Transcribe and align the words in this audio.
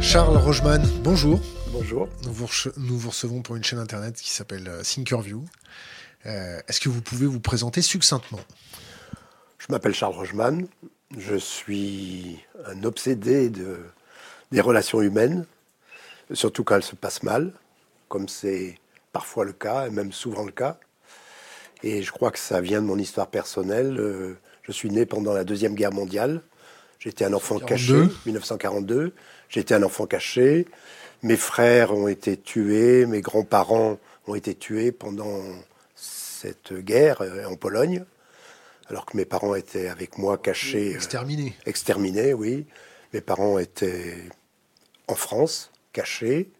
Charles 0.00 0.38
Rogeman, 0.38 0.82
bonjour. 1.02 1.40
Bonjour. 1.72 2.08
Nous 2.24 2.32
vous, 2.32 2.48
nous 2.78 2.98
vous, 2.98 3.10
recevons 3.10 3.42
pour 3.42 3.56
une 3.56 3.62
chaîne 3.62 3.78
internet 3.78 4.16
qui 4.16 4.30
s'appelle 4.30 4.66
euh, 4.66 4.82
Thinkerview. 4.82 5.44
Euh, 6.26 6.58
Est-ce 6.66 6.80
que 6.80 6.88
vous 6.88 7.02
pouvez 7.02 7.26
vous 7.26 7.38
présenter 7.38 7.82
succinctement? 7.82 8.40
Je 9.58 9.66
m'appelle 9.68 9.94
Charles 9.94 10.14
Rogeman. 10.14 10.66
Je 11.16 11.36
suis 11.36 12.40
un 12.66 12.82
obsédé 12.84 13.50
de, 13.50 13.78
des 14.50 14.60
relations 14.60 15.02
humaines, 15.02 15.46
surtout 16.32 16.64
quand 16.64 16.76
elles 16.76 16.82
se 16.82 16.96
passent 16.96 17.22
mal, 17.22 17.52
comme 18.08 18.28
c'est 18.28 18.78
parfois 19.12 19.44
le 19.44 19.52
cas, 19.52 19.86
et 19.86 19.90
même 19.90 20.12
souvent 20.12 20.44
le 20.44 20.52
cas. 20.52 20.78
Et 21.82 22.02
je 22.02 22.10
crois 22.10 22.30
que 22.30 22.38
ça 22.38 22.60
vient 22.60 22.80
de 22.80 22.86
mon 22.86 22.98
histoire 22.98 23.28
personnelle. 23.28 23.96
Euh, 23.98 24.38
je 24.62 24.72
suis 24.72 24.90
né 24.90 25.06
pendant 25.06 25.34
la 25.34 25.44
Deuxième 25.44 25.74
Guerre 25.74 25.92
mondiale. 25.92 26.42
J'étais 27.00 27.24
un 27.24 27.32
enfant 27.32 27.58
42. 27.58 28.02
caché, 28.02 28.14
1942. 28.26 29.12
J'étais 29.48 29.74
un 29.74 29.82
enfant 29.82 30.06
caché. 30.06 30.66
Mes 31.22 31.36
frères 31.36 31.92
ont 31.92 32.08
été 32.08 32.36
tués, 32.36 33.06
mes 33.06 33.22
grands-parents 33.22 33.98
ont 34.26 34.34
été 34.34 34.54
tués 34.54 34.92
pendant 34.92 35.40
cette 35.94 36.72
guerre 36.72 37.22
euh, 37.22 37.44
en 37.46 37.56
Pologne, 37.56 38.04
alors 38.88 39.06
que 39.06 39.16
mes 39.16 39.24
parents 39.24 39.54
étaient 39.54 39.88
avec 39.88 40.18
moi 40.18 40.38
cachés, 40.38 40.92
euh, 40.92 40.94
Exterminé. 40.94 41.54
exterminés, 41.66 42.34
oui. 42.34 42.66
Mes 43.12 43.20
parents 43.20 43.58
étaient 43.58 44.16
en 45.08 45.14
France, 45.14 45.70
cachés. 45.92 46.50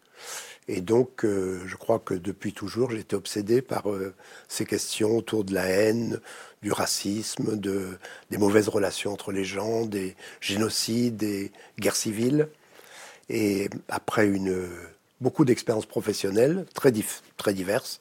Et 0.72 0.80
donc, 0.80 1.24
euh, 1.24 1.60
je 1.66 1.74
crois 1.74 1.98
que 1.98 2.14
depuis 2.14 2.52
toujours, 2.52 2.92
été 2.92 3.16
obsédé 3.16 3.60
par 3.60 3.90
euh, 3.90 4.14
ces 4.46 4.64
questions 4.64 5.16
autour 5.16 5.42
de 5.42 5.52
la 5.52 5.66
haine, 5.66 6.20
du 6.62 6.73
racisme, 6.73 7.56
de, 7.56 7.98
des 8.30 8.38
mauvaises 8.38 8.68
relations 8.68 9.12
entre 9.12 9.32
les 9.32 9.45
gens, 9.45 9.87
des 9.87 10.15
génocides, 10.40 11.16
des 11.16 11.52
guerres 11.79 11.96
civiles. 11.96 12.48
Et 13.29 13.71
après 13.88 14.26
une, 14.26 14.68
beaucoup 15.21 15.45
d'expériences 15.45 15.87
professionnelles, 15.87 16.66
très, 16.74 16.93
très 17.37 17.54
diverses, 17.54 18.01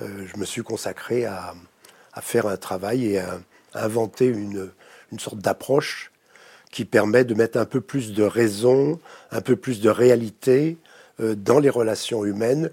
euh, 0.00 0.26
je 0.26 0.38
me 0.38 0.44
suis 0.44 0.62
consacré 0.62 1.24
à, 1.24 1.54
faire 2.20 2.46
un 2.46 2.56
travail 2.56 3.12
et 3.12 3.18
à, 3.18 3.40
inventer 3.74 4.26
une, 4.26 4.70
une 5.12 5.18
sorte 5.18 5.38
d'approche 5.38 6.10
qui 6.70 6.84
permet 6.84 7.24
de 7.24 7.34
mettre 7.34 7.58
un 7.58 7.66
peu 7.66 7.80
plus 7.80 8.12
de 8.12 8.22
raison, 8.22 8.98
un 9.30 9.40
peu 9.40 9.56
plus 9.56 9.80
de 9.80 9.90
réalité 9.90 10.78
euh, 11.20 11.34
dans 11.34 11.58
les 11.58 11.70
relations 11.70 12.24
humaines 12.24 12.70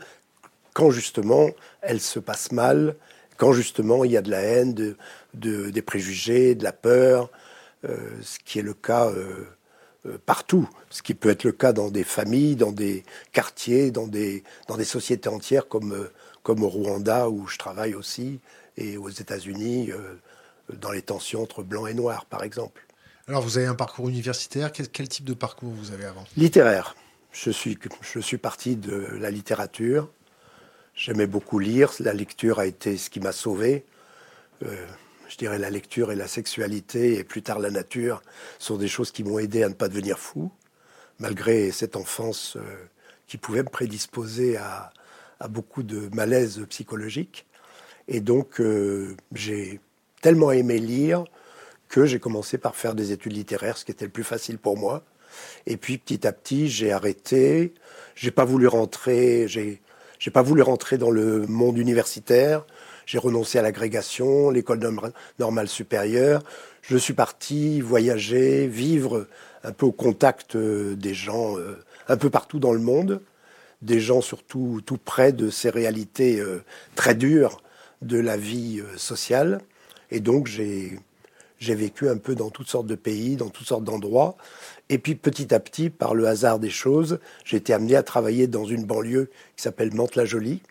quand 0.73 0.89
justement 0.89 1.49
elles 1.81 2.01
se 2.01 2.19
passent 2.19 2.51
mal, 2.51 2.95
quand 3.37 3.53
justement 3.53 4.03
il 4.03 4.11
y 4.11 4.17
a 4.17 4.21
de 4.21 4.31
la 4.31 4.41
haine, 4.41 4.95
de- 5.33 5.69
des 5.69 5.81
préjugés, 5.81 6.55
de 6.55 6.63
la 6.63 6.73
peur, 6.73 7.29
euh, 7.85 7.97
ce 8.21 8.39
qui 8.39 8.59
est 8.59 8.63
le 8.63 8.73
cas 8.73 9.09
euh, 9.09 9.45
euh, 10.05 10.17
partout, 10.25 10.69
ce 10.89 11.01
qui 11.01 11.13
peut 11.13 11.29
être 11.29 11.43
le 11.43 11.51
cas 11.51 11.73
dans 11.73 11.89
des 11.89 12.03
familles, 12.03 12.55
dans 12.55 12.71
des 12.71 13.03
quartiers, 13.31 13.91
dans 13.91 14.07
des, 14.07 14.43
dans 14.67 14.77
des 14.77 14.85
sociétés 14.85 15.29
entières 15.29 15.67
comme, 15.67 16.09
comme 16.43 16.63
au 16.63 16.69
Rwanda 16.69 17.29
où 17.29 17.47
je 17.47 17.57
travaille 17.57 17.95
aussi, 17.95 18.39
et 18.77 18.97
aux 18.97 19.09
États-Unis, 19.09 19.91
dans 20.81 20.91
les 20.91 21.01
tensions 21.01 21.43
entre 21.43 21.61
blancs 21.63 21.87
et 21.89 21.93
noirs 21.93 22.25
par 22.25 22.43
exemple. 22.43 22.85
Alors, 23.27 23.41
vous 23.41 23.57
avez 23.57 23.67
un 23.67 23.75
parcours 23.75 24.09
universitaire. 24.09 24.73
Quel, 24.73 24.89
quel 24.89 25.07
type 25.07 25.23
de 25.23 25.33
parcours 25.33 25.71
vous 25.71 25.91
avez 25.91 26.03
avant? 26.03 26.25
Littéraire. 26.35 26.95
Je 27.31 27.51
suis, 27.51 27.77
je 28.01 28.19
suis 28.19 28.37
parti 28.37 28.75
de 28.75 28.95
la 29.17 29.31
littérature. 29.31 30.09
J'aimais 30.93 31.25
beaucoup 31.25 31.57
lire. 31.57 31.93
La 31.99 32.13
lecture 32.13 32.59
a 32.59 32.65
été 32.65 32.97
ce 32.97 33.09
qui 33.09 33.21
m'a 33.21 33.31
sauvé. 33.31 33.85
Euh, 34.63 34.85
je 35.33 35.37
dirais 35.39 35.57
la 35.57 35.71
lecture 35.71 36.11
et 36.11 36.15
la 36.15 36.27
sexualité 36.27 37.17
et 37.17 37.23
plus 37.23 37.41
tard 37.41 37.57
la 37.57 37.71
nature 37.71 38.21
sont 38.59 38.77
des 38.77 38.87
choses 38.87 39.09
qui 39.11 39.23
m'ont 39.23 39.39
aidé 39.39 39.63
à 39.63 39.69
ne 39.69 39.73
pas 39.73 39.87
devenir 39.87 40.19
fou, 40.19 40.51
malgré 41.17 41.71
cette 41.71 41.95
enfance 41.95 42.55
euh, 42.55 42.61
qui 43.25 43.37
pouvait 43.37 43.63
me 43.63 43.69
prédisposer 43.69 44.57
à, 44.57 44.93
beaucoup 45.49 45.81
de 45.81 46.07
malaise 46.15 46.63
psychologique. 46.69 47.47
Et 48.07 48.21
donc, 48.21 48.61
euh, 48.61 49.17
j'ai 49.33 49.81
tellement 50.21 50.51
aimé 50.51 50.77
lire 50.77 51.25
que 51.89 52.05
j'ai 52.05 52.19
commencé 52.19 52.57
par 52.57 52.75
faire 52.75 52.93
des 52.93 53.11
études 53.11 53.33
littéraires, 53.33 53.77
ce 53.77 53.83
qui 53.83 53.91
était 53.91 54.05
le 54.05 54.11
plus 54.11 54.23
facile 54.23 54.59
pour 54.59 54.77
moi. 54.77 55.03
Et 55.65 55.77
puis 55.77 55.97
petit 55.97 56.25
à 56.27 56.31
petit, 56.31 56.69
j'ai 56.69 56.91
arrêté. 56.91 57.73
J'ai 58.15 58.31
pas 58.31 58.45
voulu 58.45 58.67
rentrer. 58.67 59.47
J'ai 59.49 59.81
pas 60.31 60.43
voulu 60.43 60.61
rentrer 60.61 60.97
dans 60.97 61.11
le 61.11 61.47
monde 61.47 61.77
universitaire. 61.77 62.65
J'ai 63.05 63.17
renoncé 63.17 63.59
à 63.59 63.61
l'agrégation, 63.61 64.49
l'école 64.49 64.79
norm- 64.79 65.11
normale 65.39 65.67
supérieure. 65.67 66.43
Je 66.81 66.97
suis 66.97 67.13
parti 67.13 67.81
voyager, 67.81 68.67
vivre 68.67 69.27
un 69.63 69.71
peu 69.71 69.85
au 69.85 69.91
contact 69.91 70.55
euh, 70.55 70.95
des 70.95 71.13
gens 71.13 71.57
euh, 71.57 71.83
un 72.07 72.17
peu 72.17 72.29
partout 72.29 72.59
dans 72.59 72.73
le 72.73 72.79
monde, 72.79 73.21
des 73.81 73.99
gens 73.99 74.21
surtout 74.21 74.81
tout 74.85 74.97
près 74.97 75.31
de 75.31 75.49
ces 75.49 75.69
réalités 75.69 76.39
euh, 76.39 76.63
très 76.95 77.15
dures 77.15 77.61
de 78.01 78.19
la 78.19 78.37
vie 78.37 78.81
sociale. 78.97 79.61
Et 80.11 80.19
donc 80.19 80.47
j'ai 80.47 80.99
j'ai 81.59 81.75
vécu 81.75 82.09
un 82.09 82.17
peu 82.17 82.35
dans 82.35 82.49
toutes 82.49 82.67
sortes 82.67 82.87
de 82.87 82.95
pays, 82.95 83.37
dans 83.37 83.47
toutes 83.47 83.67
sortes 83.67 83.85
d'endroits. 83.85 84.35
Et 84.89 84.97
puis 84.97 85.15
petit 85.15 85.53
à 85.53 85.61
petit, 85.61 85.89
par 85.89 86.13
le 86.13 86.27
hasard 86.27 86.59
des 86.59 86.69
choses, 86.69 87.19
j'ai 87.45 87.55
été 87.55 87.73
amené 87.73 87.95
à 87.95 88.03
travailler 88.03 88.47
dans 88.47 88.65
une 88.65 88.83
banlieue 88.83 89.29
qui 89.55 89.63
s'appelle 89.63 89.93
Mantes-la-Jolie, 89.93 90.61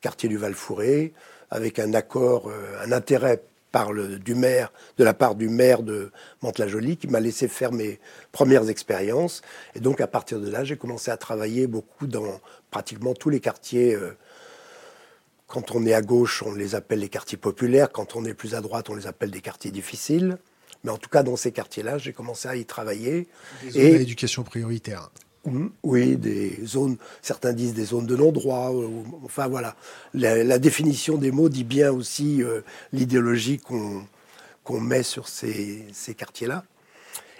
quartier 0.00 0.30
du 0.30 0.38
Val-Fouré, 0.38 1.12
avec 1.50 1.78
un 1.78 1.94
accord, 1.94 2.48
euh, 2.48 2.82
un 2.84 2.92
intérêt 2.92 3.42
par 3.72 3.92
le, 3.92 4.18
du 4.18 4.34
maire, 4.34 4.72
de 4.96 5.04
la 5.04 5.12
part 5.12 5.34
du 5.34 5.48
maire 5.48 5.82
de 5.82 6.10
Mantes-la-Jolie, 6.42 6.96
qui 6.96 7.06
m'a 7.06 7.20
laissé 7.20 7.48
faire 7.48 7.70
mes 7.70 8.00
premières 8.32 8.68
expériences. 8.70 9.42
Et 9.74 9.80
donc 9.80 10.00
à 10.00 10.06
partir 10.06 10.40
de 10.40 10.50
là, 10.50 10.64
j'ai 10.64 10.76
commencé 10.76 11.10
à 11.10 11.16
travailler 11.18 11.66
beaucoup 11.66 12.06
dans 12.06 12.40
pratiquement 12.70 13.12
tous 13.14 13.28
les 13.30 13.40
quartiers. 13.40 13.94
euh, 13.94 14.16
quand 15.46 15.74
on 15.74 15.84
est 15.86 15.94
à 15.94 16.02
gauche, 16.02 16.42
on 16.42 16.52
les 16.54 16.74
appelle 16.74 16.98
les 17.00 17.08
quartiers 17.08 17.38
populaires. 17.38 17.90
Quand 17.90 18.16
on 18.16 18.24
est 18.26 18.34
plus 18.34 18.54
à 18.54 18.60
droite, 18.60 18.90
on 18.90 18.94
les 18.94 19.06
appelle 19.06 19.30
des 19.30 19.40
quartiers 19.40 19.70
difficiles. 19.70 20.36
Mais 20.84 20.90
en 20.90 20.98
tout 20.98 21.08
cas, 21.08 21.22
dans 21.22 21.36
ces 21.36 21.52
quartiers-là, 21.52 21.96
j'ai 21.98 22.12
commencé 22.12 22.48
à 22.48 22.54
y 22.56 22.64
travailler. 22.66 23.26
Des 23.62 23.70
zones 23.70 23.82
Et- 23.82 23.98
d'éducation 23.98 24.42
prioritaire. 24.44 25.10
Oui, 25.82 26.16
des 26.16 26.58
zones, 26.66 26.96
certains 27.22 27.52
disent 27.54 27.72
des 27.72 27.86
zones 27.86 28.06
de 28.06 28.16
non-droit. 28.16 28.72
Enfin 29.24 29.48
voilà, 29.48 29.76
la, 30.12 30.58
définition 30.58 31.16
des 31.16 31.30
mots 31.30 31.48
dit 31.48 31.64
bien 31.64 31.90
aussi 31.90 32.42
euh, 32.42 32.60
l'idéologie 32.92 33.58
qu'on 33.58 34.02
qu'on 34.64 34.80
met 34.80 35.02
sur 35.02 35.28
ces, 35.28 35.86
ces 35.94 36.14
quartiers-là. 36.14 36.62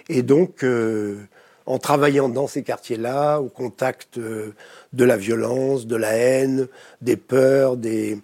Et 0.07 0.23
donc, 0.23 0.63
euh, 0.63 1.19
en 1.67 1.77
travaillant 1.77 2.27
dans 2.27 2.47
ces 2.47 2.63
quartiers-là, 2.63 3.39
au 3.39 3.49
contact 3.49 4.17
euh, 4.17 4.55
de 4.93 5.03
la 5.05 5.15
violence, 5.15 5.85
de 5.85 5.95
la 5.95 6.13
haine, 6.13 6.67
des 7.01 7.17
peurs, 7.17 7.77
des, 7.77 8.19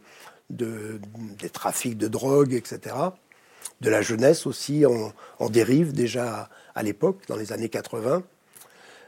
de- 0.49 0.99
des 1.39 1.49
trafics 1.49 1.97
de 1.99 2.07
drogue, 2.07 2.53
etc., 2.53 2.95
de 3.81 3.89
la 3.91 4.01
jeunesse 4.01 4.47
aussi 4.47 4.85
en 4.87 5.49
dérive 5.51 5.93
déjà 5.93 6.49
à 6.73 6.81
l'époque, 6.81 7.21
dans 7.27 7.35
les 7.35 7.51
années 7.53 7.69
80, 7.69 8.23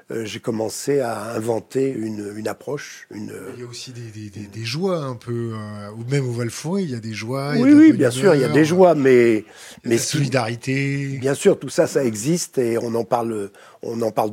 euh, 0.09 0.23
j'ai 0.23 0.40
commencé 0.40 1.01
à 1.01 1.34
inventer 1.34 1.90
une, 1.91 2.34
une 2.38 2.47
approche, 2.47 3.07
une, 3.12 3.34
Il 3.56 3.62
y 3.62 3.66
a 3.66 3.68
aussi 3.69 3.91
des, 3.91 4.01
des, 4.01 4.29
des, 4.29 4.47
des 4.47 4.63
joies 4.66 5.00
un 5.00 5.16
peu, 5.16 5.51
euh, 5.53 5.90
ou 5.97 6.09
même 6.09 6.25
au 6.28 6.31
Val-Fouré, 6.31 6.84
il 6.84 6.91
y 6.91 6.95
a 6.95 7.00
des 7.00 7.13
joies. 7.13 7.53
Oui, 7.57 7.73
oui, 7.73 7.91
bien 7.91 8.09
sûr, 8.09 8.34
il 8.34 8.40
y 8.41 8.45
a 8.45 8.50
des 8.50 8.63
joies, 8.63 8.95
mais, 8.95 9.44
mais 9.84 9.95
la 9.95 10.01
solidarité. 10.01 11.18
bien 11.19 11.34
sûr, 11.34 11.59
tout 11.59 11.69
ça, 11.69 11.88
ça 11.88 12.03
existe 12.06 12.57
et 12.57 12.78
on 12.78 12.95
en 12.95 13.03
parle, 13.03 13.51
on 13.81 14.01
en 14.01 14.12
parle 14.12 14.31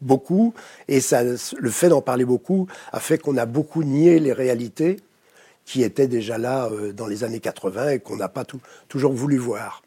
beaucoup. 0.00 0.54
Et 0.88 1.00
ça, 1.00 1.22
le 1.22 1.70
fait 1.70 1.88
d'en 1.88 2.02
parler 2.02 2.24
beaucoup 2.24 2.66
a 2.92 2.98
fait 2.98 3.18
qu'on 3.18 3.36
a 3.36 3.46
beaucoup 3.46 3.84
nié 3.84 4.18
les 4.18 4.32
réalités 4.32 4.96
qui 5.64 5.84
étaient 5.84 6.08
déjà 6.08 6.38
là 6.38 6.68
euh, 6.72 6.92
dans 6.92 7.06
les 7.06 7.22
années 7.22 7.38
80 7.38 7.90
et 7.90 7.98
qu'on 8.00 8.16
n'a 8.16 8.28
pas 8.28 8.44
tout- 8.44 8.60
toujours 8.88 9.12
voulu 9.12 9.36
voir. 9.38 9.82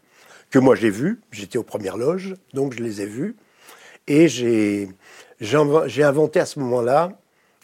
Que 0.49 0.59
moi 0.59 0.75
j'ai 0.75 0.89
vu, 0.89 1.19
j'étais 1.33 1.57
aux 1.57 1.63
premières 1.63 1.97
loges, 1.97 2.35
donc 2.53 2.73
je 2.73 2.81
les 2.81 3.01
ai 3.01 3.05
vus. 3.05 3.35
Et 4.07 4.29
j'ai 4.29 4.87
j'ai 5.41 5.57
inven- 5.57 5.87
j'ai 5.87 6.03
inventé 6.03 6.39
à 6.39 6.45
ce 6.45 6.59
moment-là, 6.59 7.11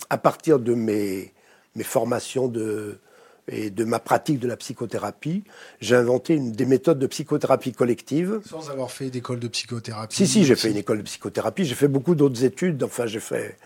à 0.10 0.18
partir 0.18 0.60
de 0.60 0.74
mes, 0.74 1.34
mes 1.76 1.84
formations 1.84 2.48
de, 2.48 3.00
et 3.48 3.70
de 3.70 3.84
ma 3.84 4.00
pratique 4.00 4.40
de 4.40 4.48
la 4.48 4.58
psychothérapie, 4.58 5.44
j'ai 5.80 5.96
inventé 5.96 6.36
une, 6.36 6.52
des 6.52 6.66
méthodes 6.66 7.00
de 7.00 7.08
psychothérapie 7.08 7.72
collective. 7.74 8.40
Sans 8.48 8.70
avoir 8.70 8.92
fait 8.92 9.10
d'école 9.10 9.40
de 9.40 9.48
psychothérapie. 9.48 10.16
Si, 10.16 10.28
si, 10.28 10.46
j'ai 10.46 10.56
fait 10.56 10.72
une 10.72 10.78
école 10.78 11.00
de 11.00 11.04
psychothérapie, 11.04 11.66
j'ai 11.66 11.76
fait 11.76 11.88
beaucoup 11.88 12.16
d'autres 12.16 12.44
études. 12.44 12.84
Enfin, 12.84 13.06
j'ai 13.06 13.20
fait, 13.20 13.58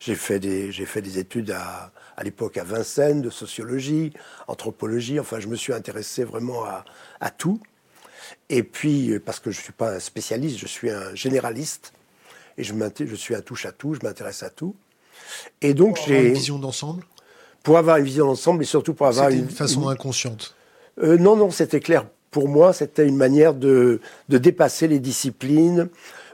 j'ai 0.00 0.14
fait, 0.14 0.38
des, 0.38 0.72
j'ai 0.72 0.86
fait 0.86 1.02
des 1.02 1.18
études 1.18 1.50
à, 1.50 1.92
à 2.16 2.22
l'époque 2.22 2.56
à 2.56 2.64
Vincennes, 2.64 3.22
de 3.22 3.30
sociologie, 3.30 4.12
anthropologie. 4.46 5.18
Enfin, 5.20 5.40
je 5.40 5.48
me 5.48 5.56
suis 5.56 5.72
intéressé 5.72 6.24
vraiment 6.24 6.64
à, 6.64 6.84
à 7.20 7.30
tout. 7.30 7.60
Et 8.48 8.62
puis, 8.62 9.18
parce 9.18 9.40
que 9.40 9.50
je 9.50 9.58
ne 9.58 9.62
suis 9.62 9.72
pas 9.72 9.94
un 9.94 10.00
spécialiste, 10.00 10.58
je 10.58 10.66
suis 10.66 10.90
un 10.90 11.14
généraliste. 11.14 11.92
Et 12.58 12.64
je, 12.64 13.14
suis 13.14 13.34
un 13.34 13.40
touche 13.40 13.66
à 13.66 13.72
tout, 13.72 13.94
je 13.94 14.00
m'intéresse 14.02 14.42
à 14.42 14.50
tout. 14.50 14.74
Et 15.60 15.74
donc, 15.74 15.96
Pour 15.96 16.04
avoir 16.04 16.20
j'ai. 16.20 16.28
une 16.28 16.34
vision 16.34 16.58
d'ensemble? 16.58 17.04
Pour 17.62 17.78
avoir 17.78 17.96
une 17.96 18.04
vision 18.04 18.26
d'ensemble 18.26 18.62
et 18.62 18.66
surtout 18.66 18.94
pour 18.94 19.06
avoir 19.06 19.26
C'était 19.26 19.38
une. 19.38 19.44
une 19.44 19.50
façon 19.50 19.88
inconsciente? 19.88 20.54
Euh, 21.02 21.16
non, 21.18 21.36
non, 21.36 21.50
c'était 21.50 21.80
clair. 21.80 22.06
Pour 22.30 22.48
moi, 22.48 22.72
c'était 22.72 23.06
une 23.06 23.16
manière 23.16 23.54
de, 23.54 24.00
de 24.28 24.38
dépasser 24.38 24.86
les 24.88 24.98
disciplines, 24.98 25.88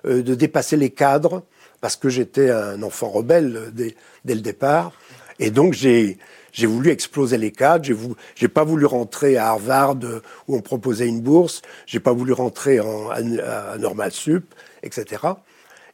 euh, 0.06 0.22
de 0.22 0.34
dépasser 0.34 0.76
les 0.76 0.90
cadres, 0.90 1.42
parce 1.80 1.96
que 1.96 2.08
j'étais 2.08 2.50
un 2.50 2.82
enfant 2.82 3.08
rebelle 3.08 3.70
dès, 3.72 3.94
dès 4.24 4.34
le 4.34 4.40
départ. 4.40 4.92
Et 5.38 5.50
donc, 5.50 5.72
j'ai, 5.72 6.18
j'ai 6.52 6.66
voulu 6.66 6.90
exploser 6.90 7.38
les 7.38 7.52
cadres. 7.52 7.84
J'ai, 7.84 7.96
j'ai 8.34 8.48
pas 8.48 8.64
voulu 8.64 8.84
rentrer 8.86 9.36
à 9.36 9.48
Harvard 9.48 9.96
euh, 10.02 10.20
où 10.48 10.56
on 10.56 10.60
proposait 10.60 11.06
une 11.06 11.20
bourse. 11.20 11.62
J'ai 11.86 12.00
pas 12.00 12.12
voulu 12.12 12.32
rentrer 12.32 12.80
en, 12.80 13.08
à, 13.10 13.78
Normal 13.78 14.12
Sup, 14.12 14.54
etc. 14.82 15.22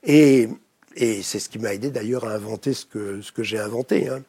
Et, 0.07 0.49
et 0.97 1.23
c'est 1.23 1.39
ce 1.39 1.49
qui 1.49 1.59
m'a 1.59 1.75
aidé 1.75 1.91
d'ailleurs 1.91 2.27
à 2.27 2.33
inventer 2.33 2.73
ce 2.73 2.87
que, 2.87 3.21
ce 3.21 3.33
que 3.33 3.43
j'ai 3.43 3.59
inventé. 3.59 4.09
Hein. 4.09 4.23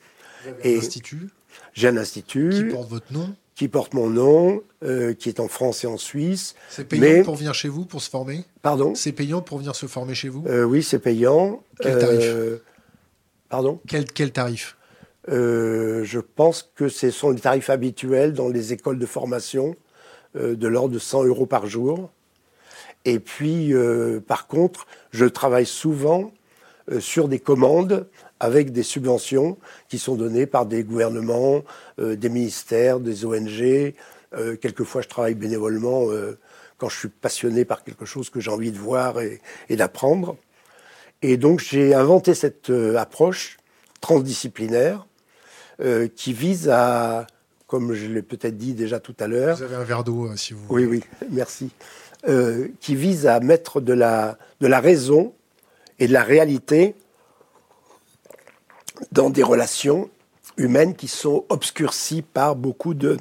Vous 0.43 0.49
avez 0.49 0.75
un 0.75 0.79
institut 0.79 1.29
J'ai 1.73 1.87
un 1.87 1.97
institut. 1.97 2.49
Qui 2.49 2.63
porte 2.65 2.89
votre 2.89 3.13
nom 3.13 3.33
qui 3.57 3.67
porte 3.67 3.95
mon 3.95 4.07
nom, 4.07 4.61
euh, 4.83 5.15
qui 5.15 5.29
est 5.29 5.39
en 5.39 5.47
France 5.47 5.83
et 5.83 5.87
en 5.87 5.97
Suisse. 5.97 6.53
C'est 6.69 6.85
payant 6.85 7.23
pour 7.23 7.35
venir 7.35 7.55
chez 7.55 7.69
vous, 7.69 7.85
pour 7.85 8.03
se 8.03 8.09
former? 8.09 8.45
Pardon? 8.61 8.93
C'est 8.93 9.11
payant 9.13 9.41
pour 9.41 9.57
venir 9.57 9.75
se 9.75 9.87
former 9.87 10.13
chez 10.13 10.29
vous? 10.29 10.43
Euh, 10.47 10.63
Oui, 10.63 10.83
c'est 10.83 10.99
payant. 10.99 11.63
Quel 11.81 11.97
tarif? 11.97 12.19
Euh, 12.23 12.57
Pardon? 13.49 13.81
Quel, 13.87 14.05
quel 14.05 14.31
tarif? 14.31 14.77
Je 15.27 16.19
pense 16.19 16.69
que 16.75 16.87
ce 16.87 17.09
sont 17.09 17.31
les 17.31 17.39
tarifs 17.39 17.71
habituels 17.71 18.33
dans 18.33 18.47
les 18.47 18.73
écoles 18.73 18.99
de 18.99 19.05
formation, 19.07 19.75
de 20.35 20.67
l'ordre 20.67 20.93
de 20.93 20.99
100 20.99 21.23
euros 21.23 21.47
par 21.47 21.65
jour. 21.65 22.11
Et 23.09 23.19
puis, 23.19 23.73
par 24.27 24.47
contre, 24.47 24.85
je 25.11 25.23
travaille 25.23 25.65
souvent 25.65 26.33
sur 26.99 27.29
des 27.29 27.39
commandes 27.39 28.05
avec 28.39 28.71
des 28.71 28.83
subventions 28.83 29.57
qui 29.89 29.99
sont 29.99 30.15
données 30.15 30.45
par 30.45 30.65
des 30.65 30.83
gouvernements, 30.83 31.63
euh, 31.99 32.15
des 32.15 32.29
ministères, 32.29 32.99
des 32.99 33.25
ONG. 33.25 33.93
Euh, 34.33 34.55
quelquefois, 34.57 35.01
je 35.01 35.07
travaille 35.07 35.35
bénévolement 35.35 36.09
euh, 36.09 36.37
quand 36.77 36.89
je 36.89 36.97
suis 36.97 37.09
passionné 37.09 37.65
par 37.65 37.83
quelque 37.83 38.05
chose 38.05 38.29
que 38.29 38.39
j'ai 38.39 38.51
envie 38.51 38.71
de 38.71 38.77
voir 38.77 39.19
et, 39.21 39.41
d'apprendre. 39.75 40.37
Et 41.21 41.37
donc, 41.37 41.59
j'ai 41.59 41.95
inventé 41.95 42.35
cette 42.35 42.69
approche 42.69 43.57
transdisciplinaire 44.01 45.07
qui 46.15 46.33
vise 46.33 46.69
à, 46.69 47.25
comme 47.67 47.93
je 47.93 48.07
l'ai 48.07 48.21
peut-être 48.21 48.57
dit 48.57 48.73
déjà 48.73 48.99
tout 48.99 49.15
à 49.19 49.27
l'heure. 49.27 49.57
Vous 49.57 49.63
avez 49.63 49.75
un 49.75 49.83
verre 49.83 50.03
d'eau, 50.03 50.35
si 50.35 50.53
vous 50.53 50.65
voulez. 50.65 50.85
Oui, 50.85 51.03
oui, 51.21 51.27
merci. 51.29 51.69
qui 52.79 52.95
vise 52.95 53.27
à 53.27 53.39
mettre 53.39 53.81
de 53.81 53.93
la, 53.93 54.37
de 54.59 54.67
la 54.67 54.79
raison 54.79 55.33
et 55.99 56.07
de 56.07 56.13
la 56.13 56.23
réalité 56.23 56.95
dans 59.11 59.29
des 59.29 59.43
relations 59.43 60.09
humaines 60.57 60.95
qui 60.95 61.07
sont 61.07 61.45
obscurcies 61.49 62.23
par 62.23 62.55
beaucoup 62.55 62.93
de, 62.93 63.17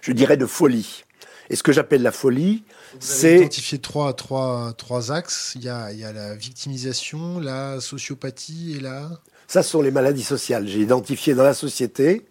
je 0.00 0.12
dirais, 0.12 0.36
de 0.36 0.46
folie. 0.46 1.04
Et 1.50 1.56
ce 1.56 1.62
que 1.62 1.72
j'appelle 1.72 2.02
la 2.02 2.12
folie, 2.12 2.64
c'est... 2.98 3.36
identifié 3.36 3.78
trois, 3.78 4.14
trois, 4.14 4.72
trois 4.78 5.12
axes. 5.12 5.52
Il 5.56 5.64
y, 5.64 5.68
a, 5.68 5.92
il 5.92 5.98
y 5.98 6.04
a 6.04 6.12
la 6.12 6.34
victimisation, 6.34 7.38
la 7.40 7.80
sociopathie 7.80 8.76
et 8.76 8.80
la... 8.80 9.10
Ça, 9.48 9.62
ce 9.62 9.70
sont 9.70 9.82
les 9.82 9.90
maladies 9.90 10.22
sociales. 10.22 10.66
J'ai 10.66 10.80
identifié 10.80 11.34
dans 11.34 11.42
la 11.42 11.52
société 11.52 12.24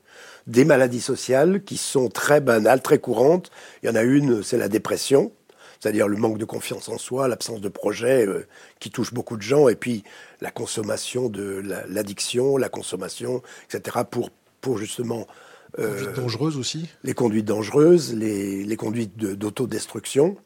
des 0.47 0.65
maladies 0.65 1.01
sociales 1.01 1.63
qui 1.63 1.77
sont 1.77 2.09
très 2.09 2.41
banales, 2.41 2.81
très 2.81 2.99
courantes. 2.99 3.51
Il 3.83 3.87
y 3.87 3.89
en 3.89 3.95
a 3.95 4.03
une, 4.03 4.43
c'est 4.43 4.57
la 4.57 4.69
dépression 4.69 5.31
c'est-à-dire 5.81 6.07
le 6.07 6.15
manque 6.15 6.37
de 6.37 6.45
confiance 6.45 6.89
en 6.89 6.99
soi, 6.99 7.27
l'absence 7.27 7.59
de 7.59 7.67
projet 7.67 8.27
euh, 8.27 8.45
qui 8.79 8.91
touche 8.91 9.13
beaucoup 9.13 9.35
de 9.35 9.41
gens, 9.41 9.67
et 9.67 9.75
puis 9.75 10.03
la 10.39 10.51
consommation 10.51 11.27
de 11.27 11.63
l'addiction, 11.87 12.55
la, 12.55 12.69
consommation, 12.69 13.41
etc., 13.65 13.97
pour, 14.09 14.29
pour 14.61 14.77
justement... 14.77 15.27
Euh, 15.79 15.95
conduites 15.95 16.15
dangereuses 16.15 16.57
aussi 16.57 16.89
Les 17.03 17.13
conduites 17.13 17.45
dangereuses, 17.45 18.13
les, 18.13 18.63
les 18.63 18.75
conduites 18.75 19.17
d'autodestruction, 19.17 20.37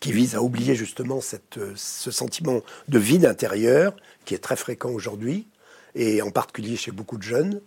qui 0.00 0.10
visent 0.10 0.34
à 0.34 0.42
oublier 0.42 0.74
justement 0.74 1.20
cette, 1.20 1.60
ce 1.76 2.10
sentiment 2.10 2.62
de 2.88 2.98
vide 2.98 3.26
intérieur, 3.26 3.94
qui 4.24 4.34
est 4.34 4.38
très 4.38 4.56
fréquent 4.56 4.90
aujourd'hui, 4.90 5.46
et 5.94 6.22
en 6.22 6.30
particulier 6.30 6.76
chez 6.76 6.90
beaucoup 6.90 7.18
de 7.18 7.22
jeunes. 7.22 7.60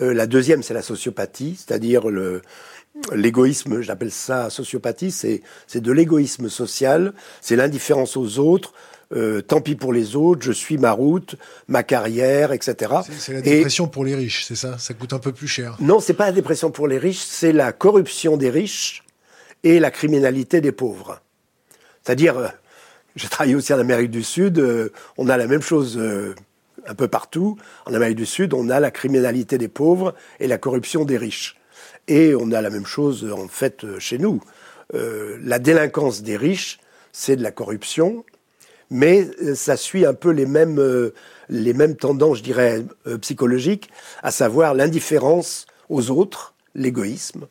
Euh, 0.00 0.12
la 0.12 0.26
deuxième, 0.26 0.62
c'est 0.62 0.74
la 0.74 0.82
sociopathie, 0.82 1.56
c'est-à-dire 1.56 2.08
le, 2.08 2.42
l'égoïsme, 3.12 3.80
j'appelle 3.80 4.10
ça 4.10 4.50
sociopathie, 4.50 5.10
c'est, 5.10 5.42
c'est 5.66 5.80
de 5.80 5.92
l'égoïsme 5.92 6.48
social, 6.48 7.12
c'est 7.40 7.56
l'indifférence 7.56 8.16
aux 8.16 8.38
autres, 8.38 8.72
euh, 9.14 9.42
tant 9.42 9.60
pis 9.60 9.74
pour 9.74 9.92
les 9.92 10.16
autres, 10.16 10.42
je 10.42 10.52
suis 10.52 10.78
ma 10.78 10.92
route, 10.92 11.36
ma 11.68 11.82
carrière, 11.82 12.52
etc. 12.52 12.92
C'est, 13.18 13.32
la 13.32 13.40
dépression 13.40 13.86
pour 13.86 14.04
les 14.04 14.14
riches, 14.14 14.44
c'est 14.44 14.56
ça? 14.56 14.78
Ça 14.78 14.94
coûte 14.94 15.12
un 15.12 15.18
peu 15.18 15.32
plus 15.32 15.48
cher. 15.48 15.76
Non, 15.80 16.00
c'est 16.00 16.14
pas 16.14 16.26
la 16.26 16.32
dépression 16.32 16.70
pour 16.70 16.88
les 16.88 16.98
riches, 16.98 17.22
c'est 17.22 17.52
la 17.52 17.72
corruption 17.72 18.36
des 18.36 18.50
riches 18.50 19.04
et 19.62 19.78
la 19.78 19.90
criminalité 19.90 20.60
des 20.60 20.72
pauvres. 20.72 21.20
C'est-à-dire, 22.02 22.38
euh, 22.38 22.48
j'ai 23.16 23.28
travaillé 23.28 23.54
aussi 23.54 23.72
en 23.72 23.78
Amérique 23.78 24.10
du 24.10 24.22
Sud, 24.22 24.58
euh, 24.58 24.90
on 25.16 25.28
a 25.28 25.36
la 25.36 25.46
même 25.46 25.62
chose 25.62 26.00
un 26.86 26.94
peu 26.94 27.08
partout. 27.08 27.56
En 27.86 27.94
Amérique 27.94 28.16
du 28.16 28.26
Sud, 28.26 28.54
on 28.54 28.68
a 28.68 28.80
la 28.80 28.90
criminalité 28.90 29.58
des 29.58 29.68
pauvres 29.68 30.14
et 30.40 30.46
la 30.46 30.58
corruption 30.58 31.04
des 31.04 31.16
riches. 31.16 31.56
Et 32.08 32.34
on 32.34 32.52
a 32.52 32.60
la 32.60 32.70
même 32.70 32.86
chose 32.86 33.30
en 33.32 33.48
fait 33.48 33.98
chez 33.98 34.18
nous. 34.18 34.40
Euh, 34.94 35.38
la 35.42 35.58
délinquance 35.58 36.22
des 36.22 36.36
riches, 36.36 36.78
c'est 37.12 37.36
de 37.36 37.42
la 37.42 37.50
corruption, 37.50 38.24
mais 38.90 39.28
euh, 39.42 39.54
ça 39.54 39.76
suit 39.76 40.04
un 40.04 40.14
peu 40.14 40.30
les 40.30 40.46
mêmes, 40.46 40.78
euh, 40.78 41.14
les 41.48 41.72
mêmes 41.72 41.96
tendances, 41.96 42.38
je 42.38 42.42
dirais, 42.42 42.84
psychologiques, 43.20 43.90
à 44.22 44.30
savoir 44.30 44.74
l'indifférence 44.74 45.66
aux 45.88 46.10
autres, 46.10 46.54
l'égoïsme 46.74 47.46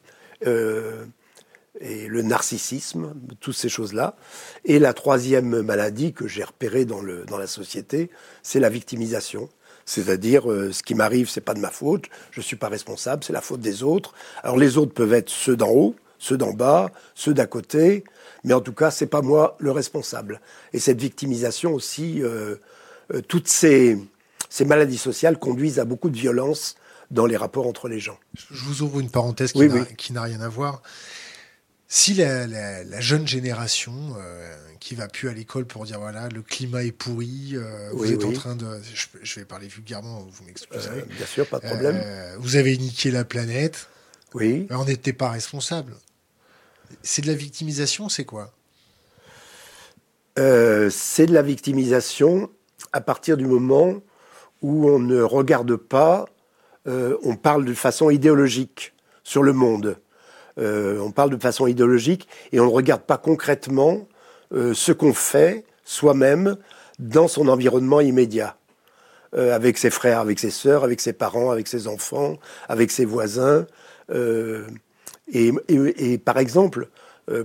et 1.83 2.07
le 2.07 2.21
narcissisme, 2.21 3.13
toutes 3.41 3.55
ces 3.55 3.69
choses-là. 3.69 4.15
Et 4.63 4.79
la 4.79 4.93
troisième 4.93 5.61
maladie 5.61 6.13
que 6.13 6.27
j'ai 6.27 6.43
repérée 6.43 6.85
dans, 6.85 7.01
le, 7.01 7.25
dans 7.25 7.37
la 7.37 7.47
société, 7.47 8.09
c'est 8.41 8.59
la 8.59 8.69
victimisation. 8.69 9.49
C'est-à-dire, 9.85 10.49
euh, 10.49 10.71
ce 10.71 10.81
qui 10.81 10.95
m'arrive, 10.95 11.29
c'est 11.29 11.41
pas 11.41 11.53
de 11.53 11.59
ma 11.59 11.69
faute, 11.69 12.05
je 12.31 12.39
suis 12.39 12.55
pas 12.55 12.69
responsable, 12.69 13.23
c'est 13.23 13.33
la 13.33 13.41
faute 13.41 13.59
des 13.59 13.83
autres. 13.83 14.13
Alors 14.41 14.57
les 14.57 14.77
autres 14.77 14.93
peuvent 14.93 15.13
être 15.13 15.29
ceux 15.29 15.57
d'en 15.57 15.71
haut, 15.71 15.95
ceux 16.19 16.37
d'en 16.37 16.53
bas, 16.53 16.89
ceux 17.15 17.33
d'à 17.33 17.47
côté, 17.47 18.05
mais 18.45 18.53
en 18.53 18.61
tout 18.61 18.71
cas, 18.71 18.89
c'est 18.89 19.07
pas 19.07 19.21
moi 19.21 19.57
le 19.59 19.71
responsable. 19.71 20.39
Et 20.71 20.79
cette 20.79 21.01
victimisation 21.01 21.73
aussi, 21.73 22.23
euh, 22.23 22.55
euh, 23.13 23.19
toutes 23.27 23.49
ces, 23.49 23.97
ces 24.49 24.63
maladies 24.63 24.97
sociales 24.97 25.37
conduisent 25.37 25.79
à 25.79 25.85
beaucoup 25.85 26.09
de 26.09 26.17
violence 26.17 26.77
dans 27.11 27.25
les 27.25 27.35
rapports 27.35 27.67
entre 27.67 27.89
les 27.89 27.99
gens. 27.99 28.17
Je 28.33 28.63
vous 28.63 28.83
ouvre 28.83 29.01
une 29.01 29.09
parenthèse 29.09 29.51
qui 29.97 30.13
n'a 30.13 30.21
rien 30.21 30.39
à 30.39 30.47
voir. 30.47 30.81
Si 31.95 32.15
la, 32.15 32.99
jeune 33.01 33.27
génération 33.27 33.93
euh, 34.17 34.51
qui 34.79 34.95
va 34.95 35.07
plus 35.07 35.29
à 35.29 35.33
l'école 35.33 35.65
pour 35.65 35.85
dire 35.85 35.99
voilà 35.99 36.27
le 36.27 36.41
climat 36.41 36.83
est 36.83 36.91
pourri, 36.91 37.51
euh, 37.53 37.91
vous 37.93 38.11
êtes 38.11 38.25
en 38.25 38.31
train 38.31 38.55
de, 38.55 38.65
je, 39.21 39.39
vais 39.39 39.45
parler 39.45 39.67
vulgairement, 39.67 40.27
vous 40.27 40.43
m'excuserez. 40.43 41.01
Euh, 41.01 41.05
bien 41.15 41.27
sûr, 41.27 41.45
pas 41.45 41.59
de 41.59 41.67
problème. 41.67 42.03
vous 42.39 42.55
avez 42.55 42.75
niqué 42.77 43.11
la 43.11 43.23
planète. 43.23 43.89
Oui. 44.33 44.65
On 44.71 44.85
n'était 44.85 45.13
pas 45.13 45.29
responsable. 45.29 45.93
C'est 47.03 47.21
de 47.21 47.27
la 47.27 47.35
victimisation, 47.35 48.09
c'est 48.09 48.25
quoi? 48.25 48.51
C'est 50.35 51.27
de 51.27 51.31
la 51.31 51.43
victimisation 51.43 52.49
à 52.91 53.01
partir 53.01 53.37
du 53.37 53.45
moment 53.45 54.01
où 54.63 54.89
on 54.89 54.97
ne 54.97 55.21
regarde 55.21 55.75
pas, 55.75 56.25
on 56.87 57.35
parle 57.35 57.65
de 57.65 57.75
façon 57.75 58.09
idéologique 58.09 58.93
sur 59.23 59.43
le 59.43 59.53
monde. 59.53 59.99
Euh, 60.59 60.99
on 60.99 61.11
parle 61.11 61.31
de 61.31 61.41
façon 61.41 61.67
idéologique 61.67 62.27
et 62.51 62.59
on 62.59 62.65
ne 62.65 62.71
regarde 62.71 63.03
pas 63.03 63.17
concrètement 63.17 64.07
euh, 64.53 64.73
ce 64.73 64.91
qu'on 64.91 65.13
fait 65.13 65.65
soi-même 65.83 66.57
dans 66.99 67.27
son 67.27 67.47
environnement 67.47 68.01
immédiat, 68.01 68.55
euh, 69.35 69.55
avec 69.55 69.77
ses 69.77 69.89
frères, 69.89 70.19
avec 70.19 70.39
ses 70.39 70.51
sœurs, 70.51 70.83
avec 70.83 71.01
ses 71.01 71.13
parents, 71.13 71.49
avec 71.51 71.67
ses 71.67 71.87
enfants, 71.87 72.37
avec 72.69 72.91
ses 72.91 73.05
voisins. 73.05 73.65
Et, 75.31 76.17
par 76.23 76.37
exemple, 76.37 76.89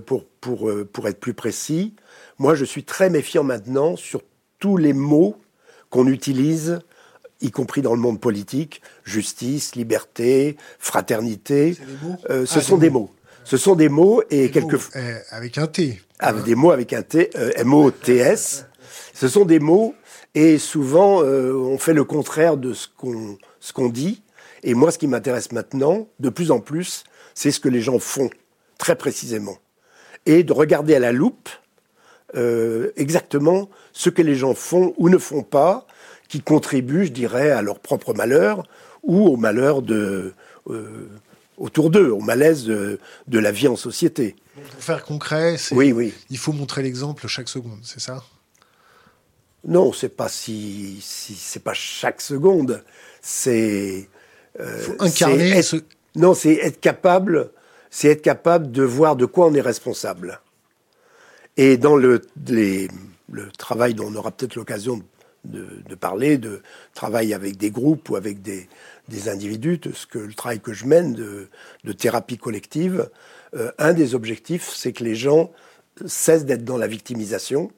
pour, 0.05 0.25
pour, 0.25 0.69
pour 0.91 1.07
être 1.07 1.19
plus 1.19 1.33
précis, 1.33 1.95
moi 2.37 2.53
je 2.53 2.65
suis 2.65 2.83
très 2.83 3.09
méfiant 3.09 3.43
maintenant 3.43 3.95
sur 3.95 4.21
tous 4.59 4.77
les 4.77 4.93
mots 4.93 5.37
qu'on 5.89 6.05
utilise 6.05 6.79
y 7.41 7.51
compris 7.51 7.81
dans 7.81 7.93
le 7.93 7.99
monde 7.99 8.19
politique, 8.19 8.81
justice, 9.03 9.75
liberté, 9.75 10.57
fraternité. 10.77 11.77
Euh, 12.29 12.45
ce 12.45 12.59
ah, 12.59 12.61
sont 12.61 12.77
des 12.77 12.89
mots. 12.89 13.09
Ce 13.43 13.57
sont 13.57 13.75
des 13.75 13.89
mots 13.89 14.21
et 14.29 14.51
quelques 14.51 14.79
euh, 14.95 15.19
avec 15.31 15.57
un 15.57 15.67
T. 15.67 16.01
Avec 16.19 16.43
des 16.43 16.55
mots 16.55 16.71
avec 16.71 16.93
un 16.93 17.01
T, 17.01 17.29
euh, 17.35 17.51
M-O-T-S. 17.55 18.65
Ce 19.13 19.27
sont 19.27 19.45
des 19.45 19.59
mots 19.59 19.95
et 20.35 20.57
souvent 20.57 21.21
on 21.21 21.77
fait 21.77 21.93
le 21.93 22.03
contraire 22.03 22.57
de 22.57 22.73
ce 22.73 22.87
qu'on 22.87 23.37
ce 23.59 23.73
qu'on 23.73 23.89
dit. 23.89 24.21
Et 24.63 24.73
moi, 24.73 24.91
ce 24.91 24.97
qui 24.97 25.07
m'intéresse 25.07 25.51
maintenant, 25.51 26.07
de 26.19 26.29
plus 26.29 26.51
en 26.51 26.59
plus, 26.59 27.03
c'est 27.33 27.51
ce 27.51 27.59
que 27.59 27.69
les 27.69 27.81
gens 27.81 27.97
font 27.99 28.29
très 28.77 28.95
précisément 28.95 29.57
et 30.25 30.43
de 30.43 30.53
regarder 30.53 30.95
à 30.95 30.99
la 30.99 31.11
loupe 31.11 31.49
exactement 32.95 33.69
ce 33.91 34.09
que 34.09 34.21
les 34.21 34.35
gens 34.35 34.53
font 34.53 34.93
ou 34.97 35.09
ne 35.09 35.17
font 35.17 35.43
pas 35.43 35.87
qui 36.29 36.41
contribuent, 36.41 37.07
je 37.07 37.11
dirais, 37.11 37.51
à 37.51 37.61
leur 37.61 37.79
propre 37.79 38.13
malheur 38.13 38.63
ou 39.03 39.27
au 39.27 39.35
malheur 39.35 39.81
de, 39.81 40.33
euh, 40.69 41.09
autour 41.57 41.89
d'eux, 41.89 42.11
au 42.11 42.21
malaise 42.21 42.65
de, 42.65 42.99
la 43.27 43.51
vie 43.51 43.67
en 43.67 43.75
société. 43.75 44.35
Pour 44.71 44.83
faire 44.83 45.03
concret, 45.03 45.57
oui, 45.71 45.91
oui. 45.91 46.13
il 46.29 46.37
faut 46.37 46.53
montrer 46.53 46.83
l'exemple 46.83 47.27
chaque 47.27 47.49
seconde, 47.49 47.79
c'est 47.83 47.99
ça? 47.99 48.23
Non, 49.65 49.91
c'est 49.91 50.15
pas 50.15 50.29
si, 50.29 50.99
si 51.01 51.33
c'est 51.35 51.63
pas 51.63 51.73
chaque 51.73 52.21
seconde. 52.21 52.83
C'est 53.21 54.07
euh, 54.59 54.87
incarner. 54.99 55.59
Non, 56.15 56.33
c'est 56.33 56.53
être 56.53 56.79
capable, 56.79 57.51
c'est 57.89 58.07
être 58.09 58.21
capable 58.21 58.71
de 58.71 58.83
voir 58.83 59.17
de 59.17 59.25
quoi 59.25 59.47
on 59.47 59.53
est 59.53 59.61
responsable. 59.61 60.39
Et 61.57 61.75
dans 61.75 61.97
le, 61.97 62.21
le 62.47 63.51
travail 63.57 63.93
dont 63.93 64.07
on 64.07 64.15
aura 64.15 64.31
peut-être 64.31 64.55
l'occasion 64.55 64.97
de, 64.97 65.03
de, 65.45 65.95
parler, 65.95 66.37
de 66.37 66.61
travail 66.93 67.33
avec 67.33 67.57
des 67.57 67.71
groupes 67.71 68.09
ou 68.09 68.15
avec 68.15 68.41
des, 68.41 68.67
des 69.07 69.29
individus, 69.29 69.79
ce 69.93 70.05
que 70.05 70.19
le 70.19 70.33
travail 70.33 70.59
que 70.59 70.73
je 70.73 70.85
mène 70.85 71.13
de, 71.13 71.49
de 71.83 71.91
thérapie 71.91 72.37
collective, 72.37 73.09
euh, 73.55 73.71
un 73.77 73.93
des 73.93 74.15
objectifs, 74.15 74.71
c'est 74.75 74.93
que 74.93 75.03
les 75.03 75.15
gens 75.15 75.51
cessent 76.05 76.45
d'être 76.45 76.65
dans 76.65 76.77
la 76.77 76.87
victimisation, 76.87 77.71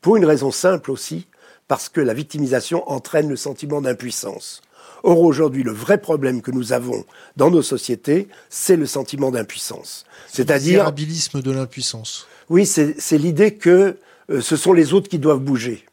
pour 0.00 0.16
une 0.16 0.24
raison 0.24 0.50
simple 0.50 0.90
aussi, 0.90 1.26
parce 1.66 1.88
que 1.88 2.00
la 2.00 2.14
victimisation 2.14 2.88
entraîne 2.90 3.28
le 3.28 3.36
sentiment 3.36 3.80
d'impuissance. 3.80 4.62
Or, 5.02 5.20
aujourd'hui, 5.20 5.62
le 5.62 5.72
vrai 5.72 5.98
problème 5.98 6.42
que 6.42 6.50
nous 6.50 6.72
avons 6.72 7.04
dans 7.36 7.50
nos 7.50 7.62
sociétés, 7.62 8.28
c'est 8.48 8.76
le 8.76 8.86
sentiment 8.86 9.30
d'impuissance. 9.30 10.04
C'est-à-dire... 10.28 10.84
Le 10.84 11.42
de 11.42 11.50
l'impuissance. 11.50 12.26
Oui, 12.48 12.66
c'est 12.66 13.18
l'idée 13.18 13.54
que 13.54 13.98
euh, 14.30 14.40
ce 14.40 14.56
sont 14.56 14.72
les 14.72 14.92
autres 14.92 15.08
qui 15.08 15.18
doivent 15.18 15.40
bouger. 15.40 15.84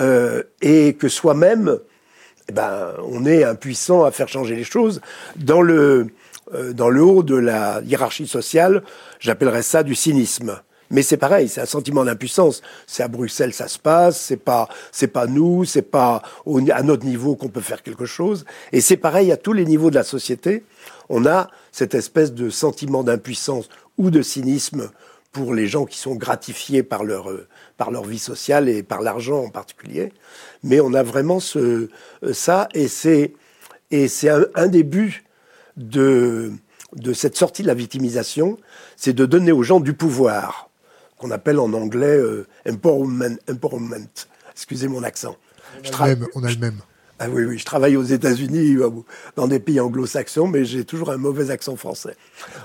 Euh, 0.00 0.42
et 0.60 0.94
que 0.94 1.08
soi-même, 1.08 1.78
eh 2.48 2.52
ben, 2.52 2.94
on 3.04 3.24
est 3.26 3.44
impuissant 3.44 4.04
à 4.04 4.10
faire 4.10 4.28
changer 4.28 4.56
les 4.56 4.64
choses. 4.64 5.00
Dans 5.36 5.62
le, 5.62 6.08
euh, 6.52 6.72
dans 6.72 6.88
le 6.88 7.02
haut 7.02 7.22
de 7.22 7.36
la 7.36 7.80
hiérarchie 7.82 8.26
sociale, 8.26 8.82
j'appellerais 9.20 9.62
ça 9.62 9.82
du 9.82 9.94
cynisme. 9.94 10.60
Mais 10.90 11.02
c'est 11.02 11.16
pareil, 11.16 11.48
c'est 11.48 11.60
un 11.60 11.66
sentiment 11.66 12.04
d'impuissance. 12.04 12.60
C'est 12.86 13.02
à 13.02 13.08
Bruxelles, 13.08 13.54
ça 13.54 13.68
se 13.68 13.78
passe. 13.78 14.20
C'est 14.20 14.36
pas, 14.36 14.68
c'est 14.92 15.08
pas 15.08 15.26
nous, 15.26 15.64
c'est 15.64 15.82
pas 15.82 16.22
à 16.72 16.82
notre 16.82 17.06
niveau 17.06 17.36
qu'on 17.36 17.48
peut 17.48 17.60
faire 17.60 17.82
quelque 17.82 18.04
chose. 18.04 18.44
Et 18.72 18.80
c'est 18.80 18.96
pareil 18.96 19.32
à 19.32 19.36
tous 19.36 19.52
les 19.52 19.64
niveaux 19.64 19.90
de 19.90 19.94
la 19.94 20.04
société. 20.04 20.64
On 21.08 21.24
a 21.26 21.50
cette 21.72 21.94
espèce 21.94 22.32
de 22.32 22.50
sentiment 22.50 23.02
d'impuissance 23.02 23.68
ou 23.96 24.10
de 24.10 24.22
cynisme 24.22 24.90
pour 25.32 25.54
les 25.54 25.66
gens 25.66 25.84
qui 25.84 25.98
sont 25.98 26.14
gratifiés 26.14 26.82
par 26.82 27.02
leur, 27.02 27.30
euh, 27.30 27.48
par 27.76 27.90
leur 27.90 28.04
vie 28.04 28.18
sociale 28.18 28.68
et 28.68 28.82
par 28.82 29.02
l'argent 29.02 29.44
en 29.44 29.50
particulier. 29.50 30.12
Mais 30.62 30.80
on 30.80 30.94
a 30.94 31.02
vraiment 31.02 31.40
ce, 31.40 31.88
euh, 32.22 32.32
ça, 32.32 32.68
et 32.74 32.88
c'est, 32.88 33.34
et 33.90 34.08
c'est 34.08 34.28
un, 34.28 34.46
un 34.54 34.68
des 34.68 34.82
buts 34.84 35.24
de, 35.76 36.52
de 36.94 37.12
cette 37.12 37.36
sortie 37.36 37.62
de 37.62 37.66
la 37.66 37.74
victimisation, 37.74 38.58
c'est 38.96 39.12
de 39.12 39.26
donner 39.26 39.52
aux 39.52 39.62
gens 39.62 39.80
du 39.80 39.92
pouvoir 39.94 40.70
qu'on 41.18 41.30
appelle 41.30 41.58
en 41.58 41.72
anglais 41.72 42.16
euh, 42.16 42.46
empowerment, 42.68 43.38
empowerment. 43.50 44.08
Excusez 44.52 44.88
mon 44.88 45.02
accent. 45.02 45.36
On 45.84 46.02
a, 46.02 46.08
le 46.08 46.16
même, 46.16 46.28
on 46.34 46.44
a 46.44 46.50
le 46.50 46.58
même. 46.58 46.80
Ah 47.20 47.26
oui, 47.30 47.44
oui, 47.44 47.58
je 47.58 47.64
travaille 47.64 47.96
aux 47.96 48.02
États-Unis, 48.02 48.76
euh, 48.76 48.90
dans 49.36 49.46
des 49.46 49.60
pays 49.60 49.78
anglo-saxons, 49.78 50.48
mais 50.48 50.64
j'ai 50.64 50.84
toujours 50.84 51.10
un 51.10 51.16
mauvais 51.16 51.50
accent 51.50 51.76
français. 51.76 52.16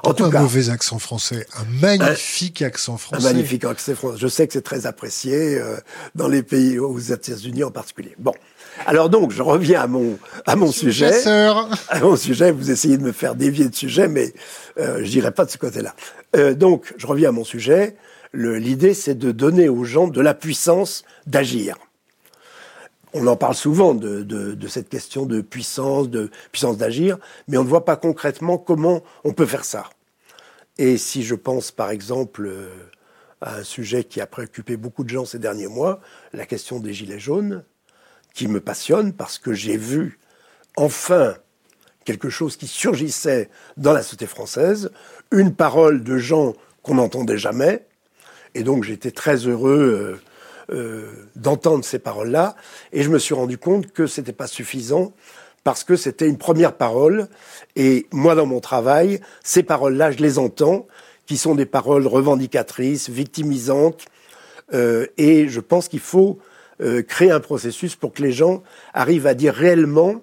En 0.04 0.14
tout 0.14 0.24
un 0.26 0.42
mauvais 0.42 0.70
accent 0.70 0.98
français, 0.98 1.46
un 1.56 1.66
magnifique 1.80 2.62
accent 2.64 2.98
français. 2.98 3.28
Un 3.28 3.32
magnifique 3.32 3.64
accent 3.64 3.94
français. 3.94 4.18
Je 4.20 4.28
sais 4.28 4.48
que 4.48 4.54
c'est 4.54 4.64
très 4.64 4.88
apprécié 4.88 5.60
euh, 5.60 5.78
dans 6.16 6.28
les 6.28 6.42
pays, 6.42 6.80
aux 6.80 6.98
États-Unis 6.98 7.64
en 7.64 7.72
particulier. 7.72 8.16
Bon, 8.18 8.34
alors 8.86 9.10
donc, 9.10 9.32
je 9.32 9.44
reviens 9.44 9.82
à 9.82 9.88
mon 9.88 10.18
à 10.46 10.56
mon 10.56 10.72
sujet. 10.72 11.12
À 11.28 12.00
mon 12.02 12.16
sujet, 12.16 12.52
vous 12.52 12.72
essayez 12.72 12.98
de 12.98 13.04
me 13.04 13.12
faire 13.12 13.36
dévier 13.36 13.70
de 13.70 13.76
sujet, 13.76 14.08
mais 14.08 14.34
euh, 14.80 15.00
je 15.04 15.10
dirais 15.10 15.32
pas 15.32 15.46
de 15.46 15.52
ce 15.52 15.58
côté-là. 15.58 15.94
Euh, 16.36 16.54
donc, 16.54 16.94
je 16.98 17.06
reviens 17.08 17.30
à 17.30 17.32
mon 17.34 17.44
sujet. 17.44 17.96
L'idée, 18.34 18.94
c'est 18.94 19.16
de 19.16 19.32
donner 19.32 19.70
aux 19.70 19.84
gens 19.84 20.08
de 20.08 20.22
la 20.22 20.36
puissance 20.36 21.04
d'agir. 21.26 21.76
On 23.14 23.26
en 23.26 23.36
parle 23.36 23.56
souvent 23.56 23.96
de, 23.96 24.68
cette 24.68 24.90
question 24.90 25.26
de 25.26 25.42
puissance, 25.42 26.10
de 26.10 26.30
puissance 26.52 26.78
d'agir, 26.78 27.18
mais 27.48 27.58
on 27.58 27.64
ne 27.64 27.70
voit 27.70 27.86
pas 27.86 27.96
concrètement 27.96 28.58
comment 28.58 29.04
on 29.24 29.34
peut 29.34 29.48
faire 29.48 29.66
ça. 29.66 29.90
Et 30.78 30.98
si 30.98 31.24
je 31.24 31.36
pense 31.36 31.72
par 31.72 31.90
exemple 31.90 32.46
euh, 32.46 32.70
à 33.42 33.58
un 33.58 33.64
sujet 33.64 34.04
qui 34.04 34.22
a 34.22 34.28
préoccupé 34.28 34.78
beaucoup 34.78 35.04
de 35.04 35.10
gens 35.10 35.26
ces 35.26 35.40
derniers 35.40 35.68
mois, 35.68 36.00
la 36.34 36.46
question 36.46 36.80
des 36.80 36.94
gilets 36.94 37.20
jaunes, 37.20 37.64
qui 38.34 38.48
me 38.48 38.62
passionne 38.62 39.12
parce 39.12 39.40
que 39.40 39.54
j'ai 39.54 39.76
vu 39.76 40.20
enfin 40.78 41.36
quelque 42.06 42.30
chose 42.30 42.58
qui 42.58 42.68
surgissait 42.68 43.50
dans 43.76 43.92
la 43.92 44.04
société 44.04 44.28
française, 44.28 44.92
une 45.32 45.54
parole 45.54 46.04
de 46.04 46.18
gens 46.18 46.54
qu'on 46.84 46.96
n'entendait 46.96 47.38
jamais, 47.38 47.86
et 48.56 48.64
donc 48.64 48.84
j'étais 48.84 49.12
très 49.12 49.48
heureux 49.48 50.18
euh, 50.18 50.29
d'entendre 51.36 51.84
ces 51.84 52.00
paroles-là. 52.00 52.56
Et 52.94 53.04
je 53.04 53.10
me 53.10 53.20
suis 53.20 53.34
rendu 53.34 53.58
compte 53.58 53.92
que 53.92 54.08
c'était 54.08 54.34
pas 54.34 54.48
suffisant 54.48 55.14
parce 55.64 55.84
que 55.84 55.96
c'était 55.96 56.28
une 56.28 56.38
première 56.38 56.74
parole. 56.74 57.28
Et 57.76 58.08
moi, 58.12 58.36
dans 58.36 58.46
mon 58.46 58.60
travail, 58.60 59.20
ces 59.44 59.64
paroles-là, 59.64 60.12
je 60.12 60.18
les 60.18 60.40
entends, 60.40 60.88
qui 61.26 61.38
sont 61.38 61.56
des 61.56 61.66
paroles 61.66 62.08
revendicatrices, 62.08 63.10
victimisantes. 63.10 64.06
Euh, 64.74 65.08
et 65.18 65.48
je 65.48 65.60
pense 65.60 65.88
qu'il 65.88 66.00
faut 66.00 66.40
créer 67.10 67.30
un 67.30 67.42
processus 67.42 67.98
pour 67.98 68.14
que 68.14 68.22
les 68.22 68.32
gens 68.32 68.64
arrivent 68.94 69.28
à 69.28 69.34
dire 69.34 69.54
réellement, 69.54 70.22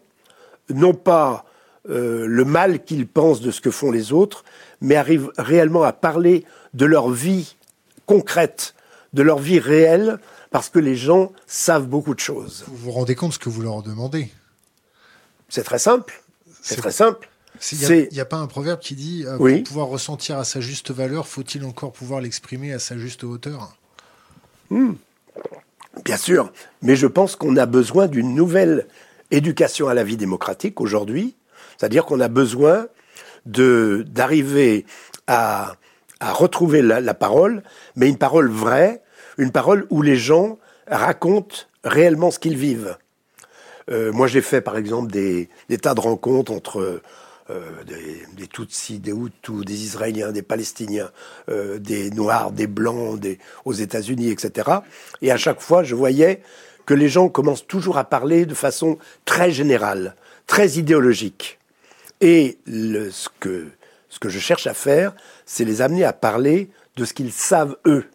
non 0.70 0.94
pas 0.94 1.44
le 1.84 2.44
mal 2.44 2.82
qu'ils 2.82 3.06
pensent 3.06 3.42
de 3.42 3.50
ce 3.50 3.60
que 3.60 3.70
font 3.70 3.90
les 3.90 4.14
autres, 4.14 4.42
mais 4.80 4.96
arrivent 4.96 5.30
réellement 5.36 5.82
à 5.82 5.92
parler 5.92 6.44
de 6.72 6.86
leur 6.86 7.10
vie 7.10 7.56
concrète 8.06 8.74
de 9.12 9.22
leur 9.22 9.38
vie 9.38 9.58
réelle, 9.58 10.18
parce 10.50 10.68
que 10.68 10.78
les 10.78 10.96
gens 10.96 11.32
savent 11.46 11.86
beaucoup 11.86 12.14
de 12.14 12.20
choses. 12.20 12.64
Vous 12.68 12.76
vous 12.76 12.90
rendez 12.90 13.14
compte 13.14 13.30
de 13.30 13.34
ce 13.34 13.38
que 13.38 13.48
vous 13.48 13.62
leur 13.62 13.82
demandez 13.82 14.30
C'est 15.48 15.64
très 15.64 15.78
simple. 15.78 16.22
C'est 16.62 16.76
très 16.76 16.92
simple. 16.92 17.28
Il 17.72 18.08
n'y 18.12 18.20
a, 18.20 18.26
pas 18.26 18.36
un 18.36 18.46
proverbe 18.46 18.80
qui 18.80 18.94
dit 18.94 19.24
euh, 19.26 19.38
pour 19.38 19.62
pouvoir 19.62 19.86
ressentir 19.86 20.36
à 20.36 20.44
sa 20.44 20.60
juste 20.60 20.90
valeur, 20.90 21.26
faut-il 21.26 21.64
encore 21.64 21.92
pouvoir 21.92 22.20
l'exprimer 22.20 22.74
à 22.74 22.78
sa 22.78 22.98
juste 22.98 23.24
hauteur? 23.24 23.76
Hmm. 24.68 24.92
Bien 26.04 26.18
sûr, 26.18 26.52
mais 26.82 26.96
je 26.96 27.06
pense 27.06 27.34
qu'on 27.34 27.56
a 27.56 27.64
besoin 27.64 28.08
d'une 28.08 28.34
nouvelle 28.34 28.86
éducation 29.30 29.88
à 29.88 29.94
la 29.94 30.04
vie 30.04 30.18
démocratique 30.18 30.82
aujourd'hui, 30.82 31.34
c'est-à-dire 31.78 32.04
qu'on 32.04 32.20
a 32.20 32.28
besoin 32.28 32.88
de 33.46 34.04
d'arriver 34.06 34.84
à 35.26 35.76
à 36.20 36.32
retrouver 36.32 36.82
la, 36.82 37.14
parole, 37.14 37.62
mais 37.94 38.08
une 38.08 38.18
parole 38.18 38.48
vraie, 38.48 39.02
une 39.38 39.52
parole 39.52 39.86
où 39.90 40.02
les 40.02 40.16
gens 40.16 40.58
racontent 40.86 41.56
réellement 41.84 42.30
ce 42.30 42.38
qu'ils 42.38 42.56
vivent. 42.56 42.96
Euh, 43.90 44.12
moi, 44.12 44.26
j'ai 44.26 44.42
fait, 44.42 44.60
par 44.60 44.76
exemple, 44.76 45.10
des, 45.10 45.48
tas 45.80 45.94
de 45.94 46.00
rencontres 46.00 46.52
entre 46.52 47.00
euh, 47.50 47.60
des, 48.36 48.46
Tutsis, 48.48 48.98
des 48.98 49.12
Hutus, 49.12 49.64
des 49.64 49.84
Israéliens, 49.84 50.32
des 50.32 50.42
Palestiniens, 50.42 51.10
euh, 51.48 51.78
des 51.78 52.10
Noirs, 52.10 52.50
des 52.50 52.66
Blancs, 52.66 53.20
aux 53.64 53.72
États-Unis, 53.72 54.30
etc. 54.30 54.70
Et 55.22 55.30
à 55.30 55.36
chaque 55.36 55.60
fois, 55.60 55.84
je 55.84 55.94
voyais 55.94 56.42
que 56.84 56.94
les 56.94 57.08
gens 57.08 57.28
commencent 57.28 57.66
toujours 57.66 57.98
à 57.98 58.04
parler 58.04 58.46
de 58.46 58.54
façon 58.54 58.98
très 59.24 59.50
générale, 59.50 60.14
très 60.46 60.78
idéologique. 60.78 61.58
Et 62.20 62.58
ce 62.66 63.28
que 63.38 64.28
je 64.28 64.38
cherche 64.38 64.66
à 64.66 64.74
faire, 64.74 65.14
c'est 65.44 65.64
les 65.64 65.82
amener 65.82 66.04
à 66.04 66.12
parler 66.12 66.70
de 66.96 67.04
ce 67.04 67.12
qu'ils 67.12 67.32
savent 67.32 67.76
eux, 67.86 68.06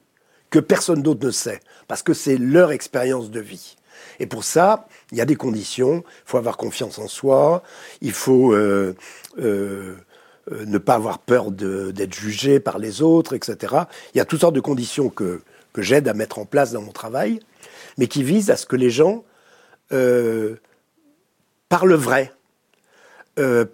que 0.52 0.60
personne 0.60 1.02
d'autre 1.02 1.26
ne 1.26 1.32
sait, 1.32 1.62
parce 1.88 2.04
que 2.04 2.14
c'est 2.14 2.38
leur 2.38 2.72
expérience 2.72 3.32
de 3.32 3.40
vie. 3.40 3.78
Et 4.20 4.28
pour 4.28 4.44
ça, 4.44 4.88
il 5.12 5.18
y 5.18 5.22
a 5.22 5.26
des 5.26 5.36
conditions. 5.36 6.04
Il 6.06 6.30
faut 6.30 6.38
avoir 6.38 6.58
confiance 6.58 7.00
en 7.00 7.08
soi. 7.08 7.64
Il 8.02 8.12
faut 8.12 8.54
euh, 8.54 8.96
euh, 9.40 9.96
euh, 10.52 10.66
ne 10.66 10.78
pas 10.78 10.96
avoir 10.96 11.20
peur 11.20 11.52
d'être 11.52 12.14
jugé 12.14 12.60
par 12.60 12.78
les 12.78 13.02
autres, 13.02 13.34
etc. 13.34 13.76
Il 14.14 14.18
y 14.18 14.22
a 14.22 14.26
toutes 14.26 14.42
sortes 14.42 14.54
de 14.54 14.60
conditions 14.60 15.10
que, 15.10 15.42
que 15.74 15.82
j'aide 15.82 16.08
à 16.08 16.14
mettre 16.14 16.38
en 16.38 16.46
place 16.46 16.72
dans 16.72 16.82
mon 16.82 16.92
travail, 16.92 17.40
mais 17.98 18.08
qui 18.08 18.22
visent 18.22 18.52
à 18.52 18.58
ce 18.58 18.66
que 18.66 18.76
les 18.76 18.92
gens 18.92 19.24
parlent 21.70 21.94
vrai. 21.94 22.32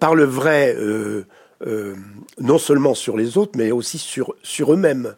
parlent 0.00 0.24
vrai 0.24 0.76
non 2.40 2.58
seulement 2.58 2.94
sur 2.94 3.16
les 3.16 3.36
autres, 3.36 3.52
mais 3.56 3.70
aussi 3.70 3.98
sur, 3.98 4.34
sur 4.42 4.72
eux-mêmes, 4.72 5.16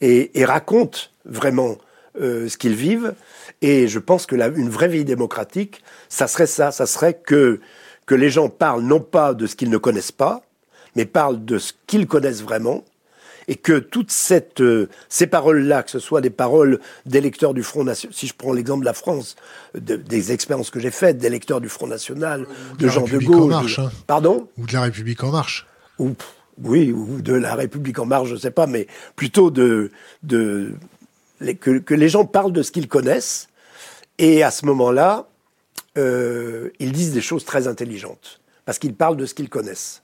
et, 0.00 0.38
et, 0.38 0.44
racontent 0.44 0.98
vraiment 1.24 1.76
euh, 2.20 2.48
ce 2.48 2.56
qu'ils 2.56 2.74
vivent. 2.74 3.14
Et 3.62 3.88
je 3.88 3.98
pense 3.98 4.26
que 4.26 4.36
la, 4.36 4.48
une 4.48 4.70
vraie 4.70 4.88
vie 4.88 5.04
démocratique, 5.04 5.82
ça 6.08 6.26
serait 6.26 6.46
ça, 6.46 6.72
ça 6.72 6.86
serait 6.86 7.14
que, 7.14 7.60
que 8.06 8.14
les 8.14 8.30
gens 8.30 8.48
parlent 8.48 8.82
non 8.82 9.00
pas 9.00 9.34
de 9.34 9.46
ce 9.46 9.56
qu'ils 9.56 9.70
ne 9.70 9.78
connaissent 9.78 10.12
pas, 10.12 10.42
mais 10.96 11.04
parlent 11.04 11.44
de 11.44 11.58
ce 11.58 11.72
qu'ils 11.86 12.06
connaissent 12.06 12.42
vraiment, 12.42 12.84
et 13.48 13.56
que 13.56 13.78
toutes 13.78 14.10
cette, 14.10 14.60
euh, 14.60 14.88
ces 15.08 15.26
paroles-là, 15.26 15.82
que 15.82 15.90
ce 15.90 15.98
soit 15.98 16.20
des 16.20 16.30
paroles 16.30 16.80
d'électeurs 17.06 17.54
du 17.54 17.62
Front 17.62 17.82
National, 17.82 18.14
si 18.14 18.26
je 18.26 18.34
prends 18.34 18.52
l'exemple 18.52 18.80
de 18.80 18.86
la 18.86 18.92
France, 18.92 19.36
des 19.74 20.32
expériences 20.32 20.70
que 20.70 20.80
j'ai 20.80 20.90
faites 20.90 21.18
d'électeurs 21.18 21.60
du 21.60 21.68
Front 21.68 21.86
National, 21.86 22.46
de, 22.78 22.88
Jean 22.88 23.06
de 23.06 23.18
Gaulle, 23.18 23.54
hein. 23.54 23.90
pardon, 24.06 24.48
ou 24.58 24.66
de 24.66 24.72
la 24.72 24.82
République 24.82 25.24
en 25.24 25.30
marche, 25.30 25.66
ou 25.98 26.14
oui, 26.64 26.92
ou 26.92 27.20
de 27.20 27.34
la 27.34 27.54
République 27.54 27.98
en 27.98 28.06
marche, 28.06 28.28
je 28.28 28.34
ne 28.34 28.38
sais 28.38 28.50
pas, 28.50 28.66
mais 28.66 28.86
plutôt 29.16 29.50
que, 29.50 29.90
les 31.40 32.08
gens 32.08 32.24
parlent 32.24 32.52
de 32.52 32.62
ce 32.62 32.72
qu'ils 32.72 32.88
connaissent, 32.88 33.48
et 34.18 34.42
à 34.42 34.50
ce 34.50 34.66
moment-là, 34.66 35.28
euh, 35.96 36.70
ils 36.78 36.92
disent 36.92 37.12
des 37.12 37.20
choses 37.20 37.44
très 37.44 37.66
intelligentes, 37.68 38.40
parce 38.64 38.78
qu'ils 38.78 38.94
parlent 38.94 39.16
de 39.16 39.26
ce 39.26 39.34
qu'ils 39.34 39.48
connaissent. 39.48 40.02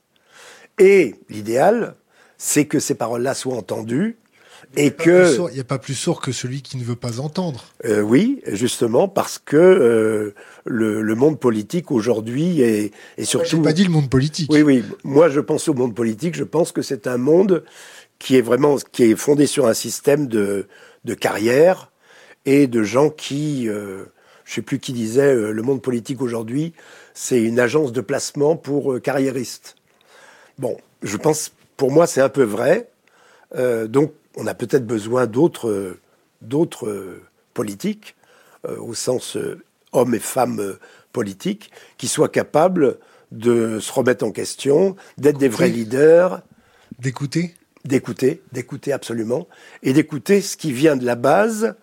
Et 0.79 1.15
l'idéal, 1.29 1.95
c'est 2.37 2.65
que 2.65 2.79
ces 2.79 2.95
paroles-là 2.95 3.33
soient 3.33 3.55
entendues, 3.55 4.17
et 4.75 4.91
que 4.91 5.49
il 5.49 5.53
n'y 5.53 5.59
a 5.59 5.65
pas 5.65 5.79
plus 5.79 5.93
sourd 5.93 6.21
que 6.21 6.31
celui 6.31 6.61
qui 6.61 6.77
ne 6.77 6.83
veut 6.83 6.95
pas 6.95 7.19
entendre. 7.19 7.65
Euh, 7.85 8.01
oui, 8.01 8.41
justement 8.47 9.07
parce 9.07 9.39
que 9.39 9.55
euh, 9.55 10.33
le, 10.65 11.15
monde 11.15 11.39
politique 11.39 11.91
aujourd'hui 11.91 12.61
est, 12.61 12.91
et 13.17 13.25
surtout. 13.25 13.57
n'ai 13.57 13.63
pas 13.63 13.73
dit 13.73 13.83
le 13.83 13.89
monde 13.89 14.09
politique. 14.09 14.51
Oui, 14.51 14.61
oui. 14.61 14.83
Moi, 15.03 15.29
je 15.29 15.39
pense 15.39 15.67
au 15.67 15.73
monde 15.73 15.95
politique. 15.95 16.35
Je 16.35 16.43
pense 16.43 16.71
que 16.71 16.81
c'est 16.81 17.07
un 17.07 17.17
monde 17.17 17.63
qui 18.19 18.37
est 18.37 18.41
vraiment 18.41 18.77
qui 18.91 19.03
est 19.03 19.15
fondé 19.15 19.45
sur 19.45 19.67
un 19.67 19.73
système 19.73 20.27
de, 20.27 20.67
de 21.05 21.13
carrière 21.13 21.91
et 22.45 22.67
de 22.67 22.83
gens 22.83 23.09
qui, 23.09 23.67
euh, 23.67 24.05
je 24.43 24.55
sais 24.55 24.61
plus 24.61 24.79
qui 24.79 24.93
disait, 24.93 25.33
euh, 25.33 25.51
le 25.51 25.61
monde 25.61 25.81
politique 25.81 26.21
aujourd'hui, 26.21 26.73
c'est 27.13 27.41
une 27.41 27.59
agence 27.59 27.91
de 27.91 28.01
placement 28.01 28.55
pour 28.55 29.01
carriéristes. 29.01 29.75
Bon, 30.59 30.77
je 31.01 31.17
pense, 31.17 31.51
pour 31.77 31.91
moi, 31.91 32.07
c'est 32.07 32.21
un 32.21 32.29
peu 32.29 32.43
vrai. 32.43 32.89
donc 33.87 34.11
on 34.37 34.47
a 34.47 34.53
peut-être 34.53 34.85
besoin 34.85 35.27
d'autres 35.27 35.97
d'autres 36.41 37.21
politiques, 37.55 38.15
euh, 38.67 38.77
au 38.77 38.93
sens 38.93 39.35
euh, 39.37 39.59
hommes 39.91 40.13
et 40.13 40.19
femmes 40.19 40.59
euh, 40.59 40.79
politiques, 41.11 41.71
qui 41.97 42.07
soient 42.07 42.29
capables 42.29 42.99
de 43.31 43.79
se 43.79 43.91
remettre 43.91 44.23
en 44.23 44.31
question, 44.31 44.95
d'être 45.17 45.39
des 45.39 45.47
vrais 45.47 45.69
leaders. 45.69 46.41
D'écouter 46.99 47.55
D'écouter, 47.83 48.41
d'écouter 48.51 48.93
absolument, 48.93 49.47
et 49.83 49.93
d'écouter 49.93 50.41
ce 50.41 50.57
qui 50.57 50.71
vient 50.71 50.95
de 50.95 51.05
la 51.05 51.13
base, 51.15 51.75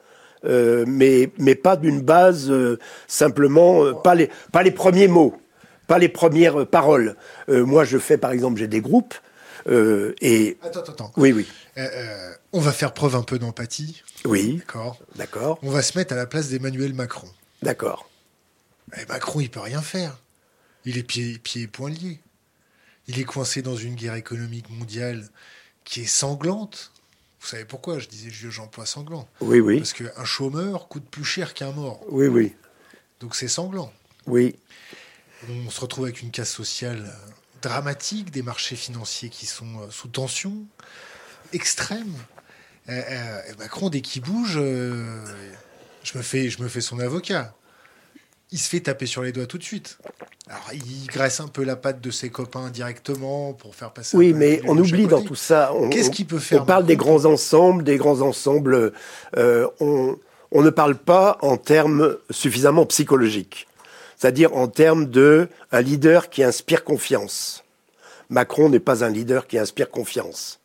mais, 0.45 1.31
mais 1.39 1.55
pas 1.55 1.77
d'une 1.77 2.01
base 2.01 2.53
simplement, 3.07 3.95
pas, 3.95 4.17
les, 4.17 4.29
pas 4.51 4.65
les 4.65 4.73
premiers 4.73 5.07
mots, 5.07 5.37
pas 5.87 5.99
les 5.99 6.09
premières 6.09 6.67
paroles. 6.67 7.15
moi, 7.47 7.85
je 7.85 7.99
fais, 7.99 8.19
par 8.19 8.33
exemple, 8.33 8.59
j'ai 8.59 8.67
des 8.67 8.81
groupes, 8.81 9.15
et... 9.67 10.59
Attends, 10.63 10.81
attends. 10.81 11.13
Oui, 11.17 11.33
oui. 11.33 11.47
On 12.53 12.61
va 12.61 12.73
faire 12.73 12.95
preuve 12.95 13.17
un 13.17 13.23
peu 13.23 13.39
d'empathie. 13.39 14.03
Oui. 14.25 14.59
D'accord. 14.59 14.99
D'accord. 15.17 15.59
On 15.63 15.71
va 15.71 15.83
se 15.83 15.97
mettre 15.99 16.13
à 16.13 16.17
la 16.17 16.27
place 16.27 16.49
d'Emmanuel 16.49 16.95
Macron. 16.95 17.29
D'accord. 17.63 18.09
Eh, 18.97 19.07
Macron, 19.07 19.41
il 19.41 19.51
peut 19.51 19.61
rien 19.61 19.83
faire. 19.83 20.19
Il 20.85 20.99
est 20.99 21.03
pieds 21.03 21.39
pied 21.39 21.63
et 21.63 21.67
poings 21.67 21.91
liés. 21.91 22.21
Il 23.09 23.19
est 23.19 23.25
coincé 23.25 23.63
dans 23.63 23.77
une 23.77 23.95
guerre 23.95 24.15
économique 24.15 24.69
mondiale 24.71 25.29
qui 25.85 26.03
est 26.03 26.07
sanglante. 26.07 26.93
Vous 27.41 27.49
savez 27.49 27.65
pourquoi 27.65 27.99
je 27.99 28.09
disais 28.09 28.31
j'emploie 28.31 28.87
sanglant? 28.87 29.29
Oui, 29.41 29.61
oui. 29.61 29.79
Parce 29.79 29.93
qu'un 29.93 30.25
chômeur 30.25 30.89
coûte 30.89 31.09
plus 31.11 31.25
cher 31.25 31.55
qu'un 31.55 31.73
mort. 31.73 32.01
Oui, 32.09 32.27
oui. 32.27 32.55
Donc 33.21 33.35
c'est 33.35 33.49
sanglant. 33.49 33.93
Oui. 34.27 34.57
On 35.49 35.71
se 35.71 35.81
retrouve 35.81 36.05
avec 36.05 36.23
une 36.23 36.31
casse 36.31 36.53
sociale 36.53 37.13
dramatique, 37.63 38.31
des 38.31 38.43
marchés 38.43 38.77
financiers 38.77 39.29
qui 39.29 39.47
sont 39.47 39.79
euh, 39.81 39.91
sous 39.91 40.09
tension 40.09 40.53
extrême. 41.53 42.15
Euh, 42.89 43.01
euh, 43.09 43.41
Macron, 43.59 43.89
dès 43.89 44.01
qu'il 44.01 44.23
bouge, 44.23 44.55
je, 44.55 46.19
me 46.19 46.23
fais, 46.23 46.51
je 46.51 46.63
me 46.63 46.69
fais 46.69 46.81
son 46.81 46.99
avocat. 46.99 47.55
Il 48.51 48.59
se 48.59 48.69
fait 48.69 48.81
taper 48.81 49.07
sur 49.07 49.23
les 49.23 49.33
doigts 49.33 49.47
tout 49.47 49.59
de 49.59 49.63
suite. 49.63 49.99
Alors, 50.49 50.71
il 50.75 51.07
graisse 51.07 51.41
un 51.41 51.49
peu 51.49 51.65
la 51.65 51.77
patte 51.77 52.01
de 52.01 52.11
ses 52.11 52.29
copains 52.29 52.69
directement 52.69 53.55
pour 53.55 53.75
faire 53.75 53.93
passer. 53.93 54.17
Oui, 54.17 54.35
mais 54.35 54.61
on 54.67 54.77
oublie 54.77 55.07
dans 55.07 55.23
tout 55.23 55.35
ça. 55.35 55.73
Qu'est-ce 55.91 56.11
qu'il 56.11 56.27
peut 56.27 56.39
faire 56.39 56.63
On 56.63 56.67
parle 56.67 56.85
des 56.85 56.97
grands 56.97 57.25
ensembles, 57.25 57.85
des 57.85 57.97
grands 57.97 58.21
ensembles. 58.21 58.93
on, 59.37 60.19
on 60.53 60.63
ne 60.63 60.71
parle 60.71 60.97
pas 60.97 61.39
en 61.41 61.57
termes 61.57 62.17
suffisamment 62.31 62.85
psychologiques, 62.87 63.67
c'est-à-dire 64.23 64.55
en 64.55 64.69
termes 64.69 65.07
de 65.07 65.49
un 65.73 65.81
leader 65.81 66.31
qui 66.31 66.45
inspire 66.45 66.85
confiance. 66.85 67.65
Macron 68.31 68.69
n'est 68.69 68.79
pas 68.79 69.03
un 69.05 69.09
leader 69.09 69.49
qui 69.49 69.59
inspire 69.59 69.91
confiance 69.91 70.61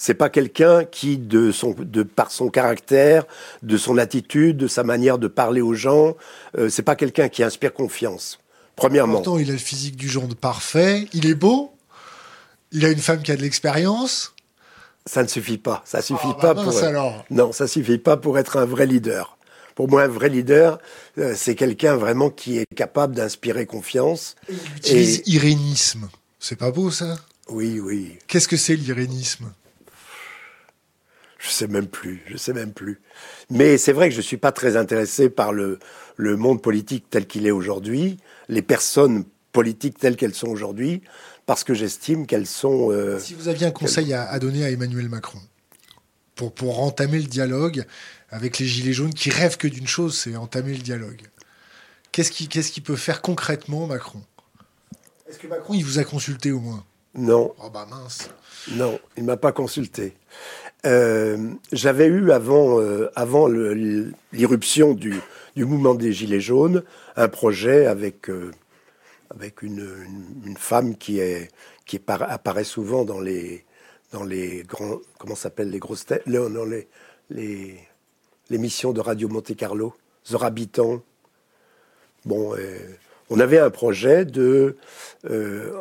c'est 0.00 0.14
pas 0.14 0.30
quelqu'un 0.30 0.84
qui, 0.84 1.18
de 1.18 1.50
son, 1.50 1.74
de 1.76 2.04
par 2.04 2.30
son 2.30 2.50
caractère, 2.50 3.24
de 3.64 3.76
son 3.76 3.98
attitude, 3.98 4.56
de 4.56 4.68
sa 4.68 4.84
manière 4.84 5.18
de 5.18 5.26
parler 5.26 5.60
aux 5.60 5.74
gens, 5.74 6.16
euh, 6.56 6.68
c'est 6.68 6.84
pas 6.84 6.94
quelqu'un 6.94 7.28
qui 7.28 7.42
inspire 7.42 7.74
confiance. 7.74 8.38
Premièrement. 8.76 9.14
Pourtant, 9.14 9.38
il 9.38 9.48
a 9.48 9.54
le 9.54 9.58
physique 9.58 9.96
du 9.96 10.08
genre 10.08 10.28
parfait. 10.40 11.08
Il 11.12 11.26
est 11.26 11.34
beau. 11.34 11.72
Il 12.70 12.84
a 12.84 12.90
une 12.90 13.00
femme 13.00 13.22
qui 13.22 13.32
a 13.32 13.36
de 13.36 13.42
l'expérience. 13.42 14.34
Ça 15.04 15.24
ne 15.24 15.28
suffit 15.28 15.58
pas. 15.58 15.82
Ça 15.84 16.00
suffit 16.00 16.28
ah, 16.30 16.38
bah 16.40 16.54
pas 16.54 16.62
pour. 16.62 16.78
Alors. 16.78 17.24
Non, 17.30 17.50
ça 17.50 17.66
suffit 17.66 17.98
pas 17.98 18.16
pour 18.16 18.38
être 18.38 18.56
un 18.56 18.66
vrai 18.66 18.86
leader. 18.86 19.37
Pour 19.78 19.88
moi, 19.88 20.02
un 20.02 20.08
vrai 20.08 20.28
leader, 20.28 20.80
euh, 21.18 21.34
c'est 21.36 21.54
quelqu'un 21.54 21.94
vraiment 21.94 22.30
qui 22.30 22.58
est 22.58 22.66
capable 22.74 23.14
d'inspirer 23.14 23.64
confiance. 23.64 24.34
Il 24.48 24.56
utilise 24.76 25.22
irénisme. 25.26 26.08
C'est 26.40 26.56
pas 26.56 26.72
beau 26.72 26.90
ça? 26.90 27.16
Oui, 27.48 27.78
oui. 27.78 28.18
Qu'est-ce 28.26 28.48
que 28.48 28.56
c'est 28.56 28.74
l'irénisme? 28.74 29.52
Je 31.38 31.48
sais 31.48 31.68
même 31.68 31.86
plus, 31.86 32.24
je 32.26 32.36
sais 32.36 32.52
même 32.52 32.72
plus. 32.72 33.00
Mais 33.50 33.78
c'est 33.78 33.92
vrai 33.92 34.08
que 34.08 34.16
je 34.16 34.20
suis 34.20 34.36
pas 34.36 34.50
très 34.50 34.76
intéressé 34.76 35.30
par 35.30 35.52
le, 35.52 35.78
le 36.16 36.36
monde 36.36 36.60
politique 36.60 37.04
tel 37.08 37.28
qu'il 37.28 37.46
est 37.46 37.52
aujourd'hui, 37.52 38.18
les 38.48 38.62
personnes 38.62 39.26
politiques 39.52 39.96
telles 39.96 40.16
qu'elles 40.16 40.34
sont 40.34 40.48
aujourd'hui, 40.48 41.02
parce 41.46 41.62
que 41.62 41.72
j'estime 41.72 42.26
qu'elles 42.26 42.48
sont. 42.48 42.90
Euh, 42.90 43.20
si 43.20 43.34
vous 43.34 43.46
aviez 43.46 43.68
un 43.68 43.70
conseil 43.70 44.12
à, 44.12 44.36
donner 44.40 44.64
à 44.64 44.70
Emmanuel 44.70 45.08
Macron 45.08 45.38
pour, 46.34 46.52
pour 46.52 46.80
entamer 46.82 47.20
le 47.20 47.28
dialogue 47.28 47.84
avec 48.30 48.58
les 48.58 48.66
Gilets 48.66 48.92
jaunes 48.92 49.14
qui 49.14 49.30
rêvent 49.30 49.56
que 49.56 49.68
d'une 49.68 49.86
chose, 49.86 50.18
c'est 50.18 50.36
entamer 50.36 50.74
le 50.74 50.82
dialogue. 50.82 51.22
Qu'est-ce 52.12 52.32
qu'il 52.72 52.82
peut 52.82 52.96
faire 52.96 53.22
concrètement, 53.22 53.86
Macron? 53.86 54.22
Est-ce 55.28 55.38
que 55.38 55.46
Macron, 55.46 55.74
il 55.74 55.84
vous 55.84 55.98
a 55.98 56.04
consulté 56.04 56.52
au 56.52 56.58
moins? 56.58 56.84
Non. 57.14 57.54
Oh 57.62 57.70
bah 57.70 57.86
mince. 57.88 58.30
Non, 58.72 58.98
il 59.16 59.24
m'a 59.24 59.36
pas 59.36 59.52
consulté. 59.52 60.14
Euh, 60.86 61.52
j'avais 61.72 62.06
eu 62.06 62.30
avant, 62.30 62.80
euh, 62.80 63.10
avant 63.16 63.48
l'irruption 63.48 64.94
du, 64.94 65.14
du, 65.56 65.64
mouvement 65.64 65.94
des 65.94 66.12
Gilets 66.12 66.40
jaunes 66.40 66.84
un 67.16 67.28
projet 67.28 67.86
avec, 67.86 68.30
euh, 68.30 68.52
avec 69.30 69.62
une, 69.62 69.88
une, 70.44 70.56
femme 70.56 70.96
qui, 70.96 71.18
est, 71.18 71.50
qui 71.86 72.00
apparaît 72.06 72.64
souvent 72.64 73.04
dans 73.04 73.20
les, 73.20 73.64
dans 74.12 74.22
les 74.22 74.62
grands. 74.62 74.98
Comment 75.18 75.34
s'appellent 75.34 75.70
les 75.70 75.80
grosses 75.80 76.06
têtes 76.06 76.22
les, 76.26 76.38
les, 76.66 76.88
les 77.30 77.87
missions 78.56 78.92
de 78.92 79.00
Radio 79.00 79.28
Monte 79.28 79.54
Carlo, 79.54 79.94
Zora 80.26 80.50
Bon, 82.24 82.54
on 83.30 83.40
avait 83.40 83.58
un 83.58 83.70
projet 83.70 84.24
de, 84.24 84.76
euh, 85.30 85.72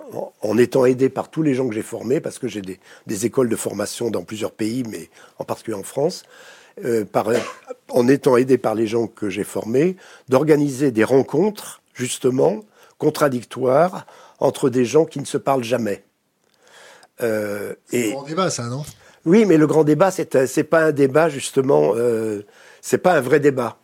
en, 0.42 0.58
étant 0.58 0.86
aidé 0.86 1.10
par 1.10 1.30
tous 1.30 1.44
les 1.44 1.54
gens 1.54 1.68
que 1.68 1.74
j'ai 1.74 1.82
formés, 1.82 2.20
parce 2.20 2.40
que 2.40 2.48
j'ai 2.48 2.62
des, 2.62 3.26
écoles 3.26 3.50
de 3.50 3.56
formation 3.56 4.10
dans 4.10 4.24
plusieurs 4.24 4.52
pays, 4.52 4.84
mais 4.90 5.10
en 5.40 5.46
particulier 5.46 5.78
en 5.78 5.84
France, 5.84 6.24
euh, 6.84 7.06
par, 7.06 7.30
en 7.90 8.08
étant 8.08 8.38
aidé 8.38 8.58
par 8.58 8.76
les 8.76 8.88
gens 8.88 9.08
que 9.08 9.30
j'ai 9.30 9.44
formés, 9.44 9.96
d'organiser 10.28 10.92
des 10.92 11.04
rencontres, 11.04 11.82
justement, 11.94 12.62
contradictoires 12.98 14.06
entre 14.40 14.70
des 14.70 14.86
gens 14.86 15.06
qui 15.06 15.20
ne 15.20 15.26
se 15.26 15.38
parlent 15.38 15.64
jamais. 15.64 16.04
Euh, 17.22 17.74
grand 17.92 18.24
débat, 18.24 18.50
ça, 18.50 18.68
non? 18.68 18.84
Oui, 19.28 19.44
mais 19.46 19.58
le 19.58 19.68
grand 19.68 19.84
débat, 19.84 20.10
c'est, 20.10 20.48
c'est 20.48 20.64
pas 20.64 20.86
un 20.86 20.92
débat, 20.94 21.28
justement, 21.28 21.94
c'est 22.82 22.98
pas 22.98 23.14
un 23.14 23.22
vrai 23.22 23.42
débat. 23.42 23.78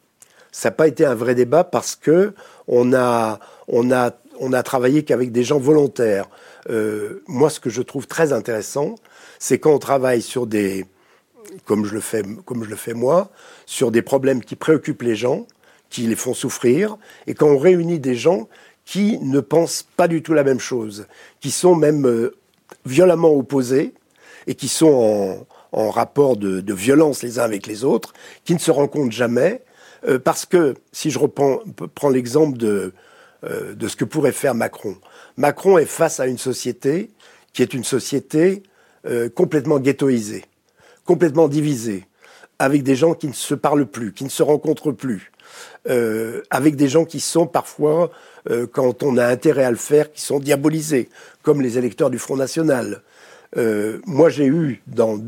Ça 0.53 0.69
n'a 0.69 0.75
pas 0.75 0.87
été 0.87 1.05
un 1.05 1.15
vrai 1.15 1.35
débat 1.35 1.65
parce 1.65 1.97
que 1.97 2.33
on 2.67 2.93
a 2.93 3.39
travaillé 4.63 5.03
qu'avec 5.03 5.33
des 5.33 5.43
gens 5.43 5.59
volontaires. 5.59 6.29
Euh, 6.69 7.21
moi, 7.27 7.49
ce 7.49 7.59
que 7.59 7.69
je 7.69 7.81
trouve 7.81 8.07
très 8.07 8.31
intéressant, 8.31 8.95
c'est 9.37 9.59
quand 9.59 9.73
on 9.73 9.79
travaille 9.79 10.21
sur 10.21 10.47
des, 10.47 10.85
comme 11.65 11.83
je 11.85 11.93
le 11.93 11.99
fais, 11.99 12.23
comme 12.45 12.63
je 12.63 12.69
le 12.69 12.77
fais 12.77 12.93
moi, 12.93 13.29
sur 13.65 13.91
des 13.91 14.01
problèmes 14.01 14.41
qui 14.41 14.55
préoccupent 14.55 15.01
les 15.01 15.17
gens, 15.17 15.45
qui 15.89 16.03
les 16.03 16.15
font 16.15 16.33
souffrir, 16.33 16.97
et 17.27 17.33
quand 17.33 17.47
on 17.47 17.57
réunit 17.57 17.99
des 17.99 18.15
gens 18.15 18.47
qui 18.85 19.19
ne 19.19 19.41
pensent 19.41 19.85
pas 19.97 20.07
du 20.07 20.23
tout 20.23 20.33
la 20.33 20.45
même 20.45 20.59
chose, 20.59 21.05
qui 21.41 21.51
sont 21.51 21.75
même 21.75 22.07
euh, 22.07 22.33
violemment 22.85 23.33
opposés 23.33 23.93
et 24.47 24.55
qui 24.55 24.67
sont 24.67 25.45
en, 25.71 25.89
rapport 25.89 26.37
de, 26.37 26.73
violence 26.73 27.23
les 27.23 27.39
uns 27.39 27.43
avec 27.43 27.67
les 27.67 27.83
autres, 27.83 28.13
qui 28.45 28.53
ne 28.53 28.59
se 28.59 28.71
rencontrent 28.71 29.11
jamais, 29.11 29.61
euh, 30.07 30.19
parce 30.19 30.45
que 30.45 30.75
si 30.91 31.11
je 31.11 31.19
reprends, 31.19 31.59
prends 31.95 32.09
l'exemple 32.09 32.57
de 32.57 32.93
euh, 33.45 33.75
de 33.75 33.89
ce 33.89 33.97
que 33.97 34.05
pourrait 34.05 34.31
faire 34.31 34.55
Macron. 34.55 34.95
Macron 35.35 35.77
est 35.77 35.85
face 35.85 36.21
à 36.21 36.27
une 36.27 36.37
société 36.37 37.11
qui 37.51 37.61
est 37.61 37.73
une 37.73 37.83
société 37.83 38.63
euh, 39.05 39.27
complètement 39.29 39.79
ghettoisée, 39.79 40.45
complètement 41.03 41.49
divisée, 41.49 42.05
avec 42.57 42.83
des 42.83 42.95
gens 42.95 43.13
qui 43.13 43.27
ne 43.27 43.33
se 43.33 43.53
parlent 43.53 43.85
plus, 43.85 44.13
qui 44.13 44.23
ne 44.23 44.29
se 44.29 44.43
rencontrent 44.43 44.93
plus, 44.93 45.31
avec 46.49 46.77
des 46.77 46.87
gens 46.87 47.03
qui 47.03 47.19
sont 47.19 47.45
parfois, 47.45 48.09
quand 48.71 49.03
on 49.03 49.17
a 49.17 49.25
intérêt 49.25 49.65
à 49.65 49.71
le 49.71 49.77
faire, 49.77 50.11
qui 50.13 50.21
sont 50.21 50.39
diabolisés, 50.39 51.09
comme 51.41 51.61
les 51.61 51.77
électeurs 51.77 52.09
du 52.09 52.19
Front 52.19 52.37
National. 52.37 53.01
Euh, 53.57 53.99
moi 54.05 54.29
j'ai 54.29 54.45
eu 54.45 54.81
dans, 54.87 55.19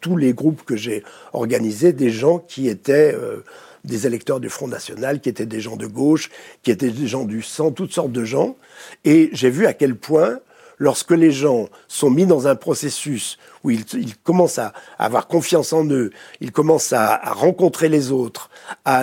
tous 0.00 0.16
les 0.16 0.32
groupes 0.32 0.62
que 0.64 0.76
j'ai 0.76 1.02
organisés 1.32 1.92
des 1.92 2.10
gens 2.10 2.38
qui 2.38 2.68
étaient 2.68 3.14
euh, 3.14 3.44
des 3.84 4.06
électeurs 4.06 4.40
du 4.40 4.48
Front 4.48 4.68
National, 4.68 5.20
qui 5.20 5.28
étaient 5.28 5.46
des 5.46 5.60
gens 5.60 5.76
de 5.76 5.86
gauche, 5.86 6.30
qui 6.62 6.70
étaient 6.70 6.90
des 6.90 7.06
gens 7.06 7.24
du 7.24 7.42
sang, 7.42 7.70
toutes 7.70 7.92
sortes 7.92 8.12
de 8.12 8.24
gens. 8.24 8.56
Et 9.04 9.30
j'ai 9.32 9.50
vu 9.50 9.66
à 9.66 9.72
quel 9.72 9.94
point, 9.94 10.38
lorsque 10.78 11.12
les 11.12 11.32
gens 11.32 11.68
sont 11.88 12.10
mis 12.10 12.26
dans 12.26 12.46
un 12.46 12.56
processus 12.56 13.38
où 13.64 13.70
ils, 13.70 13.84
commencent 14.22 14.58
à, 14.58 14.72
avoir 14.98 15.26
confiance 15.26 15.72
en 15.72 15.84
eux, 15.86 16.10
ils 16.40 16.52
commencent 16.52 16.92
à, 16.92 17.16
rencontrer 17.32 17.88
les 17.88 18.10
autres, 18.10 18.50
à, 18.84 19.02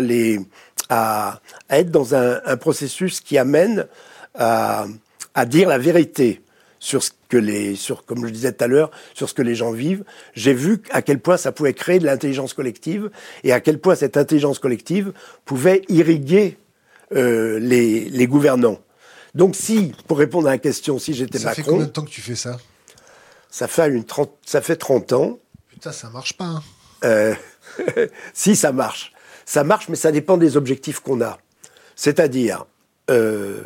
être 1.70 1.92
dans 1.92 2.16
un, 2.16 2.58
processus 2.58 3.20
qui 3.20 3.38
amène 3.38 3.88
à 4.36 4.86
dire 5.48 5.70
la 5.70 5.78
vérité 5.78 6.42
sur 6.88 7.04
ce 7.04 7.12
que 7.28 7.36
les, 7.36 7.76
sur, 7.76 8.06
comme 8.06 8.26
je 8.26 8.32
disais 8.32 8.54
tout 8.54 8.64
à 8.64 8.68
l'heure, 8.68 8.92
sur 9.14 9.28
ce 9.28 9.34
que 9.34 9.42
les 9.42 9.56
gens 9.56 9.72
vivent, 9.72 10.06
j'ai 10.36 10.54
vu 10.54 10.82
à 10.92 11.02
quel 11.02 11.20
point 11.20 11.36
ça 11.36 11.52
pouvait 11.52 11.74
créer 11.74 12.00
de 12.00 12.06
l'intelligence 12.06 12.54
collective 12.54 13.10
et 13.44 13.52
à 13.52 13.60
quel 13.60 13.78
point 13.82 13.94
cette 13.96 14.16
intelligence 14.16 14.58
collective 14.58 15.12
pouvait 15.44 15.82
irriguer 15.90 16.58
euh, 17.14 17.60
les, 17.60 18.06
les 18.06 18.28
gouvernants. 18.28 18.80
Donc 19.36 19.58
si, 19.58 19.92
pour 20.08 20.18
répondre 20.18 20.48
à 20.48 20.52
la 20.52 20.58
question, 20.60 20.98
si 20.98 21.14
j'étais 21.14 21.40
Macron... 21.40 21.50
Ça 21.50 21.56
fait 21.56 21.70
combien 21.70 21.86
de 21.88 21.92
temps 21.92 22.06
que 22.06 22.10
tu 22.10 22.22
fais 22.22 22.38
ça? 22.38 22.58
Ça 23.50 23.68
fait, 23.68 23.90
une 23.90 24.06
30, 24.06 24.32
ça 24.46 24.62
fait 24.62 24.78
30 24.78 25.12
ans. 25.12 25.40
Putain, 25.68 25.92
ça 25.92 26.10
marche 26.10 26.38
pas. 26.38 26.46
Hein. 26.46 26.64
Euh, 27.04 27.36
si, 28.34 28.56
ça 28.56 28.72
marche. 28.72 29.12
Ça 29.46 29.66
marche, 29.66 29.90
mais 29.90 29.98
ça 29.98 30.14
dépend 30.14 30.38
des 30.38 30.56
objectifs 30.56 31.02
qu'on 31.02 31.20
a. 31.20 31.38
C'est-à-dire, 31.98 32.66
euh, 33.10 33.62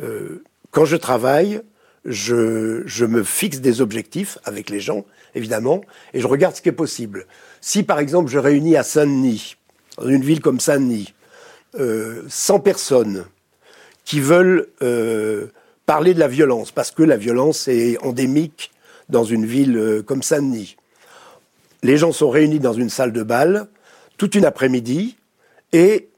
euh, 0.00 0.42
quand 0.72 0.86
je 0.86 0.96
travaille, 0.96 1.62
je, 2.04 3.04
me 3.04 3.22
fixe 3.22 3.60
des 3.60 3.80
objectifs 3.80 4.38
avec 4.44 4.70
les 4.70 4.80
gens, 4.80 5.04
évidemment, 5.34 5.82
et 6.14 6.20
je 6.20 6.26
regarde 6.26 6.54
ce 6.56 6.62
qui 6.62 6.68
est 6.68 6.72
possible. 6.72 7.26
Si, 7.60 7.82
par 7.82 7.98
exemple, 7.98 8.30
je 8.30 8.38
réunis 8.38 8.76
à 8.76 8.82
Saint-Denis, 8.82 9.56
dans 9.98 10.08
une 10.08 10.22
ville 10.22 10.40
comme 10.40 10.60
Saint-Denis, 10.60 11.14
100 11.74 11.78
euh, 11.80 12.58
personnes 12.60 13.24
qui 14.04 14.20
veulent 14.20 14.68
euh, 14.82 15.48
parler 15.86 16.14
de 16.14 16.20
la 16.20 16.28
violence, 16.28 16.70
parce 16.70 16.90
que 16.90 17.02
la 17.02 17.16
violence 17.16 17.68
est 17.68 17.98
endémique 18.02 18.70
dans 19.08 19.24
une 19.24 19.44
ville 19.44 19.76
euh, 19.76 20.02
comme 20.02 20.22
Saint-Denis. 20.22 20.76
Les 21.82 21.96
gens 21.96 22.12
sont 22.12 22.30
réunis 22.30 22.58
dans 22.58 22.72
une 22.72 22.90
salle 22.90 23.12
de 23.12 23.22
bal 23.22 23.68
toute 24.16 24.34
une 24.34 24.44
après-midi, 24.44 25.16
et 25.72 26.08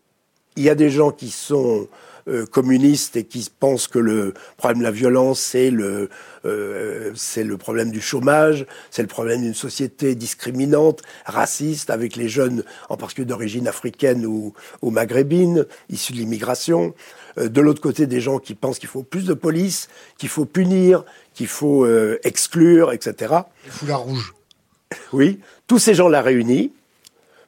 il 0.56 0.62
y 0.62 0.70
a 0.70 0.74
des 0.74 0.90
gens 0.90 1.10
qui 1.10 1.30
sont 1.30 1.86
euh, 2.28 2.46
communistes 2.46 3.16
et 3.16 3.24
qui 3.24 3.48
pensent 3.59 3.88
que 3.88 3.98
le 3.98 4.35
problème 4.56 4.80
de 4.80 4.85
la 4.85 4.90
violence, 4.90 5.40
c'est 5.40 5.70
le, 5.70 6.11
euh, 6.44 7.12
c'est 7.14 7.44
le 7.44 7.56
problème 7.56 7.90
du 7.90 8.00
chômage, 8.00 8.66
c'est 8.90 9.02
le 9.02 9.09
problème 9.09 9.42
d'une 9.42 9.54
société 9.54 10.14
discriminante, 10.14 11.02
raciste, 11.24 11.90
avec 11.90 12.16
les 12.16 12.28
jeunes, 12.28 12.64
en 12.88 12.96
particulier 12.96 13.26
d'origine 13.26 13.68
africaine 13.68 14.26
ou, 14.26 14.52
ou 14.83 14.90
maghrébine, 14.90 15.66
issus 15.88 16.12
de 16.12 16.18
l'immigration. 16.18 16.94
Euh, 17.38 17.48
de 17.48 17.61
l'autre 17.61 17.80
côté, 17.80 18.06
des 18.06 18.20
gens 18.20 18.38
qui 18.38 18.54
pensent 18.54 18.78
qu'il 18.78 18.88
faut 18.88 19.02
plus 19.02 19.24
de 19.24 19.35
police, 19.35 19.88
qu'il 20.18 20.28
faut 20.28 20.44
punir, 20.44 21.04
qu'il 21.35 21.46
faut 21.48 21.87
exclure, 22.24 22.92
etc. 22.92 23.35
Le 23.64 23.70
foulard 23.70 24.00
rouge. 24.00 24.35
Oui, 25.12 25.38
tous 25.68 25.78
ces 25.78 25.94
gens-là 25.94 26.20
réunis, 26.20 26.72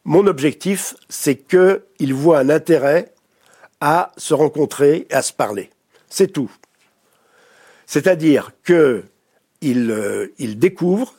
mon 0.05 0.27
objectif, 0.27 0.95
c'est 1.09 1.37
qu'ils 1.37 2.15
voient 2.15 2.39
un 2.39 2.49
intérêt 2.49 3.13
à 3.85 4.13
se 4.17 4.33
rencontrer 4.33 5.09
et 5.11 5.13
à 5.13 5.23
se 5.23 5.33
parler. 5.33 5.69
C'est 6.09 6.33
tout. 6.33 6.51
C'est-à-dire 7.85 8.53
euh, 8.71 9.03
il 9.65 10.59
découvre 10.61 11.15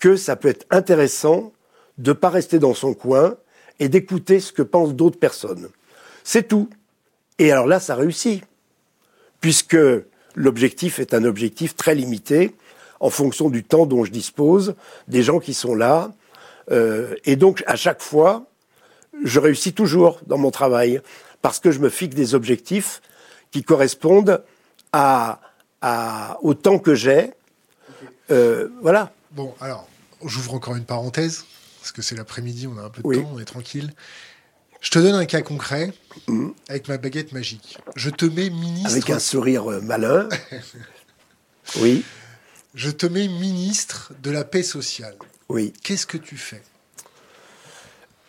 que 0.00 0.16
ça 0.16 0.34
peut 0.34 0.48
être 0.48 0.66
intéressant 0.70 1.52
de 1.98 2.10
ne 2.10 2.14
pas 2.14 2.28
rester 2.28 2.58
dans 2.58 2.74
son 2.74 2.92
coin 2.92 3.36
et 3.78 3.88
d'écouter 3.88 4.40
ce 4.40 4.52
que 4.52 4.62
pensent 4.62 4.94
d'autres 4.94 5.20
personnes. 5.20 5.68
C'est 6.24 6.48
tout. 6.48 6.68
Et 7.38 7.52
alors 7.52 7.68
là, 7.68 7.78
ça 7.78 7.94
réussit, 7.94 8.42
puisque 9.40 9.78
l'objectif 10.34 10.98
est 10.98 11.14
un 11.14 11.22
objectif 11.22 11.76
très 11.76 11.94
limité 11.94 12.56
en 12.98 13.10
fonction 13.10 13.48
du 13.48 13.62
temps 13.62 13.86
dont 13.86 14.04
je 14.04 14.10
dispose, 14.10 14.74
des 15.06 15.22
gens 15.22 15.38
qui 15.38 15.54
sont 15.54 15.76
là. 15.76 16.12
Euh, 16.72 17.14
et 17.24 17.36
donc, 17.36 17.62
à 17.68 17.76
chaque 17.76 18.02
fois, 18.02 18.46
je 19.22 19.38
réussis 19.38 19.72
toujours 19.72 20.20
dans 20.26 20.38
mon 20.38 20.50
travail 20.50 21.00
parce 21.46 21.60
que 21.60 21.70
je 21.70 21.78
me 21.78 21.90
fixe 21.90 22.16
des 22.16 22.34
objectifs 22.34 23.00
qui 23.52 23.62
correspondent 23.62 24.42
à, 24.92 25.38
au 26.42 26.54
temps 26.54 26.80
que 26.80 26.96
j'ai. 26.96 27.34
Euh, 28.32 28.68
voilà. 28.82 29.12
Bon, 29.30 29.54
alors, 29.60 29.88
j'ouvre 30.24 30.54
encore 30.54 30.74
une 30.74 30.84
parenthèse, 30.84 31.44
parce 31.78 31.92
que 31.92 32.02
c'est 32.02 32.16
l'après-midi, 32.16 32.66
on 32.66 32.76
a 32.78 32.82
un 32.82 32.90
peu 32.90 33.00
de 33.00 33.20
temps, 33.20 33.30
on 33.32 33.38
est 33.38 33.44
tranquille. 33.44 33.94
Je 34.80 34.90
te 34.90 34.98
donne 34.98 35.14
un 35.14 35.24
cas 35.24 35.40
concret 35.40 35.92
mmh. 36.26 36.48
avec 36.68 36.88
ma 36.88 36.98
baguette 36.98 37.30
magique. 37.30 37.78
Je 37.94 38.10
te 38.10 38.24
mets 38.24 38.50
ministre. 38.50 38.90
Avec 38.90 39.10
un 39.10 39.20
sourire 39.20 39.70
euh, 39.70 39.80
malin. 39.80 40.28
oui. 41.80 42.04
Je 42.74 42.90
te 42.90 43.06
mets 43.06 43.28
ministre 43.28 44.14
de 44.20 44.32
la 44.32 44.42
paix 44.42 44.64
sociale. 44.64 45.14
Oui. 45.48 45.72
Qu'est-ce 45.84 46.06
que 46.06 46.18
tu 46.18 46.36
fais? 46.36 46.62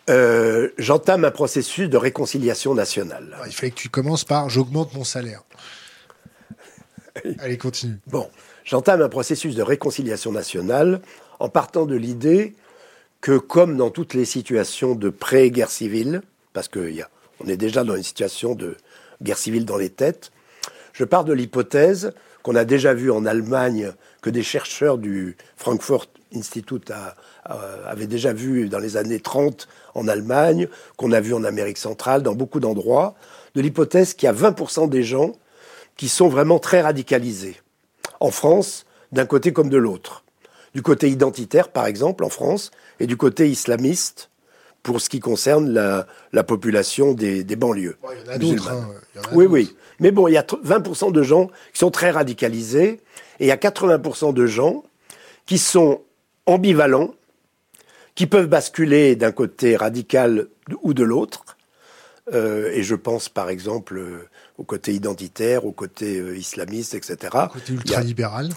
Euh, 0.08 0.68
j'entame 0.78 1.24
un 1.24 1.30
processus 1.30 1.88
de 1.88 1.96
réconciliation 1.96 2.74
nationale. 2.74 3.36
Il 3.46 3.52
fallait 3.52 3.70
que 3.70 3.76
tu 3.76 3.88
commences 3.88 4.24
par 4.24 4.48
j'augmente 4.48 4.94
mon 4.94 5.04
salaire. 5.04 5.42
Allez, 7.40 7.58
continue. 7.58 7.98
Bon, 8.06 8.28
j'entame 8.64 9.02
un 9.02 9.08
processus 9.08 9.54
de 9.54 9.62
réconciliation 9.62 10.32
nationale 10.32 11.00
en 11.40 11.48
partant 11.48 11.86
de 11.86 11.96
l'idée 11.96 12.54
que, 13.20 13.38
comme 13.38 13.76
dans 13.76 13.90
toutes 13.90 14.14
les 14.14 14.24
situations 14.24 14.94
de 14.94 15.10
pré-guerre 15.10 15.70
civile, 15.70 16.22
parce 16.52 16.68
qu'on 16.68 17.46
est 17.46 17.56
déjà 17.56 17.84
dans 17.84 17.96
une 17.96 18.02
situation 18.02 18.54
de 18.54 18.76
guerre 19.22 19.38
civile 19.38 19.64
dans 19.64 19.76
les 19.76 19.90
têtes, 19.90 20.30
je 20.92 21.04
pars 21.04 21.24
de 21.24 21.32
l'hypothèse 21.32 22.12
qu'on 22.42 22.54
a 22.54 22.64
déjà 22.64 22.94
vu 22.94 23.10
en 23.10 23.26
Allemagne 23.26 23.92
que 24.22 24.30
des 24.30 24.42
chercheurs 24.42 24.98
du 24.98 25.36
Frankfurt 25.56 26.08
Institute 26.34 26.92
avaient 27.48 28.06
déjà 28.06 28.32
vu 28.32 28.68
dans 28.68 28.78
les 28.78 28.96
années 28.96 29.20
30 29.20 29.68
en 29.94 30.08
Allemagne, 30.08 30.68
qu'on 30.96 31.12
a 31.12 31.20
vu 31.20 31.34
en 31.34 31.44
Amérique 31.44 31.78
centrale, 31.78 32.22
dans 32.22 32.34
beaucoup 32.34 32.60
d'endroits, 32.60 33.14
de 33.54 33.60
l'hypothèse 33.60 34.14
qu'il 34.14 34.26
y 34.26 34.30
a 34.30 34.32
20% 34.32 34.88
des 34.88 35.02
gens 35.02 35.32
qui 35.96 36.08
sont 36.08 36.28
vraiment 36.28 36.58
très 36.58 36.80
radicalisés. 36.80 37.56
En 38.20 38.30
France, 38.30 38.86
d'un 39.12 39.26
côté 39.26 39.52
comme 39.52 39.68
de 39.68 39.76
l'autre. 39.76 40.24
Du 40.74 40.82
côté 40.82 41.08
identitaire, 41.08 41.68
par 41.68 41.86
exemple, 41.86 42.24
en 42.24 42.28
France, 42.28 42.70
et 43.00 43.06
du 43.06 43.16
côté 43.16 43.48
islamiste, 43.48 44.30
pour 44.82 45.00
ce 45.00 45.08
qui 45.08 45.20
concerne 45.20 45.70
la, 46.32 46.44
population 46.44 47.12
des, 47.12 47.44
banlieues. 47.56 47.96
il 48.12 48.26
y 48.26 48.30
en 48.30 48.32
a 48.32 48.38
d'autres. 48.38 48.70
Hein. 48.70 48.88
Oui, 49.32 49.46
oui. 49.46 49.76
Mais 49.98 50.12
bon, 50.12 50.28
il 50.28 50.34
y 50.34 50.38
a 50.38 50.42
20% 50.42 51.12
de 51.12 51.22
gens 51.22 51.48
qui 51.72 51.80
sont 51.80 51.90
très 51.90 52.10
radicalisés, 52.10 53.00
et 53.40 53.44
il 53.44 53.46
y 53.46 53.52
a 53.52 53.56
80% 53.56 54.32
de 54.32 54.46
gens 54.46 54.84
qui 55.46 55.58
sont 55.58 56.02
ambivalents 56.46 57.14
qui 58.18 58.26
peuvent 58.26 58.48
basculer 58.48 59.14
d'un 59.14 59.30
côté 59.30 59.76
radical 59.76 60.48
ou 60.82 60.92
de 60.92 61.04
l'autre. 61.04 61.56
Euh, 62.34 62.68
et 62.72 62.82
je 62.82 62.96
pense 62.96 63.28
par 63.28 63.48
exemple 63.48 63.96
euh, 63.96 64.28
au 64.58 64.64
côté 64.64 64.92
identitaire, 64.92 65.64
au 65.64 65.70
côté 65.70 66.18
euh, 66.18 66.36
islamiste, 66.36 66.94
etc. 66.94 67.16
Le 67.32 67.48
côté 67.48 67.72
ultralibéral 67.74 68.48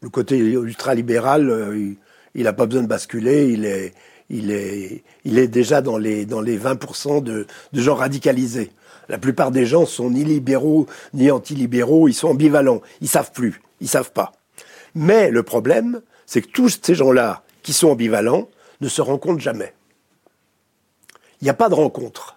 Le 0.00 0.08
côté 0.10 0.38
ultralibéral, 0.38 1.96
il 2.36 2.44
n'a 2.44 2.52
pas 2.52 2.66
besoin 2.66 2.84
de 2.84 2.86
basculer, 2.86 3.48
il 3.48 3.64
est, 3.64 3.94
il 4.30 4.52
est, 4.52 5.02
il 5.24 5.40
est 5.40 5.48
déjà 5.48 5.82
dans 5.82 5.98
les, 5.98 6.24
dans 6.24 6.40
les 6.40 6.56
20% 6.56 7.20
de, 7.20 7.48
de 7.72 7.80
gens 7.80 7.96
radicalisés. 7.96 8.70
La 9.08 9.18
plupart 9.18 9.50
des 9.50 9.66
gens 9.66 9.86
sont 9.86 10.08
ni 10.08 10.22
libéraux 10.22 10.86
ni 11.14 11.32
antilibéraux, 11.32 12.06
ils 12.06 12.14
sont 12.14 12.28
ambivalents, 12.28 12.80
ils 13.00 13.08
savent 13.08 13.32
plus, 13.32 13.60
ils 13.80 13.88
savent 13.88 14.12
pas. 14.12 14.30
Mais 14.94 15.32
le 15.32 15.42
problème, 15.42 16.00
c'est 16.26 16.42
que 16.42 16.48
tous 16.52 16.78
ces 16.80 16.94
gens-là 16.94 17.42
qui 17.62 17.72
sont 17.72 17.90
ambivalents 17.90 18.48
ne 18.80 18.88
se 18.88 19.02
rencontrent 19.02 19.40
jamais. 19.40 19.74
Il 21.40 21.44
n'y 21.44 21.50
a 21.50 21.54
pas 21.54 21.68
de 21.68 21.74
rencontre. 21.74 22.36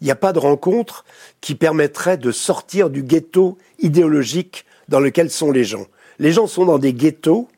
Il 0.00 0.04
n'y 0.04 0.10
a 0.10 0.16
pas 0.16 0.32
de 0.32 0.38
rencontre 0.38 1.04
qui 1.40 1.54
permettrait 1.54 2.16
de 2.16 2.32
sortir 2.32 2.90
du 2.90 3.02
ghetto 3.02 3.58
idéologique 3.78 4.64
dans 4.88 5.00
lequel 5.00 5.30
sont 5.30 5.52
les 5.52 5.64
gens. 5.64 5.86
Les 6.18 6.32
gens 6.32 6.46
sont 6.46 6.64
dans 6.64 6.78
des 6.78 6.92
ghettos, 6.92 7.48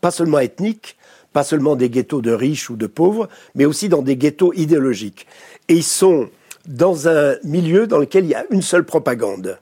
pas 0.00 0.10
seulement 0.10 0.38
ethniques, 0.38 0.96
pas 1.32 1.44
seulement 1.44 1.76
des 1.76 1.90
ghettos 1.90 2.20
de 2.20 2.30
riches 2.30 2.70
ou 2.70 2.76
de 2.76 2.86
pauvres, 2.86 3.28
mais 3.54 3.64
aussi 3.64 3.88
dans 3.88 4.02
des 4.02 4.16
ghettos 4.16 4.52
idéologiques. 4.54 5.26
Et 5.68 5.74
ils 5.74 5.82
sont 5.82 6.30
dans 6.66 7.08
un 7.08 7.36
milieu 7.42 7.86
dans 7.86 7.98
lequel 7.98 8.24
il 8.24 8.30
y 8.30 8.34
a 8.34 8.44
une 8.50 8.62
seule 8.62 8.84
propagande. 8.84 9.58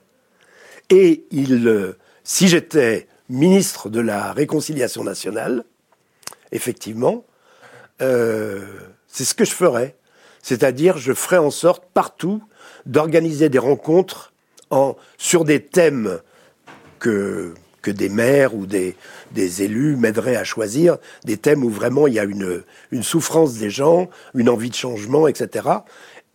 Et 0.89 1.25
il, 1.31 1.67
euh, 1.67 1.97
si 2.23 2.47
j'étais 2.47 3.07
ministre 3.29 3.89
de 3.89 3.99
la 3.99 4.33
Réconciliation 4.33 5.03
nationale, 5.03 5.63
effectivement, 6.53 7.25
euh, 8.01 8.61
c'est 9.07 9.25
ce 9.25 9.33
que 9.33 9.43
je 9.43 9.51
ferais. 9.51 9.95
C'est-à-dire, 10.41 10.97
je 10.97 11.13
ferais 11.13 11.37
en 11.37 11.51
sorte 11.51 11.83
partout 11.93 12.41
d'organiser 12.85 13.49
des 13.49 13.59
rencontres 13.59 14.33
en, 14.69 14.95
sur 15.17 15.43
des 15.43 15.61
thèmes 15.61 16.19
que, 16.99 17.53
que 17.81 17.91
des 17.91 18.09
maires 18.09 18.55
ou 18.55 18.65
des, 18.65 18.95
des 19.31 19.63
élus 19.63 19.95
m'aideraient 19.95 20.35
à 20.35 20.43
choisir 20.43 20.97
des 21.25 21.37
thèmes 21.37 21.63
où 21.63 21.69
vraiment 21.69 22.07
il 22.07 22.13
y 22.13 22.19
a 22.19 22.23
une, 22.23 22.63
une 22.91 23.03
souffrance 23.03 23.55
des 23.55 23.69
gens, 23.69 24.09
une 24.35 24.49
envie 24.49 24.69
de 24.69 24.75
changement, 24.75 25.27
etc. 25.27 25.69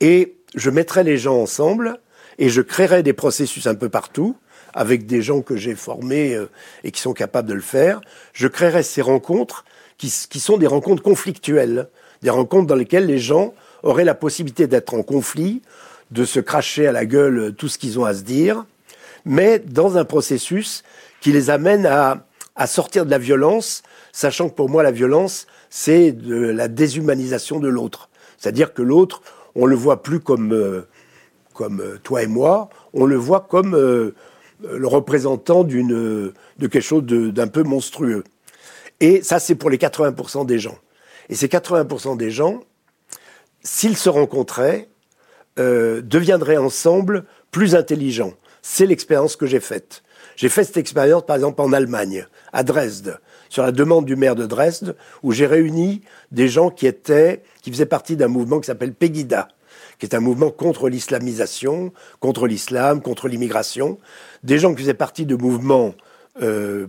Et 0.00 0.36
je 0.54 0.70
mettrais 0.70 1.04
les 1.04 1.18
gens 1.18 1.40
ensemble 1.40 2.00
et 2.38 2.48
je 2.48 2.62
créerais 2.62 3.02
des 3.02 3.12
processus 3.12 3.66
un 3.66 3.74
peu 3.74 3.88
partout 3.88 4.36
avec 4.74 5.06
des 5.06 5.22
gens 5.22 5.42
que 5.42 5.56
j'ai 5.56 5.74
formés 5.74 6.34
euh, 6.34 6.48
et 6.84 6.92
qui 6.92 7.00
sont 7.00 7.14
capables 7.14 7.48
de 7.48 7.54
le 7.54 7.60
faire. 7.60 8.00
Je 8.32 8.48
créerais 8.48 8.82
ces 8.82 9.02
rencontres 9.02 9.64
qui, 9.98 10.12
qui 10.30 10.40
sont 10.40 10.56
des 10.56 10.66
rencontres 10.66 11.02
conflictuelles, 11.02 11.88
des 12.22 12.30
rencontres 12.30 12.66
dans 12.66 12.74
lesquelles 12.74 13.06
les 13.06 13.18
gens 13.18 13.54
auraient 13.82 14.04
la 14.04 14.14
possibilité 14.14 14.66
d'être 14.66 14.94
en 14.94 15.02
conflit, 15.02 15.62
de 16.10 16.24
se 16.24 16.40
cracher 16.40 16.86
à 16.86 16.92
la 16.92 17.04
gueule 17.04 17.54
tout 17.56 17.68
ce 17.68 17.78
qu'ils 17.78 17.98
ont 17.98 18.04
à 18.04 18.14
se 18.14 18.22
dire, 18.22 18.64
mais 19.24 19.58
dans 19.58 19.98
un 19.98 20.04
processus 20.04 20.82
qui 21.20 21.32
les 21.32 21.50
amène 21.50 21.84
à, 21.84 22.26
à 22.56 22.66
sortir 22.66 23.04
de 23.04 23.10
la 23.10 23.18
violence, 23.18 23.82
sachant 24.12 24.48
que 24.48 24.54
pour 24.54 24.70
moi 24.70 24.82
la 24.82 24.90
violence, 24.90 25.46
c'est 25.70 26.12
de 26.12 26.36
la 26.36 26.68
déshumanisation 26.68 27.60
de 27.60 27.68
l'autre. 27.68 28.08
C'est-à-dire 28.38 28.72
que 28.72 28.82
l'autre, 28.82 29.22
on 29.54 29.66
le 29.66 29.76
voit 29.76 30.02
plus 30.02 30.20
comme, 30.20 30.52
euh, 30.52 30.82
comme 31.54 31.80
euh, 31.80 31.98
toi 32.02 32.22
et 32.22 32.26
moi, 32.26 32.68
on 32.94 33.04
le 33.04 33.16
voit 33.16 33.46
comme 33.48 33.74
euh, 33.74 34.14
le 34.62 34.86
représentant 34.86 35.64
d'une, 35.64 36.32
de 36.58 36.66
quelque 36.66 36.80
chose 36.80 37.04
d'un 37.04 37.46
peu 37.46 37.62
monstrueux. 37.62 38.24
Et 39.00 39.22
ça, 39.22 39.38
c'est 39.38 39.54
pour 39.54 39.70
les 39.70 39.78
80% 39.78 40.46
des 40.46 40.58
gens. 40.58 40.78
Et 41.28 41.34
ces 41.34 41.48
80% 41.48 42.16
des 42.16 42.30
gens, 42.30 42.60
s'ils 43.62 43.96
se 43.96 44.08
rencontraient, 44.08 44.88
deviendraient 45.56 46.56
ensemble 46.56 47.24
plus 47.50 47.74
intelligents. 47.74 48.34
C'est 48.62 48.86
l'expérience 48.86 49.36
que 49.36 49.46
j'ai 49.46 49.60
faite. 49.60 50.02
J'ai 50.36 50.48
fait 50.48 50.62
cette 50.62 50.76
expérience, 50.76 51.26
par 51.26 51.34
exemple, 51.34 51.60
en 51.60 51.72
Allemagne, 51.72 52.26
à 52.52 52.62
Dresde, 52.62 53.18
sur 53.48 53.64
la 53.64 53.72
demande 53.72 54.04
du 54.04 54.14
maire 54.14 54.36
de 54.36 54.46
Dresde, 54.46 54.94
où 55.24 55.32
j'ai 55.32 55.46
réuni 55.46 56.02
des 56.30 56.48
gens 56.48 56.70
qui 56.70 56.86
étaient, 56.86 57.42
qui 57.62 57.72
faisaient 57.72 57.86
partie 57.86 58.16
d'un 58.16 58.28
mouvement 58.28 58.60
qui 58.60 58.66
s'appelle 58.66 58.94
Pegida, 58.94 59.48
qui 59.98 60.06
est 60.06 60.14
un 60.14 60.20
mouvement 60.20 60.50
contre 60.50 60.88
l'islamisation, 60.88 61.92
contre 62.20 62.46
l'islam, 62.46 63.02
contre 63.02 63.26
l'immigration, 63.26 63.98
des 64.44 64.60
gens 64.60 64.74
qui 64.74 64.82
faisaient 64.82 64.94
partie 64.94 65.26
de 65.26 65.34
mouvements 65.34 65.94
euh, 66.40 66.86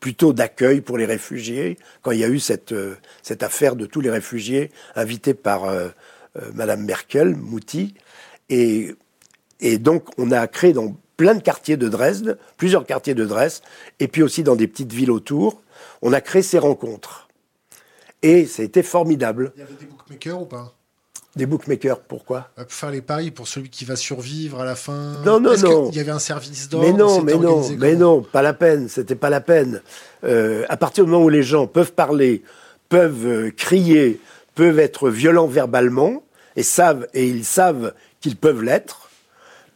plutôt 0.00 0.32
d'accueil 0.32 0.80
pour 0.80 0.98
les 0.98 1.06
réfugiés, 1.06 1.78
quand 2.02 2.10
il 2.10 2.18
y 2.18 2.24
a 2.24 2.28
eu 2.28 2.40
cette, 2.40 2.72
euh, 2.72 2.96
cette 3.22 3.42
affaire 3.42 3.76
de 3.76 3.86
tous 3.86 4.00
les 4.00 4.10
réfugiés 4.10 4.70
invités 4.96 5.34
par 5.34 5.64
euh, 5.64 5.88
Madame 6.54 6.84
Merkel, 6.84 7.36
Mouti, 7.36 7.94
et, 8.48 8.94
et 9.60 9.78
donc 9.78 10.08
on 10.16 10.30
a 10.30 10.46
créé 10.46 10.72
dans 10.72 10.96
plein 11.16 11.34
de 11.34 11.42
quartiers 11.42 11.76
de 11.76 11.88
Dresde, 11.88 12.38
plusieurs 12.56 12.86
quartiers 12.86 13.14
de 13.14 13.26
Dresde, 13.26 13.62
et 13.98 14.08
puis 14.08 14.22
aussi 14.22 14.42
dans 14.42 14.56
des 14.56 14.66
petites 14.66 14.92
villes 14.92 15.10
autour. 15.10 15.62
On 16.00 16.14
a 16.14 16.22
créé 16.22 16.40
ces 16.40 16.58
rencontres. 16.58 17.28
Et 18.22 18.46
ça 18.46 18.62
a 18.62 18.64
été 18.64 18.82
formidable. 18.82 19.52
Il 19.56 19.60
y 19.60 19.62
avait 19.62 19.74
des 19.74 19.84
bookmakers 19.86 20.40
ou 20.40 20.46
pas? 20.46 20.74
Des 21.36 21.46
bookmakers, 21.46 22.00
pourquoi 22.00 22.48
Pour 22.56 22.72
faire 22.72 22.90
les 22.90 23.02
paris 23.02 23.30
pour 23.30 23.46
celui 23.46 23.70
qui 23.70 23.84
va 23.84 23.96
survivre 23.96 24.60
à 24.60 24.64
la 24.64 24.74
fin. 24.74 25.14
Non, 25.24 25.38
non, 25.38 25.56
non. 25.56 25.90
Il 25.90 25.96
y 25.96 26.00
avait 26.00 26.10
un 26.10 26.18
service 26.18 26.68
d'or. 26.68 26.82
Mais 26.82 26.92
non, 26.92 27.22
mais 27.22 27.34
non, 27.34 27.62
mais 27.78 27.94
non, 27.94 28.22
pas 28.22 28.42
la 28.42 28.52
peine. 28.52 28.88
C'était 28.88 29.14
pas 29.14 29.30
la 29.30 29.40
peine. 29.40 29.80
Euh, 30.24 30.64
à 30.68 30.76
partir 30.76 31.04
du 31.04 31.10
moment 31.10 31.24
où 31.24 31.28
les 31.28 31.42
gens 31.42 31.66
peuvent 31.66 31.92
parler, 31.92 32.42
peuvent 32.88 33.26
euh, 33.26 33.50
crier, 33.56 34.20
peuvent 34.54 34.80
être 34.80 35.08
violents 35.08 35.46
verbalement, 35.46 36.24
et 36.56 36.62
savent, 36.62 37.06
et 37.14 37.26
ils 37.28 37.44
savent 37.44 37.94
qu'ils 38.20 38.36
peuvent 38.36 38.62
l'être, 38.62 39.08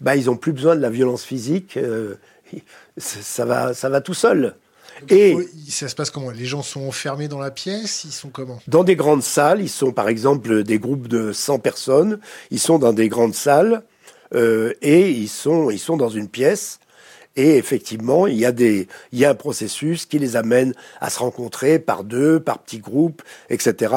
bah, 0.00 0.16
ils 0.16 0.26
n'ont 0.26 0.36
plus 0.36 0.52
besoin 0.52 0.74
de 0.74 0.80
la 0.80 0.90
violence 0.90 1.24
physique. 1.24 1.76
Euh, 1.76 2.16
ça, 2.98 3.44
va, 3.44 3.74
ça 3.74 3.88
va 3.88 4.00
tout 4.00 4.14
seul. 4.14 4.54
Et 5.08 5.36
ça 5.68 5.88
se 5.88 5.94
passe 5.94 6.10
comment? 6.10 6.30
Les 6.30 6.44
gens 6.44 6.62
sont 6.62 6.82
enfermés 6.82 7.28
dans 7.28 7.38
la 7.38 7.50
pièce? 7.50 8.04
Ils 8.04 8.12
sont 8.12 8.28
comment? 8.28 8.60
Dans 8.68 8.84
des 8.84 8.96
grandes 8.96 9.22
salles. 9.22 9.60
Ils 9.60 9.68
sont 9.68 9.92
par 9.92 10.08
exemple 10.08 10.62
des 10.64 10.78
groupes 10.78 11.08
de 11.08 11.32
100 11.32 11.58
personnes. 11.58 12.20
Ils 12.50 12.60
sont 12.60 12.78
dans 12.78 12.92
des 12.92 13.08
grandes 13.08 13.34
salles 13.34 13.82
euh, 14.34 14.72
et 14.82 15.10
ils 15.10 15.28
sont, 15.28 15.70
ils 15.70 15.78
sont 15.78 15.96
dans 15.96 16.08
une 16.08 16.28
pièce. 16.28 16.78
Et 17.36 17.56
effectivement, 17.56 18.28
il 18.28 18.36
y, 18.36 18.44
a 18.44 18.52
des, 18.52 18.86
il 19.10 19.18
y 19.18 19.24
a 19.24 19.30
un 19.30 19.34
processus 19.34 20.06
qui 20.06 20.20
les 20.20 20.36
amène 20.36 20.72
à 21.00 21.10
se 21.10 21.18
rencontrer 21.18 21.80
par 21.80 22.04
deux, 22.04 22.38
par 22.38 22.60
petits 22.60 22.78
groupes, 22.78 23.22
etc. 23.50 23.92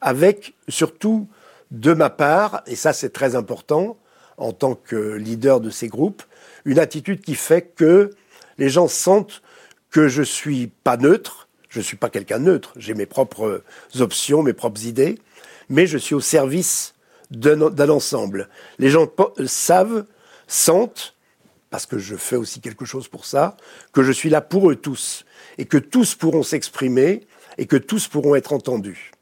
Avec 0.00 0.54
surtout, 0.68 1.28
de 1.70 1.92
ma 1.92 2.10
part, 2.10 2.62
et 2.66 2.74
ça 2.74 2.92
c'est 2.92 3.10
très 3.10 3.36
important, 3.36 3.96
en 4.36 4.52
tant 4.52 4.74
que 4.74 5.14
leader 5.14 5.60
de 5.60 5.70
ces 5.70 5.86
groupes, 5.86 6.24
une 6.64 6.80
attitude 6.80 7.20
qui 7.20 7.36
fait 7.36 7.62
que 7.62 8.10
les 8.58 8.68
gens 8.68 8.88
sentent 8.88 9.42
que 9.92 10.08
je 10.08 10.22
suis 10.22 10.66
pas 10.82 10.96
neutre, 10.96 11.48
je 11.68 11.80
suis 11.80 11.96
pas 11.96 12.10
quelqu'un 12.10 12.40
neutre, 12.40 12.72
j'ai 12.76 12.94
mes 12.94 13.06
propres 13.06 13.62
options, 14.00 14.42
mes 14.42 14.52
propres 14.52 14.84
idées, 14.86 15.20
mais 15.68 15.86
je 15.86 15.98
suis 15.98 16.16
au 16.16 16.20
service 16.20 16.94
d'un 17.30 17.88
ensemble. 17.88 18.48
Les 18.78 18.90
gens 18.90 19.06
savent, 19.46 20.04
sentent, 20.48 21.14
parce 21.70 21.86
que 21.86 21.98
je 21.98 22.16
fais 22.16 22.36
aussi 22.36 22.60
quelque 22.60 22.84
chose 22.84 23.06
pour 23.06 23.24
ça, 23.24 23.56
que 23.92 24.02
je 24.02 24.10
suis 24.10 24.28
là 24.28 24.40
pour 24.40 24.70
eux 24.70 24.76
tous, 24.76 25.24
et 25.56 25.66
que 25.66 25.78
tous 25.78 26.16
pourront 26.16 26.42
s'exprimer, 26.42 27.26
et 27.56 27.66
que 27.66 27.76
tous 27.76 28.08
pourront 28.08 28.34
être 28.34 28.52
entendus. 28.52 29.12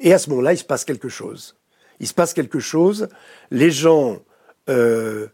Et 0.00 0.14
à 0.14 0.18
ce 0.18 0.30
moment-là, 0.30 0.54
il 0.54 0.58
se 0.58 0.64
passe 0.64 0.86
quelque 0.86 1.10
chose 1.10 1.54
il 2.00 2.08
se 2.08 2.14
passe 2.14 2.34
quelque 2.34 2.58
chose. 2.58 3.08
Les 3.50 3.70
gens, 3.70 4.18
euh, 4.68 5.28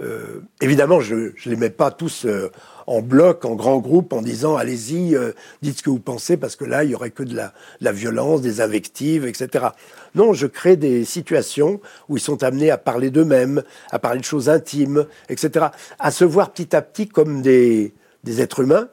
euh, 0.00 0.40
évidemment, 0.60 1.00
je 1.00 1.14
ne 1.14 1.32
les 1.46 1.56
mets 1.56 1.70
pas 1.70 1.90
tous 1.90 2.24
euh, 2.24 2.50
en 2.86 3.02
bloc, 3.02 3.44
en 3.44 3.54
grand 3.54 3.78
groupe, 3.78 4.12
en 4.12 4.22
disant 4.22 4.56
allez-y, 4.56 5.16
dites 5.62 5.78
ce 5.78 5.82
que 5.82 5.90
vous 5.90 5.98
pensez, 5.98 6.36
parce 6.36 6.56
que 6.56 6.64
là, 6.64 6.84
il 6.84 6.90
y 6.90 6.94
aurait 6.94 7.10
que 7.10 7.22
de 7.22 7.34
la, 7.34 7.92
violence, 7.92 8.40
des 8.40 8.60
invectives, 8.60 9.26
etc. 9.26 9.66
Non, 10.14 10.32
je 10.32 10.46
crée 10.46 10.76
des 10.76 11.04
situations 11.04 11.80
où 12.08 12.16
ils 12.16 12.22
sont 12.22 12.42
amenés 12.42 12.70
à 12.70 12.78
parler 12.78 13.10
d'eux-mêmes, 13.10 13.62
à 13.90 13.98
parler 13.98 14.20
de 14.20 14.24
choses 14.24 14.48
intimes, 14.48 15.06
etc. 15.28 15.66
À 15.98 16.10
se 16.10 16.24
voir 16.24 16.52
petit 16.52 16.74
à 16.74 16.82
petit 16.82 17.08
comme 17.08 17.42
des, 17.42 17.92
êtres 18.26 18.60
humains. 18.60 18.88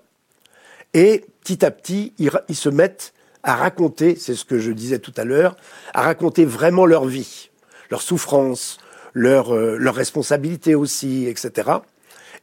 Et 0.93 1.25
petit 1.43 1.63
à 1.65 1.71
petit, 1.71 2.13
ils, 2.17 2.31
ils 2.49 2.55
se 2.55 2.69
mettent 2.69 3.13
à 3.43 3.55
raconter, 3.55 4.17
c'est 4.19 4.35
ce 4.35 4.43
que 4.45 4.59
je 4.59 4.71
disais 4.71 4.99
tout 4.99 5.13
à 5.15 5.23
l'heure, 5.23 5.55
à 5.93 6.01
raconter 6.01 6.43
vraiment 6.43 6.85
leur 6.85 7.05
vie, 7.05 7.49
leur 7.89 8.01
souffrance, 8.01 8.77
leur, 9.17 9.53
euh, 9.53 9.77
leur 9.77 9.95
responsabilité 9.95 10.75
aussi, 10.75 11.25
etc. 11.25 11.69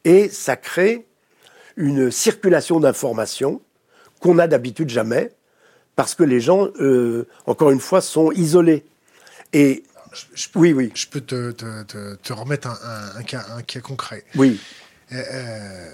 Et 0.05 0.29
ça 0.29 0.57
crée 0.57 1.07
une 1.77 2.11
circulation 2.11 2.81
d'informations 2.81 3.63
qu'on 4.21 4.35
n'a 4.35 4.47
d'habitude 4.47 4.89
jamais, 4.89 5.31
parce 5.97 6.15
que 6.15 6.23
les 6.25 6.41
gens, 6.41 6.69
euh, 6.81 7.27
encore 7.47 7.71
une 7.71 7.81
fois, 7.81 8.01
sont 8.01 8.33
isolés. 8.33 8.85
Et 9.53 9.85
je, 10.35 10.47
oui, 10.55 10.73
oui. 10.73 10.91
Je 10.95 11.07
peux 11.07 11.21
te, 11.21 11.53
te, 11.53 12.15
te, 12.17 12.33
remettre 12.33 12.69
un, 12.69 13.19
un, 13.19 13.23
cas, 13.23 13.45
un, 13.57 13.63
cas, 13.63 13.81
concret. 13.81 14.25
Oui. 14.35 14.61
Euh, 15.13 15.91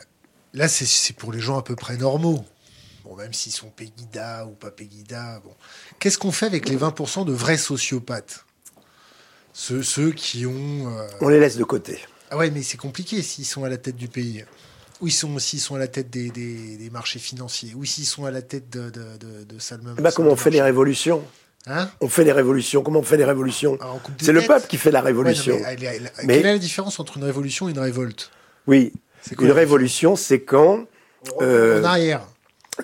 là, 0.54 0.68
c'est 0.68 1.16
pour 1.16 1.32
les 1.32 1.40
gens 1.40 1.58
à 1.58 1.62
peu 1.62 1.76
près 1.76 1.96
normaux 1.96 2.44
même 3.16 3.32
s'ils 3.32 3.52
sont 3.52 3.70
Pegida 3.70 4.46
ou 4.46 4.52
pas 4.52 4.70
Pegida. 4.70 5.40
Bon. 5.44 5.54
Qu'est-ce 5.98 6.18
qu'on 6.18 6.32
fait 6.32 6.46
avec 6.46 6.68
les 6.68 6.76
20% 6.76 7.24
de 7.24 7.32
vrais 7.32 7.56
sociopathes? 7.56 8.44
Ceux, 9.52 9.82
ceux 9.82 10.10
qui 10.12 10.46
ont. 10.46 10.52
Euh, 10.88 11.06
On 11.20 11.28
les 11.28 11.40
laisse 11.40 11.56
de 11.56 11.64
côté. 11.64 11.98
Ah 12.30 12.36
ouais, 12.36 12.50
mais 12.50 12.62
c'est 12.62 12.76
compliqué 12.76 13.22
s'ils 13.22 13.44
sont 13.44 13.64
à 13.64 13.68
la 13.68 13.76
tête 13.76 13.96
du 13.96 14.08
pays. 14.08 14.44
Ou 15.00 15.08
ils 15.08 15.12
sont, 15.12 15.38
s'ils 15.38 15.60
sont 15.60 15.76
à 15.76 15.78
la 15.78 15.88
tête 15.88 16.10
des, 16.10 16.30
des, 16.30 16.90
marchés 16.90 17.18
financiers. 17.18 17.72
Ou 17.74 17.84
s'ils 17.84 18.06
sont 18.06 18.26
à 18.26 18.30
la 18.30 18.42
tête 18.42 18.68
de, 18.70 18.90
de, 18.90 19.16
de, 19.18 19.44
de. 19.44 20.00
Bah, 20.00 20.10
comment 20.14 20.30
on 20.30 20.36
fait 20.36 20.50
les 20.50 20.62
révolutions 20.62 21.24
Hein 21.66 21.90
on 22.00 22.08
fait 22.08 22.24
les 22.24 22.32
révolutions. 22.32 22.82
Comment 22.82 23.00
on 23.00 23.04
fait 23.04 23.16
les 23.16 23.24
révolutions 23.24 23.78
C'est 24.20 24.32
le 24.32 24.42
peuple 24.42 24.66
qui 24.66 24.78
fait 24.78 24.90
la 24.90 25.00
révolution. 25.00 25.58
mais, 26.24 26.36
Quelle 26.36 26.46
est 26.46 26.52
la 26.52 26.58
différence 26.58 27.00
entre 27.00 27.18
une 27.18 27.24
révolution 27.24 27.68
et 27.68 27.72
une 27.72 27.78
révolte 27.78 28.30
Oui. 28.66 28.92
Une 29.38 29.50
révolution, 29.50 30.16
c'est 30.16 30.40
quand. 30.40 30.86
Euh, 31.42 31.80
en 31.80 31.84
arrière 31.84 32.26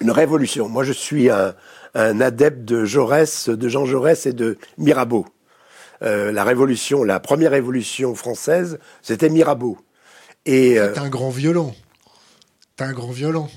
une 0.01 0.11
révolution. 0.11 0.69
Moi, 0.69 0.85
je 0.85 0.93
suis 0.93 1.31
un, 1.31 1.55
adepte 1.95 2.65
de 2.65 2.85
Jaurès, 2.85 3.49
de 3.49 3.69
Jean 3.69 3.85
Jaurès 3.87 4.27
et 4.27 4.33
de 4.33 4.59
Mirabeau. 4.79 5.27
Euh, 6.03 6.33
la 6.33 6.45
révolution, 6.45 7.05
la 7.05 7.21
première 7.21 7.53
révolution 7.53 8.15
française, 8.15 8.79
c'était 9.03 9.29
Mirabeau. 9.29 9.79
Et 10.45 10.79
euh, 10.79 10.95
un 10.97 11.09
grand 11.09 11.31
violent. 11.31 11.75
T'es 12.77 12.85
un 12.85 12.93
grand 12.93 13.11
violent. 13.11 13.49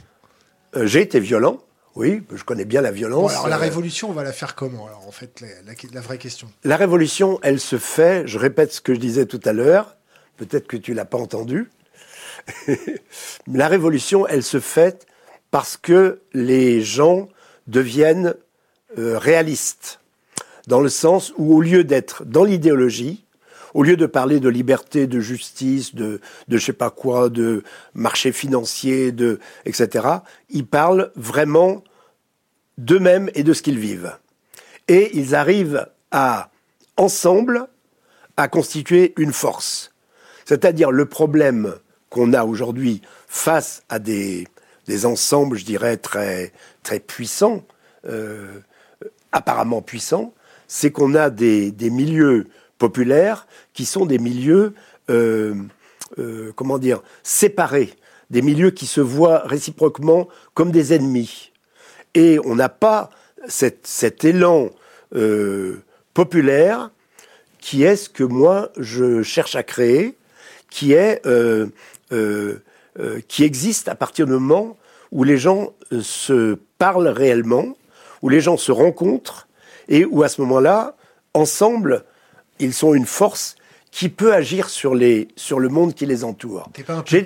Euh, 0.76 0.86
j'ai 0.86 1.02
été 1.02 1.20
violent. 1.20 1.60
Oui, 1.96 2.24
je 2.34 2.44
connais 2.44 2.66
bien 2.66 2.82
la 2.82 2.92
violence. 2.92 3.32
alors 3.32 3.48
la 3.48 3.58
révolution, 3.58 4.10
on 4.10 4.14
va 4.14 4.24
la 4.24 4.32
faire 4.32 4.56
comment 4.56 4.88
Alors 4.88 5.06
en 5.08 5.12
fait, 5.12 5.44
la, 5.92 6.02
vraie 6.02 6.18
question? 6.18 6.50
La 6.64 6.78
révolution, 6.78 7.40
elle 7.42 7.60
se 7.60 7.78
fait. 7.78 8.26
Je 8.26 8.38
répète 8.38 8.72
ce 8.72 8.80
que 8.80 8.94
je 8.94 9.00
disais 9.00 9.26
tout 9.26 9.42
à 9.44 9.54
l'heure. 9.54 9.98
Peut-être 10.38 10.68
que 10.68 10.78
tu 10.78 10.94
l'as 10.94 11.06
pas 11.06 11.18
entendu. 11.18 11.70
la 13.48 13.68
révolution, 13.68 14.26
elle 14.28 14.44
se 14.44 14.60
fait 14.60 15.06
parce 15.52 15.78
que 15.78 16.22
les 16.34 16.82
gens 16.82 17.28
deviennent 17.68 18.36
euh, 18.98 19.18
réalistes, 19.18 19.99
dans 20.70 20.82
le 20.82 20.90
sens 20.90 21.34
où 21.36 21.56
au 21.56 21.62
lieu 21.62 21.84
d'être 21.84 22.26
dans 22.26 22.44
l'idéologie, 22.44 23.26
au 23.74 23.82
lieu 23.82 23.98
de 23.98 24.06
parler 24.06 24.40
de 24.40 24.50
liberté, 24.50 25.08
de 25.08 25.20
justice, 25.20 25.96
de, 25.96 26.22
de 26.48 26.58
je 26.58 26.64
sais 26.64 26.74
pas 26.74 26.92
quoi, 26.92 27.30
de 27.30 27.64
marché 27.96 28.32
financier, 28.32 29.12
de, 29.12 29.40
etc., 29.66 30.08
ils 30.52 30.68
parlent 30.68 31.12
vraiment 31.16 31.84
d'eux-mêmes 32.78 33.32
et 33.34 33.42
de 33.42 33.52
ce 33.52 33.64
qu'ils 33.64 33.80
vivent. 33.80 34.16
Et 34.88 35.10
ils 35.18 35.34
arrivent 35.34 35.88
à, 36.12 36.52
ensemble, 36.98 37.68
à 38.38 38.48
constituer 38.48 39.16
une 39.18 39.34
force. 39.34 39.92
C'est-à-dire 40.46 40.92
le 40.92 41.08
problème 41.08 41.74
qu'on 42.12 42.32
a 42.34 42.44
aujourd'hui 42.44 43.02
face 43.28 43.82
à 43.90 43.98
des, 43.98 44.48
des 44.86 45.08
ensembles, 45.08 45.58
je 45.58 45.66
dirais, 45.66 45.98
très, 45.98 46.54
très 46.84 47.00
puissants, 47.00 47.66
euh, 48.06 48.60
apparemment 49.32 49.82
puissants, 49.82 50.32
c'est 50.70 50.92
qu'on 50.92 51.16
a 51.16 51.30
des, 51.32 51.74
milieux 51.82 52.46
populaires 52.78 53.48
qui 53.74 53.86
sont 53.86 54.06
des 54.06 54.20
milieux, 54.20 54.76
euh, 55.10 55.56
euh, 56.20 56.54
comment 56.56 56.78
dire, 56.78 57.02
séparés, 57.24 57.94
des 58.30 58.44
milieux 58.44 58.70
qui 58.70 58.86
se 58.86 59.02
voient 59.02 59.42
réciproquement 59.46 60.30
comme 60.54 60.72
des 60.72 60.94
ennemis. 60.94 61.52
Et 62.14 62.40
on 62.46 62.56
n'a 62.56 62.70
pas 62.70 63.10
cet, 63.48 64.24
élan 64.24 64.70
euh, 65.16 65.82
populaire 66.14 66.92
qui 67.60 67.84
est 67.84 67.96
ce 67.96 68.08
que 68.08 68.24
moi 68.24 68.72
je 68.78 69.24
cherche 69.24 69.56
à 69.56 69.64
créer, 69.64 70.16
qui 70.70 70.94
qui 73.28 73.44
existe 73.44 73.88
à 73.88 73.96
partir 73.96 74.28
du 74.28 74.34
moment 74.34 74.78
où 75.12 75.24
les 75.24 75.38
gens 75.38 75.74
se 76.00 76.60
parlent 76.78 77.08
réellement, 77.08 77.76
où 78.22 78.30
les 78.30 78.40
gens 78.40 78.56
se 78.56 78.72
rencontrent 78.72 79.49
et 79.90 80.06
où 80.06 80.24
à 80.24 80.30
ce 80.30 80.40
moment-là, 80.42 80.96
ensemble, 81.34 82.06
ils 82.60 82.74
sont 82.74 82.94
une 82.94 83.06
force 83.06 83.56
qui 83.92 84.08
peut 84.08 84.34
agir 84.34 84.70
sur, 84.70 84.94
les, 84.94 85.28
sur 85.36 85.60
le 85.60 85.68
monde 85.68 85.96
qui 85.96 86.06
les 86.06 86.24
entoure. 86.24 86.70
T'es 86.74 86.84
pas, 86.84 86.94
un 86.94 87.02
peu, 87.02 87.24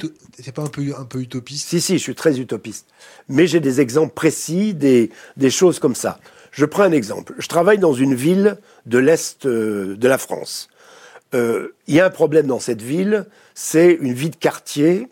pas 0.55 0.61
un, 0.61 0.67
peu, 0.67 0.81
un 0.97 1.03
peu 1.03 1.19
utopiste? 1.19 1.67
Si, 1.67 1.81
si, 1.81 1.97
je 1.97 2.03
suis 2.03 2.15
très 2.15 2.39
utopiste. 2.39 2.87
Mais 3.27 3.47
j'ai 3.47 3.59
des 3.59 3.81
exemples 3.81 4.13
précis, 4.13 4.73
des, 4.73 5.11
des 5.35 5.49
choses 5.49 5.79
comme 5.79 5.95
ça. 5.95 6.19
Je 6.51 6.65
prends 6.65 6.83
un 6.83 6.91
exemple. 6.91 7.35
Je 7.37 7.47
travaille 7.47 7.79
dans 7.79 7.93
une 7.93 8.15
ville 8.15 8.57
de 8.85 8.97
l'Est 8.97 9.45
euh, 9.45 9.97
de 9.97 10.07
la 10.07 10.17
France. 10.17 10.69
Euh, 11.33 11.75
il 11.87 11.95
y 11.95 11.99
a 11.99 12.05
un 12.05 12.11
problème 12.11 12.47
dans 12.47 12.59
cette 12.59 12.81
ville, 12.81 13.25
c'est 13.55 13.91
une 13.99 14.13
vie 14.13 14.29
de 14.29 14.35
quartier 14.35 15.09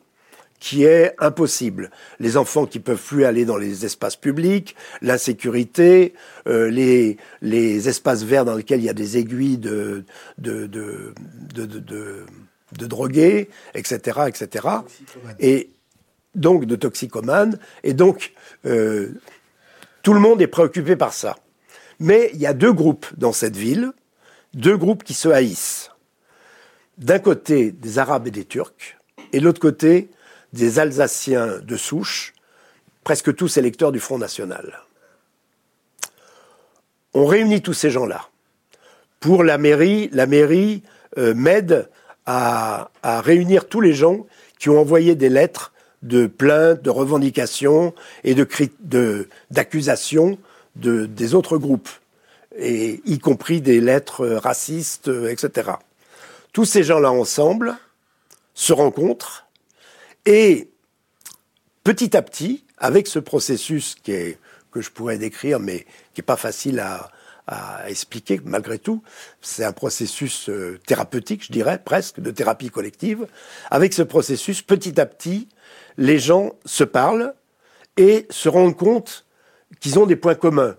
qui 0.61 0.85
est 0.85 1.15
impossible. 1.17 1.89
Les 2.19 2.37
enfants 2.37 2.67
qui 2.67 2.79
peuvent 2.79 3.01
plus 3.01 3.25
aller 3.25 3.45
dans 3.45 3.57
les 3.57 3.83
espaces 3.83 4.15
publics, 4.15 4.75
l'insécurité, 5.01 6.13
euh, 6.47 6.69
les, 6.69 7.17
les 7.41 7.89
espaces 7.89 8.23
verts 8.23 8.45
dans 8.45 8.55
lesquels 8.55 8.79
il 8.79 8.85
y 8.85 8.89
a 8.89 8.93
des 8.93 9.17
aiguilles 9.17 9.57
de, 9.57 10.05
de, 10.37 10.67
de, 10.67 11.13
de, 11.55 11.65
de, 11.65 12.25
de 12.77 12.85
drogués, 12.85 13.49
etc., 13.73 14.21
etc. 14.27 14.67
Et 15.39 15.71
donc 16.35 16.65
de 16.65 16.75
toxicomanes. 16.75 17.57
Et 17.83 17.93
donc, 17.93 18.31
euh, 18.65 19.09
tout 20.03 20.13
le 20.13 20.19
monde 20.19 20.43
est 20.43 20.47
préoccupé 20.47 20.95
par 20.95 21.11
ça. 21.11 21.37
Mais 21.99 22.29
il 22.35 22.39
y 22.39 22.45
a 22.45 22.53
deux 22.53 22.71
groupes 22.71 23.07
dans 23.17 23.33
cette 23.33 23.57
ville, 23.57 23.93
deux 24.53 24.77
groupes 24.77 25.03
qui 25.03 25.15
se 25.15 25.27
haïssent. 25.27 25.89
D'un 26.99 27.19
côté, 27.19 27.71
des 27.71 27.97
Arabes 27.97 28.27
et 28.27 28.31
des 28.31 28.45
Turcs, 28.45 28.99
et 29.33 29.39
de 29.39 29.43
l'autre 29.43 29.59
côté, 29.59 30.11
des 30.53 30.79
Alsaciens 30.79 31.59
de 31.59 31.77
souche, 31.77 32.33
presque 33.03 33.35
tous 33.35 33.57
électeurs 33.57 33.91
du 33.91 33.99
Front 33.99 34.17
National. 34.17 34.81
On 37.13 37.25
réunit 37.25 37.61
tous 37.61 37.73
ces 37.73 37.89
gens-là. 37.89 38.27
Pour 39.19 39.43
la 39.43 39.57
mairie, 39.57 40.09
la 40.13 40.25
mairie 40.25 40.83
euh, 41.17 41.33
m'aide 41.33 41.89
à, 42.25 42.89
réunir 43.03 43.67
tous 43.67 43.81
les 43.81 43.93
gens 43.93 44.25
qui 44.59 44.69
ont 44.69 44.79
envoyé 44.79 45.15
des 45.15 45.29
lettres 45.29 45.73
de 46.01 46.27
plaintes, 46.27 46.81
de 46.81 46.89
revendications 46.89 47.93
et 48.23 48.35
d'accusations 49.51 50.37
de, 50.75 51.05
des 51.05 51.35
autres 51.35 51.57
groupes, 51.57 51.89
y 52.57 53.19
compris 53.19 53.61
des 53.61 53.81
lettres 53.81 54.25
racistes, 54.27 55.09
etc. 55.29 55.71
Tous 56.53 56.65
ces 56.65 56.83
gens-là 56.83 57.11
ensemble 57.11 57.75
se 58.53 58.73
rencontrent 58.73 59.45
et 60.25 60.69
petit 61.83 62.15
à 62.15 62.21
petit, 62.21 62.63
avec 62.77 63.07
ce 63.07 63.19
processus 63.19 63.95
qui 63.95 64.11
est, 64.11 64.37
que 64.71 64.81
je 64.81 64.89
pourrais 64.89 65.17
décrire, 65.17 65.59
mais 65.59 65.85
qui 66.13 66.19
n'est 66.19 66.25
pas 66.25 66.37
facile 66.37 66.79
à, 66.79 67.09
expliquer 67.85 68.39
malgré 68.45 68.79
tout, 68.79 69.03
c'est 69.41 69.65
un 69.65 69.73
processus 69.73 70.47
euh, 70.47 70.79
thérapeutique, 70.87 71.43
je 71.43 71.51
dirais, 71.51 71.81
presque, 71.83 72.21
de 72.21 72.31
thérapie 72.31 72.69
collective. 72.69 73.27
Avec 73.69 73.93
ce 73.93 74.03
processus, 74.03 74.61
petit 74.61 75.01
à 75.01 75.05
petit, 75.05 75.49
les 75.97 76.17
gens 76.17 76.53
se 76.63 76.85
parlent 76.85 77.33
et 77.97 78.25
se 78.29 78.47
rendent 78.47 78.77
compte 78.77 79.25
qu'ils 79.81 79.99
ont 79.99 80.05
des 80.05 80.15
points 80.15 80.35
communs. 80.35 80.77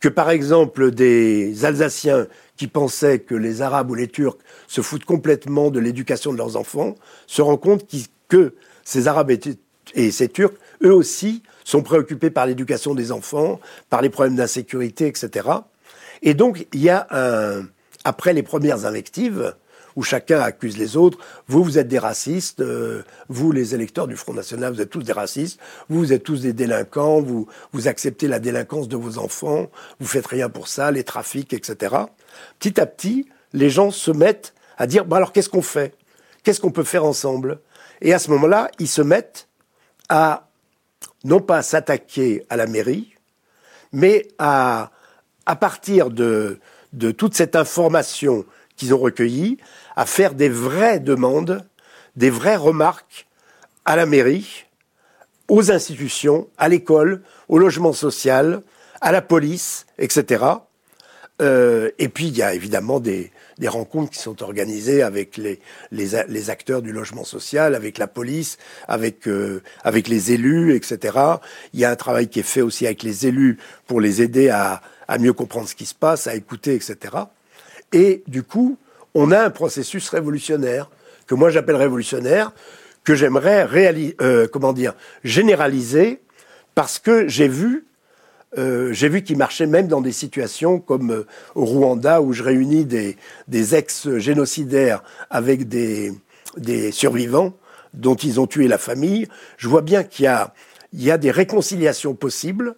Que 0.00 0.08
par 0.08 0.28
exemple, 0.28 0.90
des 0.90 1.64
Alsaciens 1.64 2.26
qui 2.56 2.66
pensaient 2.66 3.20
que 3.20 3.34
les 3.34 3.62
Arabes 3.62 3.90
ou 3.90 3.94
les 3.94 4.08
Turcs 4.08 4.38
se 4.68 4.82
foutent 4.82 5.04
complètement 5.04 5.70
de 5.70 5.80
l'éducation 5.80 6.32
de 6.32 6.36
leurs 6.36 6.56
enfants 6.56 6.94
se 7.26 7.40
rendent 7.40 7.60
compte 7.60 7.86
que 8.28 8.54
ces 8.84 9.08
Arabes 9.08 9.32
et 9.94 10.10
ces 10.10 10.28
Turcs, 10.28 10.54
eux 10.84 10.94
aussi, 10.94 11.42
sont 11.64 11.82
préoccupés 11.82 12.30
par 12.30 12.46
l'éducation 12.46 12.94
des 12.94 13.12
enfants, 13.12 13.60
par 13.90 14.02
les 14.02 14.10
problèmes 14.10 14.36
d'insécurité, 14.36 15.06
etc. 15.06 15.48
Et 16.22 16.34
donc, 16.34 16.66
il 16.72 16.82
y 16.82 16.90
a 16.90 17.06
un, 17.10 17.66
après 18.04 18.32
les 18.32 18.42
premières 18.42 18.86
invectives, 18.86 19.54
où 19.96 20.02
chacun 20.02 20.40
accuse 20.40 20.78
les 20.78 20.96
autres, 20.96 21.18
vous, 21.48 21.62
vous 21.62 21.78
êtes 21.78 21.88
des 21.88 21.98
racistes, 21.98 22.60
euh, 22.60 23.02
vous, 23.28 23.52
les 23.52 23.74
électeurs 23.74 24.06
du 24.06 24.16
Front 24.16 24.32
National, 24.32 24.72
vous 24.72 24.80
êtes 24.80 24.90
tous 24.90 25.02
des 25.02 25.12
racistes, 25.12 25.60
vous, 25.88 25.98
vous 25.98 26.12
êtes 26.12 26.22
tous 26.22 26.40
des 26.42 26.52
délinquants, 26.52 27.20
vous, 27.20 27.46
vous 27.72 27.88
acceptez 27.88 28.28
la 28.28 28.38
délinquance 28.38 28.88
de 28.88 28.96
vos 28.96 29.18
enfants, 29.18 29.70
vous 30.00 30.06
faites 30.06 30.26
rien 30.26 30.48
pour 30.48 30.68
ça, 30.68 30.90
les 30.90 31.04
trafics, 31.04 31.52
etc. 31.52 31.96
Petit 32.58 32.80
à 32.80 32.86
petit, 32.86 33.28
les 33.52 33.70
gens 33.70 33.90
se 33.90 34.10
mettent 34.10 34.54
à 34.78 34.86
dire, 34.86 35.04
bon 35.04 35.16
alors 35.16 35.32
qu'est-ce 35.32 35.50
qu'on 35.50 35.62
fait? 35.62 35.94
Qu'est-ce 36.42 36.60
qu'on 36.60 36.72
peut 36.72 36.84
faire 36.84 37.04
ensemble? 37.04 37.58
Et 38.02 38.12
à 38.12 38.18
ce 38.18 38.30
moment-là, 38.32 38.70
ils 38.80 38.88
se 38.88 39.00
mettent 39.00 39.48
à, 40.08 40.48
non 41.24 41.40
pas 41.40 41.62
s'attaquer 41.62 42.44
à 42.50 42.56
la 42.56 42.66
mairie, 42.66 43.14
mais 43.92 44.26
à, 44.38 44.90
à 45.46 45.56
partir 45.56 46.10
de, 46.10 46.58
toute 47.16 47.34
cette 47.34 47.54
information 47.54 48.44
qu'ils 48.76 48.92
ont 48.92 48.98
recueillie, 48.98 49.56
à 49.94 50.04
faire 50.04 50.34
des 50.34 50.48
vraies 50.48 50.98
demandes, 50.98 51.64
des 52.16 52.28
vraies 52.28 52.56
remarques 52.56 53.28
à 53.84 53.94
la 53.94 54.04
mairie, 54.04 54.66
aux 55.48 55.70
institutions, 55.70 56.48
à 56.58 56.68
l'école, 56.68 57.22
au 57.48 57.58
logement 57.58 57.92
social, 57.92 58.62
à 59.00 59.12
la 59.12 59.22
police, 59.22 59.86
etc. 59.98 60.44
Euh, 61.40 61.90
et 61.98 62.08
puis 62.08 62.26
il 62.26 62.36
y 62.36 62.42
a 62.42 62.52
évidemment 62.52 62.98
des, 62.98 63.30
des 63.62 63.68
rencontres 63.68 64.10
qui 64.10 64.18
sont 64.18 64.42
organisées 64.42 65.04
avec 65.04 65.36
les, 65.36 65.60
les, 65.92 66.50
acteurs 66.50 66.82
du 66.82 66.90
logement 66.90 67.22
social, 67.22 67.76
avec 67.76 67.96
la 67.96 68.08
police, 68.08 68.58
avec, 68.88 69.28
euh, 69.28 69.62
avec 69.84 70.08
les 70.08 70.32
élus, 70.32 70.74
etc. 70.74 71.16
Il 71.72 71.78
y 71.78 71.84
a 71.84 71.90
un 71.92 71.94
travail 71.94 72.26
qui 72.26 72.40
est 72.40 72.42
fait 72.42 72.60
aussi 72.60 72.86
avec 72.86 73.04
les 73.04 73.28
élus 73.28 73.58
pour 73.86 74.00
les 74.00 74.20
aider 74.20 74.48
à, 74.48 74.82
à 75.06 75.16
mieux 75.18 75.32
comprendre 75.32 75.68
ce 75.68 75.76
qui 75.76 75.86
se 75.86 75.94
passe, 75.94 76.26
à 76.26 76.34
écouter, 76.34 76.74
etc. 76.74 76.96
Et 77.92 78.24
du 78.26 78.42
coup, 78.42 78.78
on 79.14 79.30
a 79.30 79.40
un 79.40 79.50
processus 79.50 80.08
révolutionnaire 80.08 80.90
que 81.28 81.36
moi 81.36 81.50
j'appelle 81.50 81.76
révolutionnaire, 81.76 82.50
que 83.04 83.14
j'aimerais 83.14 83.68
euh, 84.20 84.48
comment 84.52 84.72
dire, 84.72 84.94
généraliser, 85.22 86.20
parce 86.74 86.98
que 86.98 87.28
j'ai 87.28 87.46
vu 87.46 87.86
euh, 88.58 88.92
j'ai 88.92 89.08
vu 89.08 89.22
qu'il 89.22 89.38
marchait 89.38 89.66
même 89.66 89.88
dans 89.88 90.02
des 90.02 90.12
situations 90.12 90.78
comme 90.78 91.10
euh, 91.10 91.26
au 91.54 91.64
Rwanda 91.64 92.20
où 92.20 92.34
je 92.34 92.42
réunis 92.42 92.84
des, 92.84 93.74
ex-génocidaires 93.74 95.02
avec 95.30 95.68
des, 95.68 96.12
survivants 96.92 97.54
dont 97.94 98.14
ils 98.14 98.40
ont 98.40 98.46
tué 98.46 98.68
la 98.68 98.78
famille. 98.78 99.26
Je 99.56 99.68
vois 99.68 99.80
bien 99.80 100.04
qu'il 100.04 100.26
y 100.92 101.04
y 101.04 101.10
a 101.10 101.18
des 101.18 101.30
réconciliations 101.30 102.14
possibles. 102.14 102.76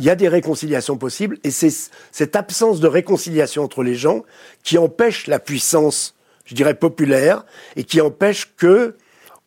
Il 0.00 0.04
y 0.04 0.10
a 0.10 0.16
des 0.16 0.28
réconciliations 0.28 0.96
possibles 0.96 1.38
et 1.44 1.52
c'est 1.52 1.72
cette 2.10 2.34
absence 2.34 2.80
de 2.80 2.88
réconciliation 2.88 3.62
entre 3.62 3.84
les 3.84 3.94
gens 3.94 4.24
qui 4.64 4.78
empêche 4.78 5.28
la 5.28 5.38
puissance, 5.38 6.16
je 6.44 6.54
dirais, 6.54 6.74
populaire 6.74 7.44
et 7.76 7.84
qui 7.84 8.00
empêche 8.00 8.52
que 8.56 8.96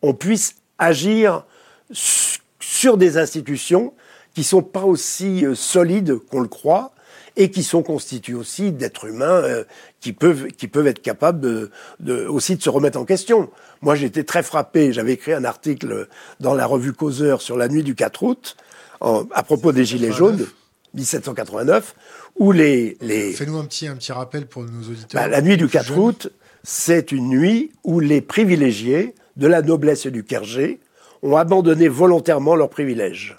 on 0.00 0.14
puisse 0.14 0.54
agir 0.78 1.44
sur 1.90 2.96
des 2.96 3.18
institutions 3.18 3.92
qui 4.36 4.44
sont 4.44 4.60
pas 4.60 4.84
aussi 4.84 5.46
euh, 5.46 5.54
solides 5.54 6.18
qu'on 6.30 6.40
le 6.40 6.48
croit 6.48 6.92
et 7.36 7.50
qui 7.50 7.62
sont 7.62 7.82
constitués 7.82 8.34
aussi 8.34 8.70
d'êtres 8.70 9.06
humains 9.06 9.42
euh, 9.42 9.64
qui 10.00 10.12
peuvent 10.12 10.48
qui 10.48 10.68
peuvent 10.68 10.86
être 10.86 11.00
capables 11.00 11.40
de, 11.40 11.70
de, 12.00 12.26
aussi 12.26 12.54
de 12.54 12.62
se 12.62 12.68
remettre 12.68 12.98
en 12.98 13.06
question. 13.06 13.48
Moi, 13.80 13.94
j'étais 13.94 14.24
très 14.24 14.42
frappé. 14.42 14.92
J'avais 14.92 15.14
écrit 15.14 15.32
un 15.32 15.44
article 15.44 16.06
dans 16.38 16.52
la 16.52 16.66
revue 16.66 16.92
Causeur 16.92 17.40
sur 17.40 17.56
la 17.56 17.68
nuit 17.68 17.82
du 17.82 17.94
4 17.94 18.22
août 18.24 18.58
en, 19.00 19.24
à 19.32 19.42
propos 19.42 19.72
des 19.72 19.86
gilets 19.86 20.12
jaunes. 20.12 20.46
1789, 20.92 21.94
où 22.36 22.52
les... 22.52 22.98
les... 23.00 23.32
Fais-nous 23.32 23.56
un 23.58 23.64
petit, 23.64 23.86
un 23.86 23.96
petit 23.96 24.12
rappel 24.12 24.46
pour 24.46 24.64
nos 24.64 24.82
auditeurs. 24.82 25.20
Bah, 25.20 25.28
la 25.28 25.40
nuit 25.40 25.56
du 25.56 25.68
4 25.68 25.96
août, 25.98 26.30
c'est 26.62 27.10
une 27.10 27.28
nuit 27.28 27.72
où 27.84 28.00
les 28.00 28.20
privilégiés 28.20 29.14
de 29.36 29.46
la 29.46 29.62
noblesse 29.62 30.04
et 30.04 30.10
du 30.10 30.24
clergé 30.24 30.80
ont 31.22 31.36
abandonné 31.36 31.88
volontairement 31.88 32.54
leurs 32.54 32.70
privilèges. 32.70 33.36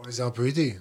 On 0.00 0.06
les 0.06 0.20
a 0.20 0.26
un 0.26 0.30
peu 0.30 0.46
aidés. 0.46 0.78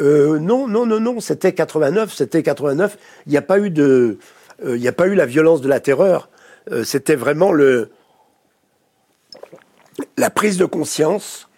Euh, 0.00 0.40
non, 0.40 0.66
non, 0.66 0.86
non, 0.86 0.98
non, 0.98 1.20
c'était 1.20 1.52
89, 1.52 2.12
c'était 2.12 2.42
89. 2.42 2.98
Il 3.26 3.30
n'y 3.30 3.38
a 3.38 3.42
pas 3.42 3.60
eu 3.60 3.70
de, 3.70 4.18
euh, 4.64 4.76
n'y 4.76 4.88
a 4.88 4.92
pas 4.92 5.06
eu 5.06 5.14
la 5.14 5.24
violence 5.24 5.60
de 5.60 5.68
la 5.68 5.78
terreur. 5.78 6.28
Euh, 6.72 6.82
c'était 6.82 7.14
vraiment 7.14 7.52
le, 7.52 7.90
la 10.16 10.30
prise 10.30 10.58
de 10.58 10.64
conscience 10.64 11.48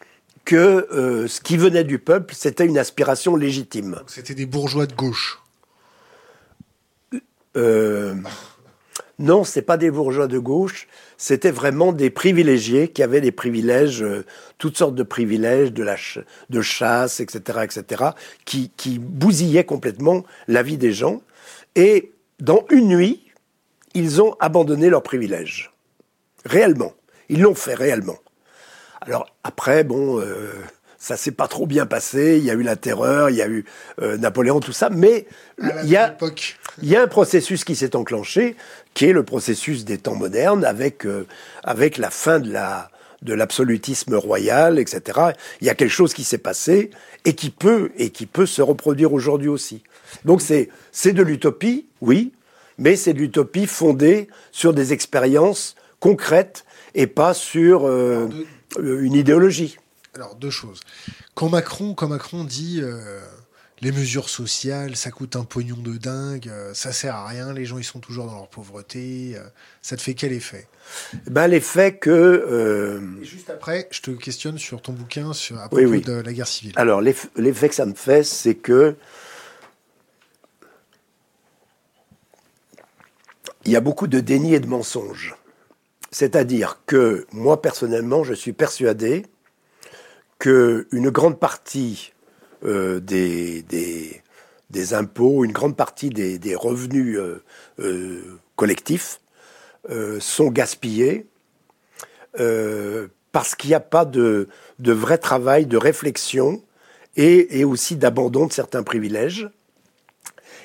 que 0.45 1.27
ce 1.29 1.41
qui 1.41 1.57
venait 1.57 1.85
du 1.85 1.99
peuple, 1.99 2.35
c'était 2.35 2.67
une 2.67 2.77
aspiration 2.77 3.37
légitime. 3.37 4.01
C'était 4.09 4.35
des 4.35 4.47
bourgeois 4.47 4.87
de 4.87 4.95
gauche. 4.95 5.41
Non, 9.21 9.45
c'est 9.45 9.63
pas 9.63 9.77
des 9.77 9.91
bourgeois 9.91 10.27
de 10.27 10.39
gauche 10.39 10.89
c'était 11.21 11.51
vraiment 11.51 11.93
des 11.93 12.09
privilégiés 12.09 12.89
qui 12.89 13.03
avaient 13.03 13.21
des 13.21 13.31
privilèges, 13.31 14.03
euh, 14.03 14.25
toutes 14.57 14.79
sortes 14.79 14.95
de 14.95 15.03
privilèges, 15.03 15.71
de, 15.71 16.63
chasse, 16.63 17.21
etc., 17.21 17.59
etc., 17.63 18.05
qui, 18.47 18.71
qui 18.79 18.99
bousillaient 18.99 19.65
complètement 19.65 20.25
la 20.49 20.63
vie 20.63 20.79
des 20.79 20.95
gens. 20.95 21.21
Et 21.77 22.13
dans 22.39 22.65
une 22.71 22.89
nuit, 22.89 23.31
ils 23.93 24.23
ont 24.23 24.35
abandonné 24.41 24.89
leurs 24.89 25.03
privilèges. 25.03 25.75
Réellement. 26.47 26.95
Ils 27.29 27.43
l'ont 27.43 27.55
fait 27.55 27.75
réellement. 27.75 28.17
Alors 29.03 29.27
après, 29.45 29.85
bon, 29.85 30.19
euh, 30.21 30.55
ça 31.01 31.17
s'est 31.17 31.33
pas 31.33 31.49
trop 31.49 31.67
bien 31.67 31.87
passé. 31.87 32.37
Il 32.39 32.45
y 32.45 32.51
a 32.51 32.55
eu 32.55 32.63
la 32.63 32.77
terreur, 32.77 33.31
il 33.31 33.37
y 33.37 33.43
a 33.43 33.49
eu 33.49 33.65
euh, 34.01 34.19
Napoléon, 34.19 34.61
tout 34.61 34.73
ça. 34.73 34.91
Mais 34.91 35.27
il 35.83 35.91
y, 35.91 35.97
a, 35.97 36.17
il 36.83 36.89
y 36.89 36.95
a 36.95 37.03
un 37.03 37.09
processus 37.09 37.65
qui 37.65 37.75
s'est 37.75 37.97
enclenché 37.97 38.55
qui 38.93 39.07
est 39.07 39.13
le 39.13 39.25
processus 39.25 39.85
des 39.85 39.99
temps 39.99 40.15
modernes 40.15 40.65
avec, 40.65 41.07
euh, 41.07 41.27
avec 41.65 41.97
la 41.97 42.11
fin 42.11 42.39
de 42.39 42.53
la 42.53 42.91
de 43.23 43.35
l'absolutisme 43.35 44.15
royal, 44.15 44.79
etc. 44.79 45.21
Il 45.61 45.67
y 45.67 45.71
a 45.71 45.75
quelque 45.75 45.91
chose 45.91 46.15
qui 46.15 46.25
s'est 46.25 46.39
passé 46.39 46.89
et 47.27 47.35
qui 47.35 47.51
peut 47.51 47.91
et 47.99 48.09
qui 48.09 48.25
peut 48.25 48.47
se 48.47 48.63
reproduire 48.63 49.13
aujourd'hui 49.13 49.49
aussi. 49.49 49.83
Donc 50.25 50.41
c'est 50.41 50.71
c'est 50.91 51.13
de 51.13 51.23
l'utopie, 51.23 51.87
oui, 52.01 52.33
mais 52.79 52.97
c'est 52.97 53.13
de 53.13 53.19
l'utopie 53.19 53.67
fondée 53.67 54.29
sur 54.53 54.73
des 54.73 54.95
expériences 54.95 55.77
concrètes 55.99 56.65
et 56.95 57.07
pas 57.07 57.35
sur 57.35 57.87
euh, 57.87 58.27
une 58.79 59.13
idéologie. 59.13 59.77
Alors 60.15 60.35
deux 60.35 60.51
choses. 60.51 60.81
Quand 61.35 61.49
Macron, 61.49 61.95
quand 61.95 62.09
Macron 62.09 62.45
dit 62.45 62.81
euh, 62.83 63.21
les 63.81 63.93
mesures 63.93 64.29
sociales, 64.29 64.97
ça 64.97 65.11
coûte 65.11 65.37
un 65.37 65.45
pognon 65.45 65.77
de 65.77 65.97
dingue, 65.97 66.49
euh, 66.49 66.75
ça 66.75 66.93
sert 66.93 67.15
à 67.15 67.27
rien, 67.29 67.53
les 67.53 67.65
gens 67.65 67.79
ils 67.79 67.85
sont 67.85 68.01
toujours 68.01 68.27
dans 68.27 68.35
leur 68.35 68.49
pauvreté. 68.49 69.35
Euh, 69.37 69.45
ça 69.83 69.97
te 69.97 70.03
fait 70.03 70.15
quel 70.15 70.33
effet? 70.33 70.67
Ben, 71.27 71.47
L'effet 71.47 71.97
que... 71.97 73.01
Juste 73.23 73.51
après, 73.51 73.89
je 73.93 74.03
te 74.03 74.11
questionne 74.11 74.59
sur 74.59 74.83
ton 74.83 74.93
bouquin 74.93 75.33
sur, 75.33 75.59
à 75.61 75.69
propos 75.69 75.97
de 76.01 76.13
la 76.13 76.33
guerre 76.33 76.49
civile. 76.49 76.73
Alors 76.77 77.01
l'effet 77.01 77.69
que 77.69 77.75
ça 77.75 77.87
me 77.87 77.95
fait, 77.95 78.25
c'est 78.25 78.57
que... 78.57 78.97
Il 83.67 83.73
y 83.73 83.77
a 83.77 83.81
beaucoup 83.81 84.07
de 84.07 84.21
déni 84.21 84.55
et 84.55 84.61
de 84.61 84.67
mensonges. 84.67 85.37
C'est-à-dire 86.11 86.81
que 86.87 87.27
moi, 87.31 87.61
personnellement, 87.63 88.25
je 88.25 88.35
suis 88.35 88.53
persuadé 88.53 89.27
qu'une 90.41 91.11
grande 91.11 91.39
partie 91.39 92.13
euh, 92.65 92.99
des, 92.99 94.95
impôts, 94.95 95.45
une 95.45 95.53
grande 95.53 95.77
partie 95.77 96.11
des, 96.11 96.55
revenus 96.57 97.17
euh, 97.19 97.45
euh, 97.79 98.41
collectifs 98.57 99.21
sont 100.19 100.51
gaspillés 100.51 101.27
parce 103.33 103.55
qu'il 103.55 103.71
n'y 103.71 103.75
a 103.75 103.81
pas 103.81 104.05
de, 104.05 104.49
vrai 104.79 105.19
travail, 105.19 105.67
de 105.67 105.77
réflexion 105.77 106.63
et, 107.17 107.61
et 107.61 107.65
aussi 107.65 107.97
d'abandon 107.97 108.47
de 108.47 108.53
certains 108.53 108.83
privilèges. 108.83 109.49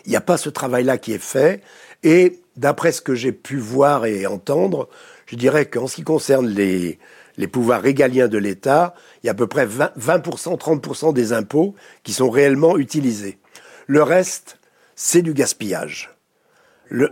Il 0.06 0.10
n'y 0.10 0.16
a 0.16 0.22
pas 0.22 0.38
ce 0.38 0.50
travail-là 0.50 0.98
qui 0.98 1.14
est 1.14 1.24
fait. 1.24 1.62
Et 2.04 2.42
d'après 2.58 2.92
ce 2.92 3.02
que 3.02 3.16
j'ai 3.16 3.32
pu 3.32 3.58
voir 3.58 4.06
et 4.06 4.28
entendre, 4.28 4.90
je 5.26 5.36
dirais 5.36 5.66
qu'en 5.66 5.88
ce 5.88 5.96
qui 5.96 6.04
concerne 6.04 6.48
les, 6.48 7.00
les 7.38 7.48
pouvoirs 7.48 7.82
régaliens 7.82 8.28
de 8.28 8.38
l'État, 8.38 8.94
il 9.24 9.28
y 9.28 9.30
a 9.30 9.32
à 9.32 9.36
peu 9.36 9.48
près 9.48 9.66
20%, 9.66 9.98
30% 9.98 11.14
des 11.14 11.34
impôts 11.34 11.76
qui 12.04 12.14
sont 12.14 12.30
réellement 12.30 12.78
utilisés. 12.78 13.38
Le 13.88 14.04
reste, 14.04 14.58
c'est 14.96 15.22
du 15.22 15.34
gaspillage. 15.34 16.16
Le... 16.90 17.12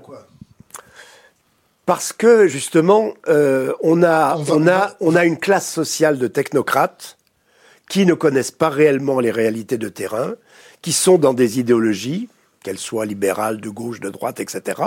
Parce 1.85 2.13
que 2.13 2.47
justement, 2.47 3.13
euh, 3.27 3.73
on, 3.81 4.03
a, 4.03 4.37
on, 4.49 4.67
a, 4.67 4.95
on 5.01 5.15
a 5.15 5.25
une 5.25 5.37
classe 5.37 5.69
sociale 5.69 6.17
de 6.17 6.27
technocrates 6.27 7.17
qui 7.89 8.05
ne 8.05 8.13
connaissent 8.13 8.51
pas 8.51 8.69
réellement 8.69 9.19
les 9.19 9.31
réalités 9.31 9.77
de 9.77 9.89
terrain, 9.89 10.35
qui 10.81 10.93
sont 10.93 11.17
dans 11.17 11.33
des 11.33 11.59
idéologies, 11.59 12.29
qu'elles 12.63 12.79
soient 12.79 13.05
libérales, 13.05 13.61
de 13.61 13.69
gauche, 13.69 13.99
de 13.99 14.09
droite, 14.09 14.39
etc., 14.39 14.81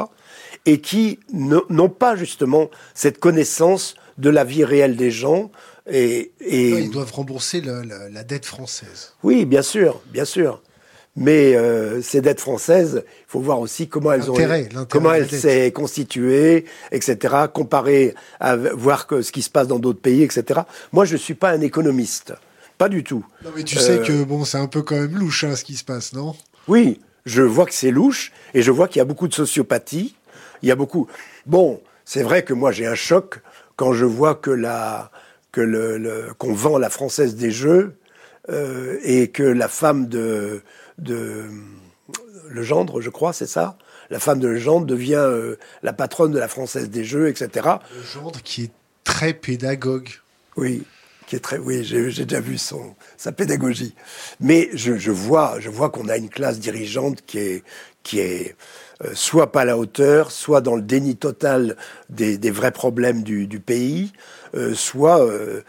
et 0.64 0.80
qui 0.80 1.20
n'ont 1.32 1.88
pas 1.88 2.16
justement 2.16 2.70
cette 2.94 3.18
connaissance 3.18 3.94
de 4.18 4.30
la 4.30 4.44
vie 4.44 4.64
réelle 4.64 4.96
des 4.96 5.10
gens. 5.10 5.50
Et, 5.88 6.32
ils 6.40 6.90
doivent 6.90 7.12
rembourser 7.12 7.60
la, 7.60 8.24
dette 8.24 8.46
française. 8.46 9.12
Oui, 9.22 9.44
bien 9.44 9.62
sûr, 9.62 10.00
bien 10.12 10.24
sûr. 10.24 10.62
Mais 11.18 11.56
euh, 11.56 12.02
ces 12.02 12.20
dettes 12.20 12.40
françaises, 12.40 13.02
il 13.06 13.24
faut 13.26 13.40
voir 13.40 13.60
aussi 13.60 13.88
comment 13.88 14.12
elles 14.12 14.30
ont, 14.30 14.36
comment 14.90 15.14
elles 15.14 15.30
s'est 15.30 15.72
constituées, 15.72 16.66
etc. 16.92 17.34
Comparer 17.54 18.14
à 18.38 18.56
voir 18.56 19.06
que 19.06 19.22
ce 19.22 19.32
qui 19.32 19.40
se 19.40 19.48
passe 19.48 19.66
dans 19.66 19.78
d'autres 19.78 20.00
pays, 20.00 20.22
etc. 20.22 20.60
Moi, 20.92 21.06
je 21.06 21.16
suis 21.16 21.32
pas 21.32 21.52
un 21.52 21.62
économiste, 21.62 22.34
pas 22.76 22.90
du 22.90 23.02
tout. 23.02 23.24
Non, 23.44 23.50
mais 23.56 23.62
tu 23.62 23.78
sais 23.78 24.00
euh, 24.00 24.04
que 24.04 24.24
bon, 24.24 24.44
c'est 24.44 24.58
un 24.58 24.66
peu 24.66 24.82
quand 24.82 24.96
même 24.96 25.16
louche 25.16 25.44
hein, 25.44 25.56
ce 25.56 25.64
qui 25.64 25.76
se 25.76 25.84
passe, 25.84 26.12
non? 26.12 26.36
Oui, 26.68 27.00
je 27.26 27.42
vois 27.42 27.66
que 27.66 27.74
c'est 27.74 27.90
louche 27.90 28.32
et 28.54 28.62
je 28.62 28.70
vois 28.70 28.88
qu'il 28.88 28.98
y 29.00 29.02
a 29.02 29.04
beaucoup 29.04 29.28
de 29.28 29.34
sociopathie. 29.34 30.16
Il 30.62 30.68
y 30.68 30.72
a 30.72 30.76
beaucoup. 30.76 31.06
Bon, 31.44 31.82
c'est 32.06 32.22
vrai 32.22 32.44
que 32.44 32.54
moi 32.54 32.72
j'ai 32.72 32.86
un 32.86 32.94
choc 32.94 33.42
quand 33.74 33.92
je 33.92 34.06
vois 34.06 34.34
que 34.34 34.50
la 34.50 35.10
que 35.52 35.60
le, 35.60 36.32
qu'on 36.38 36.54
vend 36.54 36.78
la 36.78 36.90
française 36.90 37.34
des 37.34 37.50
jeux 37.50 37.96
euh, 38.48 38.98
et 39.02 39.28
que 39.28 39.42
la 39.42 39.68
femme 39.68 40.06
de 40.06 40.62
de 40.98 41.44
le 42.48 42.62
gendre, 42.62 43.00
je 43.00 43.10
crois, 43.10 43.32
c'est 43.32 43.46
ça? 43.46 43.76
La 44.08 44.20
femme 44.20 44.38
de 44.38 44.46
Legendre 44.46 44.86
devient 44.86 45.14
euh, 45.16 45.56
la 45.82 45.92
patronne 45.92 46.30
de 46.30 46.38
la 46.38 46.46
française 46.46 46.90
des 46.90 47.04
jeux, 47.04 47.28
etc. 47.28 47.68
Le 47.94 48.02
gendre 48.02 48.40
qui 48.42 48.64
est 48.64 48.72
très 49.02 49.32
pédagogue. 49.32 50.10
Oui, 50.56 50.84
qui 51.26 51.36
est 51.36 51.40
très, 51.40 51.58
oui, 51.58 51.82
j'ai 51.84 52.24
déjà 52.24 52.40
vu 52.40 52.56
son 52.56 52.94
sa 53.16 53.32
pédagogie. 53.32 53.94
Mais 54.40 54.70
je, 54.72 54.96
je 54.96 55.10
vois, 55.10 55.56
je 55.58 55.70
vois 55.70 55.90
qu'on 55.90 56.08
a 56.08 56.16
une 56.16 56.28
classe 56.28 56.60
dirigeante 56.60 57.22
qui 57.26 57.38
est 57.38 57.62
qui 58.02 58.20
est 58.20 58.54
euh, 59.04 59.10
soit 59.14 59.52
pas 59.52 59.62
à 59.62 59.64
la 59.64 59.76
hauteur, 59.76 60.30
soit 60.30 60.60
dans 60.60 60.76
le 60.76 60.80
déni 60.80 61.16
total 61.16 61.76
des, 62.08 62.38
vrais 62.50 62.70
problèmes 62.70 63.22
du, 63.22 63.60
pays, 63.60 64.12
euh, 64.54 64.74
soit 64.74 65.20
euh, 65.20 65.62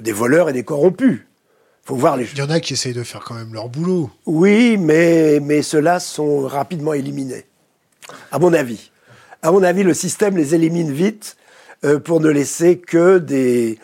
des 0.00 0.12
voleurs 0.12 0.48
et 0.48 0.52
des 0.52 0.62
corrompus. 0.62 1.20
Faut 1.84 1.96
voir 1.96 2.16
les... 2.16 2.26
Il 2.32 2.38
y 2.38 2.42
en 2.42 2.48
a 2.48 2.60
qui 2.60 2.74
essayent 2.74 2.94
de 2.94 3.02
faire 3.02 3.22
quand 3.24 3.34
même 3.34 3.52
leur 3.52 3.68
boulot. 3.68 4.10
Oui, 4.24 4.78
mais, 4.78 5.40
mais 5.40 5.62
ceux-là 5.62 5.98
sont 5.98 6.42
rapidement 6.42 6.94
éliminés, 6.94 7.44
à 8.30 8.38
mon 8.38 8.52
avis. 8.54 8.92
À 9.42 9.50
mon 9.50 9.62
avis, 9.62 9.82
le 9.82 9.94
système 9.94 10.36
les 10.36 10.54
élimine 10.54 10.92
vite 10.92 11.36
pour 12.04 12.20
ne 12.20 12.28
laisser 12.28 12.78
que 12.78 13.18
des, 13.18 13.78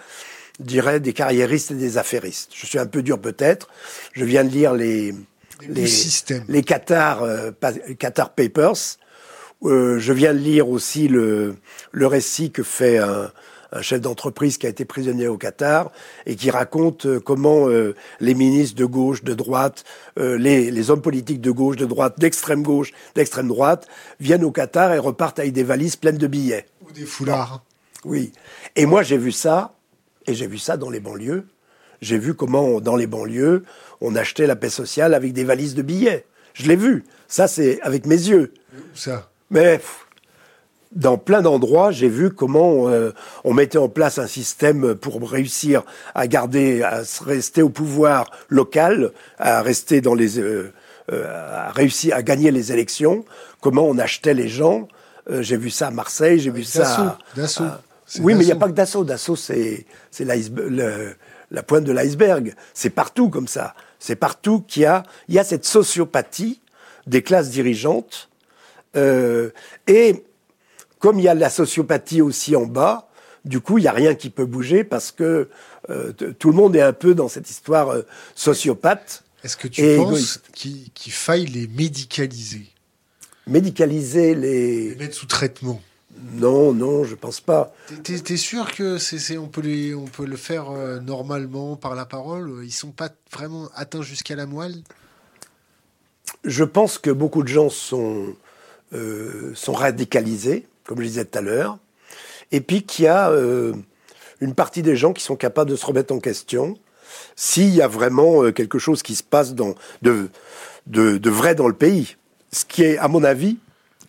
dirais, 0.63 1.01
des 1.01 1.13
carriéristes 1.13 1.71
et 1.71 1.75
des 1.75 1.99
affairistes. 1.99 2.51
Je 2.55 2.67
suis 2.67 2.79
un 2.79 2.87
peu 2.87 3.03
dur 3.03 3.21
peut-être. 3.21 3.69
Je 4.13 4.25
viens 4.25 4.45
de 4.45 4.51
lire 4.51 4.75
les, 4.75 5.15
les, 5.69 5.87
les 6.49 6.63
Qatar, 6.63 7.23
euh, 7.23 7.51
Qatar 7.99 8.35
Papers. 8.35 8.99
Euh, 9.65 9.99
je 9.99 10.13
viens 10.13 10.35
de 10.35 10.39
lire 10.39 10.69
aussi 10.69 11.09
le, 11.09 11.57
le 11.93 12.07
récit 12.07 12.51
que 12.51 12.63
fait 12.63 12.99
un, 12.99 13.31
un 13.73 13.83
chef 13.83 14.01
d'entreprise 14.01 14.59
qui 14.59 14.67
a 14.67 14.69
été 14.69 14.85
prisonnier 14.85 15.29
au 15.29 15.39
Qatar 15.39 15.91
et 16.27 16.37
qui 16.37 16.51
raconte 16.51 17.07
euh, 17.07 17.21
comment 17.21 17.69
euh, 17.69 17.95
les 18.21 18.35
ministres 18.35 18.77
de 18.77 18.85
gauche, 18.85 19.25
de 19.25 19.35
droite, 19.35 19.85
les, 20.17 20.71
les, 20.71 20.91
hommes 20.91 21.01
politiques 21.03 21.41
de 21.41 21.51
gauche, 21.51 21.77
de 21.77 21.87
droite, 21.87 22.19
d'extrême 22.19 22.63
gauche, 22.63 22.93
d'extrême 23.15 23.49
droite 23.49 23.87
viennent 24.21 24.45
au 24.45 24.51
Qatar 24.53 24.93
et 24.93 24.99
repartent 24.99 25.39
avec 25.39 25.53
des 25.53 25.65
valises 25.65 25.97
pleines 25.97 26.19
de 26.19 26.27
billets. 26.27 26.67
Ou 26.87 26.93
des 26.93 27.07
foulards. 27.07 27.65
Oui. 28.05 28.33
Et 28.77 28.87
moi 28.87 29.03
j'ai 29.03 29.19
vu 29.19 29.33
ça, 29.33 29.76
et 30.27 30.35
j'ai 30.35 30.47
vu 30.47 30.59
ça 30.59 30.77
dans 30.77 30.91
les 30.91 31.01
banlieues. 31.01 31.45
J'ai 32.01 32.18
vu 32.18 32.35
comment 32.35 32.81
dans 32.81 32.97
les 32.97 33.07
banlieues, 33.07 33.64
on 34.01 34.16
achetait 34.16 34.47
la 34.47 34.57
paix 34.57 34.68
sociale 34.68 35.14
avec 35.14 35.33
des 35.33 35.45
valises 35.45 35.74
de 35.74 35.83
billets. 35.83 36.27
Je 36.55 36.68
l'ai 36.68 36.77
vu. 36.77 37.05
Ça, 37.29 37.49
c'est 37.49 37.81
avec 37.83 38.07
mes 38.07 38.16
yeux. 38.16 38.53
Ça? 38.95 39.31
Mais 39.51 39.81
dans 40.93 41.18
plein 41.18 41.43
d'endroits, 41.43 41.91
j'ai 41.91 42.09
vu 42.09 42.31
comment 42.31 42.89
euh, 42.89 43.12
on 43.45 43.53
mettait 43.53 43.79
en 43.79 43.89
place 43.89 44.18
un 44.18 44.27
système 44.27 44.95
pour 44.95 45.20
réussir 45.31 45.83
à 46.14 46.27
garder, 46.27 46.83
à 46.83 47.03
rester 47.24 47.62
au 47.62 47.68
pouvoir 47.68 48.31
local, 48.49 49.12
à 49.39 49.62
rester 49.62 50.01
dans 50.01 50.14
les, 50.14 50.39
euh, 50.39 50.72
euh, 51.12 51.68
à 51.68 51.70
réussir 51.72 52.16
à 52.16 52.22
gagner 52.22 52.51
les 52.51 52.72
élections. 52.72 53.24
Comment 53.61 53.87
on 53.87 53.99
achetait 53.99 54.35
les 54.35 54.49
gens 54.49 54.89
j'ai 55.41 55.57
vu 55.57 55.70
ça 55.70 55.89
à 55.89 55.91
Marseille, 55.91 56.39
j'ai 56.39 56.53
vu 56.53 56.62
ça. 56.62 57.18
D'assaut. 57.35 57.64
Oui, 58.21 58.35
mais 58.35 58.45
il 58.45 58.47
n'y 58.47 58.53
a 58.53 58.57
pas 58.57 58.69
que 58.69 58.73
d'assaut. 58.73 59.05
D'assaut, 59.05 59.37
c'est 59.37 59.87
la 61.51 61.63
pointe 61.63 61.85
de 61.85 61.93
l'iceberg. 61.93 62.55
C'est 62.75 62.91
partout 62.91 63.31
comme 63.31 63.49
ça. 63.49 63.75
C'est 63.99 64.17
partout 64.17 64.61
qu'il 64.61 64.83
y 64.83 64.87
a, 64.87 65.03
il 65.29 65.35
y 65.35 65.39
a 65.39 65.45
cette 65.45 65.65
sociopathie 65.65 66.61
des 67.07 67.23
classes 67.23 67.51
dirigeantes. 67.51 68.29
Euh, 68.97 69.51
et 69.87 70.25
comme 70.99 71.19
il 71.19 71.25
y 71.25 71.29
a 71.29 71.35
la 71.35 71.51
sociopathie 71.51 72.23
aussi 72.23 72.57
en 72.57 72.67
bas, 72.67 73.09
du 73.45 73.61
coup, 73.61 73.79
il 73.79 73.83
n'y 73.83 73.89
a 73.89 73.93
rien 73.93 74.15
qui 74.15 74.31
peut 74.31 74.47
bouger 74.47 74.83
parce 74.83 75.13
que 75.13 75.49
euh, 75.91 76.13
tout 76.13 76.51
le 76.51 76.57
monde 76.57 76.75
est 76.75 76.83
un 76.83 76.93
peu 76.93 77.15
dans 77.15 77.29
cette 77.29 77.49
histoire 77.49 77.91
euh, 77.91 78.03
sociopathe. 78.35 79.23
Est-ce 79.45 79.57
que 79.57 79.69
tu 79.69 79.83
penses 79.97 80.41
qu'il 80.53 81.13
faille 81.13 81.47
les 81.47 81.69
médicaliser? 81.69 82.67
Médicaliser 83.47 84.35
les... 84.35 84.91
Les 84.91 84.97
mettre 84.97 85.15
sous 85.15 85.27
traitement 85.27 85.81
non, 86.33 86.73
non, 86.73 87.05
je 87.05 87.14
pense 87.14 87.41
pas. 87.41 87.75
T'es 88.03 88.14
es 88.14 88.37
sûr 88.37 88.73
que 88.73 88.99
c'est 88.99 89.39
on 89.39 89.49
peut 89.49 89.61
les, 89.61 89.95
on 89.95 90.07
peut 90.07 90.27
le 90.27 90.37
faire 90.37 90.71
euh, 90.71 90.99
normalement 91.01 91.77
par 91.77 91.95
la 91.95 92.05
parole? 92.05 92.62
Ils 92.64 92.73
sont 92.73 92.91
pas 92.91 93.11
vraiment 93.33 93.69
atteints 93.75 94.03
jusqu'à 94.03 94.37
la 94.37 94.47
moelle? 94.47 94.83
Je 96.45 96.64
pense 96.64 96.99
que 96.99 97.11
beaucoup 97.11 97.43
de 97.43 97.49
gens 97.49 97.69
sont 97.71 98.35
euh, 98.93 99.53
sont 99.55 99.73
radicalisés, 99.73 100.67
comme 100.85 101.01
je 101.01 101.07
disais 101.07 101.25
tout 101.25 101.39
à 101.39 101.43
l'heure, 101.43 101.79
et 102.53 102.61
puis 102.61 102.83
qu'il 102.83 103.05
y 103.05 103.09
a 103.09 103.31
euh, 103.31 103.75
une 104.41 104.55
partie 104.55 104.83
des 104.83 104.97
gens 104.97 105.12
qui 105.12 105.23
sont 105.23 105.37
capables 105.37 105.71
de 105.71 105.77
se 105.77 105.87
remettre 105.87 106.14
en 106.14 106.21
question 106.21 106.79
s'il 107.35 107.75
y 107.75 107.83
a 107.83 107.89
vraiment 107.89 108.51
quelque 108.53 108.79
chose 108.79 109.03
qui 109.03 109.14
se 109.14 109.23
passe 109.23 109.55
dans, 109.55 109.75
de, 110.03 110.29
de, 110.87 111.19
de 111.19 111.31
vrai 111.31 111.55
dans 111.55 111.69
le 111.69 111.75
pays. 111.75 112.17
Ce 112.53 112.64
qui 112.64 112.83
est, 112.83 112.99
à 112.99 113.09
mon 113.09 113.25
avis, 113.25 113.59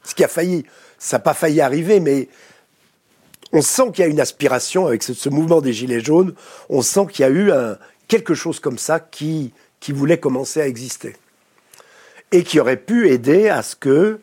ce 0.03 0.16
qui 0.16 0.24
a 0.24 0.28
failli 0.28 0.66
ça 0.98 1.18
n'a 1.18 1.22
pas 1.22 1.34
failli 1.34 1.62
arriver, 1.62 2.00
mais 2.00 2.28
on 3.54 3.62
sent 3.62 3.91
qu'il 3.93 4.04
y 4.04 4.08
a 4.08 4.10
une 4.10 4.20
aspiration 4.20 4.88
avec 4.88 5.04
ce, 5.04 5.30
mouvement 5.30 5.62
des 5.62 5.74
Gilets 5.74 6.02
jaunes. 6.02 6.34
On 6.70 6.82
sent 6.82 7.08
qu'il 7.12 7.24
y 7.24 7.28
a 7.28 7.32
eu 7.32 7.52
quelque 8.08 8.34
chose 8.34 8.60
comme 8.60 8.78
ça 8.78 9.00
qui, 9.00 9.54
qui 9.80 9.91
voulait 9.91 10.20
commencer 10.20 10.62
à 10.62 10.68
exister. 10.68 11.16
Et 12.32 12.43
qui 12.43 12.60
aurait 12.60 12.78
pu 12.78 13.10
aider 13.10 13.48
à 13.48 13.62
ce 13.62 13.76
que 13.76 14.20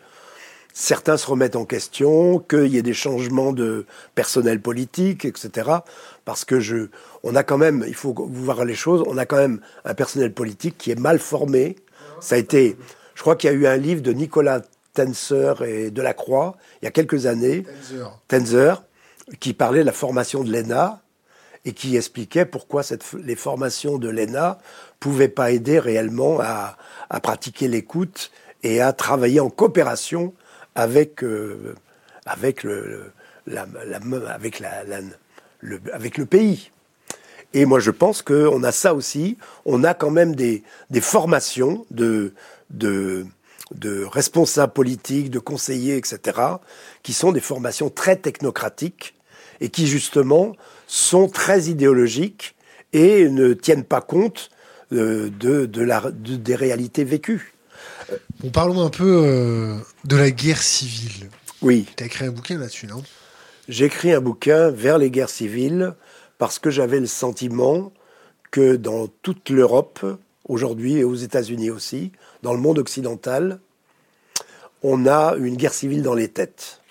certains 0.75 1.17
se 1.17 1.27
remettent 1.27 1.57
en 1.57 1.65
question, 1.65 2.41
qu'il 2.41 2.67
y 2.67 2.77
ait 2.77 2.83
des 2.83 2.93
changements 2.93 3.53
de 3.53 3.87
personnel 4.15 4.61
politique, 4.61 5.25
etc. 5.25 5.71
Parce 6.25 6.45
que 6.45 6.61
je, 6.61 6.89
on 7.23 7.35
a 7.37 7.45
quand 7.45 7.57
même, 7.57 7.85
il 7.87 7.95
faut 7.95 8.15
voir 8.15 8.65
les 8.65 8.75
choses, 8.75 9.03
on 9.07 9.17
a 9.17 9.25
quand 9.25 9.37
même 9.37 9.61
un 9.85 9.95
personnel 9.95 10.33
politique 10.35 10.77
qui 10.77 10.91
est 10.91 10.99
mal 10.99 11.19
formé. 11.19 11.77
Ça 12.21 12.35
a 12.35 12.39
été, 12.39 12.77
je 13.15 13.23
crois 13.23 13.37
qu'il 13.37 13.51
y 13.51 13.53
a 13.53 13.57
eu 13.57 13.67
un 13.67 13.77
livre 13.77 14.03
de 14.03 14.13
Nicolas 14.13 14.63
Tenser 14.95 15.55
et 15.67 15.91
Delacroix, 15.91 16.57
il 16.81 16.87
y 16.87 16.89
a 16.89 16.91
quelques 16.91 17.27
années, 17.27 17.65
Tenzer, 18.29 18.83
qui 19.41 19.53
parlait 19.53 19.81
de 19.81 19.87
la 19.87 19.93
formation 19.93 20.45
de 20.45 20.53
l'ENA 20.53 21.03
et 21.65 21.73
qui 21.73 21.97
expliquait 21.97 22.45
pourquoi 22.45 22.83
les 23.23 23.37
formations 23.37 23.99
de 23.99 24.09
l'ENA 24.09 24.59
pouvaient 25.01 25.29
pas 25.29 25.51
aider 25.51 25.79
réellement 25.79 26.39
à, 26.41 26.77
à 27.11 27.21
pratiquer 27.21 27.69
l'écoute 27.69 28.31
et 28.63 28.81
à 28.81 28.93
travailler 28.93 29.41
en 29.41 29.51
coopération 29.51 30.35
avec, 30.75 31.23
euh, 31.25 31.75
avec, 32.27 32.63
le, 32.63 33.13
avec, 33.47 34.61
la, 34.61 34.85
avec 35.93 36.19
le 36.19 36.27
pays. 36.27 36.71
Et 37.53 37.67
moi, 37.67 37.79
je 37.79 37.93
pense 37.93 38.21
qu'on 38.21 38.65
a 38.65 38.73
ça 38.73 38.95
aussi. 38.95 39.39
On 39.65 39.85
a 39.85 39.95
quand 39.95 40.11
même 40.11 40.35
des, 40.35 40.65
des 40.91 41.01
formations 41.01 41.87
de, 41.91 42.33
de, 42.71 43.27
de 43.73 44.05
responsables 44.05 44.73
politiques, 44.73 45.31
de 45.31 45.39
conseillers, 45.39 45.97
etc., 45.97 46.39
qui 47.03 47.13
sont 47.13 47.33
des 47.33 47.41
formations 47.41 47.91
très 47.91 48.17
technocratiques 48.17 49.15
et 49.61 49.69
qui 49.69 49.87
justement 49.87 50.55
sont 50.87 51.29
très 51.29 51.65
idéologiques 51.65 52.55
et 52.93 53.29
ne 53.29 53.55
tiennent 53.55 53.85
pas 53.85 54.01
compte 54.01 54.51
euh, 54.93 55.31
de, 55.41 55.67
de, 55.67 55.83
la, 55.83 56.03
des 56.13 56.55
réalités 56.55 57.05
vécues. 57.05 57.55
Bon, 58.41 58.51
parlons 58.51 58.83
un 58.85 58.91
peu 58.91 59.23
euh, 59.25 59.77
de 60.05 60.17
la 60.17 60.31
guerre 60.31 60.63
civile. 60.63 61.31
Oui. 61.63 61.87
Tu 61.97 62.05
as 62.05 62.07
écrit 62.07 62.27
un 62.27 62.31
bouquin 62.31 62.59
là-dessus, 62.59 62.87
non? 62.87 63.03
J'ai 63.69 63.87
écrit 63.87 64.13
un 64.13 64.21
bouquin 64.21 64.71
vers 64.71 64.99
les 64.99 65.11
guerres 65.11 65.31
civiles 65.31 65.95
parce 66.37 66.59
que 66.59 66.71
j'avais 66.71 67.01
le 67.01 67.07
sentiment 67.07 67.93
que 68.51 68.77
dans 68.77 69.07
toute 69.23 69.49
l'Europe, 69.49 70.05
aujourd'hui 70.47 70.97
et 70.97 71.05
aux 71.05 71.15
États-Unis 71.15 71.71
aussi, 71.71 72.13
dans 72.45 72.53
le 72.53 72.61
monde 72.61 72.79
occidental, 72.79 73.59
on 74.83 75.07
a 75.07 75.35
une 75.37 75.57
guerre 75.57 75.73
civile 75.73 76.03
dans 76.03 76.15
les 76.15 76.29
têtes. 76.29 76.83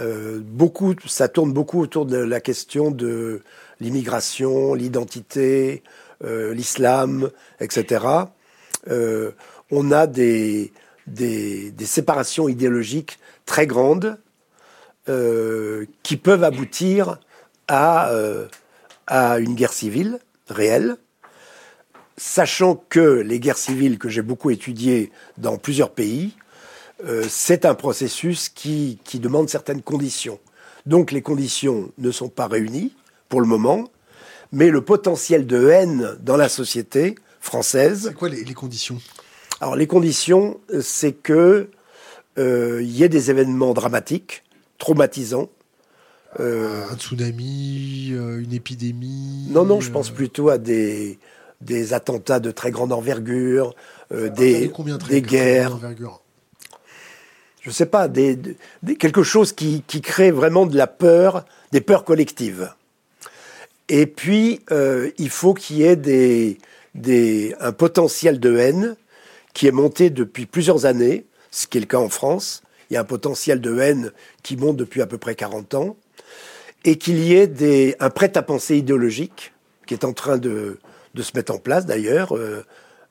Euh, 0.00 0.40
beaucoup, 0.42 0.94
ça 1.06 1.28
tourne 1.28 1.52
beaucoup 1.52 1.80
autour 1.80 2.04
de 2.04 2.16
la 2.16 2.40
question 2.40 2.90
de 2.90 3.42
l'immigration, 3.80 4.74
l'identité, 4.74 5.84
euh, 6.24 6.52
l'islam, 6.52 7.30
etc. 7.60 8.06
Euh, 8.88 9.30
on 9.70 9.92
a 9.92 10.08
des, 10.08 10.72
des, 11.06 11.72
séparations 11.84 12.48
idéologiques 12.48 13.20
très 13.46 13.66
grandes 13.66 14.18
qui 16.02 16.18
peuvent 16.18 16.44
aboutir 16.44 17.18
à, 17.66 18.12
à 19.06 19.38
une 19.38 19.54
guerre 19.54 19.72
civile 19.72 20.18
réelle 20.48 20.98
sachant 22.18 22.84
que 22.88 23.20
les 23.20 23.40
guerres 23.40 23.56
civiles 23.56 23.98
que 23.98 24.08
j'ai 24.08 24.22
beaucoup 24.22 24.50
étudiées 24.50 25.10
dans 25.38 25.56
plusieurs 25.56 25.90
pays, 25.90 26.34
euh, 27.04 27.24
c'est 27.28 27.64
un 27.64 27.74
processus 27.74 28.48
qui, 28.48 28.98
qui 29.04 29.20
demande 29.20 29.48
certaines 29.48 29.82
conditions. 29.82 30.38
Donc 30.84 31.12
les 31.12 31.22
conditions 31.22 31.90
ne 31.96 32.10
sont 32.10 32.28
pas 32.28 32.48
réunies 32.48 32.92
pour 33.28 33.40
le 33.40 33.46
moment, 33.46 33.88
mais 34.52 34.70
le 34.70 34.80
potentiel 34.82 35.46
de 35.46 35.68
haine 35.68 36.18
dans 36.20 36.36
la 36.36 36.48
société 36.48 37.14
française. 37.40 38.08
C'est 38.08 38.14
quoi 38.14 38.28
les, 38.28 38.42
conditions? 38.54 38.98
Alors 39.60 39.76
les 39.76 39.86
conditions, 39.86 40.58
c'est 40.80 41.12
que 41.12 41.70
euh, 42.38 42.80
il 42.82 42.90
y 42.90 43.04
ait 43.04 43.08
des 43.08 43.30
événements 43.30 43.74
dramatiques, 43.74 44.42
traumatisants. 44.78 45.50
Euh, 46.40 46.84
un 46.90 46.96
tsunami, 46.96 48.08
une 48.08 48.52
épidémie. 48.52 49.46
Non, 49.50 49.64
non, 49.64 49.80
je 49.80 49.90
pense 49.90 50.10
plutôt 50.10 50.50
à 50.50 50.58
des 50.58 51.18
des 51.60 51.92
attentats 51.92 52.40
de 52.40 52.50
très 52.50 52.70
grande 52.70 52.92
envergure, 52.92 53.74
euh, 54.12 54.28
des, 54.28 54.70
des 55.08 55.22
guerres. 55.22 55.78
Je 57.60 57.70
ne 57.70 57.74
sais 57.74 57.86
pas, 57.86 58.08
des, 58.08 58.38
quelque 58.98 59.22
chose 59.22 59.52
qui, 59.52 59.82
qui, 59.86 60.00
crée 60.00 60.30
vraiment 60.30 60.66
de 60.66 60.76
la 60.76 60.86
peur, 60.86 61.44
des 61.72 61.80
peurs 61.80 62.04
collectives. 62.04 62.72
Et 63.88 64.06
puis, 64.06 64.60
euh, 64.70 65.10
il 65.18 65.30
faut 65.30 65.54
qu'il 65.54 65.78
y 65.78 65.82
ait 65.82 65.96
des, 65.96 66.58
des, 66.94 67.54
un 67.60 67.72
potentiel 67.72 68.38
de 68.38 68.56
haine 68.56 68.96
qui 69.54 69.66
est 69.66 69.72
monté 69.72 70.10
depuis 70.10 70.46
plusieurs 70.46 70.86
années, 70.86 71.26
ce 71.50 71.66
qui 71.66 71.78
est 71.78 71.80
le 71.80 71.86
cas 71.86 71.98
en 71.98 72.08
France. 72.08 72.62
Il 72.90 72.94
y 72.94 72.96
a 72.96 73.00
un 73.00 73.04
potentiel 73.04 73.60
de 73.60 73.78
haine 73.80 74.12
qui 74.42 74.56
monte 74.56 74.76
depuis 74.76 75.02
à 75.02 75.06
peu 75.06 75.18
près 75.18 75.34
40 75.34 75.74
ans, 75.74 75.96
et 76.84 76.96
qu'il 76.96 77.18
y 77.18 77.34
ait 77.34 77.48
des, 77.48 77.96
un 77.98 78.10
prêt-à-penser 78.10 78.76
idéologique 78.76 79.52
qui 79.86 79.94
est 79.94 80.04
en 80.04 80.12
train 80.12 80.38
de, 80.38 80.78
de 81.14 81.22
se 81.22 81.32
mettre 81.34 81.52
en 81.52 81.58
place 81.58 81.86
d'ailleurs, 81.86 82.36
euh, 82.36 82.64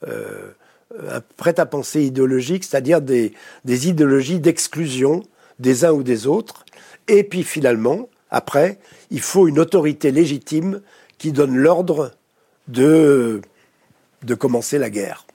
euh, 0.07 0.51
un 1.09 1.21
prêt-à-penser 1.35 2.03
idéologique, 2.03 2.63
c'est-à-dire 2.63 3.01
des, 3.01 3.33
des 3.65 3.87
idéologies 3.89 4.39
d'exclusion 4.39 5.23
des 5.59 5.85
uns 5.85 5.91
ou 5.91 6.03
des 6.03 6.27
autres. 6.27 6.65
Et 7.07 7.23
puis 7.23 7.43
finalement, 7.43 8.09
après, 8.29 8.79
il 9.09 9.21
faut 9.21 9.47
une 9.47 9.59
autorité 9.59 10.11
légitime 10.11 10.81
qui 11.17 11.31
donne 11.31 11.55
l'ordre 11.55 12.11
de, 12.67 13.41
de 14.23 14.35
commencer 14.35 14.77
la 14.77 14.89
guerre. 14.89 15.25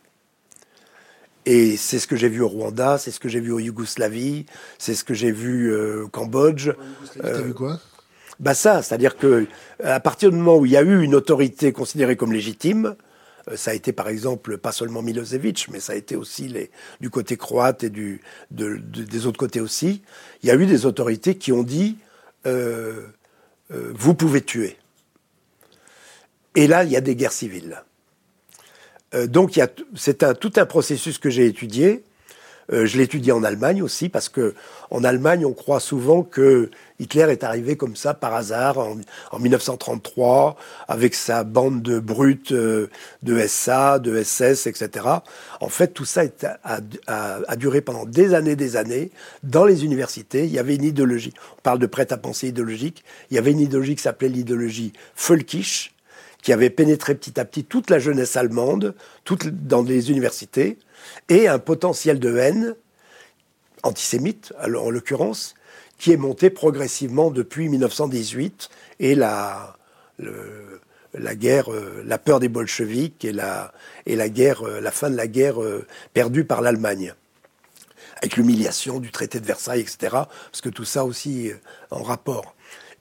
Et 1.45 1.77
c'est 1.77 1.99
ce 1.99 2.07
que 2.07 2.15
j'ai 2.15 2.29
vu 2.29 2.41
au 2.41 2.49
Rwanda, 2.49 2.99
c'est 2.99 3.11
ce 3.11 3.19
que 3.19 3.29
j'ai 3.29 3.41
vu 3.41 3.51
au 3.51 3.59
Yougoslavie, 3.59 4.47
c'est 4.79 4.95
ce 4.95 5.03
que 5.03 5.13
j'ai 5.13 5.33
vu 5.33 5.73
euh, 5.73 6.05
au 6.05 6.09
Cambodge. 6.09 6.71
Vu 7.17 7.55
quoi? 7.55 7.81
Bah 8.43 8.55
ça, 8.55 8.82
c'est-à-dire 8.82 9.16
que 9.16 9.47
à 9.82 10.01
partir 10.01 10.30
du 10.30 10.36
moment 10.36 10.57
où 10.57 10.66
il 10.66 10.72
y 10.72 10.76
a 10.76 10.82
eu 10.82 11.03
une 11.03 11.14
autorité 11.14 11.72
considérée 11.72 12.16
comme 12.16 12.32
légitime, 12.32 12.97
euh, 13.49 13.57
ça 13.57 13.70
a 13.70 13.74
été 13.74 13.93
par 13.93 14.09
exemple 14.09 14.59
pas 14.59 14.72
seulement 14.72 15.01
Milosevic, 15.01 15.68
mais 15.70 15.78
ça 15.78 15.93
a 15.93 15.97
été 15.97 16.16
aussi 16.16 16.53
du 17.01 17.09
côté 17.09 17.36
croate 17.36 17.84
et 17.84 17.90
des 18.51 19.26
autres 19.26 19.38
côtés 19.38 19.61
aussi. 19.61 20.03
Il 20.43 20.49
y 20.49 20.51
a 20.51 20.57
eu 20.57 20.66
des 20.66 20.86
autorités 20.86 21.36
qui 21.36 21.53
ont 21.53 21.62
dit 21.62 21.99
euh, 22.47 23.07
euh, 23.70 23.93
vous 23.95 24.14
pouvez 24.14 24.40
tuer. 24.40 24.76
Et 26.57 26.66
là, 26.66 26.82
il 26.82 26.90
y 26.90 26.97
a 26.97 27.01
des 27.01 27.14
guerres 27.16 27.32
civiles. 27.32 27.82
donc 29.28 29.59
c'est 29.95 30.38
tout 30.38 30.53
un 30.57 30.66
processus 30.66 31.18
que 31.18 31.30
j'ai 31.30 31.47
étudié 31.47 32.03
Euh, 32.73 32.87
je 32.87 32.97
l'étudie 32.97 33.33
en 33.33 33.43
Allemagne 33.45 33.83
aussi 33.83 34.09
parce 34.09 34.29
que 34.29 34.55
en 34.91 35.05
Allemagne, 35.05 35.45
on 35.45 35.53
croit 35.53 35.81
souvent 35.81 36.23
que 36.23 36.70
Hitler 36.99 37.27
est 37.31 37.45
arrivé 37.45 37.77
comme 37.77 37.97
ça 37.97 38.14
par 38.14 38.35
hasard 38.35 38.79
en, 38.79 39.39
1933 39.39 40.57
avec 40.89 41.14
sa 41.14 41.45
bande 41.45 41.83
de 41.83 41.99
brutes 41.99 42.53
de 42.53 42.89
SA, 43.47 43.99
de 43.99 44.23
SS, 44.23 44.66
etc. 44.66 45.07
En 45.61 45.68
fait, 45.68 45.89
tout 45.89 46.05
ça 46.05 46.23
a, 46.62 46.81
a, 47.07 47.57
duré 47.57 47.81
pendant 47.81 48.05
des 48.05 48.35
années, 48.35 48.55
des 48.55 48.77
années 48.77 49.11
dans 49.43 49.64
les 49.64 49.85
universités. 49.85 50.45
Il 50.45 50.53
y 50.53 50.59
avait 50.59 50.77
une 50.77 50.85
idéologie. 50.85 51.33
On 51.59 51.62
parle 51.62 51.79
de 51.79 51.87
prêt-à-penser 51.87 52.49
idéologique. 52.49 53.03
Il 53.31 53.35
y 53.35 53.39
avait 53.39 53.53
une 53.53 53.61
idéologie 53.61 53.97
qui 53.97 54.03
s'appelait 54.03 54.29
l'idéologie 54.29 54.93
Völkisch 55.16 55.93
qui 56.43 56.53
avait 56.53 56.70
pénétré 56.70 57.14
petit 57.14 57.41
à 57.41 57.45
petit 57.45 57.64
toute 57.64 57.89
la 57.89 57.99
jeunesse 57.99 58.37
allemande, 58.37 58.95
toute 59.25 59.47
dans 59.47 59.83
les 59.83 60.11
universités, 60.11 60.77
et 61.29 61.49
un 61.49 61.59
potentiel 61.59 62.19
de 62.19 62.37
haine 62.37 62.75
antisémite, 63.83 64.53
en 64.63 64.91
l'occurrence, 64.91 65.55
qui 65.99 66.13
est 66.13 66.17
monté 66.17 66.51
progressivement 66.51 67.31
depuis 67.31 67.69
1918 67.69 68.71
et 69.01 69.15
la, 69.15 69.77
la 71.15 71.35
guerre, 71.35 71.73
euh, 71.73 72.03
la 72.07 72.19
peur 72.19 72.41
des 72.41 72.49
bolcheviks 72.49 73.25
et 73.25 73.33
la, 73.33 73.73
et 74.07 74.17
la 74.17 74.29
guerre, 74.29 74.67
euh, 74.67 74.81
la 74.81 74.91
fin 74.91 75.11
de 75.11 75.17
la 75.17 75.27
guerre 75.27 75.63
euh, 75.63 75.87
perdue 76.15 76.45
par 76.45 76.63
l'Allemagne 76.63 77.15
avec 78.17 78.37
l'humiliation 78.37 79.01
du 79.01 79.11
traité 79.11 79.41
de 79.41 79.47
Versailles, 79.47 79.81
etc., 79.81 79.99
parce 80.11 80.61
que 80.63 80.69
tout 80.69 80.85
ça 80.85 81.05
aussi 81.05 81.51
en 81.91 82.05
rapport. 82.05 82.55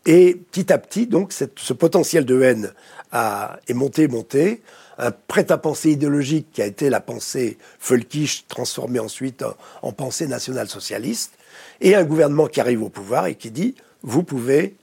Et 0.08 0.34
petit 0.34 0.74
à 0.74 0.80
petit, 0.80 1.06
donc, 1.06 1.32
ce 1.32 1.74
potentiel 1.74 2.26
de 2.26 2.41
haine 2.41 2.74
a, 3.12 3.60
est 3.68 3.76
monté, 3.76 4.08
monté. 4.08 4.64
Un 5.02 5.12
prêt-à-penser 5.12 5.91
idéologique 5.91 6.47
qui 6.54 6.62
a 6.62 6.66
été 6.66 6.89
la 6.89 7.02
pensée 7.02 7.58
Völkisch, 7.82 8.45
transformée 8.47 8.99
ensuite 8.99 9.43
en, 9.82 9.91
pensée 9.91 10.28
nationale-socialiste. 10.28 11.34
Et 11.82 11.95
un 11.95 12.06
gouvernement 12.06 12.47
qui 12.47 12.62
arrive 12.62 12.84
au 12.84 12.89
pouvoir 12.89 13.26
et 13.26 13.36
qui 13.36 13.52
dit 13.52 13.76
vous 14.04 14.24
pouvez 14.24 14.76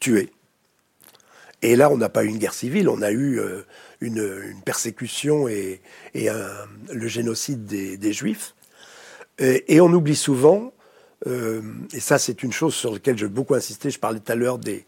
tuer. 0.00 0.30
Et 1.62 1.76
là, 1.76 1.90
on 1.90 1.96
n'a 1.96 2.08
pas 2.08 2.24
eu 2.24 2.28
une 2.28 2.38
guerre 2.38 2.54
civile, 2.54 2.88
on 2.88 3.02
a 3.02 3.10
eu 3.10 3.38
euh, 3.38 3.62
une, 4.00 4.54
persécution 4.64 5.48
et, 5.48 5.80
le 6.14 7.08
génocide 7.08 7.66
des, 7.66 8.12
Juifs. 8.12 8.54
Et, 9.38 9.80
on 9.80 9.92
oublie 9.92 10.16
souvent 10.16 10.72
euh, 11.26 11.62
et 11.92 12.00
ça, 12.00 12.18
c'est 12.18 12.42
une 12.42 12.52
chose 12.52 12.74
sur 12.74 12.92
laquelle 12.92 13.16
j'ai 13.16 13.28
beaucoup 13.28 13.54
insisté. 13.54 13.90
Je 13.90 13.98
parlais 13.98 14.20
tout 14.20 14.32
à 14.32 14.34
l'heure 14.34 14.58
des, 14.58 14.86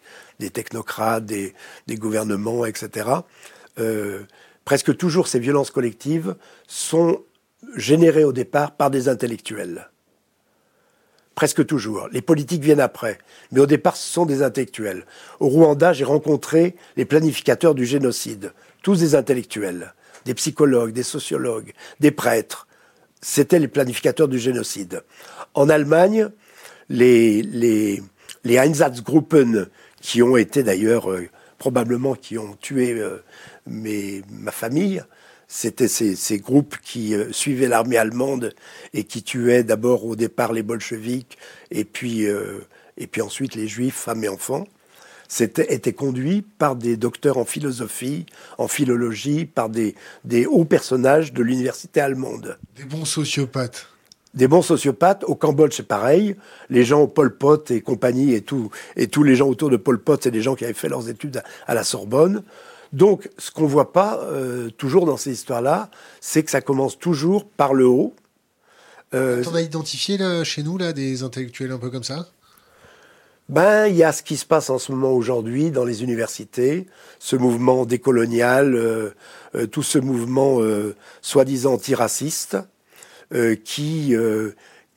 technocrates, 0.52 1.24
des, 1.24 1.54
gouvernements, 1.90 2.66
etc. 2.66 3.08
Euh, 3.78 4.22
presque 4.64 4.96
toujours, 4.96 5.28
ces 5.28 5.38
violences 5.38 5.70
collectives 5.70 6.36
sont 6.66 7.22
générées 7.76 8.24
au 8.24 8.32
départ 8.32 8.72
par 8.72 8.90
des 8.90 9.08
intellectuels. 9.08 9.88
Presque 11.36 11.66
toujours. 11.66 12.08
Les 12.12 12.22
politiques 12.22 12.62
viennent 12.62 12.80
après. 12.80 13.18
Mais 13.52 13.60
au 13.60 13.66
départ, 13.66 13.96
ce 13.96 14.10
sont 14.10 14.24
des 14.24 14.42
intellectuels. 14.42 15.04
Au 15.38 15.48
Rwanda, 15.48 15.92
j'ai 15.92 16.04
rencontré 16.04 16.76
les 16.96 17.04
planificateurs 17.04 17.74
du 17.74 17.84
génocide. 17.84 18.52
Tous 18.82 18.98
des 18.98 19.14
intellectuels. 19.14 19.92
Des 20.24 20.32
psychologues, 20.32 20.92
des 20.92 21.02
sociologues, 21.02 21.72
des 22.00 22.10
prêtres. 22.10 22.66
C'étaient 23.20 23.58
les 23.58 23.68
planificateurs 23.68 24.28
du 24.28 24.38
génocide. 24.38 25.02
En 25.52 25.68
Allemagne, 25.68 26.30
les, 26.88 28.02
Einsatzgruppen, 28.44 29.66
qui 30.00 30.22
ont 30.22 30.38
été 30.38 30.62
d'ailleurs 30.62 31.10
euh, 31.10 31.28
probablement 31.58 32.14
qui 32.14 32.38
ont 32.38 32.56
tué 32.60 32.92
euh, 32.92 33.22
ma 33.66 34.50
famille, 34.50 35.02
c'était 35.48 35.88
ces, 35.88 36.38
groupes 36.38 36.76
qui 36.82 37.14
euh, 37.14 37.32
suivaient 37.32 37.68
l'armée 37.68 37.96
allemande 37.96 38.54
et 38.94 39.04
qui 39.04 39.22
tuaient 39.22 39.62
d'abord 39.64 40.04
au 40.04 40.16
départ 40.16 40.52
les 40.52 40.62
bolcheviks 40.62 41.38
et 41.70 41.84
puis, 41.84 42.26
et 42.96 43.06
puis 43.06 43.20
ensuite 43.22 43.54
les 43.54 43.68
juifs, 43.68 43.94
femmes 43.94 44.24
et 44.24 44.28
enfants. 44.28 44.66
C'était 45.28 45.74
était 45.74 45.92
conduit 45.92 46.42
par 46.42 46.76
des 46.76 46.96
docteurs 46.96 47.36
en 47.38 47.44
philosophie, 47.44 48.26
en 48.58 48.68
philologie, 48.68 49.44
par 49.44 49.68
des, 49.68 49.96
des 50.24 50.46
hauts 50.46 50.64
personnages 50.64 51.32
de 51.32 51.42
l'université 51.42 52.00
allemande. 52.00 52.58
Des 52.76 52.84
bons 52.84 53.04
sociopathes 53.04 53.88
des 54.36 54.46
bons 54.46 54.62
sociopathes. 54.62 55.24
Au 55.24 55.34
Cambodge, 55.34 55.74
c'est 55.74 55.88
pareil. 55.88 56.36
Les 56.70 56.84
gens 56.84 57.00
au 57.00 57.06
Pol 57.08 57.36
Pot 57.36 57.70
et 57.70 57.80
compagnie 57.80 58.34
et, 58.34 58.42
tout, 58.42 58.70
et 58.94 59.08
tous 59.08 59.24
les 59.24 59.34
gens 59.34 59.48
autour 59.48 59.70
de 59.70 59.76
Pol 59.76 59.98
Pot, 59.98 60.22
c'est 60.22 60.30
des 60.30 60.42
gens 60.42 60.54
qui 60.54 60.64
avaient 60.64 60.74
fait 60.74 60.88
leurs 60.88 61.08
études 61.08 61.42
à, 61.66 61.74
la 61.74 61.82
Sorbonne. 61.82 62.42
Donc, 62.92 63.28
ce 63.38 63.50
qu'on 63.50 63.66
voit 63.66 63.92
pas 63.92 64.20
euh, 64.22 64.70
toujours 64.70 65.06
dans 65.06 65.16
ces 65.16 65.32
histoires-là, 65.32 65.90
c'est 66.20 66.44
que 66.44 66.50
ça 66.50 66.60
commence 66.60 66.98
toujours 66.98 67.46
par 67.46 67.74
le 67.74 67.86
haut. 67.86 68.14
Euh, 69.14 69.42
on 69.50 69.54
a 69.54 69.62
identifié 69.62 70.18
chez 70.44 70.62
nous 70.62 70.78
là, 70.78 70.92
des 70.92 71.22
intellectuels 71.22 71.72
un 71.72 71.78
peu 71.78 71.90
comme 71.90 72.04
ça? 72.04 72.28
Ben, 73.48 73.86
il 73.86 73.94
y 73.94 74.02
a 74.02 74.12
ce 74.12 74.24
qui 74.24 74.36
se 74.36 74.44
passe 74.44 74.70
en 74.70 74.78
ce 74.78 74.90
moment 74.90 75.12
aujourd'hui 75.12 75.70
dans 75.70 75.84
les 75.84 76.02
universités, 76.02 76.86
ce 77.20 77.36
mouvement 77.36 77.86
décolonial, 77.86 78.74
euh, 78.74 79.10
euh, 79.54 79.66
tout 79.68 79.84
ce 79.84 79.98
mouvement 79.98 80.60
soi-disant 81.22 81.74
antiraciste, 81.74 82.56
euh, 82.56 82.75
qui, 83.64 84.14
euh, 84.14 84.52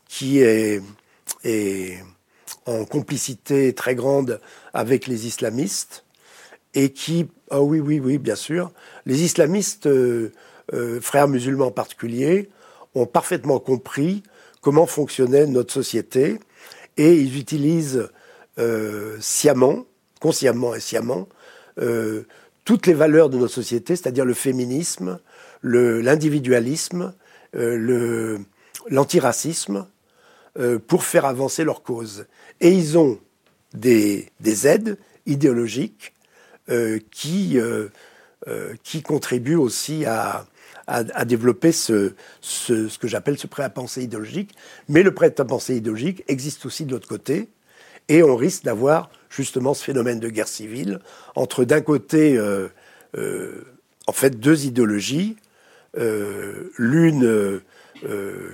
qui 0.07 0.41
est, 0.41 0.81
en 2.65 2.85
complicité 2.85 3.73
très 3.73 3.95
grande 3.95 4.39
avec 4.73 5.07
les 5.07 5.25
islamistes 5.25 6.05
et 6.75 6.91
qui, 6.91 7.27
ah 7.49 7.61
oui, 7.61 7.79
oui, 7.79 7.99
oui, 7.99 8.17
bien 8.17 8.35
sûr, 8.35 8.71
les 9.05 9.23
islamistes, 9.23 9.87
euh, 9.87 10.31
frères 11.01 11.27
musulmans 11.27 11.67
en 11.67 11.71
particulier, 11.71 12.49
ont 12.95 13.07
parfaitement 13.07 13.59
compris 13.59 14.23
comment 14.61 14.85
fonctionnait 14.85 15.47
notre 15.47 15.73
société 15.73 16.39
et 16.97 17.15
ils 17.15 17.37
utilisent 17.37 18.09
sciemment, 19.19 19.85
consciemment 20.19 20.75
et 20.75 20.81
sciemment, 20.81 21.29
toutes 22.65 22.85
les 22.85 22.93
valeurs 22.93 23.31
de 23.31 23.37
notre 23.39 23.53
société, 23.53 23.95
c'est-à-dire 23.95 24.25
le 24.25 24.35
féminisme, 24.35 25.19
l'individualisme, 25.63 27.01
euh, 27.01 27.18
l'antiracisme 27.53 29.87
euh, 30.57 30.79
pour 30.79 31.03
faire 31.03 31.25
avancer 31.25 31.63
leur 31.63 31.83
cause. 31.83 32.25
Et 32.59 32.71
ils 32.71 32.97
ont 32.97 33.19
des, 33.73 34.29
des 34.39 34.67
aides 34.67 34.97
idéologiques 35.27 36.13
euh, 36.69 36.99
qui, 37.11 37.59
contribuent 39.03 39.55
aussi 39.55 40.05
à, 40.05 40.47
à, 40.87 41.25
développer 41.25 41.71
ce, 41.71 42.13
que 42.41 43.07
j'appelle 43.07 43.37
ce 43.37 43.45
prêt 43.45 43.63
à 43.63 43.69
penser 43.69 44.03
idéologique. 44.03 44.55
Mais 44.87 45.03
le 45.03 45.13
prêt 45.13 45.33
à 45.37 45.45
penser 45.45 45.75
idéologique 45.75 46.23
existe 46.27 46.65
aussi 46.65 46.85
de 46.85 46.91
l'autre 46.91 47.07
côté. 47.07 47.49
Et 48.07 48.23
on 48.23 48.35
risque 48.35 48.63
d'avoir 48.63 49.11
justement 49.29 49.75
ce 49.75 49.83
phénomène 49.83 50.19
de 50.19 50.29
guerre 50.29 50.47
civile 50.47 50.99
entre 51.35 51.63
d'un 51.63 51.81
côté, 51.81 52.39
en 53.13 54.13
fait, 54.13 54.39
deux 54.39 54.65
idéologies 54.65 55.35
euh, 55.35 55.48
l'une 55.95 57.61
euh, 58.03 58.53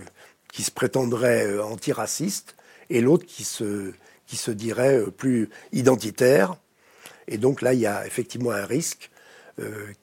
qui 0.52 0.64
se 0.64 0.72
prétendrait 0.72 1.48
euh, 1.48 1.64
antiraciste 1.64 2.56
et 2.90 3.02
l'autre 3.02 3.26
qui 3.26 3.44
se, 3.44 3.92
qui 4.26 4.38
se 4.38 4.52
dirait 4.52 5.04
plus 5.18 5.50
identitaire. 5.74 6.56
Et 7.28 7.38
donc 7.38 7.62
là, 7.62 7.74
il 7.74 7.80
y 7.80 7.88
a 7.88 8.06
effectivement 8.06 8.52
un 8.52 8.66
risque 8.66 9.10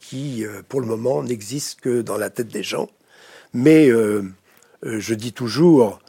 qui, 0.00 0.46
pour 0.70 0.80
le 0.80 0.86
moment, 0.86 1.22
n'existe 1.22 1.82
que 1.82 2.00
dans 2.00 2.16
la 2.16 2.30
tête 2.30 2.48
des 2.48 2.62
gens. 2.62 2.88
Mais 3.52 3.90
je 3.90 5.14
dis 5.14 5.34
toujours 5.34 6.00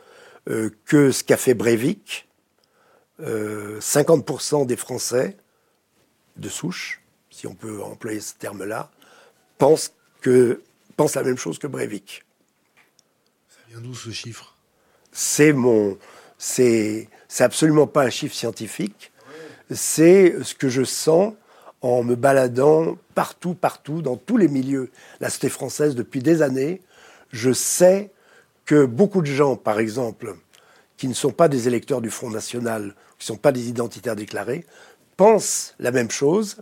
que 0.46 1.12
ce 1.12 1.24
qu'a 1.26 1.36
fait 1.36 1.54
Breivik, 1.54 2.28
50% 3.22 4.66
des 4.66 4.78
Français 4.78 5.36
de 6.38 6.48
souche, 6.50 7.02
si 7.30 7.46
on 7.46 7.54
peut 7.54 7.82
employer 7.84 8.22
ce 8.22 8.34
terme-là, 8.36 8.90
pensent 9.58 9.94
que 10.22 10.62
pense 10.96 11.16
la 11.16 11.24
même 11.24 11.38
chose 11.38 11.60
que 11.60 11.68
Breivik. 11.68 12.24
Ça 13.50 13.60
vient 13.70 13.82
d'où 13.82 13.96
ce 13.96 14.12
chiffre? 14.12 14.56
C'est 15.12 15.54
mon, 15.54 15.98
c'est, 16.38 17.08
absolument 17.40 17.88
pas 17.88 18.04
un 18.04 18.10
chiffre 18.10 18.36
scientifique. 18.36 19.12
C'est 19.72 20.36
ce 20.44 20.54
que 20.54 20.70
je 20.70 20.84
sens 20.84 21.34
en 21.82 22.04
me 22.04 22.16
baladant 22.16 22.98
partout, 23.16 23.54
partout, 23.54 24.02
dans 24.02 24.18
tous 24.18 24.38
les 24.38 24.48
milieux. 24.48 24.92
La 25.20 25.30
cité 25.30 25.50
française 25.50 25.96
depuis 25.96 26.22
des 26.22 26.42
années, 26.42 26.82
je 27.32 27.52
sais 27.54 28.12
que 28.66 28.86
beaucoup 28.86 29.22
de 29.22 29.28
gens, 29.28 29.56
par 29.56 29.80
exemple, 29.80 30.36
qui 30.98 31.08
ne 31.08 31.14
sont 31.14 31.32
pas 31.32 31.48
des 31.48 31.68
électeurs 31.68 32.02
du 32.02 32.10
Front 32.10 32.30
National, 32.30 32.96
qui 33.18 33.26
ne 33.26 33.36
sont 33.36 33.42
pas 33.42 33.52
des 33.52 33.70
identitaires 33.70 34.16
déclarés, 34.16 34.66
pensent 35.18 35.76
la 35.80 35.92
même 35.92 36.12
chose, 36.12 36.58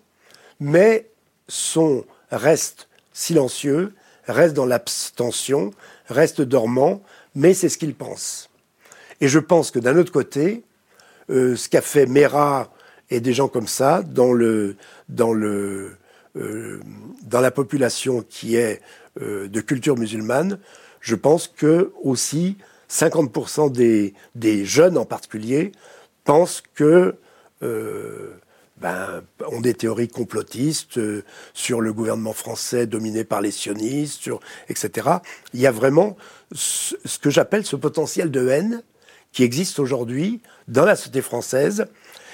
mais 0.59 1.09
sont, 1.47 2.05
restent 2.31 2.87
silencieux 3.13 3.93
reste 4.27 4.53
dans 4.53 4.65
l'abstention, 4.65 5.71
reste 6.07 6.41
dormant, 6.41 7.01
mais 7.35 7.53
c'est 7.53 7.69
ce 7.69 7.77
qu'il 7.77 7.95
pense. 7.95 8.49
Et 9.19 9.27
je 9.27 9.39
pense 9.39 9.71
que 9.71 9.79
d'un 9.79 9.97
autre 9.97 10.11
côté, 10.11 10.63
euh, 11.29 11.55
ce 11.55 11.69
qu'a 11.69 11.81
fait 11.81 12.05
Mera 12.05 12.71
et 13.09 13.19
des 13.19 13.33
gens 13.33 13.47
comme 13.47 13.67
ça 13.67 14.01
dans, 14.03 14.33
le, 14.33 14.75
dans, 15.09 15.33
le, 15.33 15.95
euh, 16.35 16.79
dans 17.23 17.41
la 17.41 17.51
population 17.51 18.25
qui 18.27 18.55
est 18.55 18.81
euh, 19.21 19.47
de 19.47 19.61
culture 19.61 19.97
musulmane, 19.97 20.59
je 20.99 21.15
pense 21.15 21.47
que 21.47 21.91
aussi 22.03 22.57
50% 22.89 23.71
des, 23.71 24.13
des, 24.35 24.65
jeunes 24.65 24.97
en 24.97 25.05
particulier 25.05 25.71
pensent 26.23 26.63
que 26.75 27.15
ben, 28.81 29.21
ont 29.51 29.61
des 29.61 29.73
théories 29.73 30.07
complotistes 30.07 30.97
euh, 30.97 31.23
sur 31.53 31.81
le 31.81 31.93
gouvernement 31.93 32.33
français 32.33 32.87
dominé 32.87 33.23
par 33.23 33.41
les 33.41 33.51
sionistes, 33.51 34.21
sur, 34.21 34.39
etc. 34.69 35.07
Il 35.53 35.59
y 35.59 35.67
a 35.67 35.71
vraiment 35.71 36.17
ce, 36.51 36.95
que 37.21 37.29
j'appelle 37.29 37.65
ce 37.65 37.75
potentiel 37.75 38.31
de 38.31 38.47
haine 38.49 38.83
qui 39.31 39.43
existe 39.43 39.79
aujourd'hui 39.79 40.41
dans 40.67 40.83
la 40.83 40.95
société 40.95 41.21
française 41.21 41.85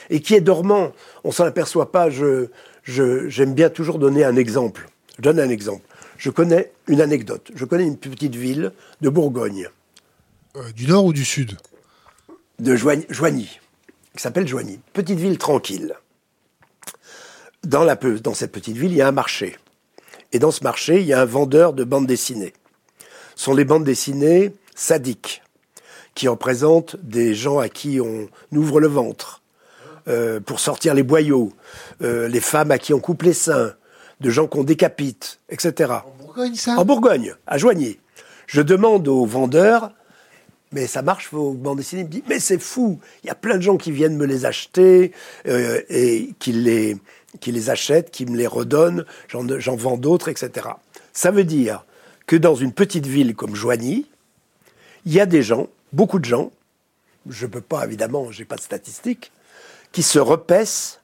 et 0.09 0.21
qui 0.21 0.35
est 0.35 0.41
dormant. 0.41 0.93
On 1.23 1.31
s'en 1.31 1.43
aperçoit 1.43 1.91
pas. 1.91 2.09
Je, 2.09 2.47
j'aime 2.85 3.53
bien 3.53 3.69
toujours 3.69 3.99
donner 3.99 4.23
un 4.23 4.35
exemple. 4.35 4.89
Je 5.17 5.23
donne 5.23 5.39
un 5.39 5.49
exemple. 5.49 5.83
Je 6.17 6.29
connais 6.29 6.71
une 6.87 7.01
anecdote. 7.01 7.51
Je 7.53 7.65
connais 7.65 7.85
une 7.85 7.97
petite 7.97 8.35
ville 8.35 8.71
de 9.01 9.09
Bourgogne. 9.09 9.67
Euh, 10.55 10.71
du 10.71 10.87
nord 10.87 11.05
ou 11.05 11.13
du 11.13 11.25
sud? 11.25 11.57
De 12.57 12.75
Joigny, 12.75 13.05
Joigny 13.09 13.59
qui 14.17 14.23
s'appelle 14.23 14.47
Joigny. 14.47 14.79
Petite 14.93 15.19
ville 15.19 15.37
tranquille 15.37 15.95
dans, 17.63 17.83
la, 17.83 17.95
dans 17.95 18.33
cette 18.33 18.51
petite 18.51 18.77
ville, 18.77 18.91
il 18.91 18.97
y 18.97 19.01
a 19.01 19.07
un 19.07 19.11
marché. 19.11 19.57
Et 20.31 20.39
dans 20.39 20.51
ce 20.51 20.63
marché, 20.63 20.99
il 20.99 21.07
y 21.07 21.13
a 21.13 21.21
un 21.21 21.25
vendeur 21.25 21.73
de 21.73 21.83
bandes 21.83 22.07
dessinées. 22.07 22.53
Ce 23.35 23.45
sont 23.45 23.53
les 23.53 23.65
bandes 23.65 23.83
dessinées 23.83 24.53
sadiques, 24.75 25.41
qui 26.15 26.27
représentent 26.27 26.95
des 27.01 27.33
gens 27.33 27.59
à 27.59 27.69
qui 27.69 27.99
on 28.01 28.27
ouvre 28.51 28.79
le 28.79 28.87
ventre 28.87 29.41
euh, 30.07 30.39
pour 30.39 30.59
sortir 30.59 30.93
les 30.93 31.03
boyaux, 31.03 31.51
euh, 32.01 32.27
les 32.27 32.39
femmes 32.39 32.71
à 32.71 32.77
qui 32.77 32.93
on 32.93 32.99
coupe 32.99 33.23
les 33.23 33.33
seins, 33.33 33.73
de 34.19 34.29
gens 34.29 34.47
qu'on 34.47 34.63
décapite, 34.63 35.39
etc. 35.49 35.93
En 36.05 36.23
Bourgogne, 36.23 36.55
ça? 36.55 36.75
En 36.77 36.85
Bourgogne, 36.85 37.35
à 37.45 37.57
Joigny. 37.57 37.99
Je 38.47 38.61
demande 38.61 39.07
aux 39.07 39.25
vendeurs, 39.25 39.91
mais 40.71 40.87
ça 40.87 41.01
marche 41.01 41.29
vos 41.31 41.51
bandes 41.51 41.77
dessinées? 41.77 42.01
Il 42.01 42.05
me 42.05 42.11
dit, 42.11 42.23
mais 42.27 42.39
c'est 42.39 42.59
fou, 42.59 42.99
il 43.23 43.27
y 43.27 43.29
a 43.29 43.35
plein 43.35 43.57
de 43.57 43.61
gens 43.61 43.77
qui 43.77 43.91
viennent 43.91 44.17
me 44.17 44.25
les 44.25 44.45
acheter 44.45 45.11
euh, 45.47 45.81
et 45.89 46.33
qui 46.39 46.51
les, 46.51 46.97
qui 47.39 47.51
les 47.51 47.69
achètent, 47.69 48.11
qui 48.11 48.25
me 48.25 48.37
les 48.37 48.47
redonnent, 48.47 49.05
j'en 49.27 49.75
vends 49.75 49.97
d'autres, 49.97 50.29
etc. 50.29 50.67
Ça 51.13 51.31
veut 51.31 51.43
dire 51.43 51.85
que 52.25 52.35
dans 52.35 52.55
une 52.55 52.73
petite 52.73 53.07
ville 53.07 53.35
comme 53.35 53.55
Joigny, 53.55 54.05
il 55.05 55.13
y 55.13 55.19
a 55.19 55.25
des 55.25 55.43
gens, 55.43 55.67
beaucoup 55.93 56.19
de 56.19 56.25
gens, 56.25 56.51
je 57.29 57.45
ne 57.45 57.51
peux 57.51 57.61
pas 57.61 57.85
évidemment, 57.85 58.31
je 58.31 58.39
n'ai 58.39 58.45
pas 58.45 58.55
de 58.55 58.61
statistiques, 58.61 59.31
qui 59.91 60.03
se 60.03 60.19
repaissent 60.19 61.01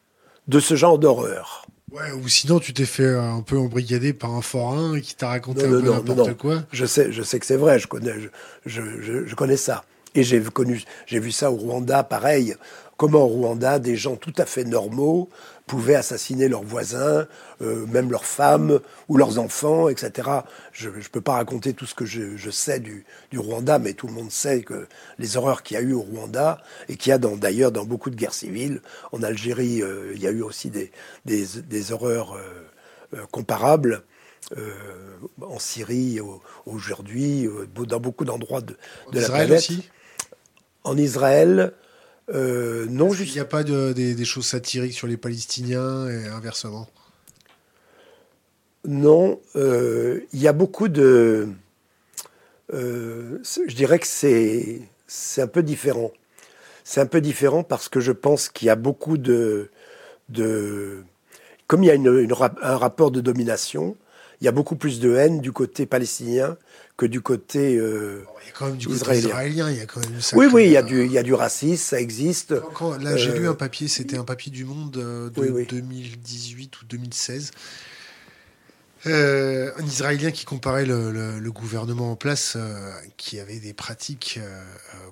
de 0.47 0.59
ce 0.59 0.76
genre 0.76 0.99
d'horreur. 0.99 1.65
Ouais, 1.91 2.11
ou 2.11 2.28
sinon 2.28 2.59
tu 2.59 2.74
t'es 2.74 2.86
fait 2.86 3.13
un 3.15 3.41
peu 3.41 3.57
embrigader 3.57 4.13
par 4.13 4.32
un 4.32 4.41
forain 4.41 4.99
qui 4.99 5.15
t'a 5.15 5.30
raconté 5.30 5.65
un 5.65 5.69
peu 5.69 5.82
n'importe 5.82 6.34
quoi. 6.38 6.63
Je 6.71 6.86
sais, 6.86 7.11
je 7.11 7.21
sais 7.21 7.39
que 7.39 7.45
c'est 7.45 7.55
vrai, 7.55 7.78
je 7.78 7.88
connais, 7.88 8.15
je, 8.65 8.82
je, 9.01 9.26
je 9.26 9.36
connais 9.36 9.57
ça. 9.57 9.86
Et 10.15 10.24
j'ai 10.24 10.41
connu, 10.41 10.84
j'ai 11.05 11.19
vu 11.19 11.32
ça 11.32 11.51
au 11.51 11.55
Rwanda, 11.55 12.03
pareil. 12.03 12.55
Comment 13.04 13.26
au 13.26 13.28
Rwanda, 13.28 13.80
des 13.80 13.97
gens 13.97 14.16
tout 14.16 14.32
à 14.38 14.45
fait 14.45 14.64
normaux 14.64 15.28
pouvaient 15.68 15.95
assassiner 15.95 16.47
leurs 16.47 16.64
voisins, 16.64 17.28
euh, 17.62 17.86
même 17.88 18.10
leurs 18.10 18.24
femmes 18.24 18.80
ou 19.10 19.18
leurs 19.18 19.39
enfants, 19.39 19.89
etc. 19.89 20.30
Je 20.72 20.88
ne 20.88 21.04
peux 21.12 21.20
pas 21.20 21.34
raconter 21.34 21.74
tout 21.74 21.86
ce 21.86 21.95
que 21.95 22.06
je, 22.06 22.49
sais 22.49 22.80
du, 22.80 23.04
Rwanda, 23.36 23.78
mais 23.78 23.91
tout 23.91 24.08
le 24.08 24.14
monde 24.14 24.32
sait 24.32 24.62
que 24.62 24.88
les 25.20 25.36
horreurs 25.36 25.64
qu'il 25.64 25.76
y 25.76 25.80
a 25.82 25.84
eu 25.84 25.91
au 25.91 25.99
Rwanda 25.99 26.64
et 26.88 26.95
qu'il 26.95 27.10
y 27.10 27.12
a 27.12 27.18
d'ailleurs 27.18 27.74
dans, 27.74 27.84
beaucoup 27.84 28.10
de 28.10 28.16
guerres 28.16 28.34
civiles. 28.34 28.82
En 29.12 29.22
Algérie, 29.22 29.82
euh, 29.82 30.14
il 30.16 30.22
y 30.22 30.28
a 30.28 30.32
eu 30.32 30.41
aussi 30.41 30.70
des, 30.70 30.89
des, 31.26 31.91
horreurs 31.91 32.38
euh, 32.38 33.26
comparables. 33.32 34.04
en 35.41 35.60
Syrie 35.60 36.22
aujourd'hui, 36.66 37.49
dans 37.76 37.99
beaucoup 37.99 38.24
d'endroits 38.24 38.62
de, 38.62 38.78
de 39.12 39.20
la 39.20 39.28
planète. 39.28 39.60
Aussi? 39.60 39.89
En 40.86 40.97
Israël, 40.97 41.74
euh, 42.30 42.86
non, 42.89 43.11
juste. 43.11 43.32
Il 43.32 43.38
n'y 43.38 43.41
a 43.41 43.45
pas 43.45 43.63
des, 43.63 44.26
choses 44.26 44.45
satiriques 44.45 44.93
sur 44.93 45.07
les 45.07 45.17
Palestiniens 45.17 46.07
et 46.09 46.28
inversement? 46.28 46.88
Non, 48.86 49.39
euh, 49.55 50.21
il 50.34 50.41
y 50.41 50.47
a 50.47 50.53
beaucoup 50.53 50.88
de. 50.88 51.49
Euh, 52.74 53.39
je 53.43 53.76
dirais 53.76 53.99
que 53.99 54.07
c'est 54.07 54.82
c'est 55.07 55.41
un 55.41 55.47
peu 55.47 55.63
différent. 55.63 56.11
C'est 56.84 57.01
un 57.01 57.05
peu 57.05 57.21
différent 57.21 57.63
parce 57.63 57.88
que 57.88 57.99
je 57.99 58.11
pense 58.11 58.49
qu'il 58.49 58.67
y 58.67 58.69
a 58.69 58.76
beaucoup 58.76 59.17
de, 59.17 59.69
de 60.30 61.03
comme 61.67 61.84
il 61.84 61.88
y 61.88 61.91
a 61.91 61.95
un 61.95 62.78
rapport 62.78 63.11
de 63.11 63.21
domination, 63.21 63.95
il 64.41 64.45
y 64.45 64.47
a 64.49 64.51
beaucoup 64.51 64.76
plus 64.76 64.99
de 64.99 65.15
haine 65.15 65.39
du 65.39 65.53
côté 65.53 65.86
palestinien 65.86 66.57
que 66.98 67.06
du 67.06 67.22
côté 67.22 67.76
euh, 67.78 68.24
il 68.44 68.48
y 68.48 68.50
a 68.50 68.52
quand 68.54 68.68
même 68.68 68.78
du 68.78 68.88
côté 68.88 69.18
israélien. 69.18 69.72
Il 69.72 69.78
y 69.78 69.82
a 69.82 69.86
quand 69.86 70.00
même 70.00 70.20
oui, 70.34 70.48
oui, 70.52 70.66
il 70.66 70.72
y, 70.72 70.78
a 70.78 70.84
du, 70.84 71.06
il 71.06 71.12
y 71.12 71.18
a 71.18 71.24
du 71.24 71.34
racisme, 71.34 71.84
ça 71.84 72.00
existe. 72.00 72.52
là, 73.02 73.18
j'ai 73.18 73.34
lu 73.34 73.48
euh, 73.48 73.52
un 73.52 73.56
papier, 73.56 73.88
c'était 73.88 74.18
un 74.18 74.24
papier 74.24 74.52
du 74.52 74.66
Monde 74.66 74.98
euh, 74.98 75.30
de 75.30 75.64
2018 75.64 76.82
ou 76.82 76.86
2016. 76.86 77.52
un 79.06 79.86
Israélien 79.86 80.32
qui 80.32 80.46
comparait 80.46 80.86
le, 80.86 81.50
gouvernement 81.50 82.12
en 82.12 82.16
place, 82.16 82.58
qui 83.18 83.39
avait 83.39 83.60
des 83.60 83.74
pratiques 83.74 84.39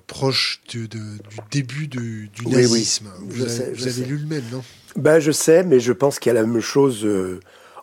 proches 0.06 0.62
de, 0.72 0.86
du 0.86 1.18
début 1.50 1.88
du 1.88 2.30
nazisme. 2.46 3.10
Vous, 3.20 3.42
avez, 3.42 4.04
lu 4.04 4.18
le 4.18 4.26
même, 4.26 4.44
non? 4.52 4.62
Ben, 4.94 5.18
Je 5.18 5.32
sais, 5.32 5.64
mais 5.64 5.80
je 5.80 5.92
pense 5.92 6.18
qu'il 6.18 6.32
y 6.32 6.36
a 6.36 6.40
la 6.40 6.46
même 6.46 6.60
chose 6.60 7.06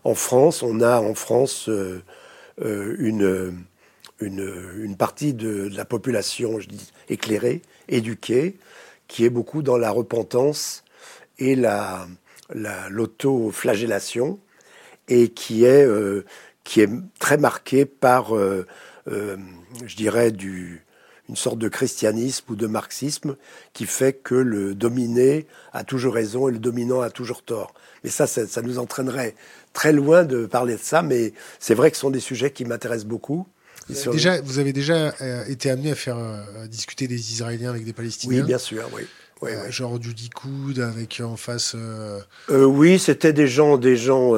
en 0.03 0.15
France, 0.15 0.63
on 0.63 0.81
a 0.81 0.99
en 0.99 1.13
France 1.13 1.69
euh, 1.69 2.01
euh, 2.61 3.51
une, 4.21 4.95
partie 4.97 5.33
de, 5.33 5.69
la 5.73 5.85
population, 5.85 6.59
je 6.59 6.67
dis, 6.67 6.91
éclairée, 7.09 7.61
éduquée, 7.87 8.57
qui 9.07 9.25
est 9.25 9.29
beaucoup 9.29 9.61
dans 9.61 9.77
la 9.77 9.91
repentance 9.91 10.83
et 11.37 11.55
la, 11.55 12.07
l'auto-flagellation, 12.89 14.39
et 15.07 15.29
qui 15.29 15.63
est, 15.63 15.85
euh, 15.85 16.25
qui 16.63 16.81
est 16.81 16.89
très 17.19 17.37
marquée 17.37 17.85
par, 17.85 18.35
je 19.07 19.95
dirais, 19.95 20.31
une 21.29 21.35
sorte 21.35 21.59
de 21.59 21.69
christianisme 21.69 22.45
ou 22.49 22.55
de 22.55 22.65
marxisme 22.65 23.37
qui 23.73 23.85
fait 23.85 24.13
que 24.13 24.35
le 24.35 24.73
dominé 24.73 25.45
a 25.73 25.83
toujours 25.83 26.15
raison 26.15 26.49
et 26.49 26.51
le 26.51 26.59
dominant 26.59 27.01
a 27.01 27.11
toujours 27.11 27.43
tort. 27.43 27.73
Mais 28.03 28.09
ça, 28.09 28.25
ça, 28.25 28.61
nous 28.63 28.79
entraînerait 28.79 29.35
très 29.71 29.93
loin 29.93 30.23
de 30.23 30.47
parler 30.47 30.73
de 30.75 30.81
ça, 30.81 31.03
mais 31.03 31.33
c'est 31.59 31.75
vrai 31.75 31.91
que 31.91 31.97
ce 31.97 32.01
sont 32.01 32.09
des 32.09 32.19
sujets 32.19 32.51
qui 32.51 32.65
m'intéressent 32.65 33.07
beaucoup. 33.07 33.47
Vous 33.89 34.07
avez, 34.07 34.11
déjà, 34.11 34.41
vous 34.41 34.59
avez 34.59 34.73
déjà 34.73 35.13
euh, 35.21 35.45
été 35.45 35.69
amené 35.69 35.91
à 35.91 35.95
faire 35.95 36.17
euh, 36.17 36.67
discuter 36.67 37.07
des 37.07 37.31
Israéliens 37.31 37.71
avec 37.71 37.85
des 37.85 37.93
Palestiniens 37.93 38.41
Oui, 38.41 38.47
bien 38.47 38.57
sûr, 38.57 38.87
oui. 38.93 39.03
Euh, 39.43 39.71
genre 39.71 39.99
du 39.99 40.13
Likoud 40.13 40.79
avec 40.79 41.21
en 41.23 41.37
face. 41.37 41.75
oui, 42.49 42.99
c'était 42.99 43.33
des 43.33 43.47
gens, 43.47 43.77
des 43.77 43.95
gens. 43.95 44.33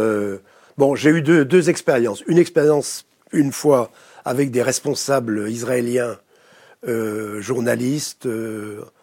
Bon, 0.77 0.95
j'ai 0.95 1.09
eu 1.09 1.21
deux, 1.21 1.43
deux 1.43 1.69
expériences. 1.69 2.23
Une 2.27 2.37
expérience 2.37 3.05
une 3.33 3.51
fois 3.51 3.91
avec 4.25 4.51
des 4.51 4.61
responsables 4.61 5.49
israéliens, 5.49 6.19
journalistes, 7.39 8.27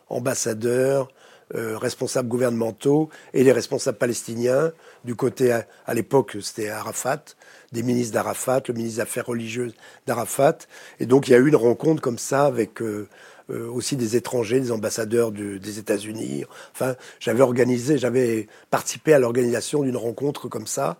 ambassadeurs, 0.09 1.09
euh, 1.55 1.79
responsables 1.79 2.29
gouvernementaux 2.29 3.09
et 3.33 3.43
les 3.43 3.53
responsables 3.53 3.97
palestiniens. 3.97 4.71
Du 5.05 5.15
côté, 5.15 5.51
à, 5.53 5.95
l'époque, 5.95 6.37
c'était 6.43 6.69
Arafat, 6.69 7.25
des 7.73 7.83
ministres 7.83 8.13
d'Arafat, 8.13 8.63
le 8.69 8.75
ministre 8.75 8.97
des 8.97 9.01
Affaires 9.01 9.25
religieuses 9.25 9.75
d'Arafat. 10.07 10.59
Et 11.01 11.07
donc, 11.07 11.27
il 11.27 11.31
y 11.31 11.35
a 11.35 11.39
eu 11.39 11.49
une 11.49 11.57
rencontre 11.57 12.03
comme 12.03 12.19
ça 12.19 12.45
avec 12.45 12.83
euh, 12.83 13.09
euh, 13.49 13.67
aussi 13.71 13.97
des 13.97 14.15
étrangers, 14.15 14.61
des 14.61 14.73
ambassadeurs 14.73 15.33
des 15.33 15.79
États-Unis. 15.79 16.45
Enfin, 16.75 16.97
j'avais 17.19 17.41
organisé, 17.41 17.97
j'avais 17.97 18.47
participé 18.71 19.15
à 19.15 19.19
l'organisation 19.19 19.83
d'une 19.83 19.97
rencontre 19.97 20.49
comme 20.49 20.67
ça. 20.67 20.99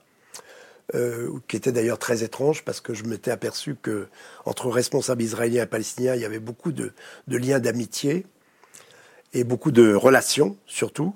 qui 1.47 1.57
était 1.57 1.73
d'ailleurs 1.73 1.99
très 1.99 2.25
étrange 2.25 2.65
parce 2.65 2.81
que 2.81 2.95
je 2.95 3.05
m'étais 3.05 3.31
aperçu 3.31 3.77
que 3.77 4.09
entre 4.47 4.71
responsables 4.71 5.21
israéliens 5.23 5.65
et 5.65 5.67
palestiniens, 5.67 6.15
il 6.15 6.23
y 6.23 6.25
avait 6.25 6.39
beaucoup 6.41 6.73
de 6.73 6.93
liens 7.27 7.59
d'amitié 7.59 8.25
et 9.33 9.45
beaucoup 9.45 9.71
de 9.71 9.95
relations, 9.95 10.57
surtout, 10.67 11.15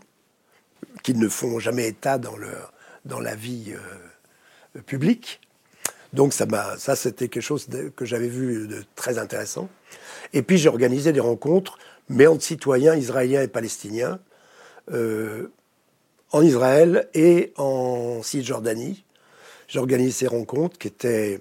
qui 1.02 1.14
ne 1.14 1.28
font 1.28 1.58
jamais 1.58 1.88
état 1.88 2.18
dans, 2.18 2.36
dans 3.04 3.20
la 3.20 3.34
vie 3.34 3.72
euh, 3.74 4.80
publique. 4.82 5.40
Donc 6.12 6.32
ça, 6.34 6.46
ça 6.76 6.94
c'était 6.94 7.28
quelque 7.28 7.42
chose 7.42 7.68
que 7.96 8.04
j'avais 8.04 8.28
vu 8.28 8.68
de 8.68 8.84
très 8.96 9.18
intéressant. 9.18 9.68
Et 10.32 10.42
puis 10.42 10.58
j'ai 10.58 10.68
organisé 10.68 11.12
des 11.12 11.20
rencontres, 11.20 11.78
mais 12.08 12.26
entre 12.26 12.44
citoyens 12.44 12.94
israéliens 12.94 13.42
et 13.42 13.48
palestiniens, 13.48 14.18
euh, 14.90 15.48
en 16.32 16.42
Israël 16.42 17.08
et 17.14 17.52
en 17.56 18.22
Cisjordanie. 18.22 19.04
J'ai 19.68 19.78
organisé 19.78 20.10
ces 20.10 20.26
rencontres 20.26 20.76
qui 20.78 20.88
étaient 20.88 21.40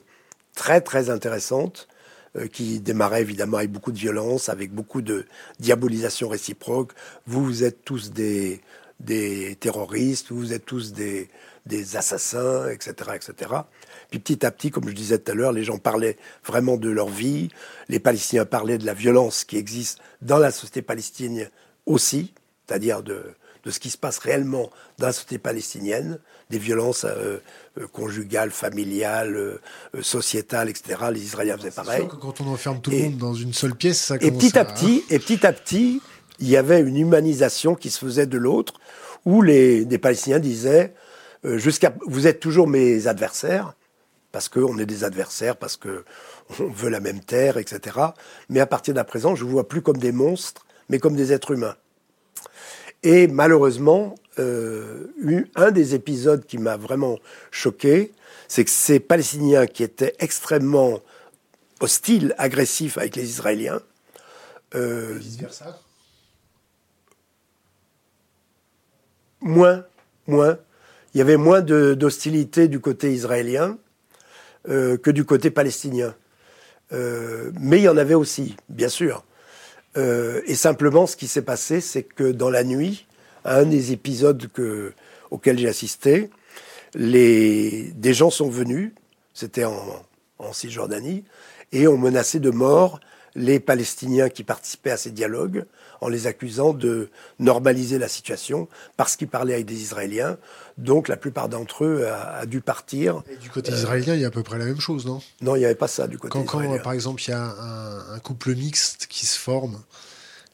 très 0.56 0.82
très 0.82 1.10
intéressantes 1.10 1.88
euh, 2.38 2.48
qui 2.48 2.80
démarrait 2.80 3.22
évidemment 3.22 3.58
avec 3.58 3.72
beaucoup 3.72 3.92
de 3.92 3.98
violence, 3.98 4.50
avec 4.50 4.72
beaucoup 4.72 5.02
de 5.02 5.26
diabolisation 5.60 6.30
réciproque. 6.30 6.94
Vous, 7.28 7.44
vous 7.44 7.64
êtes 7.64 7.84
tous 7.84 8.12
des, 8.12 8.62
des 9.02 9.58
terroristes, 9.60 10.32
vous 10.32 10.54
êtes 10.54 10.66
tous 10.66 10.94
des, 10.94 11.30
des 11.66 11.98
assassins, 11.98 12.70
etc., 12.70 13.12
etc. 13.16 13.52
Puis 14.10 14.20
petit 14.20 14.46
à 14.46 14.52
petit, 14.52 14.72
comme 14.72 14.88
je 14.88 14.94
disais 14.94 15.20
tout 15.20 15.32
à 15.32 15.36
l'heure, 15.36 15.52
les 15.52 15.64
gens 15.64 15.78
parlaient 15.78 16.18
vraiment 16.46 16.78
de 16.78 16.90
leur 16.90 17.10
vie. 17.10 17.50
Les 17.90 18.00
Palestiniens 18.00 18.46
parlaient 18.46 18.78
de 18.78 18.86
la 18.86 18.94
violence 18.94 19.44
qui 19.44 19.58
existe 19.58 20.00
dans 20.22 20.38
la 20.38 20.52
société 20.52 20.82
palestinienne 20.82 21.50
aussi, 21.86 22.34
c'est-à-dire 22.66 23.04
de, 23.04 23.36
de 23.64 23.72
ce 23.72 23.80
qui 23.80 23.90
se 23.90 23.98
passe 23.98 24.18
réellement 24.18 24.70
dans 24.98 25.08
la 25.08 25.14
société 25.14 25.38
palestinienne, 25.38 26.20
des 26.52 26.60
violences 26.60 27.06
euh, 27.06 27.38
euh, 27.80 27.88
conjugales, 27.88 28.52
familiales, 28.52 29.36
euh, 29.36 30.02
sociétales, 30.02 30.70
etc. 30.70 31.00
Les 31.12 31.24
Israéliens 31.24 31.58
faisaient 31.58 31.72
pareil. 31.72 32.08
Que 32.08 32.16
quand 32.16 32.42
on 32.42 32.48
enferme 32.48 32.80
tout 32.82 32.92
le 32.92 32.98
monde 32.98 33.18
dans 33.18 33.34
une 33.34 33.54
seule 33.54 33.74
pièce, 33.74 34.00
ça 34.00 34.16
et 34.22 34.32
petit 34.32 34.60
à, 34.60 34.66
petit, 34.66 35.04
et 35.10 35.18
petit 35.18 35.46
à 35.46 35.54
petit, 35.54 36.02
il 36.40 36.50
y 36.50 36.58
avait 36.58 36.82
une 36.82 36.98
humanisation 36.98 37.74
qui 37.74 37.90
se 37.90 37.98
faisait 37.98 38.28
de 38.28 38.38
l'autre, 38.38 38.74
où 39.26 39.42
les, 39.42 39.86
les 39.86 39.98
Palestiniens 39.98 40.40
disaient 40.40 40.94
jusqu'à 41.44 41.94
vous 42.06 42.28
êtes 42.28 42.40
toujours 42.40 42.68
mes 42.68 43.08
adversaires, 43.08 43.74
parce 44.32 44.48
qu'on 44.48 44.78
est 44.78 44.86
des 44.86 45.04
adversaires, 45.04 45.58
parce 45.58 45.76
que 45.76 46.04
on 46.60 46.68
veut 46.68 46.90
la 46.90 47.00
même 47.00 47.22
terre, 47.22 47.58
etc. 47.58 47.98
Mais 48.50 48.60
à 48.60 48.68
partir 48.68 48.94
d'à 48.94 49.04
présent, 49.04 49.36
je 49.36 49.44
vous 49.44 49.52
vois 49.52 49.68
plus 49.68 49.82
comme 49.82 49.98
des 49.98 50.12
monstres, 50.12 50.66
mais 50.90 51.00
comme 51.00 51.16
des 51.16 51.34
êtres 51.34 51.52
humains. 51.52 51.76
Et 53.04 53.28
malheureusement, 53.28 54.16
euh, 54.40 55.08
un 55.56 55.72
des 55.72 55.96
épisodes 55.96 56.46
qui 56.46 56.58
m'a 56.58 56.78
vraiment 56.78 57.20
choqué, 57.52 58.12
c'est 58.48 58.66
que 58.66 58.72
ces 58.72 59.00
Palestiniens 59.00 59.68
qui 59.68 59.84
étaient 59.84 60.16
extrêmement 60.20 61.00
hostiles, 61.82 62.36
agressifs 62.38 62.98
avec 62.98 63.16
les 63.16 63.30
Israéliens. 63.30 63.82
Euh, 64.76 65.16
Vice 65.18 65.38
versa. 65.38 65.80
Moins, 69.42 69.86
moins. 70.28 70.58
Il 71.14 71.18
y 71.18 71.22
avait 71.22 71.38
moins 71.38 71.62
d'hostilité 71.62 72.68
du 72.68 72.80
côté 72.80 73.12
israélien 73.12 73.78
euh, 74.70 74.98
que 74.98 75.12
du 75.12 75.26
côté 75.26 75.50
palestinien. 75.50 76.16
Euh, 76.94 77.52
mais 77.60 77.80
il 77.80 77.84
y 77.84 77.90
en 77.90 77.98
avait 77.98 78.14
aussi, 78.14 78.56
bien 78.70 78.90
sûr. 78.90 79.26
Et 79.96 80.56
simplement, 80.56 81.06
ce 81.06 81.18
qui 81.18 81.28
s'est 81.28 81.42
passé, 81.42 81.82
c'est 81.82 82.04
que 82.04 82.32
dans 82.32 82.50
la 82.50 82.64
nuit, 82.64 83.08
à 83.44 83.58
un 83.60 83.66
des 83.66 83.92
épisodes 83.92 84.48
que, 84.54 84.94
auxquels 85.30 85.58
j'ai 85.58 85.68
assisté, 85.68 86.30
les, 86.94 87.92
des 87.96 88.14
gens 88.14 88.30
sont 88.30 88.50
venus, 88.50 88.92
c'était 89.34 89.66
en, 89.66 90.04
en 90.40 90.54
Cisjordanie, 90.54 91.24
et 91.72 91.88
ont 91.88 91.98
menacé 91.98 92.40
de 92.40 92.50
mort 92.50 93.00
les 93.36 93.60
Palestiniens 93.60 94.30
qui 94.30 94.44
participaient 94.44 94.92
à 94.92 94.98
ces 94.98 95.12
dialogues 95.12 95.66
en 96.02 96.10
les 96.10 96.28
accusant 96.28 96.74
de 96.74 97.10
normaliser 97.40 98.00
la 98.00 98.08
situation 98.08 98.68
parce 98.98 99.16
qu'ils 99.16 99.28
parlaient 99.28 99.54
avec 99.54 99.68
des 99.68 99.82
Israéliens. 99.82 100.38
Donc 100.78 101.08
la 101.08 101.16
plupart 101.16 101.48
d'entre 101.48 101.86
eux 101.86 102.08
a, 102.08 102.46
dû 102.46 102.60
partir. 102.60 103.24
Et 103.32 103.38
du 103.38 103.50
côté 103.50 103.72
israélien, 103.72 104.16
il 104.16 104.22
y 104.22 104.26
a 104.26 104.30
à 104.30 104.32
peu 104.32 104.44
près 104.44 104.58
la 104.58 104.66
même 104.66 104.80
chose, 104.80 105.06
non? 105.06 105.22
Non, 105.42 105.56
il 105.56 105.60
n'y 105.60 105.66
avait 105.66 105.76
pas 105.76 105.88
ça 105.88 106.08
du 106.08 106.18
côté 106.18 106.32
quand, 106.32 106.44
israélien. 106.44 106.78
Quand, 106.78 106.84
par 106.84 106.94
exemple, 106.94 107.22
il 107.26 107.30
y 107.30 107.34
a 107.34 107.56
un, 108.14 108.20
couple 108.20 108.56
mixte 108.56 109.08
qui 109.08 109.26
se 109.26 109.38
forme 109.38 109.80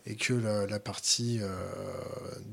et 0.07 0.15
que 0.15 0.33
la, 0.33 0.79
partie 0.79 1.39
euh, 1.41 1.47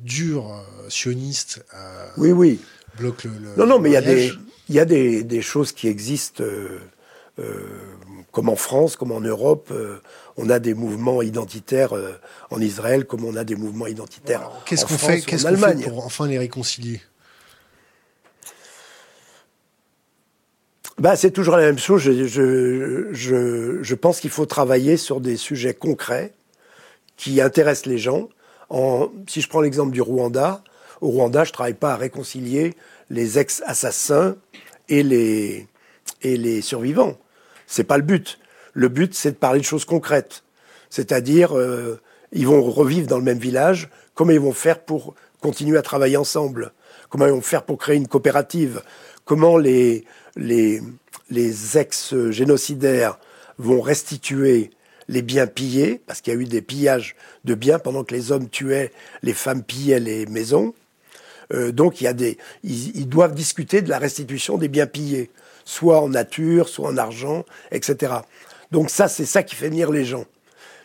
dure 0.02 0.52
euh, 0.52 0.88
sioniste 0.88 1.64
euh, 1.74 2.08
oui, 2.16 2.32
oui. 2.32 2.60
bloque 2.98 3.24
le, 3.24 3.30
Non, 3.56 3.66
non, 3.66 3.78
mais 3.78 3.90
il 3.90 3.92
y 3.92 3.96
a, 3.96 4.02
des, 4.02 4.32
y 4.68 4.80
a 4.80 4.84
des, 4.84 5.22
des, 5.22 5.40
choses 5.40 5.72
qui 5.72 5.86
existent 5.86 6.44
comme 8.32 8.48
en 8.48 8.56
France, 8.56 8.96
comme 8.96 9.12
en 9.12 9.20
Europe, 9.20 9.72
on 10.36 10.50
a 10.50 10.58
des 10.58 10.74
mouvements 10.74 11.22
identitaires 11.22 11.92
en 12.50 12.60
Israël, 12.60 13.06
comme 13.06 13.24
on 13.24 13.36
a 13.36 13.44
des 13.44 13.56
mouvements 13.56 13.86
identitaires 13.86 14.50
Qu'est-ce 14.66 14.84
qu'on 14.84 14.98
fait, 14.98 15.20
qu'est-ce 15.20 15.46
qu'on 15.46 15.56
fait 15.56 15.82
pour 15.82 16.04
enfin 16.04 16.26
les 16.26 16.38
réconcilier? 16.38 17.00
Bah, 20.98 21.16
C'est 21.16 21.32
toujours 21.32 21.56
la 21.56 21.64
même 21.64 21.78
chose. 21.78 22.02
Je, 22.02 22.26
je, 23.12 23.78
je, 23.82 23.94
pense 23.96 24.20
qu'il 24.20 24.30
faut 24.30 24.46
travailler 24.46 24.96
sur 24.96 25.20
des 25.20 25.36
sujets 25.36 25.74
concrets 25.74 26.32
qui 27.16 27.40
intéressent 27.40 27.86
les 27.86 27.98
gens. 27.98 28.28
En, 28.70 29.08
si 29.28 29.40
je 29.40 29.48
prends 29.48 29.60
l'exemple 29.60 29.92
du 29.92 30.00
Rwanda, 30.00 30.62
au 31.00 31.08
Rwanda, 31.08 31.44
je 31.44 31.50
ne 31.50 31.54
travaille 31.54 31.74
pas 31.74 31.92
à 31.92 31.96
réconcilier 31.96 32.74
les 33.10 33.38
ex-assassins 33.38 34.36
et 34.88 35.02
les, 35.02 35.66
et 36.22 36.36
les 36.36 36.62
survivants. 36.62 37.16
C'est 37.66 37.84
pas 37.84 37.96
le 37.96 38.02
but. 38.02 38.38
Le 38.72 38.88
but, 38.88 39.14
c'est 39.14 39.32
de 39.32 39.36
parler 39.36 39.60
de 39.60 39.64
choses 39.64 39.84
concrètes. 39.84 40.44
C'est-à-dire, 40.90 41.56
euh, 41.56 42.00
ils 42.32 42.46
vont 42.46 42.62
revivre 42.62 43.06
dans 43.06 43.18
le 43.18 43.24
même 43.24 43.38
village. 43.38 43.88
Comment 44.14 44.32
ils 44.32 44.40
vont 44.40 44.52
faire 44.52 44.80
pour 44.80 45.14
continuer 45.40 45.78
à 45.78 45.82
travailler 45.82 46.16
ensemble? 46.16 46.72
Comment 47.08 47.26
ils 47.26 47.32
vont 47.32 47.40
faire 47.40 47.64
pour 47.64 47.78
créer 47.78 47.96
une 47.96 48.08
coopérative? 48.08 48.82
Comment 49.24 49.56
les, 49.56 50.04
les, 50.36 50.80
les 51.30 51.78
ex-génocidaires 51.78 53.18
vont 53.58 53.80
restituer 53.80 54.70
les 55.08 55.22
biens 55.22 55.46
pillés, 55.46 56.00
parce 56.06 56.20
qu'il 56.20 56.32
y 56.32 56.36
a 56.36 56.40
eu 56.40 56.44
des 56.44 56.62
pillages 56.62 57.16
de 57.44 57.54
biens 57.54 57.78
pendant 57.78 58.04
que 58.04 58.14
les 58.14 58.32
hommes 58.32 58.48
tuaient, 58.48 58.92
les 59.22 59.34
femmes 59.34 59.62
pillaient 59.62 60.00
les 60.00 60.26
maisons. 60.26 60.74
Euh, 61.52 61.72
donc 61.72 62.00
il 62.00 62.04
y 62.04 62.06
a 62.06 62.14
des, 62.14 62.38
ils, 62.62 63.08
doivent 63.08 63.34
discuter 63.34 63.82
de 63.82 63.90
la 63.90 63.98
restitution 63.98 64.56
des 64.56 64.68
biens 64.68 64.86
pillés 64.86 65.30
soit 65.64 66.00
en 66.00 66.08
nature, 66.08 66.68
soit 66.68 66.88
en 66.88 66.96
argent, 66.96 67.44
etc. 67.70 68.12
Donc 68.70 68.90
ça, 68.90 69.08
c'est 69.08 69.24
ça 69.24 69.42
qui 69.42 69.54
fait 69.54 69.68
venir 69.68 69.90
les 69.90 70.04
gens. 70.04 70.26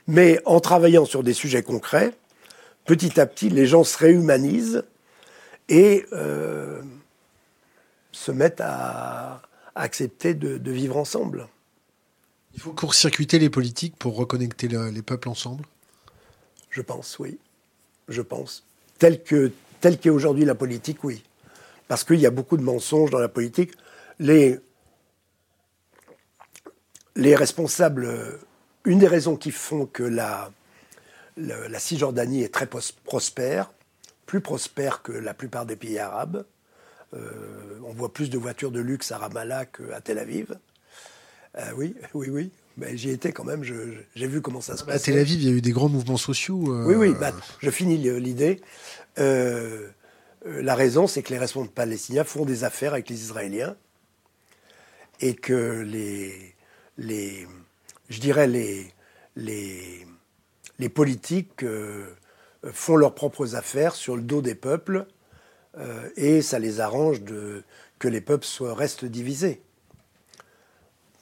Mais 0.08 0.40
en 0.46 0.60
travaillant 0.60 1.06
sur 1.06 1.24
des 1.24 1.34
sujets 1.34 1.64
concrets, 1.64 2.14
petit 2.86 3.20
à 3.20 3.26
petit, 3.26 3.50
les 3.50 3.68
gens 3.68 3.84
se 3.84 3.98
réhumanisent 3.98 4.84
et 5.68 6.06
euh, 6.14 6.82
se 8.12 8.32
mettent 8.32 8.62
à, 8.62 9.42
accepter 9.76 10.34
de, 10.34 10.72
vivre 10.72 10.98
ensemble. 10.98 11.48
Il 12.60 12.62
faut 12.62 12.74
court-circuiter 12.74 13.40
les 13.40 13.50
politiques 13.50 13.96
pour 13.96 14.18
reconnecter 14.18 14.68
les 14.68 15.02
peuples 15.02 15.30
ensemble 15.30 15.64
Je 16.70 16.82
pense, 16.82 17.18
oui. 17.18 17.40
Je 18.10 18.22
pense. 18.22 18.66
Tel 18.98 19.24
que 19.24 19.54
tel 19.80 19.98
qu'est 19.98 20.10
aujourd'hui 20.10 20.44
la 20.44 20.56
politique, 20.56 21.06
oui. 21.06 21.24
Parce 21.88 22.04
qu'il 22.04 22.20
y 22.20 22.26
a 22.26 22.32
beaucoup 22.32 22.58
de 22.58 22.62
mensonges 22.62 23.12
dans 23.12 23.20
la 23.20 23.30
politique. 23.30 23.72
Les, 24.20 24.60
les 27.16 27.34
responsables, 27.34 28.42
une 28.84 29.00
des 29.00 29.08
raisons 29.08 29.38
qui 29.38 29.52
font 29.52 29.86
que 29.86 30.04
la, 30.04 30.52
la, 31.38 31.80
Cisjordanie 31.80 32.44
est 32.44 32.54
très 32.54 32.68
prospère, 32.68 33.72
plus 34.26 34.42
prospère 34.42 35.02
que 35.02 35.14
la 35.14 35.34
plupart 35.34 35.66
des 35.66 35.78
pays 35.78 35.98
arabes. 35.98 36.46
Euh, 37.14 37.80
on 37.86 37.94
voit 37.94 38.12
plus 38.12 38.30
de 38.30 38.38
voitures 38.38 38.72
de 38.72 38.82
luxe 38.82 39.14
à 39.14 39.18
Ramallah 39.18 39.66
qu'à 39.66 40.02
Tel 40.02 40.20
Aviv. 40.20 40.60
Euh, 41.58 41.72
oui, 41.76 41.96
oui, 42.14 42.30
oui. 42.30 42.52
Mais 42.78 42.96
j'y 42.96 43.10
étais 43.10 43.34
quand 43.34 43.44
même, 43.44 43.64
j'ai 43.64 44.28
vu 44.28 44.42
comment 44.42 44.62
ça 44.62 44.78
se 44.78 44.86
passe. 44.86 44.96
À 44.96 45.00
Tel 45.00 45.18
Aviv, 45.18 45.42
il 45.42 45.50
y 45.50 45.52
a 45.52 45.56
eu 45.56 45.62
des 45.62 45.72
grands 45.72 45.90
mouvements 45.90 46.18
sociaux. 46.18 46.60
Oui, 46.86 46.96
oui, 46.96 47.14
bah, 47.20 47.34
je 47.60 47.70
finis 47.70 47.98
l'idée. 47.98 48.62
la 49.18 50.76
raison, 50.76 51.06
c'est 51.06 51.22
que 51.22 51.34
les 51.34 51.40
responsables 51.40 51.74
palestiniens 51.74 52.24
font 52.24 52.46
des 52.46 52.64
affaires 52.64 52.94
avec 52.94 53.10
les 53.10 53.22
Israéliens 53.22 53.76
et 55.22 55.36
que 55.36 55.82
les, 55.82 56.56
les, 56.98 57.48
je 58.10 58.20
dirais, 58.20 58.48
les, 58.48 58.94
les, 59.36 60.06
les 60.80 60.90
politiques 60.90 61.64
euh, 61.64 62.08
font 62.72 62.96
leurs 62.96 63.16
propres 63.16 63.56
affaires 63.56 63.96
sur 63.96 64.16
le 64.16 64.22
dos 64.22 64.42
des 64.42 64.56
peuples 64.56 65.06
euh, 65.78 66.10
et 66.16 66.42
ça 66.42 66.60
les 66.60 66.80
arrange 66.80 67.22
de, 67.22 67.64
que 68.00 68.08
les 68.08 68.22
peuples 68.22 68.46
soient, 68.46 68.74
restent 68.74 69.06
divisés. 69.06 69.62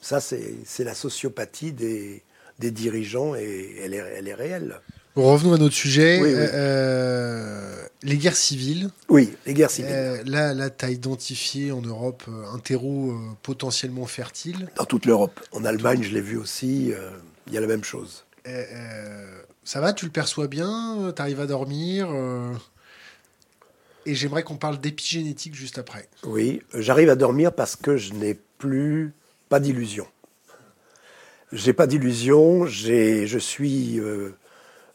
Ça, 0.00 0.20
c'est 0.20 0.84
la 0.84 0.94
sociopathie 0.94 1.72
des, 1.72 2.22
des 2.58 2.70
dirigeants 2.70 3.34
et 3.34 3.76
elle 3.82 3.94
est, 3.94 4.04
elle 4.16 4.28
est 4.28 4.34
réelle. 4.34 4.80
revenons 5.14 5.54
à 5.54 5.58
notre 5.58 5.74
sujet. 5.74 6.20
Euh, 6.22 7.84
les 8.02 8.16
guerres 8.16 8.36
civiles. 8.36 8.90
Oui, 9.08 9.32
les 9.46 9.54
guerres 9.54 9.70
civiles. 9.70 9.92
Euh, 9.92 10.22
là, 10.24 10.54
là 10.54 10.70
tu 10.70 10.84
as 10.84 10.90
identifié 10.90 11.72
en 11.72 11.80
Europe 11.80 12.24
euh, 12.28 12.44
un 12.52 12.58
terreau 12.58 13.14
potentiellement 13.42 14.06
fertile. 14.06 14.68
Dans 14.76 14.84
toute 14.84 15.06
l'Europe. 15.06 15.40
En 15.52 15.64
Allemagne, 15.64 16.02
je 16.02 16.12
l'ai 16.12 16.20
vu 16.20 16.36
aussi. 16.36 16.92
Il 17.46 17.52
y 17.52 17.56
a 17.56 17.60
la 17.60 17.66
même 17.66 17.84
chose. 17.84 18.24
ça 19.64 19.80
va, 19.80 19.92
tu 19.92 20.04
le 20.04 20.10
perçois 20.10 20.46
bien 20.48 21.12
Tu 21.14 21.22
arrives 21.22 21.40
à 21.40 21.46
dormir 21.46 22.08
Et 24.06 24.14
j'aimerais 24.14 24.42
qu'on 24.42 24.56
parle 24.56 24.78
d'épigénétique 24.78 25.54
juste 25.54 25.78
après. 25.78 26.08
Oui, 26.24 26.62
j'arrive 26.74 27.10
à 27.10 27.16
dormir 27.16 27.52
parce 27.52 27.76
que 27.76 27.96
je 27.96 28.12
n'ai 28.14 28.38
plus 28.58 29.12
pas 29.48 29.60
d'illusions. 29.60 30.08
J'ai 31.52 31.72
pas 31.72 31.86
d'illusions, 31.86 32.66
je 32.66 33.38
suis 33.38 33.98
euh, 34.00 34.32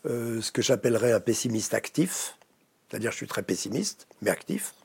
ce 0.06 0.52
que 0.52 0.62
j'appellerais 0.62 1.12
un 1.12 1.20
pessimiste 1.20 1.74
actif, 1.74 2.38
c'est-à-dire 2.88 3.12
je 3.12 3.18
suis 3.18 3.28
très 3.28 3.42
pessimiste, 3.42 4.08
mais 4.22 4.30
actif. 4.30 4.76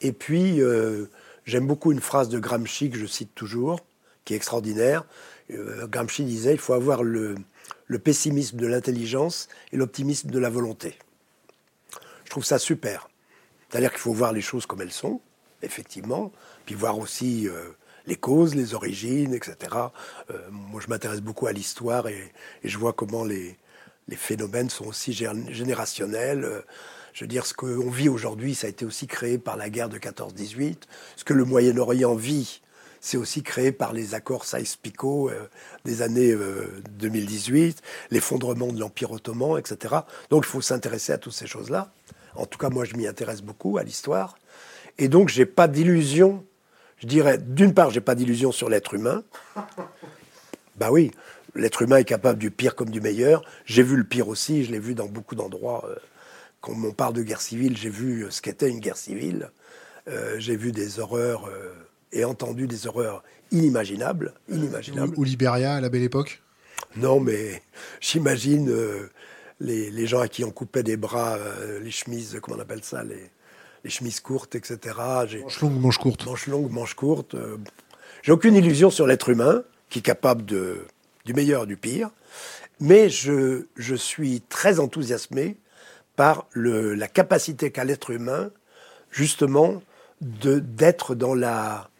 Et 0.00 0.12
puis, 0.12 0.60
euh, 0.60 1.06
j'aime 1.44 1.66
beaucoup 1.66 1.92
une 1.92 2.00
phrase 2.00 2.28
de 2.28 2.38
Gramsci 2.38 2.90
que 2.90 2.98
je 2.98 3.06
cite 3.06 3.34
toujours, 3.34 3.80
qui 4.24 4.34
est 4.34 4.36
extraordinaire. 4.36 5.04
Euh, 5.50 5.86
Gramsci 5.86 6.24
disait, 6.24 6.52
il 6.52 6.58
faut 6.58 6.72
avoir 6.74 7.02
le, 7.02 7.36
pessimisme 8.02 8.58
de 8.58 8.66
l'intelligence 8.66 9.48
et 9.72 9.76
l'optimisme 9.76 10.30
de 10.30 10.38
la 10.38 10.50
volonté. 10.50 10.98
Je 12.24 12.30
trouve 12.30 12.44
ça 12.44 12.58
super. 12.58 13.08
C'est-à-dire 13.68 13.90
qu'il 13.90 14.00
faut 14.00 14.12
voir 14.12 14.32
les 14.32 14.40
choses 14.40 14.66
comme 14.66 14.82
elles 14.82 14.92
sont, 14.92 15.20
effectivement, 15.62 16.32
puis 16.66 16.74
voir 16.74 16.98
aussi 16.98 17.48
euh, 17.48 17.70
les 18.08 18.16
causes, 18.16 18.54
les 18.54 18.74
origines, 18.74 19.34
etc. 19.34 19.56
Euh, 20.30 20.38
moi, 20.50 20.80
je 20.82 20.88
m'intéresse 20.88 21.20
beaucoup 21.20 21.46
à 21.46 21.52
l'histoire 21.52 22.08
et, 22.08 22.32
je 22.64 22.78
vois 22.78 22.92
comment 22.92 23.24
les, 23.24 23.56
phénomènes 24.12 24.70
sont 24.70 24.86
aussi 24.86 25.12
générationnels. 25.12 26.44
Euh, 26.44 26.62
je 27.12 27.24
veux 27.24 27.28
dire, 27.28 27.46
ce 27.46 27.54
qu'on 27.54 27.90
vit 27.90 28.08
aujourd'hui, 28.08 28.54
ça 28.54 28.66
a 28.66 28.70
été 28.70 28.84
aussi 28.84 29.06
créé 29.06 29.38
par 29.38 29.56
la 29.56 29.70
guerre 29.70 29.88
de 29.88 29.98
14-18. 29.98 30.76
Ce 31.16 31.24
que 31.24 31.34
le 31.34 31.44
Moyen-Orient 31.44 32.14
vit, 32.14 32.62
c'est 33.00 33.16
aussi 33.16 33.42
créé 33.42 33.72
par 33.72 33.92
les 33.92 34.14
accords 34.14 34.44
Saïs-Picot 34.44 35.30
des 35.84 36.02
années 36.02 36.36
2018, 36.98 37.82
l'effondrement 38.10 38.72
de 38.72 38.78
l'Empire 38.78 39.12
ottoman, 39.12 39.58
etc. 39.58 39.96
Donc 40.30 40.44
il 40.46 40.48
faut 40.48 40.60
s'intéresser 40.60 41.12
à 41.12 41.18
toutes 41.18 41.32
ces 41.32 41.46
choses-là. 41.46 41.92
En 42.36 42.46
tout 42.46 42.58
cas, 42.58 42.70
moi, 42.70 42.84
je 42.84 42.94
m'y 42.96 43.06
intéresse 43.06 43.42
beaucoup 43.42 43.78
à 43.78 43.82
l'histoire. 43.82 44.38
Et 44.98 45.08
donc, 45.08 45.28
j'ai 45.28 45.46
pas 45.46 45.68
d'illusion. 45.68 46.44
Je 47.00 47.06
dirais, 47.06 47.38
d'une 47.38 47.74
part, 47.74 47.90
j'ai 47.90 48.00
pas 48.00 48.14
d'illusion 48.14 48.52
sur 48.52 48.68
l'être 48.68 48.94
humain. 48.94 49.22
Bah 50.76 50.90
oui, 50.90 51.10
l'être 51.54 51.82
humain 51.82 51.98
est 51.98 52.04
capable 52.04 52.38
du 52.38 52.50
pire 52.50 52.74
comme 52.74 52.90
du 52.90 53.00
meilleur. 53.00 53.44
J'ai 53.66 53.82
vu 53.82 53.96
le 53.96 54.04
pire 54.04 54.28
aussi, 54.28 54.64
je 54.64 54.72
l'ai 54.72 54.78
vu 54.78 54.94
dans 54.94 55.06
beaucoup 55.06 55.34
d'endroits. 55.34 55.84
Euh, 55.88 55.96
quand 56.60 56.72
on 56.72 56.92
parle 56.92 57.14
de 57.14 57.22
guerre 57.22 57.40
civile, 57.40 57.76
j'ai 57.76 57.90
vu 57.90 58.26
ce 58.30 58.40
qu'était 58.40 58.68
une 58.68 58.80
guerre 58.80 58.96
civile. 58.96 59.50
Euh, 60.08 60.36
j'ai 60.38 60.56
vu 60.56 60.72
des 60.72 60.98
horreurs 60.98 61.46
euh, 61.46 61.72
et 62.12 62.24
entendu 62.24 62.66
des 62.66 62.86
horreurs 62.86 63.22
inimaginables. 63.50 64.34
inimaginables. 64.48 65.14
Ou, 65.16 65.24
Libéria 65.24 65.74
à 65.74 65.80
la 65.80 65.88
belle 65.88 66.02
époque? 66.02 66.42
Non, 66.96 67.20
mais 67.20 67.62
j'imagine 68.00 68.72
les, 69.60 70.06
gens 70.06 70.20
à 70.20 70.28
qui 70.28 70.44
on 70.44 70.50
coupait 70.50 70.82
des 70.82 70.96
bras, 70.96 71.38
les 71.80 71.90
chemises, 71.90 72.38
comment 72.42 72.56
on 72.56 72.60
appelle 72.60 72.84
ça, 72.84 73.04
les, 73.04 73.30
les 73.84 73.90
chemises 73.90 74.20
courtes, 74.20 74.54
etc. 74.54 74.78
Manche 75.40 75.60
longue, 75.60 75.80
manche 75.80 75.98
courte. 75.98 76.26
Manche 76.26 76.46
longue, 76.46 76.70
manche 76.70 76.94
courte. 76.94 77.34
Euh, 77.34 77.56
j'ai 78.22 78.32
aucune 78.32 78.54
illusion 78.54 78.90
sur 78.90 79.06
l'être 79.06 79.28
humain, 79.28 79.62
qui 79.90 80.00
est 80.00 80.02
capable 80.02 80.44
de, 80.44 80.86
du 81.24 81.34
meilleur 81.34 81.66
du 81.66 81.76
pire. 81.76 82.10
Mais 82.80 83.08
je, 83.08 83.66
je 83.76 83.94
suis 83.94 84.40
très 84.42 84.80
enthousiasmé 84.80 85.56
par 86.16 86.46
le, 86.52 86.94
la 86.94 87.08
capacité 87.08 87.70
qu'a 87.70 87.84
l'être 87.84 88.10
humain, 88.10 88.50
justement, 89.10 89.82
d'être 90.20 91.14
dans 91.14 91.34
la, 91.34 91.90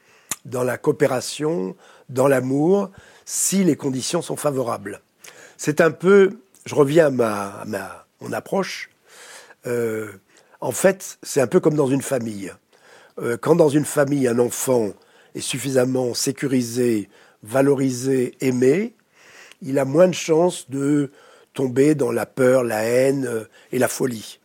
dans 0.44 0.64
la 0.64 0.76
coopération, 0.76 1.76
dans 2.08 2.26
l'amour, 2.26 2.90
si 3.24 3.64
les 3.64 3.76
conditions 3.76 4.22
sont 4.22 4.36
favorables. 4.36 5.00
C'est 5.56 5.80
un 5.80 5.90
peu, 5.90 6.40
je 6.66 6.74
reviens 6.74 7.06
à 7.06 7.10
ma, 7.10 7.64
ma 7.66 8.06
mon 8.20 8.32
approche, 8.32 8.90
euh, 9.66 10.12
en 10.60 10.72
fait, 10.72 11.18
c'est 11.22 11.40
un 11.40 11.46
peu 11.46 11.60
comme 11.60 11.74
dans 11.74 11.86
une 11.86 12.02
famille. 12.02 12.52
Euh, 13.20 13.36
quand 13.36 13.56
dans 13.56 13.68
une 13.68 13.84
famille, 13.84 14.26
un 14.26 14.38
enfant 14.38 14.92
est 15.34 15.40
suffisamment 15.40 16.14
sécurisé, 16.14 17.08
valorisé, 17.42 18.36
aimé, 18.40 18.94
il 19.62 19.78
a 19.78 19.84
moins 19.84 20.08
de 20.08 20.14
chances 20.14 20.68
de 20.70 21.10
tomber 21.54 21.94
dans 21.94 22.12
la 22.12 22.26
peur, 22.26 22.64
la 22.64 22.82
haine 22.82 23.26
euh, 23.26 23.44
et 23.72 23.78
la 23.78 23.88
folie. 23.88 24.40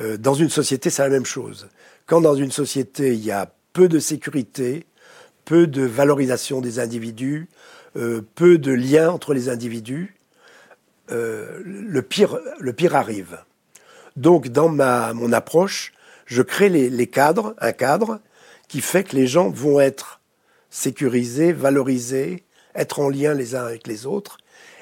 Euh, 0.00 0.16
dans 0.16 0.34
une 0.34 0.50
société, 0.50 0.90
c'est 0.90 1.02
la 1.02 1.08
même 1.08 1.26
chose. 1.26 1.68
Quand 2.06 2.20
dans 2.20 2.34
une 2.34 2.52
société, 2.52 3.14
il 3.14 3.24
y 3.24 3.30
a 3.30 3.52
peu 3.72 3.88
de 3.88 3.98
sécurité, 3.98 4.86
peu 5.44 5.66
de 5.66 5.82
valorisation 5.82 6.60
des 6.60 6.78
individus, 6.78 7.48
peu 7.94 8.58
de 8.58 8.72
liens 8.72 9.10
entre 9.10 9.34
les 9.34 9.48
individus, 9.48 10.14
le, 11.08 12.00
pire, 12.00 12.38
le 12.58 12.72
pire 12.72 12.96
arrive. 12.96 13.38
Donc, 14.16 14.48
dans 14.48 14.68
ma, 14.68 15.12
mon 15.14 15.32
approche, 15.32 15.92
je 16.26 16.42
crée 16.42 16.68
les, 16.68 17.06
cadres, 17.06 17.54
un 17.58 17.72
cadre 17.72 18.20
qui 18.68 18.80
fait 18.80 19.04
que 19.04 19.16
les 19.16 19.26
gens 19.26 19.50
vont 19.50 19.80
être 19.80 20.20
sécurisés, 20.70 21.52
valorisés, 21.52 22.44
être 22.74 23.00
en 23.00 23.08
lien 23.08 23.34
les 23.34 23.54
uns 23.54 23.64
avec 23.64 23.86
les 23.86 24.06
autres, 24.06 24.38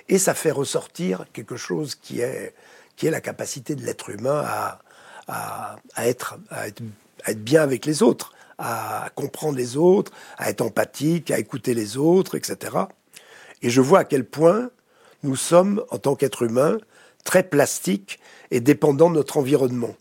et 0.09 0.19
ça 0.19 0.35
fait 0.35 0.51
ressortir 0.51 1.25
quelque 1.33 1.57
chose 1.57 1.95
qui 1.95 2.21
est, 2.21 2.55
qui 2.97 3.07
est 3.07 3.11
la 3.11 3.21
capacité 3.21 3.75
de 3.75 3.85
l'être 3.85 4.11
humain 4.11 4.45
à, 4.47 4.81
à, 5.29 6.09
être, 6.09 6.39
à, 6.51 6.69
être, 6.69 6.83
à 7.25 7.33
être 7.33 7.43
bien 7.43 7.63
avec 7.63 7.87
les 7.87 8.03
autres, 8.03 8.33
à 8.59 9.11
comprendre 9.15 9.57
les 9.57 9.77
autres, 9.77 10.13
à 10.37 10.51
être 10.51 10.61
empathique, 10.61 11.31
à 11.31 11.39
écouter 11.39 11.75
les 11.75 11.97
autres, 11.97 12.37
etc. 12.37 12.77
Et 13.63 13.71
je 13.71 13.81
vois 13.81 14.01
à 14.01 14.05
quel 14.05 14.25
point 14.25 14.71
nous 15.23 15.37
sommes, 15.37 15.85
en 15.91 15.99
tant 15.99 16.15
qu'êtres 16.15 16.43
humains, 16.43 16.79
très 17.25 17.43
plastiques 17.43 18.19
et 18.51 18.61
dépendant 18.61 19.11
de 19.11 19.15
notre 19.15 19.37
environnement 19.37 19.97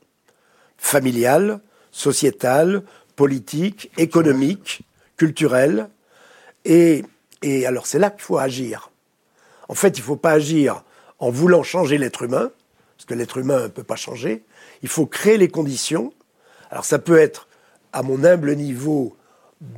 familial, 0.77 1.59
sociétal, 1.91 2.83
politique, 3.15 3.91
économique, 3.97 4.81
culturel. 5.17 5.89
Et, 6.65 7.03
alors 7.65 7.85
c'est 7.85 7.99
là 7.99 8.09
qu'il 8.09 8.21
faut 8.21 8.37
agir. 8.37 8.91
En 9.67 9.75
fait, 9.75 9.97
il 9.97 10.01
ne 10.01 10.05
faut 10.05 10.15
pas 10.15 10.31
agir 10.31 10.83
en 11.19 11.29
voulant 11.29 11.63
changer 11.63 11.97
l'être 11.97 12.23
humain, 12.23 12.51
parce 12.97 13.05
que 13.05 13.13
l'être 13.13 13.37
humain 13.37 13.63
ne 13.63 13.67
peut 13.67 13.83
pas 13.83 13.97
changer. 13.97 14.43
Il 14.81 14.89
faut 14.89 15.05
créer 15.05 15.37
les 15.37 15.49
conditions. 15.49 16.13
Alors 16.71 16.85
ça 16.85 16.97
peut 16.97 17.17
être, 17.17 17.47
à 17.91 18.03
mon 18.03 18.23
humble 18.23 18.55
niveau, 18.55 19.15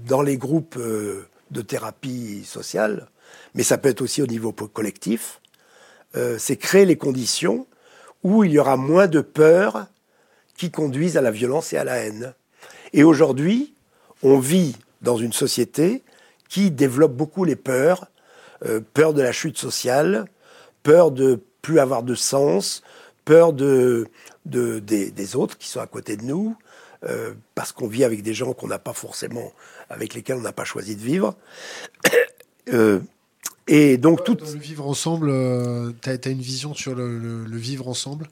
dans 0.05 0.21
les 0.21 0.37
groupes 0.37 0.75
euh, 0.77 1.27
de 1.49 1.61
thérapie 1.61 2.43
sociale, 2.45 3.09
mais 3.55 3.63
ça 3.63 3.77
peut 3.77 3.89
être 3.89 4.01
aussi 4.01 4.21
au 4.21 4.27
niveau 4.27 4.51
collectif. 4.51 5.41
Euh, 6.15 6.37
c'est 6.37 6.57
créer 6.57 6.85
les 6.85 6.97
conditions 6.97 7.65
où 8.23 8.43
il 8.43 8.51
y 8.51 8.59
aura 8.59 8.77
moins 8.77 9.07
de 9.07 9.21
peurs 9.21 9.87
qui 10.55 10.71
conduisent 10.71 11.17
à 11.17 11.21
la 11.21 11.31
violence 11.31 11.73
et 11.73 11.77
à 11.77 11.83
la 11.83 11.97
haine. 11.97 12.33
Et 12.93 13.03
aujourd'hui, 13.03 13.73
on 14.23 14.39
vit 14.39 14.75
dans 15.01 15.17
une 15.17 15.33
société 15.33 16.03
qui 16.49 16.69
développe 16.69 17.13
beaucoup 17.13 17.45
les 17.45 17.55
peurs, 17.55 18.07
euh, 18.65 18.81
peur 18.93 19.13
de 19.13 19.21
la 19.21 19.31
chute 19.31 19.57
sociale, 19.57 20.25
peur 20.83 21.11
de 21.11 21.41
plus 21.61 21.79
avoir 21.79 22.03
de 22.03 22.15
sens, 22.15 22.83
peur 23.25 23.53
de, 23.53 24.07
des, 24.45 25.35
autres 25.35 25.57
qui 25.57 25.67
sont 25.67 25.79
à 25.79 25.87
côté 25.87 26.17
de 26.17 26.23
nous, 26.23 26.55
euh, 27.05 27.33
parce 27.55 27.71
qu'on 27.71 27.87
vit 27.87 28.03
avec 28.03 28.21
des 28.21 28.33
gens 28.33 28.53
qu'on 28.53 28.67
n'a 28.67 28.79
pas 28.79 28.93
forcément, 28.93 29.53
avec 29.89 30.13
lesquels 30.13 30.37
on 30.37 30.41
n'a 30.41 30.51
pas 30.51 30.65
choisi 30.65 30.95
de 30.95 31.01
vivre. 31.01 31.35
euh, 32.73 32.99
et 33.67 33.97
donc 33.97 34.23
tout. 34.23 34.37
le 34.39 34.59
vivre 34.59 34.87
ensemble, 34.87 35.29
euh, 35.29 35.91
tu 36.01 36.09
as, 36.09 36.29
une 36.29 36.41
vision 36.41 36.73
sur 36.73 36.95
le, 36.95 37.45
vivre 37.57 37.87
ensemble? 37.87 38.27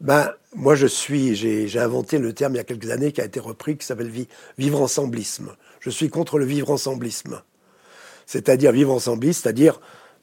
Ben, 0.00 0.32
moi, 0.54 0.74
je 0.74 0.86
suis, 0.86 1.36
j'ai 1.36 1.78
inventé 1.78 2.18
le 2.18 2.32
terme 2.32 2.54
il 2.54 2.56
y 2.56 2.60
a 2.60 2.64
quelques 2.64 2.90
années 2.90 3.12
qui 3.12 3.20
a 3.20 3.24
été 3.24 3.38
repris, 3.38 3.76
qui 3.76 3.86
s'appelle 3.86 4.10
vivre 4.56 4.80
ensemblisme. 4.80 5.50
Je 5.80 5.90
suis 5.90 6.08
contre 6.08 6.38
le 6.38 6.46
vivre 6.46 6.70
ensemblisme. 6.70 7.42
C'est-à-dire 8.26 8.72
vivre 8.72 8.92
ensemblisme, 8.92 9.42
c'est-à-dire 9.42 9.80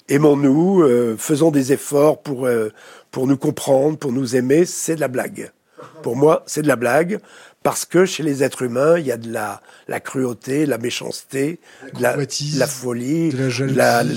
aimons-nous, 0.09 0.81
euh, 0.81 1.15
faisons 1.17 1.51
des 1.51 1.73
efforts 1.73 2.21
pour, 2.21 2.45
euh, 2.45 2.69
pour 3.11 3.27
nous 3.27 3.37
comprendre, 3.37 3.97
pour 3.97 4.11
nous 4.11 4.35
aimer, 4.35 4.65
c'est 4.65 4.95
de 4.95 5.01
la 5.01 5.09
blague. 5.09 5.51
Pour 6.01 6.15
moi, 6.15 6.43
c'est 6.47 6.61
de 6.61 6.67
la 6.67 6.75
blague 6.75 7.19
parce 7.67 7.83
que 7.83 8.05
chez 8.05 8.23
les 8.23 8.45
êtres 8.45 8.61
humains, 8.61 8.97
il 8.97 9.05
y 9.05 9.11
a 9.11 9.17
de 9.17 9.29
la, 9.29 9.61
la 9.89 9.99
cruauté, 9.99 10.65
la 10.65 10.77
méchanceté, 10.77 11.59
la, 11.99 12.15
de 12.15 12.59
la, 12.59 12.65
folie, 12.65 13.27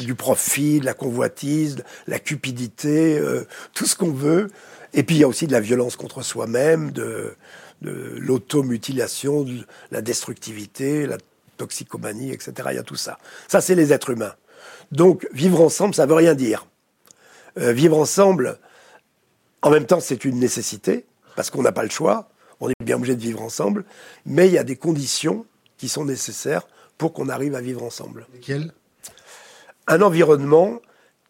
du 0.05 0.15
profit, 0.15 0.79
de 0.79 0.85
la 0.85 0.95
convoitise, 0.95 1.83
la 2.07 2.21
cupidité, 2.21 3.19
euh, 3.19 3.45
tout 3.75 3.87
ce 3.87 3.97
qu'on 3.97 4.13
veut. 4.13 4.53
Et 4.95 5.03
puis 5.03 5.17
il 5.17 5.19
y 5.19 5.25
a 5.25 5.27
aussi 5.27 5.49
de 5.49 5.53
la 5.53 5.59
violence 5.59 5.97
contre 5.97 6.23
soi-même, 6.23 6.93
de, 6.93 7.35
de 7.83 8.15
l'automutilation, 8.21 9.43
de 9.43 9.67
la 9.91 10.01
destructivité, 10.01 11.09
la 11.09 11.19
toxicomanie, 11.57 12.31
etc. 12.31 12.53
Il 12.71 12.77
y 12.77 12.79
a 12.79 12.85
tout 12.85 12.95
ça. 12.95 13.19
Ça, 13.49 13.61
c'est 13.61 13.75
les 13.75 13.93
êtres 13.93 14.11
humains. 14.11 14.37
Donc, 14.93 15.27
vivre 15.33 15.61
ensemble, 15.61 15.97
ça 15.97 16.07
veut 16.07 16.15
rien 16.15 16.37
dire. 16.37 16.69
Euh, 17.59 17.73
vivre 17.73 17.99
ensemble, 17.99 18.61
en 19.63 19.71
même 19.71 19.87
temps, 19.87 19.99
c'est 19.99 20.25
une 20.25 20.39
nécessité, 20.39 21.05
parce 21.35 21.51
qu'on 21.51 21.63
n'a 21.63 21.73
pas 21.73 21.83
le 21.83 21.91
choix 21.91 22.30
on 22.61 22.69
est 22.69 22.75
bien 22.85 22.97
obligé 22.97 23.17
de 23.17 23.21
vivre 23.21 23.43
ensemble, 23.43 23.85
mais 24.27 24.49
il 24.49 24.53
y 24.53 24.59
a 24.59 24.65
des 24.65 24.77
conditions 24.77 25.47
qui 25.77 25.89
sont 25.89 26.05
nécessaires 26.05 26.67
pour 26.99 27.13
qu'on 27.13 27.29
arrive 27.29 27.55
à 27.55 27.61
vivre 27.61 27.83
ensemble. 27.83 28.27
Lesquelles? 28.35 28.73
Un 29.87 30.03
environnement 30.03 30.81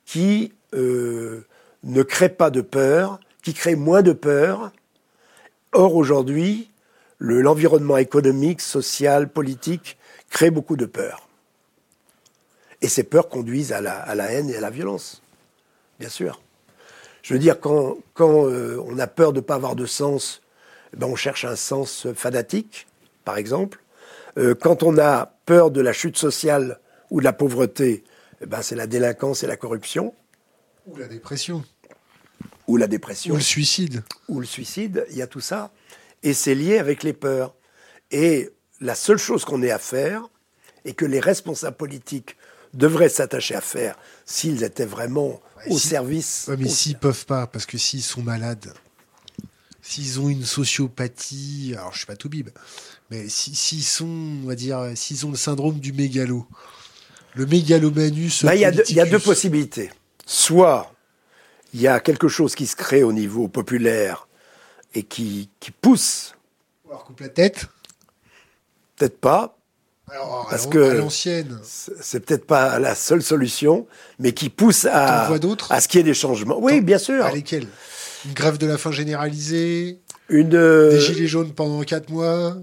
qui 0.05 0.53
euh, 0.75 1.47
ne 1.85 2.03
crée 2.03 2.29
pas 2.29 2.51
de 2.51 2.61
peur, 2.61 3.21
qui 3.43 3.55
crée 3.55 3.77
moins 3.77 4.03
de 4.03 4.13
peur. 4.13 4.73
Or, 5.73 5.95
aujourd'hui, 5.95 6.71
l'environnement 7.21 7.97
économique, 7.97 8.61
social, 8.61 9.29
politique 9.29 9.97
crée 10.31 10.51
beaucoup 10.51 10.77
de 10.77 10.87
peur. 10.87 11.29
Et 12.83 12.89
ces 12.89 13.05
peurs 13.05 13.29
conduisent 13.29 13.73
à 13.73 13.81
la, 13.81 14.33
haine 14.33 14.51
et 14.51 14.57
à 14.57 14.61
la 14.61 14.71
violence, 14.71 15.23
bien 15.99 16.09
sûr. 16.09 16.41
Je 17.23 17.35
veux 17.35 17.39
dire, 17.39 17.61
quand, 17.61 17.99
euh, 18.21 18.83
on 18.87 18.99
a 18.99 19.07
peur 19.07 19.33
de 19.33 19.39
ne 19.39 19.45
pas 19.45 19.55
avoir 19.55 19.77
de 19.77 19.87
sens 19.87 20.41
ben, 20.97 21.07
on 21.07 21.17
cherche 21.17 21.45
un 21.45 21.57
sens 21.57 22.07
fanatique, 22.15 22.87
par 23.25 23.37
exemple. 23.37 23.81
Euh, 24.39 24.55
quand 24.55 24.83
on 24.83 24.99
a 24.99 25.35
peur 25.47 25.71
de 25.71 25.81
la 25.81 25.93
chute 25.93 26.17
sociale 26.17 26.81
ou 27.11 27.21
de 27.21 27.25
la 27.25 27.33
pauvreté, 27.33 28.05
eh 28.41 28.47
ben, 28.47 28.63
c'est 28.63 28.77
la 28.77 28.87
délinquance 28.87 29.43
et 29.43 29.47
la 29.47 29.57
corruption. 29.57 30.15
Ou 30.87 30.97
la 30.97 31.09
dépression. 31.09 31.65
Ou 32.67 32.77
la 32.77 32.87
dépression. 32.87 33.35
Ou 33.35 33.37
le 33.37 33.43
suicide. 33.43 34.03
Ou 34.29 34.41
le 34.41 34.47
suicide, 34.47 35.07
il 35.11 35.17
y 35.17 35.23
a 35.23 35.27
tout 35.27 35.41
ça. 35.41 35.71
et 36.23 36.35
c'est 36.35 36.55
lié 36.55 36.79
avec 36.79 37.03
les 37.03 37.13
peurs. 37.13 37.55
Et 38.11 38.51
la 38.81 38.95
seule 38.95 39.19
chose 39.19 39.45
qu'on 39.45 39.63
ait 39.63 39.71
à 39.71 39.79
faire, 39.79 40.29
et 40.85 40.95
que 40.95 41.05
les 41.05 41.21
responsables 41.21 41.77
politiques 41.77 42.37
devraient 42.73 43.09
s'attacher 43.09 43.55
à 43.55 43.61
faire 43.61 43.99
s'ils 44.25 44.63
étaient 44.63 44.87
vraiment 44.87 45.41
au 45.69 45.79
service. 45.79 46.49
mais 46.59 46.69
s'ils 46.69 46.97
peuvent 46.97 47.27
pas, 47.27 47.47
parce 47.47 47.67
que 47.67 47.79
s'ils 47.79 48.03
sont 48.03 48.23
malades, 48.23 48.73
s'ils 49.83 50.21
ont 50.21 50.29
une 50.29 50.45
sociopathie, 50.45 51.75
alors 51.77 51.93
je 51.93 51.99
suis 51.99 52.07
pas 52.07 52.17
tout 52.17 52.29
bib, 52.29 52.51
mais 53.11 53.29
s'ils 53.29 53.83
sont, 53.83 54.07
on 54.07 54.47
va 54.47 54.55
dire, 54.55 54.93
s'ils 54.95 55.27
ont 55.27 55.31
le 55.31 55.37
syndrome 55.37 55.79
du 55.79 55.93
mégalo, 55.93 56.47
le 57.35 57.47
mégalomanus. 57.47 58.45
Bah, 58.45 58.55
il 58.55 58.61
y, 58.61 59.01
a 59.01 59.07
deux 59.07 59.19
possibilités. 59.19 59.91
Soit 60.27 60.93
il 61.73 61.81
y 61.81 61.89
a 61.89 62.01
quelque 62.01 62.29
chose 62.29 62.55
qui 62.55 62.67
se 62.67 62.77
crée 62.77 63.03
au 63.03 63.13
niveau 63.13 63.49
populaire 63.49 64.29
et 64.95 65.03
qui, 65.03 65.49
qui 65.61 65.71
pousse. 65.71 66.35
On 66.87 66.91
leur 66.91 67.05
coupe 67.05 67.21
la 67.21 67.29
tête 67.29 67.67
Peut-être 68.97 69.19
pas. 69.19 69.57
Alors, 70.11 70.47
parce 70.51 70.67
que 70.67 70.79
l'ancienne. 70.79 71.59
C'est 71.63 72.21
peut-être 72.21 72.45
pas 72.45 72.79
la 72.79 72.95
seule 72.95 73.23
solution, 73.23 73.87
mais 74.19 74.33
qui 74.33 74.51
pousse 74.51 74.85
à, 74.85 75.31
à 75.71 75.81
ce 75.81 75.89
qu'il 75.89 75.99
y 75.99 76.01
ait 76.01 76.05
des 76.05 76.15
changements. 76.15 76.59
Oui, 76.59 76.81
bien 76.81 76.99
sûr. 76.99 77.25
À 77.25 77.33
lesquels? 77.33 77.67
Une 78.27 78.33
grève 78.35 78.59
de 78.59 78.67
la 78.67 78.79
faim 78.79 78.93
généralisée 78.93 80.01
Une. 80.29 80.51
Des 80.51 81.01
gilets 81.01 81.27
jaunes 81.27 81.53
pendant 81.53 81.83
quatre 81.83 82.11
mois 82.11 82.57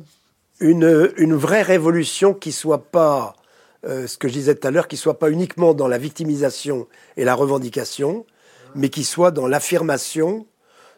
une, 0.60 1.12
une 1.18 1.36
vraie 1.36 1.62
révolution 1.62 2.34
qui 2.34 2.52
soit 2.52 2.92
pas, 2.92 3.36
euh, 3.86 4.08
ce 4.08 4.18
que 4.18 4.28
je 4.28 4.34
disais 4.34 4.56
tout 4.56 4.68
à 4.68 4.72
l'heure, 4.72 4.88
qui 4.88 4.98
soit 4.98 5.20
pas 5.20 5.30
uniquement 5.30 5.74
dans 5.74 5.88
la 5.88 5.98
victimisation 5.98 6.88
et 7.16 7.24
la 7.24 7.36
revendication, 7.36 8.26
mais 8.76 8.90
qui 8.90 9.04
soit 9.04 9.32
dans 9.32 9.48
l'affirmation 9.48 10.48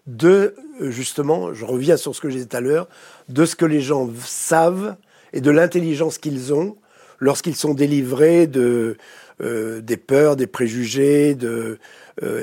de, 0.07 0.55
euh, 0.81 0.91
justement, 0.91 1.53
je 1.53 1.65
reviens 1.65 1.97
sur 1.97 2.15
ce 2.15 2.21
que 2.21 2.29
je 2.29 2.35
disais 2.35 2.47
tout 2.47 2.57
à 2.57 2.61
l'heure, 2.61 2.87
de 3.27 3.45
ce 3.45 3.55
que 3.55 3.65
les 3.65 3.81
gens 3.81 4.09
savent 4.23 4.95
et 5.33 5.41
de 5.41 5.51
l'intelligence 5.51 6.17
qu'ils 6.17 6.53
ont 6.53 6.77
lorsqu'ils 7.19 7.55
sont 7.55 7.73
délivrés 7.73 8.47
de, 8.47 8.97
euh, 9.41 9.81
des 9.81 9.97
peurs, 9.97 10.37
des 10.37 10.47
préjugés, 10.47 11.35
de, 11.35 11.79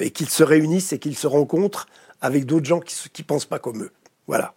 et 0.00 0.10
qu'ils 0.10 0.30
se 0.30 0.42
réunissent 0.42 0.92
et 0.92 0.98
qu'ils 0.98 1.18
se 1.18 1.26
rencontrent 1.26 1.86
avec 2.26 2.44
d'autres 2.44 2.66
gens 2.66 2.80
qui 2.80 3.22
ne 3.22 3.24
pensent 3.24 3.46
pas 3.46 3.58
comme 3.58 3.82
eux. 3.82 3.92
Voilà. 4.26 4.54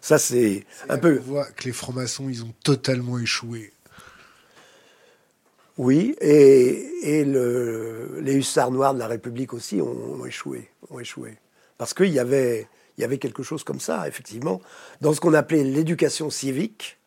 Ça, 0.00 0.18
c'est 0.18 0.66
un 0.88 0.98
peu. 0.98 1.20
On 1.20 1.30
voit 1.30 1.46
que 1.46 1.64
les 1.64 1.72
francs-maçons, 1.72 2.28
ils 2.28 2.42
ont 2.44 2.52
totalement 2.64 3.18
échoué. 3.18 3.72
Oui, 5.78 6.16
et, 6.20 7.20
et 7.20 7.24
le, 7.24 8.18
les 8.20 8.34
hussards 8.34 8.72
noirs 8.72 8.94
de 8.94 8.98
la 8.98 9.06
République 9.06 9.54
aussi 9.54 9.80
ont, 9.80 10.26
échoué, 10.26 10.68
ont 10.90 10.98
échoué. 10.98 11.38
Parce 11.78 11.94
qu'il 11.94 12.12
y 12.12 12.18
avait, 12.18 12.68
il 12.98 13.00
y 13.00 13.04
avait 13.04 13.18
quelque 13.18 13.42
chose 13.42 13.64
comme 13.64 13.80
ça, 13.80 14.06
effectivement. 14.06 14.60
Dans 15.00 15.14
ce 15.14 15.20
qu'on 15.20 15.32
appelait 15.32 15.64
l'éducation 15.64 16.28
civique, 16.30 16.98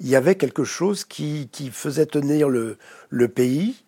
il 0.00 0.08
y 0.08 0.16
avait 0.16 0.34
quelque 0.34 0.64
chose 0.64 1.04
qui, 1.04 1.48
qui 1.52 1.70
faisait 1.70 2.06
tenir 2.06 2.48
le, 2.48 2.78
le, 3.10 3.28
pays 3.28 3.84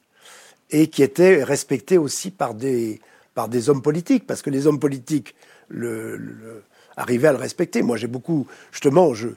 et 0.70 0.88
qui 0.88 1.02
était 1.02 1.42
respecté 1.42 1.98
aussi 1.98 2.30
par 2.30 2.54
des, 2.54 3.00
par 3.34 3.48
des 3.48 3.68
hommes 3.68 3.82
politiques. 3.82 4.26
Parce 4.26 4.42
que 4.42 4.50
les 4.50 4.66
hommes 4.66 4.78
politiques, 4.78 5.34
le, 5.68 6.62
arriver 6.96 7.28
à 7.28 7.32
le 7.32 7.38
respecter. 7.38 7.82
Moi, 7.82 7.96
j'ai 7.96 8.06
beaucoup, 8.06 8.46
justement, 8.70 9.14
je, 9.14 9.28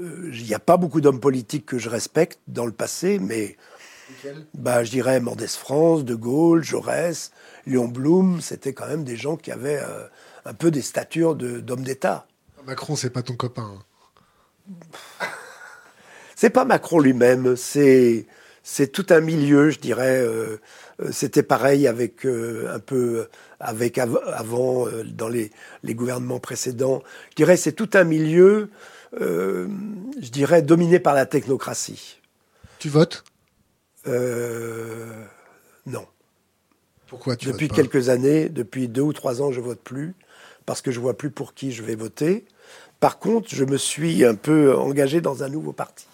euh, 0.00 0.30
il 0.32 0.44
n'y 0.44 0.54
a 0.54 0.58
pas 0.58 0.76
beaucoup 0.76 1.00
d'hommes 1.00 1.20
politiques 1.20 1.66
que 1.66 1.78
je 1.78 1.88
respecte 1.88 2.38
dans 2.48 2.66
le 2.66 2.72
passé, 2.72 3.18
mais 3.18 3.56
bah, 4.54 4.84
je 4.84 4.90
dirais 4.90 5.20
Mendès 5.20 5.46
France, 5.46 6.04
De 6.04 6.14
Gaulle, 6.14 6.64
Jaurès, 6.64 7.32
Léon 7.66 7.88
Blum, 7.88 8.40
c'était 8.40 8.72
quand 8.72 8.88
même 8.88 9.04
des 9.04 9.16
gens 9.16 9.36
qui 9.36 9.52
avaient 9.52 9.80
euh, 9.80 10.06
un 10.44 10.54
peu 10.54 10.70
des 10.70 10.82
statures 10.82 11.34
d'hommes 11.36 11.82
d'État. 11.82 12.26
Macron, 12.66 12.96
c'est 12.96 13.10
pas 13.10 13.22
ton 13.22 13.36
copain. 13.36 13.72
c'est 16.36 16.50
pas 16.50 16.64
Macron 16.64 16.98
lui-même, 16.98 17.56
c'est 17.56 18.26
c'est 18.62 18.92
tout 18.92 19.06
un 19.10 19.20
milieu, 19.20 19.70
je 19.70 19.78
dirais. 19.78 20.20
Euh, 20.22 20.60
c'était 21.10 21.42
pareil 21.42 21.86
avec 21.86 22.24
un 22.24 22.78
peu 22.78 23.28
avec 23.60 23.98
avant 23.98 24.88
euh, 24.88 25.04
dans 25.04 25.28
les, 25.28 25.50
les, 25.82 25.94
gouvernements 25.94 26.40
précédents. 26.40 27.02
Je 27.30 27.36
dirais 27.36 27.56
c'est 27.56 27.72
tout 27.72 27.90
un 27.94 28.04
milieu, 28.04 28.70
euh, 29.20 29.68
je 30.20 30.30
dirais, 30.30 30.62
dominé 30.62 30.98
par 30.98 31.14
la 31.14 31.26
technocratie. 31.26 32.20
Tu 32.78 32.88
votes? 32.88 33.24
Euh, 34.06 35.24
Non. 35.86 36.06
Pourquoi 37.06 37.36
tu 37.36 37.46
Depuis 37.48 37.66
votes 37.66 37.76
pas? 37.76 37.82
quelques 37.82 38.08
années, 38.08 38.48
depuis 38.48 38.88
deux 38.88 39.02
ou 39.02 39.12
trois 39.12 39.42
ans, 39.42 39.52
je 39.52 39.60
vote 39.60 39.80
plus 39.80 40.14
parce 40.64 40.80
que 40.80 40.90
je 40.90 41.00
vois 41.00 41.16
plus 41.18 41.30
pour 41.30 41.54
qui 41.54 41.72
je 41.72 41.82
vais 41.82 41.96
voter. 41.96 42.44
Par 43.00 43.18
contre, 43.18 43.48
je 43.50 43.64
me 43.64 43.76
suis 43.76 44.24
un 44.24 44.34
peu 44.34 44.74
engagé 44.76 45.20
dans 45.20 45.42
un 45.42 45.48
nouveau 45.48 45.72
parti. 45.72 46.06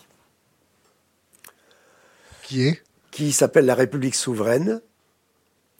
Qui 2.42 2.62
est? 2.68 2.82
Qui 3.16 3.32
s'appelle 3.32 3.64
la 3.64 3.74
République 3.74 4.14
souveraine 4.14 4.82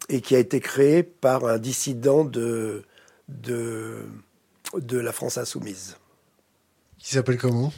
et 0.09 0.21
qui 0.21 0.35
a 0.35 0.39
été 0.39 0.59
créé 0.59 1.03
par 1.03 1.45
un 1.45 1.59
dissident 1.59 2.25
de, 2.25 2.81
de, 3.27 4.07
de 4.73 4.97
la 4.97 5.11
France 5.11 5.37
insoumise. 5.37 5.97
Qui 6.97 7.13
s'appelle 7.13 7.37
comment? 7.37 7.71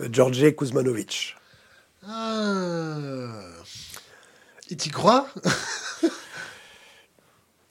Georgi 0.00 0.56
Kuzmanovic. 0.56 1.36
Ah. 2.08 3.42
Et 4.70 4.76
tu 4.76 4.88
crois? 4.88 5.28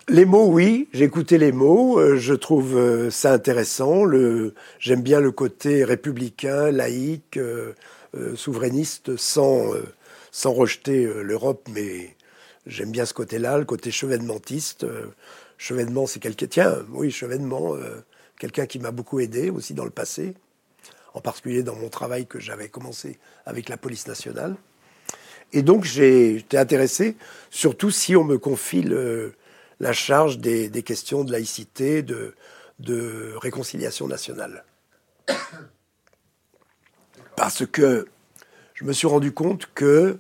Les 0.10 0.26
mots, 0.26 0.46
oui, 0.46 0.90
j'ai 0.94 1.06
écouté 1.06 1.40
les 1.40 1.52
mots, 1.52 1.98
euh, 1.98 2.18
je 2.18 2.36
trouve 2.36 2.78
euh, 2.78 3.10
ça 3.10 3.34
intéressant. 3.34 4.04
Le, 4.04 4.54
j'aime 4.78 5.02
bien 5.02 5.20
le 5.20 5.32
côté 5.32 5.84
républicain, 5.86 6.70
laïque, 6.70 7.38
euh, 7.38 7.74
souverainiste, 8.36 9.18
sans, 9.18 9.72
sans 10.32 10.54
rejeter 10.54 11.06
l'Europe, 11.06 11.68
mais 11.72 12.16
J'aime 12.68 12.92
bien 12.92 13.06
ce 13.06 13.14
côté-là, 13.14 13.58
le 13.58 13.66
côté 13.66 13.92
chevènementiste. 13.92 14.84
Euh, 14.84 15.08
chevènement, 15.58 16.06
c'est 16.06 16.20
quelqu'un, 16.20 16.48
tiens, 16.48 16.86
oui, 16.92 17.12
chevènement, 17.12 17.76
euh, 17.76 18.04
quelqu'un 18.38 18.68
qui 18.68 18.78
m'a 18.80 18.92
beaucoup 18.92 19.20
aidé 19.20 19.50
aussi 19.50 19.74
dans 19.74 19.86
le 19.86 19.90
passé, 19.90 20.36
en 21.14 21.22
particulier 21.22 21.64
dans 21.64 21.76
mon 21.76 21.90
travail 21.90 22.28
que 22.28 22.40
j'avais 22.40 22.70
commencé 22.70 23.18
avec 23.46 23.68
la 23.68 23.78
police 23.78 24.08
nationale. 24.08 24.56
Et 25.54 25.64
donc, 25.64 25.86
j'étais 25.86 26.58
intéressé, 26.58 27.18
surtout 27.50 27.90
si 27.90 28.16
on 28.16 28.24
me 28.24 28.38
confie 28.38 28.86
la 29.80 29.94
charge 29.94 30.38
des, 30.38 30.70
questions 30.84 31.24
de 31.24 31.32
laïcité, 31.32 32.04
de 32.04 33.34
réconciliation 33.38 34.08
nationale. 34.08 34.64
Parce 37.36 37.66
que 37.66 38.08
je 38.82 38.86
me 38.88 38.94
suis 38.94 39.08
rendu 39.08 39.32
compte 39.32 39.70
que 39.76 40.18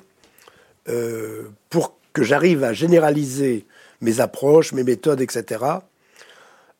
euh, 0.87 1.49
pour 1.69 1.97
que 2.13 2.21
j'arrive 2.21 2.63
à 2.63 2.73
généraliser 2.73 3.65
mes 4.01 4.19
approches, 4.19 4.71
mes 4.71 4.83
méthodes, 4.83 5.19
etc., 5.19 5.65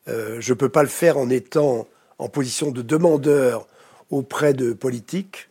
euh, 0.08 0.36
je 0.40 0.52
ne 0.52 0.56
peux 0.56 0.68
pas 0.68 0.82
le 0.82 0.88
faire 0.88 1.18
en 1.18 1.28
étant 1.28 1.88
en 2.18 2.28
position 2.28 2.70
de 2.70 2.82
demandeur 2.82 3.66
auprès 4.10 4.54
de 4.54 4.72
politiques, 4.72 5.48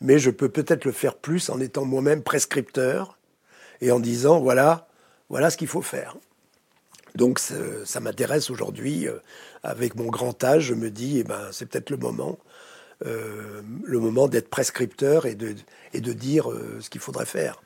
mais 0.00 0.18
je 0.18 0.30
peux 0.30 0.48
peut-être 0.48 0.86
le 0.86 0.92
faire 0.92 1.14
plus 1.14 1.50
en 1.50 1.60
étant 1.60 1.84
moi-même 1.84 2.22
prescripteur 2.22 3.18
et 3.82 3.90
en 3.90 4.00
disant 4.00 4.40
voilà, 4.40 4.88
voilà 5.28 5.50
ce 5.50 5.58
qu'il 5.58 5.68
faut 5.68 5.82
faire. 5.82 6.16
Donc 7.16 7.38
ça 7.38 8.00
m'intéresse 8.00 8.48
aujourd'hui, 8.48 9.08
euh, 9.08 9.18
avec 9.62 9.94
mon 9.94 10.06
grand 10.06 10.42
âge, 10.42 10.64
je 10.64 10.74
me 10.74 10.90
dis, 10.90 11.18
eh 11.18 11.24
ben, 11.24 11.48
c'est 11.52 11.66
peut-être 11.66 11.90
le 11.90 11.96
moment, 11.98 12.38
euh, 13.04 13.62
le 13.84 13.98
moment 13.98 14.28
d'être 14.28 14.48
prescripteur 14.48 15.26
et 15.26 15.34
de, 15.34 15.54
et 15.92 16.00
de 16.00 16.12
dire 16.12 16.48
ce 16.80 16.88
qu'il 16.88 17.00
faudrait 17.00 17.26
faire. 17.26 17.62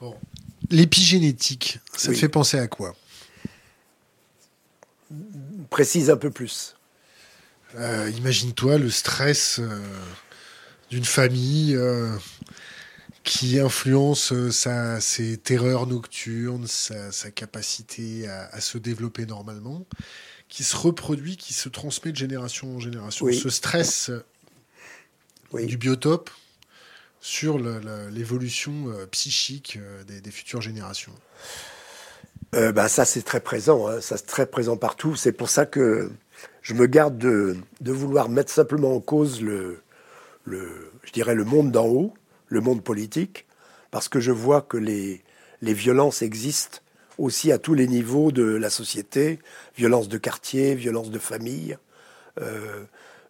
Bon, 0.00 0.14
L'épigénétique, 0.70 1.78
ça 1.96 2.08
te 2.08 2.16
fait 2.16 2.28
penser 2.28 2.58
à 2.58 2.66
quoi? 2.66 2.94
Précise 5.70 6.10
un 6.10 6.16
peu 6.16 6.30
plus. 6.30 6.76
Euh, 7.76 8.10
imagine-toi 8.16 8.78
le 8.78 8.90
stress 8.90 9.58
euh, 9.60 9.78
d'une 10.90 11.04
famille 11.04 11.76
euh, 11.76 12.10
qui 13.22 13.60
influence 13.60 14.32
sa, 14.50 15.00
ses 15.00 15.36
terreurs 15.36 15.86
nocturnes, 15.86 16.66
sa, 16.66 17.30
capacité 17.30 18.28
à, 18.28 18.60
se 18.60 18.78
développer 18.78 19.26
normalement, 19.26 19.84
qui 20.48 20.64
se 20.64 20.76
reproduit, 20.76 21.36
qui 21.36 21.52
se 21.52 21.68
transmet 21.68 22.12
de 22.12 22.16
génération 22.16 22.76
en 22.76 22.80
génération. 22.80 23.26
Ce 23.32 23.50
stress 23.50 24.10
du 25.64 25.78
biotope, 25.78 26.28
sur 27.26 27.58
l'évolution 27.58 28.88
euh, 28.88 29.06
psychique 29.06 29.78
euh, 29.80 30.04
des, 30.04 30.30
futures 30.30 30.62
générations 30.62 31.14
euh, 32.54 32.70
bah, 32.70 32.88
Ça, 32.88 33.04
c'est 33.04 33.22
très 33.22 33.40
présent. 33.40 33.88
Hein. 33.88 34.00
Ça, 34.00 34.16
c'est 34.16 34.26
très 34.26 34.46
présent 34.46 34.76
partout. 34.76 35.16
C'est 35.16 35.32
pour 35.32 35.48
ça 35.48 35.66
que 35.66 36.12
je 36.62 36.74
me 36.74 36.86
garde 36.86 37.18
de, 37.18 37.56
vouloir 37.84 38.28
mettre 38.28 38.52
simplement 38.52 38.94
en 38.94 39.00
cause 39.00 39.42
le, 39.42 39.80
le, 40.44 40.92
je 41.02 41.10
dirais 41.10 41.34
le 41.34 41.42
monde 41.42 41.72
d'en 41.72 41.86
haut, 41.86 42.14
le 42.46 42.60
monde 42.60 42.84
politique, 42.84 43.46
parce 43.90 44.08
que 44.08 44.20
je 44.20 44.30
vois 44.30 44.62
que 44.62 44.76
les, 44.76 45.24
les 45.62 45.74
violences 45.74 46.22
existent 46.22 46.78
aussi 47.18 47.50
à 47.50 47.58
tous 47.58 47.74
les 47.74 47.88
niveaux 47.88 48.30
de 48.30 48.44
la 48.44 48.70
société, 48.70 49.40
violence 49.76 50.08
de 50.08 50.18
quartier, 50.18 50.76
violence 50.76 51.10
de 51.10 51.18
famille, 51.18 51.76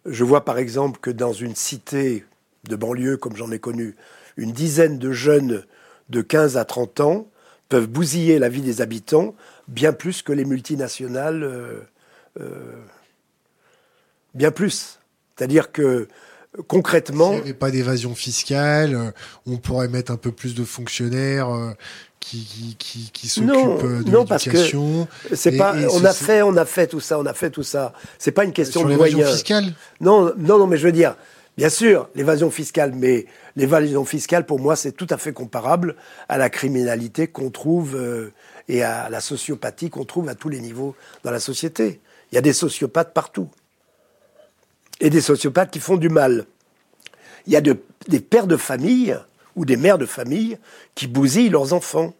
Je 0.07 0.23
vois 0.23 0.45
par 0.45 0.57
exemple 0.57 0.99
que 0.99 1.11
dans 1.11 1.33
une 1.33 1.55
cité 1.55 2.25
de 2.63 2.75
banlieue, 2.75 3.17
comme 3.17 3.35
j'en 3.35 3.51
ai 3.51 3.59
connu, 3.59 3.95
une 4.37 4.53
dizaine 4.53 4.97
de 4.97 5.11
jeunes 5.11 5.63
de 6.09 6.21
15 6.21 6.57
à 6.57 6.65
30 6.65 7.01
ans 7.01 7.27
peuvent 7.67 7.87
bousiller 7.87 8.39
la 8.39 8.47
vie 8.47 8.61
des 8.61 8.81
habitants 8.81 9.35
bien 9.67 9.91
plus 9.91 10.21
que 10.21 10.31
les 10.31 10.45
multinationales, 10.45 11.43
euh, 11.43 11.81
euh, 12.39 12.81
bien 14.33 14.51
plus. 14.51 14.99
C'est-à-dire 15.35 15.73
que 15.73 16.07
concrètement... 16.67 17.31
S'il 17.31 17.43
n'y 17.43 17.49
avait 17.49 17.53
pas 17.53 17.71
d'évasion 17.71 18.15
fiscale, 18.15 18.95
euh, 18.95 19.11
on 19.45 19.57
pourrait 19.57 19.89
mettre 19.89 20.13
un 20.13 20.17
peu 20.17 20.31
plus 20.31 20.55
de 20.55 20.63
fonctionnaires 20.63 21.49
qui, 22.19 22.75
qui, 22.77 23.09
qui, 23.13 23.27
s'occupent 23.27 24.03
de 24.03 24.11
non, 24.11 24.25
parce 24.25 24.49
que 24.49 24.57
c'est 25.33 25.57
pas. 25.57 25.75
on 25.91 26.03
a 26.03 26.13
fait, 26.13 26.41
on 26.41 26.55
a 26.57 26.65
fait 26.65 26.87
tout 26.87 26.99
ça, 26.99 27.19
on 27.19 27.25
a 27.25 27.33
fait 27.33 27.49
tout 27.49 27.63
ça. 27.63 27.93
C'est 28.17 28.31
pas 28.31 28.43
une 28.43 28.53
question 28.53 28.81
Sur 28.81 28.89
de 28.89 28.93
l'évasion 28.93 29.25
fiscale? 29.25 29.73
Non, 30.01 30.33
non, 30.37 30.57
non, 30.57 30.67
mais 30.67 30.77
je 30.77 30.85
veux 30.85 30.91
dire, 30.91 31.15
bien 31.57 31.69
sûr, 31.69 32.09
l'évasion 32.15 32.51
fiscale, 32.51 32.93
mais 32.95 33.25
l'évasion 33.55 34.03
fiscale, 34.03 34.45
pour 34.45 34.59
moi, 34.59 34.75
c'est 34.75 34.91
tout 34.91 35.07
à 35.09 35.17
fait 35.17 35.31
comparable 35.31 35.95
à 36.27 36.37
la 36.37 36.49
criminalité 36.49 37.27
qu'on 37.27 37.49
trouve 37.49 37.95
euh, 37.95 38.33
et 38.67 38.83
à 38.83 39.09
la 39.09 39.21
sociopathie 39.21 39.89
qu'on 39.89 40.05
trouve 40.05 40.27
à 40.27 40.35
tous 40.35 40.49
les 40.49 40.59
niveaux 40.59 40.95
dans 41.23 41.31
la 41.31 41.39
société. 41.39 42.01
Il 42.31 42.35
y 42.35 42.37
a 42.37 42.41
des 42.41 42.53
sociopathes 42.53 43.13
partout. 43.13 43.49
Et 44.99 45.09
des 45.09 45.21
sociopathes 45.21 45.71
qui 45.71 45.79
font 45.79 45.97
du 45.97 46.09
mal. 46.09 46.45
Il 47.45 47.53
y 47.53 47.55
a 47.55 47.61
des 47.61 48.19
pères 48.19 48.47
de 48.47 48.57
famille 48.57 49.17
ou 49.57 49.65
des 49.65 49.75
mères 49.75 49.97
de 49.97 50.05
famille 50.05 50.57
qui 50.95 51.07
bousillent 51.07 51.49
leurs 51.49 51.73
enfants. 51.73 52.13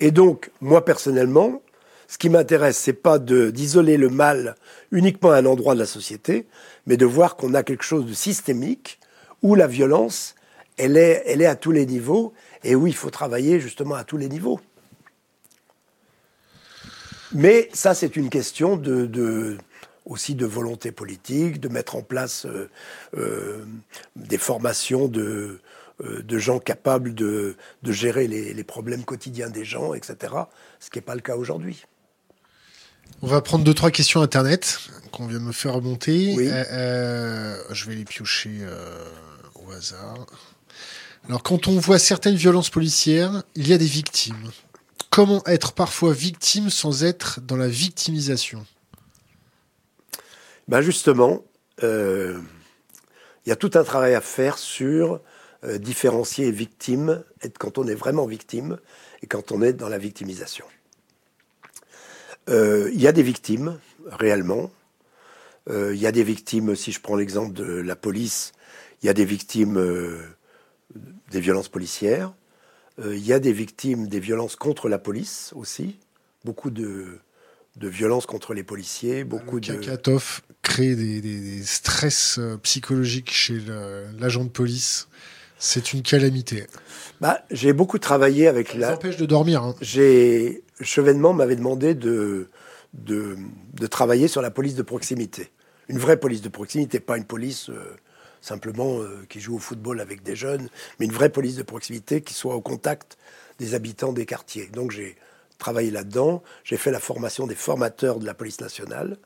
Et 0.00 0.12
donc, 0.12 0.50
moi 0.62 0.84
personnellement, 0.84 1.60
ce 2.06 2.16
qui 2.16 2.30
m'intéresse, 2.30 2.78
c'est 2.78 2.94
pas 2.94 3.18
d'isoler 3.18 3.98
le 3.98 4.08
mal 4.08 4.54
uniquement 4.90 5.32
à 5.32 5.36
un 5.36 5.46
endroit 5.46 5.74
de 5.74 5.80
la 5.80 5.86
société, 5.86 6.46
mais 6.86 6.96
de 6.96 7.04
voir 7.04 7.36
qu'on 7.36 7.52
a 7.52 7.62
quelque 7.62 7.84
chose 7.84 8.06
de 8.06 8.14
systémique 8.14 8.98
où 9.42 9.54
la 9.54 9.66
violence, 9.66 10.34
elle 10.78 10.96
est, 10.96 11.44
à 11.44 11.56
tous 11.56 11.72
les 11.72 11.84
niveaux 11.84 12.32
et 12.64 12.74
où 12.74 12.86
il 12.86 12.94
faut 12.94 13.10
travailler 13.10 13.60
justement 13.60 13.96
à 13.96 14.04
tous 14.04 14.16
les 14.16 14.28
niveaux. 14.28 14.60
Mais 17.32 17.68
ça, 17.74 17.94
c'est 17.94 18.16
une 18.16 18.30
question 18.30 18.80
aussi 20.06 20.34
de 20.34 20.46
volonté 20.46 20.92
politique, 20.92 21.60
de 21.60 21.68
mettre 21.68 21.96
en 21.96 22.02
place 22.02 22.46
euh, 22.46 22.70
euh, 23.18 23.64
des 24.16 24.38
formations 24.38 25.08
de, 25.08 25.60
de 26.00 26.38
gens 26.38 26.58
capables 26.58 27.14
de, 27.14 27.56
gérer 27.84 28.28
les, 28.28 28.64
problèmes 28.64 29.04
quotidiens 29.04 29.50
des 29.50 29.64
gens, 29.64 29.94
etc. 29.94 30.34
Ce 30.80 30.90
qui 30.90 30.98
n'est 30.98 31.02
pas 31.02 31.14
le 31.14 31.20
cas 31.20 31.36
aujourd'hui. 31.36 31.84
On 33.22 33.26
va 33.26 33.40
prendre 33.40 33.64
deux, 33.64 33.74
trois 33.74 33.90
questions 33.90 34.22
Internet 34.22 34.78
qu'on 35.10 35.26
vient 35.26 35.40
de 35.40 35.44
me 35.44 35.52
faire 35.52 35.74
remonter. 35.74 36.36
Euh, 36.38 36.64
euh, 36.70 37.56
je 37.70 37.86
vais 37.86 37.96
les 37.96 38.04
piocher 38.04 38.60
au 39.54 39.72
hasard. 39.72 40.26
Alors, 41.26 41.42
quand 41.42 41.66
on 41.66 41.78
voit 41.78 41.98
certaines 41.98 42.36
violences 42.36 42.70
policières, 42.70 43.42
il 43.56 43.66
y 43.68 43.72
a 43.72 43.78
des 43.78 43.86
victimes. 43.86 44.50
Comment 45.10 45.42
être 45.46 45.72
parfois 45.72 46.12
victime 46.12 46.70
sans 46.70 47.02
être 47.02 47.40
dans 47.40 47.56
la 47.56 47.68
victimisation? 47.68 48.64
Ben 50.68 50.80
Justement, 50.80 51.42
il 51.82 52.38
y 53.46 53.52
a 53.52 53.56
tout 53.56 53.70
un 53.74 53.82
travail 53.84 54.14
à 54.14 54.20
faire 54.20 54.58
sur 54.58 55.20
euh, 55.64 55.78
différencier 55.78 56.52
victime, 56.52 57.24
quand 57.58 57.78
on 57.78 57.88
est 57.88 57.94
vraiment 57.96 58.26
victime 58.26 58.78
et 59.22 59.26
quand 59.26 59.50
on 59.50 59.60
est 59.60 59.72
dans 59.72 59.88
la 59.88 59.98
victimisation. 59.98 60.64
Euh, 62.48 62.88
il 62.94 63.00
y 63.00 63.08
a 63.08 63.12
des 63.12 63.24
victimes, 63.24 63.80
réellement. 64.06 64.70
Euh, 65.68 65.92
il 65.96 66.00
y 66.00 66.06
a 66.06 66.12
des 66.12 66.22
victimes, 66.22 66.76
si 66.76 66.92
je 66.92 67.00
prends 67.00 67.16
l'exemple 67.16 67.54
de 67.54 67.64
la 67.64 67.96
police, 67.96 68.52
il 69.02 69.06
y 69.06 69.08
a 69.08 69.14
des 69.14 69.24
victimes 69.24 69.84
des 71.32 71.40
violences 71.40 71.68
policières. 71.68 72.32
il 73.04 73.26
y 73.26 73.32
a 73.32 73.40
des 73.40 73.52
victimes 73.52 74.06
des 74.06 74.20
violences 74.20 74.54
contre 74.54 74.88
la 74.88 74.98
police 74.98 75.52
aussi. 75.56 75.98
Beaucoup 76.44 76.70
de, 76.70 77.18
de 77.74 77.88
violences 77.88 78.26
contre 78.26 78.54
les 78.54 78.62
policiers, 78.62 79.24
beaucoup 79.24 79.58
de... 79.58 79.74
Kakatov 79.74 80.42
crée 80.62 80.94
des, 80.94 81.20
des 81.20 81.64
stress 81.64 82.38
psychologiques 82.62 83.32
chez 83.32 83.60
l'agent 84.18 84.44
de 84.44 84.50
police 84.50 85.08
c'est 85.58 85.92
une 85.92 86.02
calamité. 86.02 86.66
Bah, 87.20 87.42
j'ai 87.50 87.72
beaucoup 87.72 87.98
travaillé 87.98 88.46
avec 88.48 88.68
Ça 88.70 88.78
la. 88.78 88.94
empêche 88.94 89.16
de 89.16 89.26
dormir. 89.26 89.62
Hein. 89.62 89.74
J'ai 89.80 90.62
Chevènement 90.80 91.32
m'avait 91.32 91.56
demandé 91.56 91.94
de, 91.94 92.48
de, 92.92 93.36
travailler 93.90 94.28
sur 94.28 94.42
la 94.42 94.50
police 94.50 94.74
de 94.74 94.82
proximité, 94.82 95.50
une 95.88 95.98
vraie 95.98 96.18
police 96.18 96.42
de 96.42 96.48
proximité, 96.48 97.00
pas 97.00 97.16
une 97.16 97.24
police 97.24 97.70
euh, 97.70 97.96
simplement 98.40 99.00
euh, 99.00 99.24
qui 99.28 99.40
joue 99.40 99.56
au 99.56 99.58
football 99.58 100.00
avec 100.00 100.22
des 100.22 100.36
jeunes, 100.36 100.68
mais 100.98 101.06
une 101.06 101.12
vraie 101.12 101.30
police 101.30 101.56
de 101.56 101.62
proximité 101.62 102.20
qui 102.20 102.34
soit 102.34 102.54
au 102.54 102.60
contact 102.60 103.18
des 103.58 103.74
habitants 103.74 104.12
des 104.12 104.26
quartiers. 104.26 104.66
Donc 104.66 104.92
j'ai 104.92 105.16
travaillé 105.58 105.90
là-dedans. 105.90 106.42
J'ai 106.62 106.76
fait 106.76 106.92
la 106.92 107.00
formation 107.00 107.48
des 107.48 107.56
formateurs 107.56 108.20
de 108.20 108.26
la 108.26 108.34
police 108.34 108.60
nationale, 108.60 109.16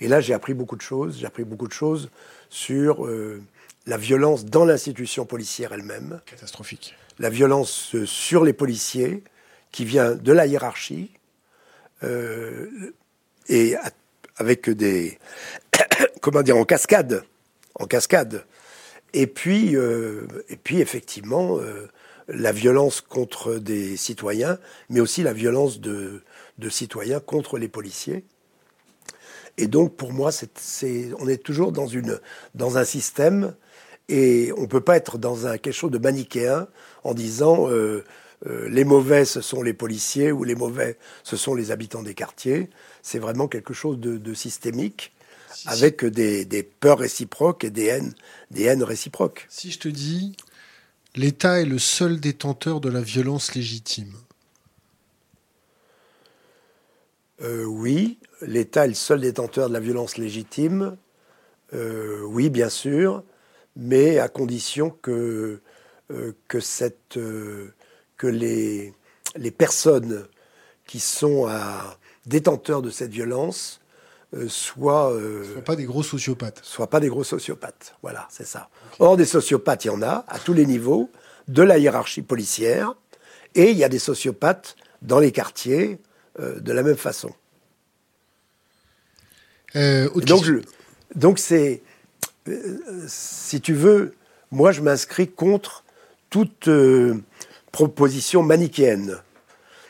et 0.00 0.08
là 0.08 0.20
j'ai 0.20 0.32
appris 0.32 0.54
beaucoup 0.54 0.76
de 0.76 0.82
choses. 0.82 1.18
J'ai 1.18 1.26
appris 1.26 1.44
beaucoup 1.44 1.68
de 1.68 1.72
choses 1.72 2.08
sur 2.48 3.04
euh, 3.04 3.42
la 3.86 3.96
violence 3.96 4.44
dans 4.44 4.64
l'institution 4.64 5.24
policière 5.24 5.72
elle-même. 5.72 6.20
Catastrophique. 6.26 6.94
La 7.18 7.30
violence 7.30 7.94
euh, 7.94 8.04
sur 8.04 8.44
les 8.44 8.52
policiers, 8.52 9.22
qui 9.72 9.84
vient 9.84 10.14
de 10.14 10.32
la 10.32 10.46
hiérarchie, 10.46 11.10
euh, 12.02 12.68
et 13.48 13.76
avec 14.36 14.68
des. 14.70 15.18
comment 16.20 16.42
dire, 16.42 16.56
en 16.56 16.64
cascade. 16.64 17.24
En 17.74 17.86
cascade. 17.86 18.44
Et 19.12 19.26
puis, 19.26 19.76
euh, 19.76 20.26
et 20.48 20.56
puis 20.56 20.80
effectivement, 20.80 21.58
la 22.28 22.52
violence 22.52 23.00
contre 23.00 23.54
des 23.54 23.96
citoyens, 23.96 24.58
mais 24.90 25.00
aussi 25.00 25.22
la 25.22 25.32
violence 25.32 25.80
de, 25.80 26.22
de 26.58 26.68
citoyens 26.68 27.20
contre 27.20 27.56
les 27.58 27.68
policiers. 27.68 28.24
Et 29.58 29.68
donc, 29.68 29.96
pour 29.96 30.12
moi, 30.12 30.30
c'est, 30.32 31.10
on 31.18 31.28
est 31.28 31.42
toujours 31.42 31.72
dans, 31.72 31.86
une, 31.86 32.20
dans 32.54 32.76
un 32.76 32.84
système 32.84 33.54
et 34.08 34.52
on 34.56 34.62
ne 34.62 34.66
peut 34.66 34.80
pas 34.80 34.96
être 34.96 35.18
dans 35.18 35.46
un, 35.46 35.58
quelque 35.58 35.74
chose 35.74 35.90
de 35.90 35.98
manichéen 35.98 36.68
en 37.02 37.14
disant 37.14 37.68
euh, 37.70 38.04
euh, 38.46 38.68
les 38.68 38.84
mauvais, 38.84 39.24
ce 39.24 39.40
sont 39.40 39.62
les 39.62 39.72
policiers 39.72 40.30
ou 40.30 40.44
les 40.44 40.54
mauvais, 40.54 40.96
ce 41.24 41.36
sont 41.36 41.54
les 41.54 41.70
habitants 41.70 42.02
des 42.02 42.14
quartiers. 42.14 42.70
C'est 43.02 43.18
vraiment 43.18 43.48
quelque 43.48 43.74
chose 43.74 43.98
de, 43.98 44.34
systémique 44.34 45.12
avec 45.66 46.04
Des, 46.04 46.44
des, 46.44 46.62
peurs 46.62 46.98
réciproques 46.98 47.64
et 47.64 47.70
des 47.70 47.86
haines, 47.86 48.14
des 48.50 48.64
haines 48.64 48.82
réciproques. 48.82 49.46
Si 49.48 49.70
je 49.70 49.78
te 49.78 49.88
dis, 49.88 50.36
l'État 51.14 51.60
est 51.60 51.64
le 51.64 51.78
seul 51.78 52.20
détenteur 52.20 52.80
de 52.80 52.90
la 52.90 53.00
violence 53.00 53.54
légitime. 53.54 54.12
Euh, 57.42 57.64
oui, 57.64 58.18
l'État 58.42 58.84
est 58.84 58.88
le 58.88 58.94
seul 58.94 59.20
détenteur 59.20 59.68
de 59.68 59.74
la 59.74 59.80
violence 59.80 60.16
légitime. 60.18 60.96
oui, 61.72 62.50
bien 62.50 62.68
sûr 62.68 63.24
mais 63.76 64.18
à 64.18 64.28
condition 64.28 64.90
que, 64.90 65.60
euh, 66.10 66.32
que, 66.48 66.60
cette, 66.60 67.18
euh, 67.18 67.74
que 68.16 68.26
les, 68.26 68.94
les 69.36 69.50
personnes 69.50 70.26
qui 70.86 70.98
sont 70.98 71.46
à, 71.46 71.98
détenteurs 72.24 72.82
de 72.82 72.90
cette 72.90 73.10
violence 73.10 73.80
euh, 74.34 74.48
soient... 74.48 75.12
soient 75.52 75.62
pas 75.62 75.76
des 75.76 75.84
gros 75.84 76.02
sociopathes. 76.02 76.60
Soient 76.62 76.88
pas 76.88 77.00
des 77.00 77.08
gros 77.08 77.24
sociopathes. 77.24 77.94
Voilà, 78.02 78.26
c'est 78.30 78.46
ça. 78.46 78.70
Or, 78.98 79.16
des 79.16 79.26
sociopathes, 79.26 79.84
il 79.84 79.88
y 79.88 79.90
en 79.90 80.02
a 80.02 80.24
à 80.26 80.38
tous 80.38 80.54
les 80.54 80.66
niveaux 80.66 81.10
de 81.48 81.62
la 81.62 81.78
hiérarchie 81.78 82.22
policière, 82.22 82.94
et 83.54 83.70
il 83.70 83.76
y 83.76 83.84
a 83.84 83.88
des 83.88 83.98
sociopathes 83.98 84.76
dans 85.02 85.20
les 85.20 85.30
quartiers 85.30 86.00
de 86.38 86.72
la 86.72 86.82
même 86.82 86.96
façon. 86.96 87.32
donc, 89.74 90.44
donc 91.14 91.38
c'est 91.38 91.82
si 93.06 93.60
tu 93.60 93.72
veux, 93.72 94.14
moi 94.50 94.72
je 94.72 94.80
m'inscris 94.80 95.28
contre 95.28 95.84
toute 96.30 96.68
euh, 96.68 97.22
proposition 97.72 98.42
manichéenne, 98.42 99.18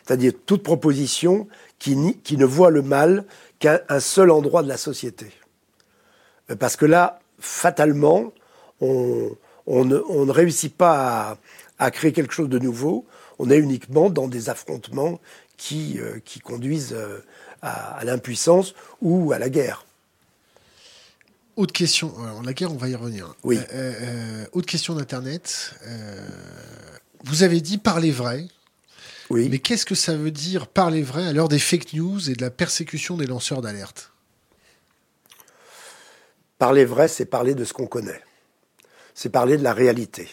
c'est-à-dire 0.04 0.32
toute 0.44 0.62
proposition 0.62 1.48
qui, 1.78 1.96
ne 1.96 2.44
voit 2.44 2.70
le 2.70 2.82
mal 2.82 3.24
qu'à 3.58 3.82
un 3.88 4.00
seul 4.00 4.30
endroit 4.30 4.62
de 4.62 4.68
la 4.68 4.76
société. 4.76 5.26
Euh, 6.50 6.56
parce 6.56 6.76
que 6.76 6.86
là, 6.86 7.20
fatalement, 7.38 8.32
on, 8.80 9.36
ne, 9.66 10.30
réussit 10.30 10.74
pas 10.74 11.38
à, 11.78 11.90
créer 11.90 12.12
quelque 12.12 12.34
chose 12.34 12.48
de 12.48 12.58
nouveau, 12.58 13.06
on 13.38 13.50
est 13.50 13.58
uniquement 13.58 14.10
dans 14.10 14.28
des 14.28 14.48
affrontements 14.48 15.20
qui, 15.56 15.98
euh, 15.98 16.18
qui 16.24 16.40
conduisent 16.40 16.96
à 17.62 18.04
l'impuissance 18.04 18.74
ou 19.00 19.32
à 19.32 19.38
la 19.38 19.48
guerre. 19.48 19.85
Autre 21.56 21.72
question, 21.72 22.12
alors 22.22 22.42
la 22.42 22.52
guerre, 22.52 22.70
on 22.70 22.76
va 22.76 22.88
y 22.88 22.94
revenir. 22.94 23.34
Oui. 23.42 23.56
Euh, 23.56 23.62
euh, 23.72 24.46
autre 24.52 24.66
question 24.66 24.94
d'Internet. 24.94 25.74
Euh, 25.86 26.28
vous 27.24 27.42
avez 27.42 27.62
dit 27.62 27.78
parler 27.78 28.10
vrai. 28.10 28.46
Oui. 29.30 29.48
Mais 29.48 29.58
qu'est-ce 29.58 29.86
que 29.86 29.94
ça 29.94 30.14
veut 30.16 30.30
dire 30.30 30.66
parler 30.66 31.02
vrai 31.02 31.26
à 31.26 31.32
l'heure 31.32 31.48
des 31.48 31.58
fake 31.58 31.94
news 31.94 32.30
et 32.30 32.34
de 32.34 32.42
la 32.42 32.50
persécution 32.50 33.16
des 33.16 33.26
lanceurs 33.26 33.62
d'alerte? 33.62 34.12
Parler 36.58 36.84
vrai, 36.84 37.08
c'est 37.08 37.24
parler 37.24 37.54
de 37.54 37.64
ce 37.64 37.72
qu'on 37.72 37.86
connaît. 37.86 38.22
C'est 39.14 39.30
parler 39.30 39.56
de 39.56 39.62
la 39.62 39.72
réalité. 39.72 40.28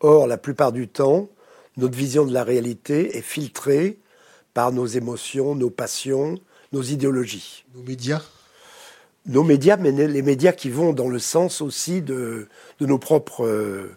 Or, 0.00 0.26
la 0.26 0.36
plupart 0.36 0.72
du 0.72 0.88
temps, 0.88 1.28
notre 1.76 1.96
vision 1.96 2.26
de 2.26 2.32
la 2.32 2.42
réalité 2.42 3.16
est 3.16 3.22
filtrée 3.22 3.98
par 4.52 4.72
nos 4.72 4.86
émotions, 4.86 5.54
nos 5.54 5.70
passions, 5.70 6.40
nos 6.72 6.82
idéologies. 6.82 7.64
Nos 7.74 7.82
médias? 7.82 8.22
Nos 9.26 9.42
médias, 9.42 9.76
mais 9.76 9.92
les 9.92 10.22
médias 10.22 10.52
qui 10.52 10.70
vont 10.70 10.92
dans 10.92 11.08
le 11.08 11.18
sens 11.18 11.60
aussi 11.60 12.00
de, 12.00 12.48
nos 12.80 12.98
propres 12.98 13.46
euh, 13.46 13.94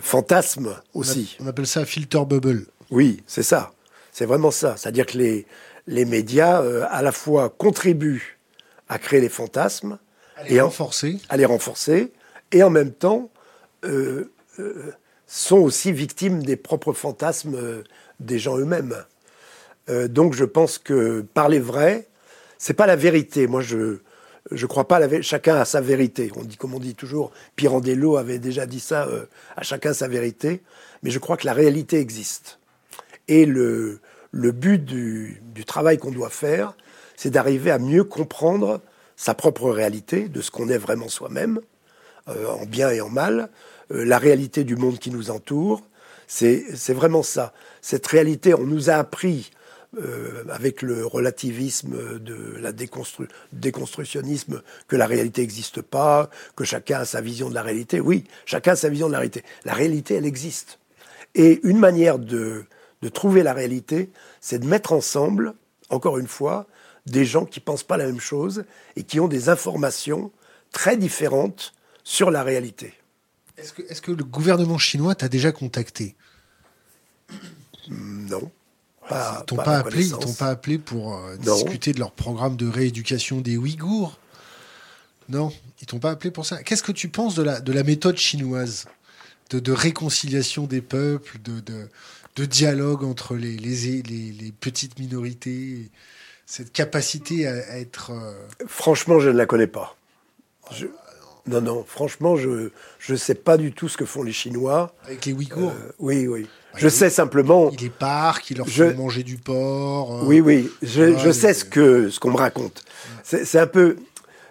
fantasmes 0.00 0.76
aussi. 0.92 1.36
On, 1.40 1.46
appelle 1.46 1.68
ça 1.68 1.84
filter 1.84 2.24
bubble. 2.26 2.66
Oui, 2.90 3.22
c'est 3.26 3.44
ça. 3.44 3.72
C'est 4.10 4.26
vraiment 4.26 4.50
ça. 4.50 4.76
C'est-à-dire 4.76 5.06
que 5.06 5.18
les, 5.18 5.46
les 5.86 6.04
médias, 6.04 6.62
euh, 6.62 6.84
à 6.90 7.00
la 7.00 7.12
fois, 7.12 7.48
contribuent 7.48 8.38
à 8.88 8.98
créer 8.98 9.20
les 9.20 9.28
fantasmes. 9.28 9.98
À 10.36 10.44
les 10.44 10.60
renforcer. 10.60 11.18
à 11.28 11.36
les 11.36 11.44
renforcer. 11.44 12.12
Et 12.50 12.64
en 12.64 12.70
même 12.70 12.92
temps, 12.92 13.30
euh, 13.84 14.32
sont 15.28 15.58
aussi 15.58 15.92
victimes 15.92 16.42
des 16.42 16.56
propres 16.56 16.92
fantasmes 16.92 17.84
des 18.18 18.38
gens 18.40 18.58
eux-mêmes. 18.58 18.96
Donc 20.08 20.34
je 20.34 20.44
pense 20.44 20.78
que 20.78 21.20
parler 21.20 21.60
vrai, 21.60 22.08
c'est 22.58 22.74
pas 22.74 22.86
la 22.86 22.96
vérité. 22.96 23.46
Moi, 23.46 23.62
je 23.62 24.00
je 24.50 24.66
crois 24.66 24.88
pas 24.88 24.98
la 24.98 25.22
chacun 25.22 25.56
a 25.56 25.64
sa 25.64 25.80
vérité. 25.80 26.30
On 26.36 26.42
dit 26.42 26.56
comme 26.56 26.74
on 26.74 26.78
dit 26.78 26.94
toujours, 26.94 27.30
Pirandello 27.56 28.16
avait 28.16 28.38
déjà 28.38 28.66
dit 28.66 28.80
ça, 28.80 29.06
euh, 29.06 29.26
à 29.56 29.62
chacun 29.62 29.92
sa 29.92 30.08
vérité. 30.08 30.62
Mais 31.02 31.10
je 31.10 31.18
crois 31.18 31.36
que 31.36 31.46
la 31.46 31.52
réalité 31.52 31.98
existe. 31.98 32.58
Et 33.28 33.46
le 33.46 34.00
but 34.32 34.84
du, 34.84 35.40
travail 35.66 35.98
qu'on 35.98 36.10
doit 36.10 36.30
faire, 36.30 36.74
c'est 37.16 37.30
d'arriver 37.30 37.70
à 37.70 37.78
mieux 37.78 38.04
comprendre 38.04 38.80
sa 39.16 39.34
propre 39.34 39.70
réalité, 39.70 40.28
de 40.28 40.40
ce 40.40 40.50
qu'on 40.50 40.68
est 40.68 40.78
vraiment 40.78 41.08
soi-même, 41.08 41.60
euh, 42.28 42.48
en 42.48 42.64
bien 42.64 42.90
et 42.90 43.00
en 43.00 43.10
mal, 43.10 43.50
la 43.90 44.18
réalité 44.18 44.64
du 44.64 44.76
monde 44.76 44.98
qui 44.98 45.10
nous 45.10 45.30
entoure. 45.30 45.82
C'est 46.26 46.92
vraiment 46.92 47.22
ça. 47.22 47.52
Cette 47.82 48.06
réalité, 48.06 48.54
on 48.54 48.64
nous 48.64 48.88
a 48.88 48.94
appris 48.94 49.50
euh, 49.98 50.44
avec 50.50 50.82
le 50.82 51.04
relativisme 51.04 52.20
de 52.20 52.56
la 52.60 52.72
déconstructionnisme, 52.72 54.62
que 54.86 54.96
la 54.96 55.06
réalité 55.06 55.40
n'existe 55.40 55.82
pas, 55.82 56.30
que 56.54 56.64
chacun 56.64 57.00
a 57.00 57.04
sa 57.04 57.20
vision 57.20 57.50
de 57.50 57.54
la 57.54 57.62
réalité. 57.62 58.00
Oui, 58.00 58.24
chacun 58.46 58.72
a 58.72 58.76
sa 58.76 58.88
vision 58.88 59.08
de 59.08 59.12
la 59.12 59.18
réalité. 59.18 59.42
La 59.64 59.74
réalité, 59.74 60.14
elle 60.14 60.26
existe. 60.26 60.78
Et 61.34 61.60
une 61.64 61.78
manière 61.78 62.18
de, 62.18 62.66
de 63.02 63.08
trouver 63.08 63.42
la 63.42 63.52
réalité, 63.52 64.10
c'est 64.40 64.58
de 64.58 64.66
mettre 64.66 64.92
ensemble, 64.92 65.54
encore 65.88 66.18
une 66.18 66.28
fois, 66.28 66.66
des 67.06 67.24
gens 67.24 67.44
qui 67.44 67.60
pensent 67.60 67.82
pas 67.82 67.96
la 67.96 68.06
même 68.06 68.20
chose 68.20 68.64
et 68.96 69.02
qui 69.02 69.20
ont 69.20 69.28
des 69.28 69.48
informations 69.48 70.30
très 70.70 70.96
différentes 70.96 71.72
sur 72.04 72.30
la 72.30 72.42
réalité. 72.42 72.94
Est-ce 73.56 73.72
que, 73.72 73.82
est 73.82 74.00
que, 74.00 74.12
le 74.12 74.24
gouvernement 74.24 74.78
chinois 74.78 75.14
t'a 75.14 75.28
déjà 75.28 75.52
contacté? 75.52 76.14
Non. 77.88 78.50
Ils 79.10 79.44
t'ont 79.46 79.56
pas, 79.56 79.78
appelé, 79.78 80.06
ils 80.06 80.12
t'ont 80.12 80.32
pas 80.32 80.48
appelé 80.48 80.78
pour 80.78 81.16
euh, 81.16 81.36
discuter 81.36 81.92
de 81.92 81.98
leur 81.98 82.12
programme 82.12 82.56
de 82.56 82.68
rééducation 82.68 83.40
des 83.40 83.56
Ouïghours. 83.56 84.18
Non, 85.28 85.52
ils 85.80 85.86
t'ont 85.86 85.98
pas 85.98 86.10
appelé 86.10 86.30
pour 86.30 86.46
ça. 86.46 86.62
Qu'est-ce 86.62 86.82
que 86.82 86.92
tu 86.92 87.08
penses 87.08 87.34
de 87.34 87.42
la, 87.42 87.60
de 87.60 87.72
la 87.72 87.82
méthode 87.82 88.16
chinoise 88.16 88.86
de, 89.58 89.72
réconciliation 89.72 90.66
des 90.66 90.80
peuples, 90.80 91.38
de, 91.42 91.60
de, 92.36 92.44
dialogue 92.44 93.04
entre 93.04 93.34
les, 93.34 93.56
les, 93.56 94.02
les, 94.02 94.52
petites 94.52 94.98
minorités, 94.98 95.90
cette 96.46 96.72
capacité 96.72 97.46
à, 97.46 97.78
être... 97.78 98.12
Euh, 98.12 98.32
franchement, 98.66 99.18
je 99.20 99.28
ne 99.28 99.36
la 99.36 99.46
connais 99.46 99.66
pas. 99.66 99.96
Non, 101.50 101.60
non, 101.60 101.84
franchement, 101.86 102.36
je 102.36 102.70
ne 103.08 103.16
sais 103.16 103.34
pas 103.34 103.56
du 103.56 103.72
tout 103.72 103.88
ce 103.88 103.96
que 103.96 104.04
font 104.04 104.22
les 104.22 104.32
Chinois. 104.32 104.94
Avec 105.04 105.26
les 105.26 105.32
Ouïghours 105.32 105.70
euh, 105.70 105.92
Oui, 105.98 106.26
oui 106.28 106.46
je 106.76 106.88
sais 106.88 107.10
simplement. 107.10 107.70
Il 107.72 107.84
est 107.84 107.90
parc, 107.90 108.50
il 108.50 108.58
leur 108.58 108.68
fait 108.68 108.94
manger 108.94 109.22
du 109.22 109.36
porc. 109.36 110.14
Euh, 110.14 110.24
oui, 110.24 110.40
oui, 110.40 110.70
je, 110.82 111.18
je 111.18 111.30
sais 111.30 111.54
ce 111.54 111.64
que 111.64 112.10
ce 112.10 112.20
qu'on 112.20 112.30
me 112.30 112.36
raconte. 112.36 112.84
C'est 113.22 113.58
un 113.58 113.66
peu. 113.66 113.96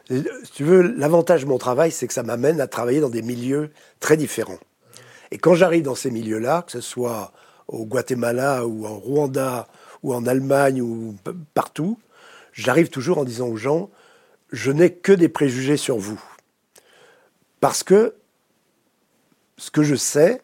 Si 0.09 0.51
tu 0.53 0.63
veux, 0.63 0.81
l'avantage 0.81 1.43
de 1.43 1.47
mon 1.47 1.59
travail, 1.59 1.91
c'est 1.91 2.07
que 2.07 2.13
ça 2.13 2.23
m'amène 2.23 2.59
à 2.61 2.67
travailler 2.67 2.99
dans 2.99 3.09
des 3.09 3.21
milieux 3.21 3.69
très 3.99 4.17
différents. 4.17 4.57
Et 5.31 5.37
quand 5.37 5.53
j'arrive 5.53 5.83
dans 5.83 5.95
ces 5.95 6.09
milieux-là, 6.09 6.63
que 6.63 6.71
ce 6.71 6.81
soit 6.81 7.31
au 7.67 7.85
Guatemala 7.85 8.65
ou 8.65 8.87
en 8.87 8.97
Rwanda 8.97 9.67
ou 10.01 10.13
en 10.13 10.25
Allemagne 10.25 10.81
ou 10.81 11.15
partout, 11.53 11.99
j'arrive 12.53 12.89
toujours 12.89 13.19
en 13.19 13.23
disant 13.23 13.47
aux 13.47 13.57
gens, 13.57 13.91
je 14.51 14.71
n'ai 14.71 14.91
que 14.91 15.11
des 15.11 15.29
préjugés 15.29 15.77
sur 15.77 15.97
vous. 15.97 16.19
Parce 17.59 17.83
que 17.83 18.15
ce 19.57 19.71
que 19.71 19.83
je 19.83 19.95
sais, 19.95 20.41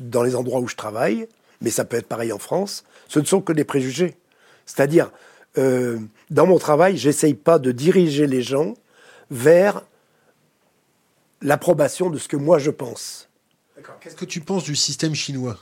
dans 0.00 0.22
les 0.22 0.36
endroits 0.36 0.60
où 0.60 0.68
je 0.68 0.76
travaille, 0.76 1.28
mais 1.60 1.70
ça 1.70 1.84
peut 1.84 1.96
être 1.96 2.06
pareil 2.06 2.32
en 2.32 2.38
France, 2.38 2.84
ce 3.08 3.18
ne 3.18 3.24
sont 3.24 3.40
que 3.40 3.52
des 3.52 3.64
préjugés. 3.64 4.16
C'est-à-dire, 4.66 5.10
euh, 5.58 5.98
dans 6.30 6.46
mon 6.46 6.58
travail, 6.58 6.96
j'essaye 6.96 7.34
pas 7.34 7.58
de 7.58 7.72
diriger 7.72 8.26
les 8.26 8.42
gens 8.42 8.74
vers 9.30 9.82
l'approbation 11.40 12.10
de 12.10 12.18
ce 12.18 12.28
que 12.28 12.36
moi 12.36 12.58
je 12.58 12.70
pense. 12.70 13.28
Qu'est-ce 14.00 14.16
que 14.16 14.24
tu 14.24 14.40
penses 14.40 14.64
du 14.64 14.76
système 14.76 15.14
chinois? 15.14 15.58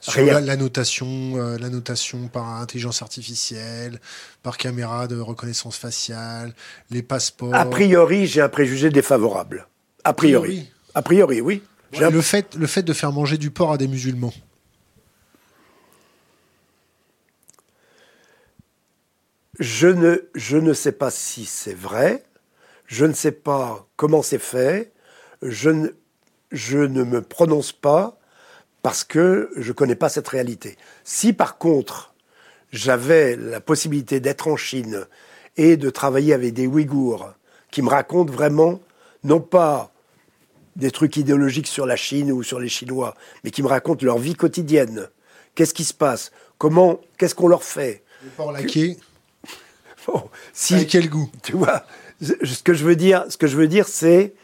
Sur 0.00 0.22
la, 0.22 0.56
notation, 0.56 1.06
euh, 1.36 1.56
la 1.56 1.70
notation 1.70 2.28
par 2.28 2.46
intelligence 2.60 3.00
artificielle, 3.00 4.00
par 4.42 4.58
caméra 4.58 5.06
de 5.06 5.18
reconnaissance 5.18 5.78
faciale, 5.78 6.52
les 6.90 7.02
passeports. 7.02 7.54
A 7.54 7.64
priori, 7.64 8.26
j'ai 8.26 8.42
un 8.42 8.50
préjugé 8.50 8.90
défavorable. 8.90 9.66
A 10.04 10.12
priori. 10.12 10.70
A 10.94 11.02
priori, 11.02 11.40
oui 11.40 11.62
le, 12.00 12.20
fait, 12.20 12.54
le 12.54 12.66
fait 12.66 12.82
de 12.82 12.92
faire 12.92 13.12
manger 13.12 13.38
du 13.38 13.50
porc 13.50 13.72
à 13.72 13.78
des 13.78 13.88
musulmans. 13.88 14.32
Je 19.60 19.86
ne, 19.86 20.16
je 20.34 20.56
ne 20.56 20.72
sais 20.72 20.92
pas 20.92 21.10
si 21.10 21.44
c'est 21.44 21.74
vrai, 21.74 22.24
je 22.86 23.04
ne 23.04 23.12
sais 23.12 23.32
pas 23.32 23.86
comment 23.96 24.22
c'est 24.22 24.40
fait, 24.40 24.92
je 25.42 25.70
ne, 25.70 25.88
je 26.50 26.78
ne 26.78 27.04
me 27.04 27.22
prononce 27.22 27.72
pas 27.72 28.18
parce 28.82 29.04
que 29.04 29.50
je 29.56 29.68
ne 29.68 29.72
connais 29.72 29.94
pas 29.94 30.08
cette 30.08 30.26
réalité. 30.26 30.76
Si 31.04 31.32
par 31.32 31.56
contre 31.58 32.14
j'avais 32.72 33.36
la 33.36 33.60
possibilité 33.60 34.18
d'être 34.18 34.48
en 34.48 34.56
Chine 34.56 35.06
et 35.56 35.76
de 35.76 35.88
travailler 35.88 36.34
avec 36.34 36.52
des 36.52 36.66
Ouïghours 36.66 37.32
qui 37.70 37.80
me 37.80 37.88
racontent 37.88 38.32
vraiment, 38.32 38.80
non 39.22 39.40
pas 39.40 39.93
des 40.76 40.90
trucs 40.90 41.16
idéologiques 41.16 41.66
sur 41.66 41.86
la 41.86 41.96
Chine 41.96 42.32
ou 42.32 42.42
sur 42.42 42.58
les 42.58 42.68
Chinois, 42.68 43.14
mais 43.42 43.50
qui 43.50 43.62
me 43.62 43.68
racontent 43.68 44.04
leur 44.04 44.18
vie 44.18 44.34
quotidienne. 44.34 45.08
Qu'est-ce 45.54 45.74
qui 45.74 45.84
se 45.84 45.94
passe? 45.94 46.32
Comment 46.58 47.00
Qu'est-ce 47.18 47.34
qu'on 47.34 47.48
leur 47.48 47.62
fait? 47.62 48.02
Le 48.24 48.30
porc 48.30 48.52
laqué. 48.52 48.96
si, 50.52 50.86
quel 50.86 51.08
goût? 51.08 51.30
Tu 51.42 51.52
vois, 51.52 51.84
ce 52.20 52.62
que 52.62 52.74
je 52.74 52.84
veux 52.84 52.96
dire, 52.96 53.24
ce 53.28 53.36
que 53.36 53.46
je 53.46 53.56
veux 53.56 53.68
dire, 53.68 53.86
c'est 53.88 54.34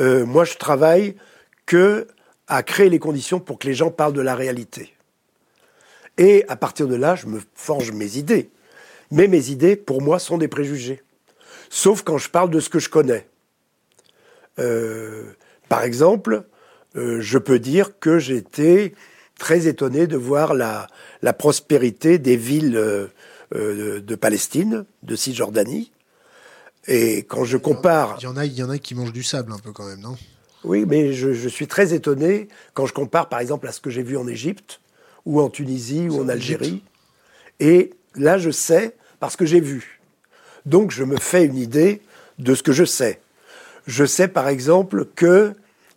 euh, 0.00 0.24
moi, 0.24 0.44
je 0.44 0.54
travaille 0.54 1.16
que 1.66 2.06
à 2.46 2.62
créer 2.62 2.88
les 2.88 2.98
conditions 2.98 3.40
pour 3.40 3.58
que 3.58 3.66
les 3.66 3.74
gens 3.74 3.90
parlent 3.90 4.14
de 4.14 4.22
la 4.22 4.34
réalité. 4.34 4.94
Et 6.16 6.44
à 6.48 6.56
partir 6.56 6.88
de 6.88 6.94
là, 6.94 7.14
je 7.14 7.26
me 7.26 7.40
forge 7.54 7.92
mes 7.92 8.16
idées. 8.16 8.50
Mais 9.10 9.28
mes 9.28 9.50
idées, 9.50 9.76
pour 9.76 10.02
moi, 10.02 10.18
sont 10.18 10.38
des 10.38 10.48
préjugés. 10.48 11.02
Sauf 11.70 12.02
quand 12.02 12.18
je 12.18 12.30
parle 12.30 12.50
de 12.50 12.60
ce 12.60 12.68
que 12.68 12.78
je 12.78 12.88
connais. 12.88 13.26
Euh, 14.58 15.32
par 15.68 15.82
exemple, 15.82 16.44
euh, 16.96 17.20
je 17.20 17.38
peux 17.38 17.58
dire 17.58 17.98
que 17.98 18.18
j'étais 18.18 18.94
très 19.38 19.66
étonné 19.66 20.06
de 20.06 20.16
voir 20.16 20.54
la, 20.54 20.88
la 21.22 21.32
prospérité 21.32 22.18
des 22.18 22.36
villes 22.36 22.76
euh, 22.76 23.06
euh, 23.54 24.00
de 24.00 24.14
Palestine, 24.14 24.84
de 25.02 25.16
Cisjordanie. 25.16 25.92
Et 26.86 27.18
quand 27.18 27.44
je 27.44 27.56
compare... 27.56 28.16
Il 28.20 28.24
y, 28.24 28.26
en 28.26 28.36
a, 28.36 28.46
il 28.46 28.54
y 28.54 28.62
en 28.62 28.70
a 28.70 28.78
qui 28.78 28.94
mangent 28.94 29.12
du 29.12 29.22
sable 29.22 29.52
un 29.52 29.58
peu 29.58 29.72
quand 29.72 29.86
même, 29.86 30.00
non? 30.00 30.16
Oui, 30.64 30.84
mais 30.86 31.12
je, 31.12 31.32
je, 31.32 31.48
suis 31.48 31.68
très 31.68 31.94
étonné 31.94 32.48
quand 32.74 32.86
je 32.86 32.92
compare 32.92 33.28
par 33.28 33.38
exemple 33.38 33.68
à 33.68 33.72
ce 33.72 33.80
que 33.80 33.90
j'ai 33.90 34.02
vu 34.02 34.16
en 34.16 34.26
Égypte, 34.26 34.80
ou 35.24 35.40
en 35.40 35.50
Tunisie, 35.50 36.08
ou 36.08 36.20
en 36.20 36.28
Algérie. 36.28 36.82
Et 37.60 37.90
là, 38.16 38.38
je 38.38 38.50
sais 38.50 38.96
parce 39.20 39.36
que 39.36 39.44
j'ai 39.44 39.60
vu. 39.60 40.00
Donc 40.66 40.90
je 40.90 41.04
me 41.04 41.16
fais 41.16 41.44
une 41.44 41.56
idée 41.56 42.02
de 42.38 42.54
ce 42.54 42.62
que 42.62 42.72
je 42.72 42.84
sais. 42.84 43.20
Je 43.88 44.04
sais 44.04 44.28
par 44.28 44.48
exemple 44.48 45.06
que, 45.16 45.54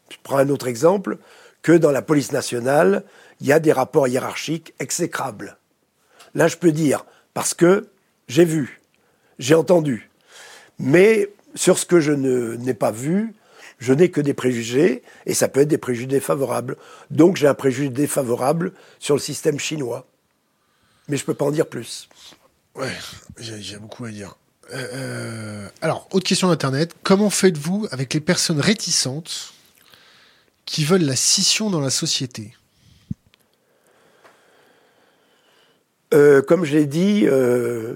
je 0.10 0.16
prends 0.24 0.38
un 0.38 0.48
autre 0.48 0.68
exemple, 0.68 1.18
que 1.62 1.74
dans 1.74 1.92
la 1.92 2.02
police 2.02 2.32
nationale, 2.32 3.04
il 3.42 3.48
y 3.48 3.52
a 3.52 3.60
des 3.60 3.74
rapports 3.74 4.08
hiérarchiques 4.08 4.74
exécrables. 4.80 5.58
Là, 6.34 6.48
je 6.48 6.56
peux 6.56 6.72
dire, 6.72 7.06
parce 7.34 7.54
que 7.54 7.90
j'ai 8.30 8.46
vu, 8.46 8.80
j'ai 9.40 9.56
entendu. 9.56 10.10
Mais 10.80 11.34
sur 11.54 11.78
ce 11.78 11.86
que 11.86 12.00
je 12.00 12.14
n'ai 12.14 12.74
pas 12.74 12.92
vu, 12.92 13.34
je 13.80 13.92
n'ai 13.92 14.10
que 14.10 14.22
des 14.22 14.34
préjugés, 14.34 15.04
et 15.26 15.34
ça 15.34 15.50
peut 15.50 15.60
être 15.60 15.68
des 15.68 15.78
préjugés 15.78 16.08
défavorables. 16.08 16.78
Donc 17.10 17.36
j'ai 17.36 17.48
un 17.48 17.54
préjugé 17.54 17.90
défavorable 17.90 18.72
sur 19.00 19.16
le 19.16 19.22
système 19.22 19.60
chinois. 19.60 20.08
Mais 21.10 21.18
je 21.18 21.24
ne 21.24 21.26
peux 21.26 21.34
pas 21.34 21.46
en 21.46 21.52
dire 21.52 21.68
plus. 21.68 22.08
Ouais, 22.74 22.96
j'ai 23.38 23.78
beaucoup 23.78 24.06
à 24.06 24.12
dire. 24.12 24.38
Euh, 24.74 25.68
alors, 25.82 26.08
autre 26.12 26.26
question 26.26 26.48
d'Internet. 26.48 26.96
Comment 27.04 27.30
faites-vous 27.30 27.88
avec 27.92 28.14
les 28.14 28.22
personnes 28.22 28.60
réticentes 28.60 29.54
qui 30.66 30.86
veulent 30.86 31.04
la 31.04 31.16
scission 31.16 31.70
dans 31.70 31.82
la 31.82 31.90
société? 31.90 32.56
Euh, 36.14 36.42
Comme 36.42 36.64
je 36.64 36.78
l'ai 36.78 36.86
dit, 36.86 37.26
euh, 37.26 37.96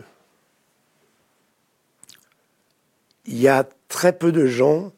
il 3.26 3.40
y 3.40 3.48
a 3.48 3.68
très 3.88 4.18
peu 4.18 4.32
de 4.32 4.46
gens, 4.46 4.92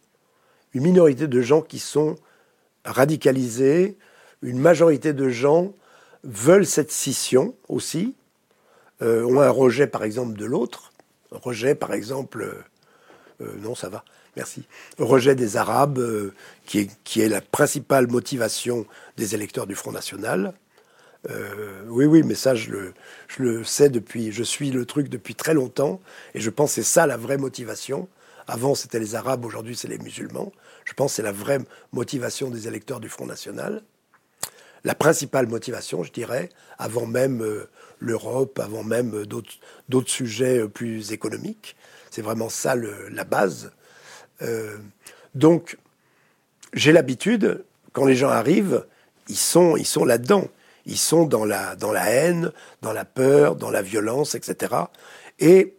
une 0.74 0.84
minorité 0.84 1.28
de 1.28 1.42
gens 1.42 1.62
qui 1.62 1.80
sont 1.80 2.16
radicalisés, 2.86 3.98
une 4.42 4.60
majorité 4.60 5.14
de 5.14 5.30
gens 5.30 5.74
veulent 6.24 6.66
cette 6.66 6.92
scission 6.92 7.56
aussi, 7.68 8.16
ont 9.02 9.40
un 9.40 9.50
rejet 9.50 9.86
par 9.86 10.04
exemple 10.04 10.38
de 10.38 10.46
l'autre, 10.46 10.92
rejet 11.38 11.76
par 11.76 11.94
exemple, 11.94 12.64
non 13.40 13.76
ça 13.76 13.90
va, 13.90 14.04
Merci. 14.38 14.68
Rejet 15.00 15.34
des 15.34 15.58
Arabes, 15.58 15.98
euh, 15.98 16.32
qui, 16.68 16.78
est, 16.82 16.92
qui, 17.04 17.22
est, 17.22 17.28
la 17.28 17.42
principale 17.42 18.06
motivation 18.06 18.86
des 19.18 19.34
électeurs 19.34 19.66
du 19.66 19.74
Front 19.74 19.92
National. 19.92 20.54
Euh, 21.32 21.82
oui, 21.88 22.06
oui, 22.06 22.22
mais 22.22 22.36
ça, 22.36 22.54
je 22.54 22.70
le, 22.70 22.94
je 23.28 23.42
le, 23.42 23.64
sais 23.64 23.90
depuis, 23.90 24.32
je 24.32 24.44
suis 24.44 24.70
le 24.70 24.86
truc 24.86 25.10
depuis 25.10 25.34
très 25.34 25.56
longtemps, 25.56 26.00
et 26.36 26.40
je 26.40 26.52
pense 26.52 26.70
que 26.70 26.76
c'est 26.76 26.88
ça 26.88 27.08
la 27.08 27.18
vraie 27.18 27.38
motivation. 27.38 28.08
Avant, 28.46 28.76
c'était 28.76 29.00
les 29.00 29.16
Arabes, 29.16 29.44
aujourd'hui, 29.44 29.76
c'est 29.76 29.88
les 29.88 29.98
musulmans. 29.98 30.52
Je 30.86 30.94
pense 30.94 31.14
que 31.14 31.16
c'est 31.16 31.24
la 31.24 31.32
vraie 31.32 31.60
motivation 31.92 32.52
des 32.52 32.68
électeurs 32.68 33.00
du 33.00 33.10
Front 33.10 33.26
National. 33.26 33.82
La 34.84 34.94
principale 34.94 35.48
motivation, 35.48 36.04
je 36.04 36.12
dirais, 36.12 36.50
avant 36.78 37.08
même 37.08 37.42
euh, 37.42 37.68
l'Europe, 38.00 38.60
avant 38.60 38.84
même 38.84 39.26
d'autres 39.26 40.10
sujets 40.10 40.68
plus 40.68 41.12
économiques. 41.12 41.76
C'est 42.12 42.22
vraiment 42.22 42.50
ça 42.50 42.76
la 42.76 43.24
base. 43.24 43.72
Euh, 44.42 44.78
donc, 45.36 45.78
j'ai 46.74 46.92
l'habitude, 46.92 47.64
quand 47.94 48.06
les 48.06 48.16
gens 48.16 48.30
arrivent, 48.30 48.86
ils 49.30 49.38
sont, 49.38 49.78
ils 49.78 49.86
sont 49.86 50.06
là-dedans. 50.06 50.48
Ils 50.86 50.98
sont 50.98 51.26
dans 51.26 51.46
la, 51.46 51.76
dans 51.76 51.92
la 51.92 52.10
haine, 52.10 52.52
dans 52.82 52.94
la 52.94 53.06
peur, 53.06 53.56
dans 53.56 53.70
la 53.70 53.82
violence, 53.82 54.36
etc. 54.36 54.74
Et 55.40 55.76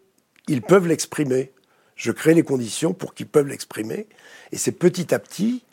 ils 0.49 0.62
peuvent 0.62 0.86
l'exprimer. 0.86 1.53
Je 1.97 2.12
crée 2.12 2.35
les 2.35 2.43
conditions 2.43 2.93
pour 2.93 3.15
qu'ils 3.15 3.27
peuvent 3.27 3.49
l'exprimer. 3.49 4.07
Et 4.53 4.59
c'est 4.59 4.73
petit 4.73 5.15
à 5.15 5.19
petit, 5.19 5.65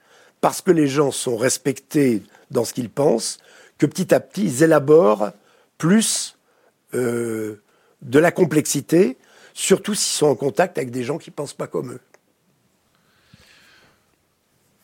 parce 0.42 0.62
que 0.62 0.72
les 0.72 0.88
gens 0.88 1.12
sont 1.12 1.38
respectés 1.38 2.24
dans 2.50 2.66
ce 2.66 2.74
qu'ils 2.74 2.90
pensent, 2.90 3.40
que 3.78 3.86
petit 3.86 4.14
à 4.14 4.20
petit, 4.20 4.44
ils 4.44 4.64
élaborent 4.64 5.32
plus 5.78 6.35
euh, 6.96 7.62
de 8.02 8.20
la 8.20 8.32
complexité, 8.32 9.18
surtout 9.54 9.94
s'ils 9.94 10.18
sont 10.18 10.28
en 10.28 10.36
contact 10.36 10.78
avec 10.78 10.92
des 10.92 11.04
gens 11.04 11.18
qui 11.18 11.30
ne 11.30 11.36
pensent 11.36 11.54
pas 11.54 11.68
comme 11.68 11.94
eux. 11.94 12.02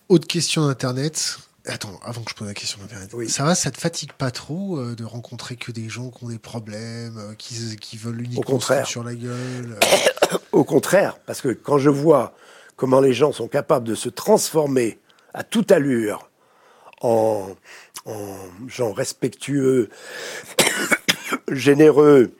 Autre 0.10 0.28
question 0.28 0.68
d'Internet. 0.68 1.40
Attends, 1.66 2.00
avant 2.04 2.22
que 2.22 2.32
je 2.32 2.36
pose 2.36 2.48
la 2.48 2.54
question 2.54 2.80
d'Internet. 2.82 3.12
Oui. 3.14 3.30
Ça 3.30 3.44
va, 3.44 3.56
ça 3.56 3.70
te 3.70 3.80
fatigue 3.80 4.14
pas 4.14 4.32
trop 4.32 4.78
euh, 4.78 4.96
de 4.96 5.06
rencontrer 5.06 5.56
que 5.56 5.72
des 5.72 5.90
gens 5.90 6.10
qui 6.10 6.24
ont 6.24 6.30
des 6.30 6.40
problèmes, 6.40 7.18
euh, 7.18 7.34
qui, 7.36 7.78
qui, 7.78 7.98
veulent 7.98 8.22
uniquement 8.22 8.60
sur 8.84 9.04
la 9.04 9.14
gueule 9.14 9.78
Au 10.52 10.64
contraire, 10.64 11.18
parce 11.26 11.42
que 11.42 11.50
quand 11.50 11.78
je 11.78 11.90
vois 11.90 12.34
comment 12.76 13.00
les 13.00 13.14
gens 13.14 13.32
sont 13.32 13.48
capables 13.48 13.88
de 13.88 13.96
se 13.96 14.10
transformer 14.10 15.00
à 15.34 15.44
toute 15.44 15.72
allure 15.72 16.30
en, 17.02 17.56
en 18.06 18.36
gens 18.68 18.92
respectueux, 18.92 19.90
généreux, 21.50 22.34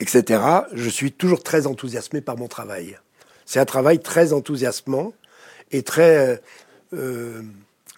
etc., 0.00 0.42
je 0.72 0.88
suis 0.88 1.12
toujours 1.12 1.42
très 1.42 1.66
enthousiasmé 1.66 2.20
par 2.20 2.36
mon 2.36 2.48
travail. 2.48 2.98
C'est 3.46 3.60
un 3.60 3.64
travail 3.64 4.00
très 4.00 4.32
enthousiasmant 4.32 5.12
et 5.70 5.82
très 5.82 6.40
euh, 6.92 7.42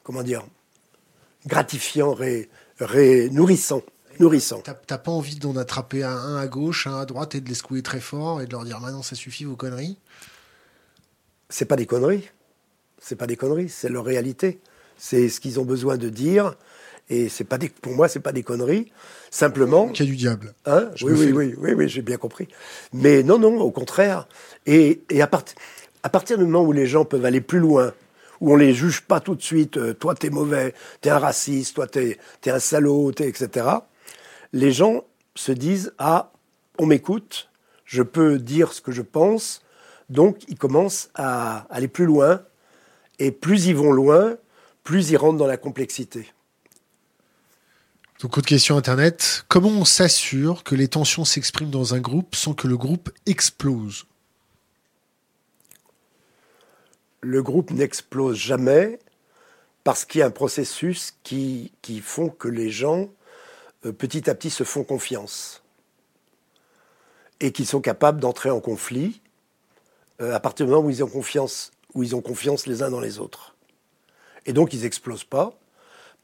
comment 0.03 0.23
dire, 0.23 0.45
gratifiant, 1.47 2.13
ré, 2.15 2.49
nourrissant. 3.31 3.83
nourrissant. 4.19 4.63
T'as 4.87 4.99
pas 4.99 5.13
envie 5.13 5.37
d'en 5.37 5.57
attraper 5.57 6.03
un, 6.03 6.37
à 6.37 6.47
gauche, 6.47 6.87
un 6.87 6.99
à 6.99 7.07
droite 7.07 7.35
et 7.35 7.41
de 7.41 7.49
les 7.49 7.55
secouer 7.55 7.83
très 7.83 8.01
fort 8.01 8.41
et 8.41 8.47
de 8.47 8.53
leur 8.53 8.65
dire 8.65 8.81
maintenant 8.81 9.03
ça 9.03 9.15
suffit 9.15 9.45
vos 9.45 9.57
conneries? 9.57 9.99
C'est 11.49 11.65
pas 11.65 11.77
des 11.77 11.87
conneries. 11.87 12.29
C'est 13.01 13.17
pas 13.17 13.27
des 13.27 13.37
conneries, 13.37 13.69
c'est 13.69 13.89
leur 13.89 14.05
réalité. 14.05 14.61
C'est 14.99 15.29
ce 15.29 15.41
qu'ils 15.41 15.59
ont 15.59 15.65
besoin 15.65 15.97
de 15.97 16.09
dire. 16.09 16.57
Et 17.11 17.29
c'est 17.29 17.45
pas 17.45 17.59
des, 17.59 17.69
pour 17.69 17.93
moi, 17.93 18.09
c'est 18.09 18.21
pas 18.21 18.33
des 18.33 18.43
conneries. 18.43 18.91
Simplement. 19.31 19.89
Qu'il 19.89 20.07
y 20.07 20.09
a 20.09 20.13
du 20.13 20.17
diable. 20.17 20.55
Hein 20.65 20.91
oui, 21.03 21.13
oui, 21.17 21.33
oui, 21.33 21.55
oui, 21.59 21.73
oui, 21.75 21.89
j'ai 21.89 22.03
bien 22.03 22.17
compris. 22.17 22.49
Mais 22.93 23.23
non, 23.23 23.39
non, 23.39 23.61
au 23.61 23.71
contraire. 23.71 24.29
Et, 24.65 25.03
et 25.11 25.21
à, 25.21 25.29
à 26.03 26.09
partir 26.09 26.39
du 26.39 26.45
moment 26.45 26.63
où 26.63 26.73
les 26.73 26.87
gens 26.87 27.05
peuvent 27.05 27.25
aller 27.25 27.41
plus 27.41 27.59
loin 27.59 27.93
où 28.41 28.53
on 28.53 28.57
les 28.57 28.73
juge 28.73 29.03
pas 29.03 29.21
tout 29.21 29.35
de 29.35 29.43
suite, 29.43 29.77
euh, 29.77 29.93
toi 29.93 30.15
t'es 30.15 30.31
mauvais, 30.31 30.75
t'es 31.01 31.11
un 31.11 31.19
raciste, 31.19 31.75
toi 31.75 31.87
t'es 31.87 32.19
es 32.45 32.51
un 32.51 32.59
salaud, 32.59 33.13
etc. 33.13 33.67
Les 34.53 34.73
gens 34.73 35.05
se 35.35 35.53
disent 35.53 35.93
ah 35.99 36.33
on 36.79 36.87
m'écoute, 36.87 37.51
je 37.85 38.03
peux 38.03 38.39
dire 38.39 38.73
ce 38.73 38.81
que 38.81 38.93
je 38.93 39.03
pense, 39.03 39.63
donc 40.09 40.39
ils 40.49 40.57
commencent 40.57 41.11
à 41.15 41.67
aller 41.71 41.89
plus 41.89 42.07
loin 42.07 42.43
et 43.19 43.31
plus 43.31 43.67
ils 43.67 43.77
vont 43.77 43.93
loin, 43.93 44.37
plus 44.83 45.11
ils 45.11 45.17
rentrent 45.17 45.39
dans 45.39 45.47
la 45.47 45.59
complexité. 45.59 46.27
Donc, 48.21 48.37
autre 48.37 48.47
question 48.47 48.77
Internet. 48.77 49.45
Comment 49.49 49.71
on 49.71 49.87
s'assure 49.87 50.63
que 50.63 50.75
les 50.75 50.89
tensions 50.89 51.25
s'expriment 51.25 51.71
dans 51.71 51.95
un 51.95 52.01
groupe 52.01 52.35
sans 52.35 52.53
que 52.53 52.69
le 52.69 52.77
groupe 52.77 53.11
explose? 53.25 54.05
Le 57.23 57.43
groupe 57.43 57.71
n'explose 57.71 58.37
jamais 58.37 58.99
parce 59.85 60.05
qu'il 60.05 60.19
y 60.19 60.23
a 60.23 60.27
un 60.27 60.31
processus 60.31 61.15
qui, 61.23 61.73
qui 61.81 62.01
font 62.01 62.29
que 62.29 62.49
les 62.49 62.69
gens, 62.69 63.09
euh, 63.87 63.93
petit 63.93 64.29
à 64.29 64.35
petit, 64.35 64.51
se 64.51 64.65
font 64.65 64.85
confiance 64.85 65.63
et 67.41 67.53
qu'ils 67.53 67.67
sont 67.67 67.81
capables 67.81 68.21
d'entrer 68.21 68.51
en 68.51 68.61
conflit 68.61 69.23
euh, 70.21 70.35
à 70.35 70.41
partir 70.41 70.67
du 70.67 70.73
moment 70.73 70.87
où 70.87 70.91
ils 70.91 71.03
ont 71.03 71.09
confiance, 71.09 71.71
où 71.95 72.03
ils 72.03 72.15
ont 72.15 72.21
confiance 72.21 72.67
les 72.67 72.83
uns 72.83 72.91
dans 72.91 73.01
les 73.01 73.19
autres. 73.19 73.57
Et 74.45 74.53
donc, 74.53 74.75
ils 74.75 74.83
n'explosent 74.83 75.25
pas 75.25 75.59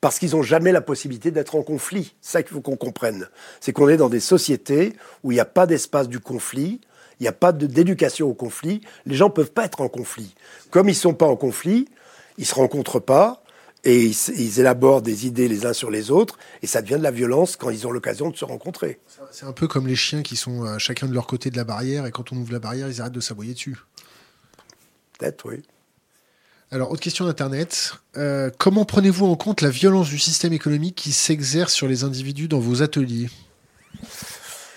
parce 0.01 0.19
qu'ils 0.19 0.33
n'ont 0.33 0.43
jamais 0.43 0.73
la 0.73 0.81
possibilité 0.81 1.31
d'être 1.31 1.55
en 1.55 1.63
conflit. 1.63 2.15
C'est 2.21 2.33
ça 2.33 2.43
qu'il 2.43 2.53
faut 2.53 2.61
qu'on 2.61 2.77
comprenne. 2.77 3.29
C'est 3.61 3.73
qu'on 3.73 3.89
est 3.89 3.97
dans 3.97 4.09
des 4.09 4.21
sociétés 4.21 4.95
où 5.23 5.33
il 5.33 5.35
n'y 5.35 5.41
a 5.41 5.47
pas 5.47 5.67
d'espace 5.67 6.09
du 6.09 6.21
conflit, 6.21 6.81
il 7.19 7.23
n'y 7.23 7.29
a 7.29 7.33
pas 7.33 7.53
d'éducation 7.53 8.29
au 8.29 8.35
conflit. 8.35 8.83
Les 9.07 9.15
gens 9.15 9.29
ne 9.29 9.33
peuvent 9.33 9.53
pas 9.53 9.65
être 9.65 9.81
en 9.81 9.89
conflit. 9.89 10.35
Comme 10.71 10.89
ils 10.89 10.93
ne 10.93 10.97
sont 10.97 11.15
pas 11.15 11.27
en 11.27 11.37
conflit, 11.37 11.89
ils 12.37 12.43
ne 12.43 12.47
se 12.47 12.55
rencontrent 12.55 13.01
pas 13.01 13.43
et 13.85 14.05
ils, 14.05 14.61
élaborent 14.61 15.01
des 15.01 15.27
idées 15.27 15.49
les 15.49 15.65
uns 15.65 15.73
sur 15.73 15.91
les 15.91 16.11
autres 16.11 16.39
et 16.61 16.67
ça 16.67 16.83
devient 16.83 16.99
de 16.99 17.03
la 17.03 17.11
violence 17.11 17.57
quand 17.57 17.71
ils 17.71 17.87
ont 17.87 17.93
l'occasion 17.93 18.31
de 18.31 18.37
se 18.37 18.45
rencontrer. 18.45 19.01
C'est 19.31 19.47
un 19.47 19.53
peu 19.53 19.69
comme 19.69 19.87
les 19.87 19.97
chiens 19.97 20.23
qui 20.23 20.37
sont 20.37 20.65
euh, 20.65 20.79
chacun 20.79 21.07
de 21.07 21.15
leur 21.15 21.27
côté 21.27 21.51
de 21.51 21.57
la 21.57 21.65
barrière 21.65 22.05
et 22.05 22.11
quand 22.11 22.33
on 22.33 22.37
ouvre 22.37 22.53
la 22.53 22.59
barrière, 22.59 22.89
ils 22.89 23.01
arrêtent 23.01 23.13
de 23.13 23.21
s'aboyer 23.21 23.55
dessus. 23.55 23.77
Peut-être, 25.19 25.47
oui. 25.47 25.63
Alors, 26.77 26.93
autre 26.93 27.01
question 27.01 27.25
d'Internet. 27.25 27.95
Euh, 28.19 28.51
comment 28.59 28.85
prenez-vous 28.85 29.25
en 29.25 29.35
compte 29.35 29.63
la 29.63 29.71
violence 29.71 30.11
du 30.11 30.19
système 30.19 30.53
économique 30.53 30.95
qui 30.95 31.11
s'exerce 31.11 31.73
sur 31.73 31.89
les 31.89 32.05
individus 32.05 32.49
dans 32.49 32.59
vos 32.59 32.83
ateliers? 32.83 33.31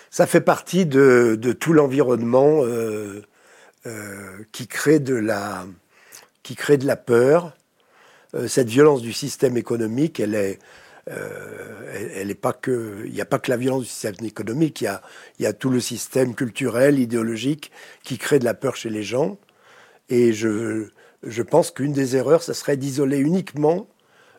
Ça 0.10 0.26
fait 0.26 0.40
partie 0.40 0.86
de, 0.86 1.38
tout 1.60 1.74
l'environnement 1.74 2.64
euh, 2.64 3.22
euh, 3.86 4.38
qui 4.54 4.66
crée 4.66 5.02
de 5.02 5.16
la 5.16 5.66
peur. 6.96 7.52
Cette 8.48 8.70
violence 8.70 9.02
du 9.02 9.12
système 9.12 9.58
économique, 9.58 10.20
il 10.20 10.58
n'y 11.10 11.12
a 11.12 12.36
pas 12.38 12.54
que 12.54 13.50
la 13.50 13.58
violence 13.58 13.82
du 13.82 13.90
système 13.90 14.16
économique, 14.24 14.80
il 14.80 14.86
y 14.86 14.88
a 14.88 15.02
y 15.40 15.46
a 15.46 15.52
tout 15.52 15.70
le 15.70 15.82
système 15.82 16.34
culturel, 16.34 16.98
idéologique 16.98 17.74
qui 18.06 18.18
crée 18.18 18.40
de 18.40 18.46
la 18.46 18.54
peur 18.54 18.78
chez 18.78 18.90
les 18.90 19.04
gens. 19.04 19.38
Et 20.08 20.32
je 20.32 20.92
je 21.24 21.44
pense 21.44 21.72
qu'une 21.72 21.94
des 21.94 22.16
erreurs, 22.16 22.44
ce 22.44 22.54
serait 22.54 22.78
d'isoler 22.78 23.18
uniquement 23.18 23.88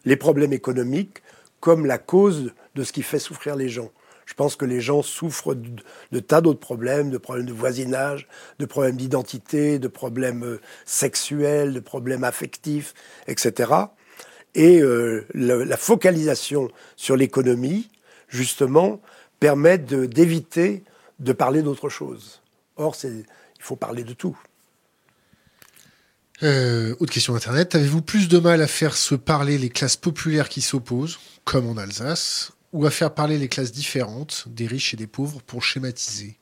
les 0.04 0.16
problèmes 0.16 0.52
économiques 0.52 1.22
comme 1.60 1.86
la 1.86 1.98
cause 1.98 2.52
de 2.74 2.84
ce 2.84 2.92
qui 2.92 3.02
fait 3.02 3.18
souffrir 3.18 3.56
les 3.56 3.68
gens. 3.68 3.90
Je 4.24 4.34
pense 4.34 4.54
que 4.54 4.64
les 4.64 4.80
gens 4.80 5.02
souffrent 5.02 5.54
de, 5.54 6.20
tas 6.20 6.40
d'autres 6.40 6.60
problèmes, 6.60 7.10
de 7.10 7.18
problèmes 7.18 7.46
de 7.46 7.52
voisinage, 7.52 8.28
de 8.60 8.64
problèmes 8.64 8.96
d'identité, 8.96 9.78
de 9.78 9.88
problèmes 9.88 10.44
euh, 10.44 10.60
sexuels, 10.84 11.74
de 11.74 11.80
problèmes 11.80 12.22
affectifs, 12.22 12.94
etc. 13.26 13.72
Et 14.54 14.80
euh, 14.80 15.26
la 15.34 15.76
focalisation 15.76 16.70
sur 16.96 17.16
l'économie, 17.16 17.90
justement, 18.28 19.00
permet 19.40 19.78
d'éviter 19.78 20.84
de, 21.18 21.32
parler 21.32 21.62
d'autre 21.62 21.88
chose. 21.88 22.40
Or, 22.76 22.96
il 23.02 23.24
faut 23.58 23.76
parler 23.76 24.04
de 24.04 24.12
tout. 24.12 24.38
Euh, 26.42 26.94
autre 27.00 27.12
question 27.12 27.34
Internet. 27.34 27.74
Avez-vous 27.74 28.00
plus 28.00 28.28
de 28.28 28.38
mal 28.38 28.62
à 28.62 28.66
faire 28.66 28.96
se 28.96 29.14
parler 29.14 29.58
les 29.58 29.68
classes 29.68 29.96
populaires 29.96 30.48
qui 30.48 30.62
s'opposent, 30.62 31.18
comme 31.44 31.68
en 31.68 31.76
Alsace, 31.76 32.52
ou 32.72 32.86
à 32.86 32.90
faire 32.90 33.12
parler 33.12 33.36
les 33.36 33.48
classes 33.48 33.72
différentes, 33.72 34.44
des 34.48 34.66
riches 34.66 34.94
et 34.94 34.96
des 34.96 35.06
pauvres, 35.06 35.42
pour 35.42 35.62
schématiser? 35.62 36.38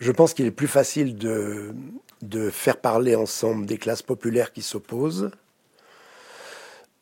Je 0.00 0.10
pense 0.10 0.32
qu'il 0.32 0.46
est 0.46 0.52
plus 0.52 0.68
facile 0.68 1.16
de, 1.16 1.74
de 2.22 2.48
faire 2.48 2.80
parler 2.80 3.14
ensemble 3.14 3.66
des 3.66 3.76
classes 3.76 4.02
populaires 4.02 4.52
qui 4.52 4.62
s'opposent. 4.62 5.30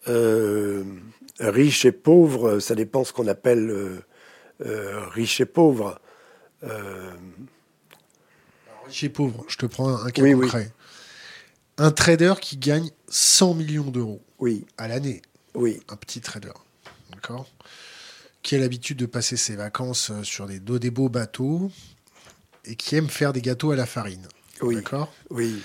Euh, 0.09 0.83
riches 1.39 1.85
et 1.85 1.93
pauvres, 1.93 2.59
ça 2.59 2.75
dépend 2.75 3.05
ce 3.05 3.13
qu'on 3.13 3.29
appelle 3.29 3.71
euh, 3.71 4.01
euh, 4.65 5.07
riches 5.09 5.41
et 5.41 5.47
pauvres. 5.47 6.01
Riches 8.87 9.05
et 9.05 9.09
pauvres, 9.09 9.45
je 9.49 9.57
te 9.57 9.67
prends 9.67 9.97
un 9.97 10.11
cas 10.11 10.23
concret. 10.23 10.73
Un 11.79 11.91
trader 11.91 12.35
qui 12.41 12.57
gagne 12.57 12.91
100 13.09 13.55
millions 13.55 13.91
d'euros 13.91 14.23
oui. 14.39 14.65
à 14.79 14.89
l'année. 14.89 15.23
Oui. 15.55 15.81
Un 15.89 15.97
petit 15.97 16.21
trader. 16.21 16.53
D'accord 17.13 17.47
Qui 18.43 18.57
a 18.57 18.59
l'habitude 18.59 18.99
de 18.99 19.07
passer 19.07 19.37
ses 19.37 19.57
vacances 19.57 20.13
sur 20.23 20.47
des, 20.47 20.61
des 20.61 20.91
beaux 20.91 21.09
bateaux 21.09 21.71
et 22.65 22.77
qui 22.77 22.97
aime 22.97 23.09
faire 23.09 23.33
des 23.33 23.43
gâteaux 23.43 23.71
à 23.71 23.77
la 23.77 23.87
farine. 23.87 24.27
Oui. 24.63 24.77
D'accord 24.77 25.13
Oui. 25.31 25.63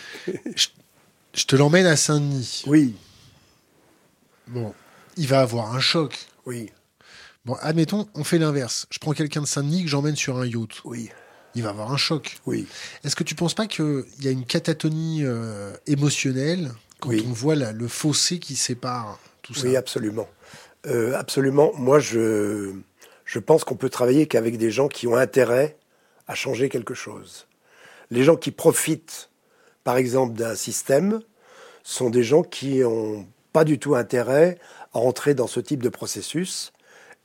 je, 1.34 1.45
te 1.45 1.56
l'emmène 1.56 1.85
à 1.85 1.95
Saint-Denis. 1.95 2.64
Oui. 2.68 2.95
Bon, 4.48 4.73
il 5.18 5.27
va 5.27 5.41
avoir 5.41 5.73
un 5.73 5.80
choc. 5.80 6.18
Oui. 6.45 6.72
Bon, 7.45 7.56
admettons, 7.61 8.07
on 8.14 8.23
fait 8.23 8.38
l'inverse. 8.38 8.85
Je 8.91 8.99
prends 8.99 9.14
quelqu'un 9.14 9.41
de 9.41 9.48
Saint-Denis 9.48 9.84
que 9.84 9.89
j'emmène 9.89 10.15
sur 10.15 10.38
un 10.38 10.45
yacht. 10.45 10.81
Oui. 10.84 11.10
Il 11.55 11.63
va 11.63 11.69
avoir 11.69 11.91
un 11.91 11.97
choc. 11.97 12.37
Oui. 12.45 12.67
Est-ce 13.03 13.15
que 13.15 13.23
tu 13.23 13.33
ne 13.33 13.37
penses 13.37 13.53
pas 13.53 13.67
qu'il 13.67 14.05
y 14.21 14.27
a 14.27 14.31
une 14.31 14.45
catatonie 14.45 15.21
euh, 15.23 15.73
émotionnelle 15.87 16.71
quand 16.99 17.11
on 17.11 17.33
voit 17.33 17.55
le 17.55 17.87
fossé 17.87 18.39
qui 18.39 18.55
sépare 18.55 19.19
tout 19.41 19.53
ça? 19.53 19.67
Oui, 19.67 19.75
absolument. 19.75 20.27
Euh, 20.87 21.13
absolument. 21.15 21.71
Moi, 21.75 21.99
je, 21.99 22.71
je 23.25 23.39
pense 23.39 23.63
qu'on 23.63 23.75
peut 23.75 23.89
travailler 23.89 24.27
qu'avec 24.27 24.57
des 24.57 24.71
gens 24.71 24.87
qui 24.87 25.07
ont 25.07 25.15
intérêt 25.15 25.77
à 26.27 26.35
changer 26.35 26.69
quelque 26.69 26.93
chose. 26.93 27.47
Les 28.09 28.23
gens 28.23 28.35
qui 28.35 28.51
profitent, 28.51 29.29
par 29.83 29.97
exemple, 29.97 30.33
d'un 30.35 30.55
système, 30.55 31.21
sont 31.83 32.09
des 32.09 32.23
gens 32.23 32.43
qui 32.43 32.79
n'ont 32.79 33.27
pas 33.53 33.63
du 33.63 33.79
tout 33.79 33.95
intérêt 33.95 34.57
à 34.93 34.99
entrer 34.99 35.33
dans 35.33 35.47
ce 35.47 35.59
type 35.59 35.83
de 35.83 35.89
processus. 35.89 36.71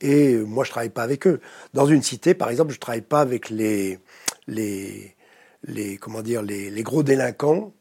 Et 0.01 0.35
moi, 0.37 0.63
je 0.63 0.69
ne 0.69 0.73
travaille 0.73 0.89
pas 0.89 1.03
avec 1.03 1.25
eux. 1.27 1.39
Dans 1.73 1.85
une 1.85 2.03
cité, 2.03 2.33
par 2.33 2.49
exemple, 2.49 2.71
je 2.71 2.77
ne 2.77 2.81
travaille 2.81 3.01
pas 3.01 3.21
avec 3.21 3.49
les, 3.49 3.99
les, 4.47 5.15
les, 5.63 5.97
comment 5.97 6.21
dire, 6.21 6.41
les, 6.41 6.83
gros 6.83 7.03
délinquants 7.03 7.73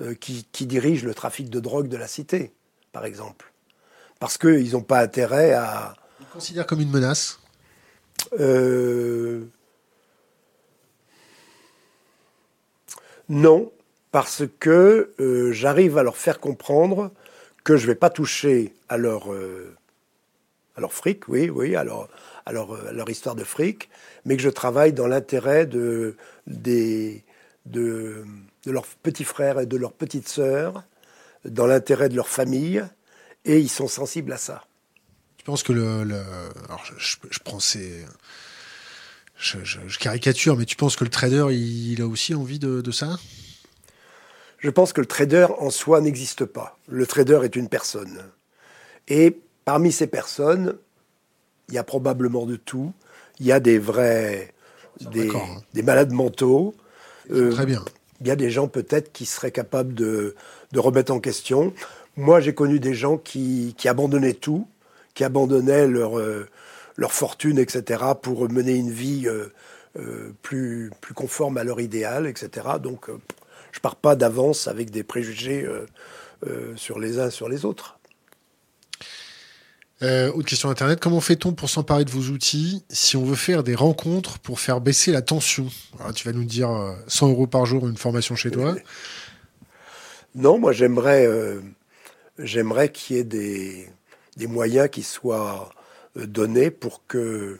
euh, 0.00 0.14
qui, 0.14 0.46
dirigent 0.66 1.06
le 1.06 1.14
trafic 1.14 1.50
de 1.50 1.60
drogue 1.60 1.88
de 1.88 1.96
la 1.96 2.06
cité, 2.06 2.52
par 2.92 3.04
exemple. 3.04 3.52
Parce 4.20 4.38
qu'ils 4.38 4.72
n'ont 4.72 4.82
pas 4.82 5.00
intérêt 5.00 5.52
à... 5.52 5.94
Ils 6.20 6.26
considèrent 6.26 6.66
comme 6.66 6.80
une 6.80 6.90
menace 6.90 7.40
euh, 8.38 9.44
Non, 13.28 13.72
parce 14.12 14.44
que 14.60 15.14
euh, 15.18 15.52
j'arrive 15.52 15.98
à 15.98 16.02
leur 16.02 16.16
faire 16.16 16.38
comprendre 16.40 17.10
que 17.64 17.76
je 17.76 17.82
ne 17.82 17.92
vais 17.92 17.94
pas 17.94 18.10
toucher 18.10 18.74
à 18.88 18.98
leur, 18.98 19.30
à 20.76 20.80
leur 20.80 20.92
fric, 20.92 21.28
oui, 21.28 21.48
oui, 21.48 21.74
à 21.76 21.84
leur, 21.84 22.08
à, 22.46 22.52
leur, 22.52 23.08
histoire 23.08 23.34
de 23.34 23.44
fric, 23.44 23.88
mais 24.24 24.36
que 24.36 24.42
je 24.42 24.48
travaille 24.50 24.92
dans 24.92 25.06
l'intérêt 25.06 25.66
de, 25.66 26.16
des, 26.46 27.24
de, 27.66 28.24
de 28.64 28.70
leurs 28.70 28.86
petits 28.86 29.24
frères 29.24 29.60
et 29.60 29.66
de 29.66 29.76
leurs 29.76 29.92
petites 29.92 30.28
sœurs, 30.28 30.84
dans 31.44 31.66
l'intérêt 31.66 32.08
de 32.08 32.16
leur 32.16 32.28
famille, 32.28 32.84
et 33.44 33.58
ils 33.58 33.68
sont 33.68 33.88
sensibles 33.88 34.32
à 34.32 34.38
ça. 34.38 34.64
Tu 35.36 35.44
penses 35.44 35.62
que 35.62 35.72
le... 35.72 36.00
alors 36.68 36.82
je, 36.96 37.16
je, 37.30 37.38
prends 37.40 37.60
ces... 37.60 38.06
Je, 39.36 39.58
je, 39.62 39.98
caricature, 39.98 40.56
mais 40.56 40.64
tu 40.64 40.76
penses 40.76 40.96
que 40.96 41.04
le 41.04 41.10
trader, 41.10 41.48
il, 41.50 42.00
a 42.00 42.06
aussi 42.06 42.34
envie 42.34 42.58
de, 42.58 42.80
de 42.80 42.90
ça? 42.90 43.18
Je 44.58 44.70
pense 44.70 44.94
que 44.94 45.02
le 45.02 45.06
trader 45.06 45.48
en 45.58 45.68
soi 45.68 46.00
n'existe 46.00 46.46
pas. 46.46 46.78
Le 46.88 47.06
trader 47.06 47.40
est 47.42 47.56
une 47.56 47.68
personne. 47.68 48.22
Et 49.08 49.38
parmi 49.66 49.92
ces 49.92 50.06
personnes, 50.06 50.78
il 51.68 51.74
y 51.74 51.78
a 51.78 51.84
probablement 51.84 52.46
de 52.46 52.56
tout. 52.56 52.94
Il 53.40 53.46
y 53.46 53.52
a 53.52 53.60
des 53.60 53.78
vrais, 53.78 54.52
des, 55.00 55.28
hein. 55.28 55.62
des, 55.72 55.82
malades 55.82 56.12
mentaux. 56.12 56.74
Euh, 57.30 57.50
très 57.50 57.66
bien. 57.66 57.84
Il 58.20 58.28
y 58.28 58.30
a 58.30 58.36
des 58.36 58.50
gens 58.50 58.68
peut-être 58.68 59.12
qui 59.12 59.26
seraient 59.26 59.50
capables 59.50 59.94
de, 59.94 60.34
de, 60.72 60.80
remettre 60.80 61.12
en 61.12 61.20
question. 61.20 61.72
Moi, 62.16 62.40
j'ai 62.40 62.54
connu 62.54 62.78
des 62.78 62.94
gens 62.94 63.18
qui, 63.18 63.74
qui, 63.76 63.88
abandonnaient 63.88 64.34
tout, 64.34 64.68
qui 65.14 65.24
abandonnaient 65.24 65.86
leur, 65.86 66.18
euh, 66.18 66.48
leur 66.96 67.12
fortune, 67.12 67.58
etc., 67.58 68.02
pour 68.22 68.48
mener 68.48 68.74
une 68.74 68.90
vie 68.90 69.26
euh, 69.26 70.32
plus, 70.42 70.90
plus 71.00 71.14
conforme 71.14 71.56
à 71.58 71.64
leur 71.64 71.80
idéal, 71.80 72.26
etc. 72.26 72.66
Donc, 72.80 73.10
je 73.72 73.80
pars 73.80 73.96
pas 73.96 74.14
d'avance 74.14 74.68
avec 74.68 74.90
des 74.90 75.02
préjugés 75.02 75.68
sur 76.76 76.98
les 76.98 77.18
uns 77.18 77.30
sur 77.30 77.48
les 77.48 77.64
autres. 77.64 77.98
Autre 80.02 80.44
question 80.44 80.68
Internet, 80.68 81.00
comment 81.00 81.20
fait-on 81.20 81.52
pour 81.52 81.70
s'emparer 81.70 82.04
de 82.04 82.10
vos 82.10 82.32
outils 82.32 82.84
si 82.90 83.16
on 83.16 83.24
veut 83.24 83.36
faire 83.36 83.62
des 83.62 83.74
rencontres 83.74 84.38
pour 84.38 84.60
faire 84.60 84.80
baisser 84.80 85.12
la 85.12 85.22
tension 85.22 85.68
Tu 86.14 86.28
vas 86.28 86.32
nous 86.32 86.44
dire 86.44 86.68
100 87.06 87.28
euros 87.30 87.46
par 87.46 87.64
jour 87.64 87.88
une 87.88 87.96
formation 87.96 88.36
chez 88.36 88.50
toi. 88.50 88.74
Non, 90.34 90.58
moi 90.58 90.72
j'aimerais 90.72 91.26
j'aimerais 92.38 92.90
qu'il 92.90 93.16
y 93.16 93.18
ait 93.18 93.24
des, 93.24 93.88
des 94.36 94.46
moyens 94.46 94.88
qui 94.90 95.02
soient 95.02 95.70
euh, 96.16 96.26
données 96.26 96.70
pour 96.70 97.06
que, 97.06 97.58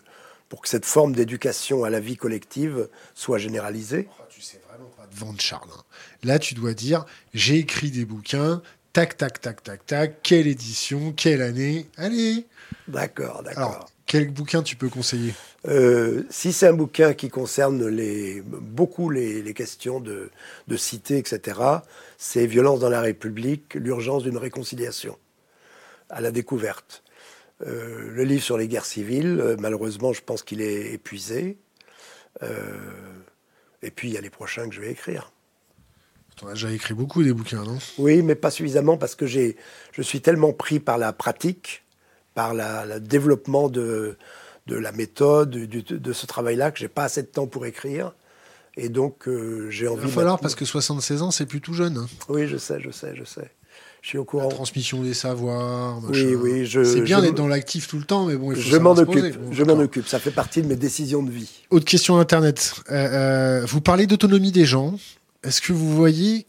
pour 0.48 0.62
que 0.62 0.69
cette 0.69 0.85
forme 0.85 1.15
d'éducation 1.15 1.85
à 1.85 1.90
la 1.90 2.01
vie 2.01 2.16
collective 2.16 2.89
soit 3.15 3.39
généralisée 3.39 4.09
oh, 4.11 4.24
Tu 4.31 4.40
sais 4.40 4.61
vraiment 4.69 4.90
pas 4.97 5.06
de 5.06 5.15
vendre, 5.15 5.40
Charles. 5.40 5.69
Hein. 5.73 5.82
Là, 6.23 6.39
tu 6.39 6.55
dois 6.55 6.74
dire 6.74 7.05
j'ai 7.32 7.59
écrit 7.59 7.90
des 7.90 8.05
bouquins, 8.05 8.62
tac, 8.95 9.16
tac, 9.16 9.41
tac, 9.41 9.61
tac, 9.65 9.85
tac, 9.87 10.23
quelle 10.23 10.47
édition, 10.47 11.12
quelle 11.12 11.43
année 11.43 11.89
Allez 11.97 12.47
D'accord, 12.87 13.43
d'accord. 13.43 13.91
Quel 14.07 14.31
bouquin 14.31 14.62
tu 14.62 14.77
peux 14.77 14.89
conseiller? 14.89 15.35
Euh, 15.66 16.23
Si 16.31 16.53
c'est 16.53 16.69
un 16.69 16.75
bouquin 16.75 17.12
qui 17.12 17.29
concerne 17.29 17.89
les, 17.89 18.41
beaucoup 18.41 19.11
les, 19.11 19.43
les 19.43 19.53
questions 19.53 19.99
de, 19.99 20.31
de, 20.69 20.77
cité, 20.77 21.19
etc., 21.19 21.61
c'est 22.19 22.47
Violence 22.47 22.79
dans 22.79 22.89
la 22.89 23.01
République, 23.01 23.75
l'urgence 23.75 24.23
d'une 24.23 24.37
réconciliation 24.37 25.19
à 26.09 26.21
la 26.21 26.31
découverte. 26.31 27.03
Euh, 27.66 28.11
le 28.12 28.23
livre 28.23 28.45
sur 28.45 28.57
les 28.57 28.69
guerres 28.69 28.85
civiles, 28.85 29.41
euh, 29.41 29.57
malheureusement, 29.59 30.12
je 30.12 30.23
pense 30.23 30.45
qu'il 30.45 30.61
est 30.61 30.93
épuisé. 30.93 31.59
Et 33.83 33.91
puis, 33.91 34.09
il 34.09 34.15
y 34.15 34.19
a 34.19 34.21
les 34.21 34.31
prochains 34.31 34.69
que 34.69 34.75
je 34.75 34.81
vais 34.81 34.91
écrire. 34.91 35.34
Tu 36.36 36.47
as 36.47 36.51
déjà 36.51 36.70
écrit 36.73 36.94
beaucoup 36.94 37.23
des 37.23 37.32
bouquins, 37.32 37.65
non? 37.65 37.78
Oui, 37.98 38.23
mais 38.23 38.35
pas 38.35 38.51
suffisamment 38.51 38.97
parce 38.97 39.15
que 39.15 39.27
je 39.27 39.52
suis 40.01 40.20
tellement 40.20 40.52
pris 40.52 40.81
par 40.81 40.98
la 40.98 41.12
pratique, 41.12 41.85
par 42.35 42.55
le 42.55 42.98
développement 42.98 43.69
de, 43.69 44.16
de 44.66 44.77
la 44.77 44.93
méthode, 44.93 45.51
de 45.51 46.12
ce 46.12 46.27
travail-là, 46.27 46.70
que 46.70 46.78
j'ai 46.78 46.89
pas 46.89 47.05
assez 47.05 47.23
de 47.23 47.28
temps 47.28 47.47
pour 47.47 47.66
écrire. 47.66 48.12
Et 48.77 48.89
donc, 48.89 49.28
j'ai 49.69 49.86
envie. 49.86 50.02
Il 50.02 50.09
va 50.09 50.12
falloir, 50.12 50.40
parce 50.40 50.55
que 50.56 50.65
76 50.65 51.23
ans, 51.23 51.31
c'est 51.31 51.47
plus 51.47 51.61
tout 51.61 51.74
jeune. 51.74 51.97
Hein. 51.98 52.06
Oui, 52.28 52.48
je 52.48 52.56
sais, 52.56 52.81
je 52.81 52.90
sais, 52.90 53.15
je 53.15 53.24
sais. 53.24 53.51
Je 54.02 54.09
suis 54.11 54.19
au 54.19 54.24
courant. 54.24 54.48
La 54.48 54.55
transmission 54.55 55.01
des 55.02 55.15
savoirs. 55.15 55.98
Oui, 56.11 56.35
oui. 56.35 56.69
C'est 56.70 57.01
bien 57.01 57.23
d'être 57.23 57.36
dans 57.36 57.48
l'actif 57.48 57.89
tout 57.89 57.97
le 57.97 58.05
temps, 58.05 58.27
mais 58.27 58.36
bon, 58.36 58.52
il 58.52 58.56
faut 58.56 58.70
Je 58.70 58.77
m'en 58.77 58.90
occupe. 58.90 59.35
je 59.51 59.65
m'en 59.65 59.78
occupe. 59.78 60.06
Ça 60.06 60.19
fait 60.19 60.31
partie 60.31 60.61
de 60.61 60.66
mes 60.66 60.77
décisions 60.77 61.23
de 61.23 61.31
vie. 61.31 61.62
Autre 61.70 61.86
question 61.86 62.19
Internet. 62.19 62.74
Euh, 62.90 63.62
euh, 63.62 63.65
vous 63.66 63.81
parlez 63.81 64.06
d'autonomie 64.06 64.52
des 64.52 64.66
gens. 64.66 64.94
Est-ce 65.45 65.61
que 65.61 65.73
vous 65.73 65.95
voyez. 65.95 66.47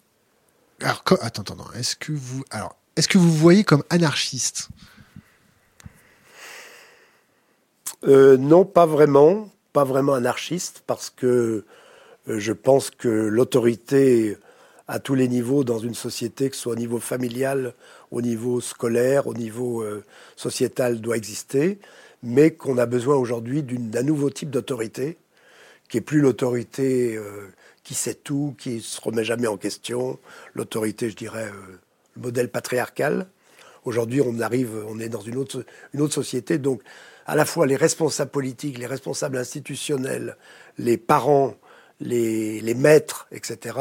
Alors, 0.82 1.04
attends, 1.22 1.44
attends, 1.44 1.72
Est-ce 1.78 1.96
que 1.96 2.12
vous. 2.12 2.44
Alors, 2.50 2.76
est-ce 2.96 3.08
que 3.08 3.18
vous 3.18 3.32
voyez 3.32 3.64
comme 3.64 3.84
anarchiste? 3.90 4.70
Euh, 8.08 8.38
Non, 8.38 8.66
pas 8.66 8.86
vraiment. 8.86 9.50
Pas 9.74 9.84
vraiment 9.84 10.14
anarchiste, 10.14 10.84
parce 10.88 11.10
que 11.10 11.66
je 12.28 12.54
pense 12.54 12.90
que 12.90 13.10
l'autorité 13.10 14.38
à 14.88 15.00
tous 15.00 15.16
les 15.16 15.28
niveaux 15.28 15.64
dans 15.64 15.80
une 15.80 15.96
société, 15.96 16.50
que 16.50 16.56
ce 16.56 16.64
soit 16.64 16.74
au 16.74 16.78
niveau 16.78 17.00
familial, 17.00 17.74
au 18.12 18.22
niveau 18.22 18.62
scolaire, 18.62 19.28
au 19.28 19.34
niveau 19.34 19.82
euh, 19.82 20.04
sociétal, 20.36 21.02
doit 21.02 21.18
exister, 21.18 21.80
mais 22.24 22.52
qu'on 22.52 22.78
a 22.78 22.86
besoin 22.86 23.16
aujourd'hui 23.16 23.64
d'un 23.64 24.04
nouveau 24.04 24.30
type 24.30 24.50
d'autorité, 24.50 25.18
qui 25.90 25.98
est 25.98 26.02
plus 26.02 26.22
l'autorité 26.22 27.16
euh, 27.16 27.48
qui 27.86 27.94
sait 27.94 28.16
tout, 28.16 28.56
qui 28.58 28.82
se 28.82 29.00
remet 29.00 29.24
jamais 29.24 29.48
en 29.48 29.58
question, 29.58 30.20
l'autorité, 30.56 31.10
je 31.10 31.16
dirais, 31.16 31.46
euh, 31.46 31.80
le 32.16 32.22
modèle 32.24 32.50
patriarcal. 32.50 33.28
Aujourd'hui, 33.86 34.22
on 34.22 34.40
arrive, 34.40 34.72
on 34.90 35.00
est 35.00 35.08
dans 35.08 35.22
une 35.22 35.38
autre, 35.38 35.64
une 35.94 36.02
autre 36.02 36.16
société, 36.16 36.58
donc 36.58 36.82
à 37.28 37.36
la 37.36 37.46
fois 37.46 37.68
les 37.68 37.76
responsables 37.76 38.32
politiques, 38.32 38.80
les 38.80 38.88
responsables 38.88 39.38
institutionnels, 39.38 40.36
les 40.80 40.98
parents, 40.98 41.54
les, 42.00 42.60
les 42.60 42.74
maîtres, 42.74 43.28
etc., 43.32 43.78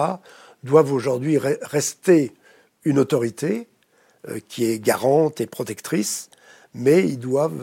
doivent 0.63 0.93
aujourd'hui 0.93 1.39
rester 1.39 2.33
une 2.85 2.99
autorité 2.99 3.69
euh, 4.29 4.39
qui 4.49 4.67
est 4.67 4.79
garante 4.79 5.41
et 5.41 5.47
protectrice, 5.47 6.29
mais 6.75 7.07
ils 7.09 7.19
doivent 7.19 7.63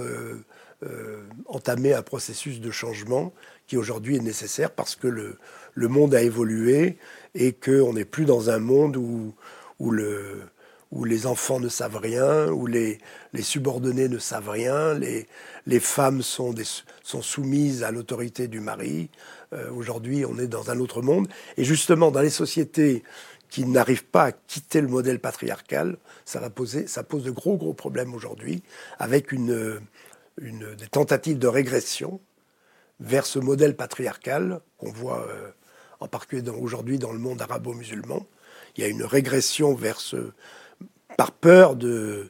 euh, 0.84 1.24
entamer 1.46 1.94
un 1.94 2.02
processus 2.02 2.60
de 2.60 2.72
changement 2.72 3.32
qui 3.68 3.78
aujourd'hui 3.78 4.18
est 4.18 4.22
nécessaire 4.22 4.72
parce 4.72 4.96
que 4.96 5.08
le, 5.08 5.38
le 5.74 5.88
monde 5.88 6.14
a 6.16 6.22
évolué 6.22 6.98
et 7.36 7.54
qu'on 7.54 7.94
n'est 7.94 8.06
plus 8.06 8.26
dans 8.26 8.50
un 8.50 8.60
monde 8.60 8.98
où, 8.98 9.34
où, 9.80 9.92
le, 9.92 10.42
où 10.92 11.06
les 11.06 11.26
enfants 11.26 11.60
ne 11.60 11.70
savent 11.70 11.98
rien, 11.98 12.50
où 12.50 12.68
les, 12.68 13.00
les 13.34 13.42
subordonnés 13.42 14.10
ne 14.10 14.18
savent 14.18 14.50
rien, 14.50 14.94
les, 14.94 15.28
les 15.66 15.80
femmes 15.80 16.22
sont, 16.22 16.54
des, 16.54 16.66
sont 17.04 17.22
soumises 17.22 17.84
à 17.84 17.92
l'autorité 17.92 18.48
du 18.48 18.60
mari. 18.60 19.10
Euh, 19.54 19.70
aujourd'hui, 19.72 20.26
on 20.26 20.38
est 20.38 20.48
dans 20.48 20.72
un 20.72 20.80
autre 20.80 21.02
monde. 21.02 21.28
Et 21.58 21.64
justement, 21.64 22.12
dans 22.12 22.22
les 22.22 22.30
sociétés 22.30 23.04
qui 23.50 23.66
n'arrivent 23.66 24.06
pas 24.06 24.26
à 24.26 24.32
quitter 24.32 24.82
le 24.82 24.88
modèle 24.88 25.20
patriarcal, 25.20 25.98
ça, 26.26 26.40
va 26.40 26.50
poser, 26.50 26.88
ça 26.88 27.04
pose 27.04 27.24
de 27.24 27.32
gros, 27.32 27.58
gros 27.58 27.74
problèmes 27.74 28.14
aujourd'hui, 28.14 28.64
avec 28.98 29.32
une, 29.32 29.82
une, 30.42 30.76
des 30.76 30.88
tentatives 30.88 31.38
de 31.38 31.48
régression 31.48 32.22
vers 33.02 33.26
ce 33.26 33.40
modèle 33.40 33.76
patriarcal 33.76 34.62
qu'on 34.78 34.92
voit 34.92 35.28
euh, 35.28 35.50
en 36.02 36.08
particulier 36.08 36.50
aujourd'hui 36.50 37.00
dans 37.00 37.14
le 37.14 37.20
monde 37.20 37.42
arabo-musulman. 37.42 38.26
Il 38.76 38.84
y 38.84 38.86
a 38.86 38.90
une 38.90 39.04
régression 39.04 39.74
vers 39.74 40.00
ce, 40.00 40.18
par 41.16 41.32
peur 41.32 41.76
de, 41.76 42.28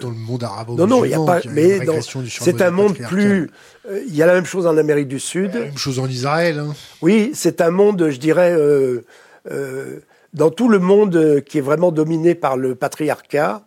Dans 0.00 0.10
le 0.10 0.16
monde 0.16 0.44
arabo 0.44 0.76
Non, 0.76 0.86
non, 0.86 1.04
il 1.04 1.08
n'y 1.08 1.14
a 1.14 1.24
pas. 1.24 1.40
mais 1.50 1.80
c'est 2.28 2.62
un 2.62 2.70
monde 2.70 2.96
plus. 2.96 3.50
Euh, 3.88 4.02
il 4.06 4.14
y 4.14 4.22
a 4.22 4.26
la 4.26 4.34
même 4.34 4.44
chose 4.44 4.66
en 4.66 4.76
Amérique 4.76 5.08
du 5.08 5.18
Sud. 5.20 5.52
La 5.54 5.60
même 5.60 5.78
chose 5.78 5.98
en 5.98 6.06
Israël. 6.06 6.58
Hein. 6.58 6.74
Oui, 7.02 7.32
c'est 7.34 7.60
un 7.60 7.70
monde, 7.70 8.08
je 8.10 8.18
dirais, 8.18 8.52
euh, 8.52 9.04
euh, 9.50 9.98
dans 10.32 10.50
tout 10.50 10.68
le 10.68 10.78
monde 10.78 11.42
qui 11.44 11.58
est 11.58 11.62
vraiment 11.62 11.90
dominé 11.90 12.34
par 12.34 12.56
le 12.56 12.74
patriarcat, 12.74 13.62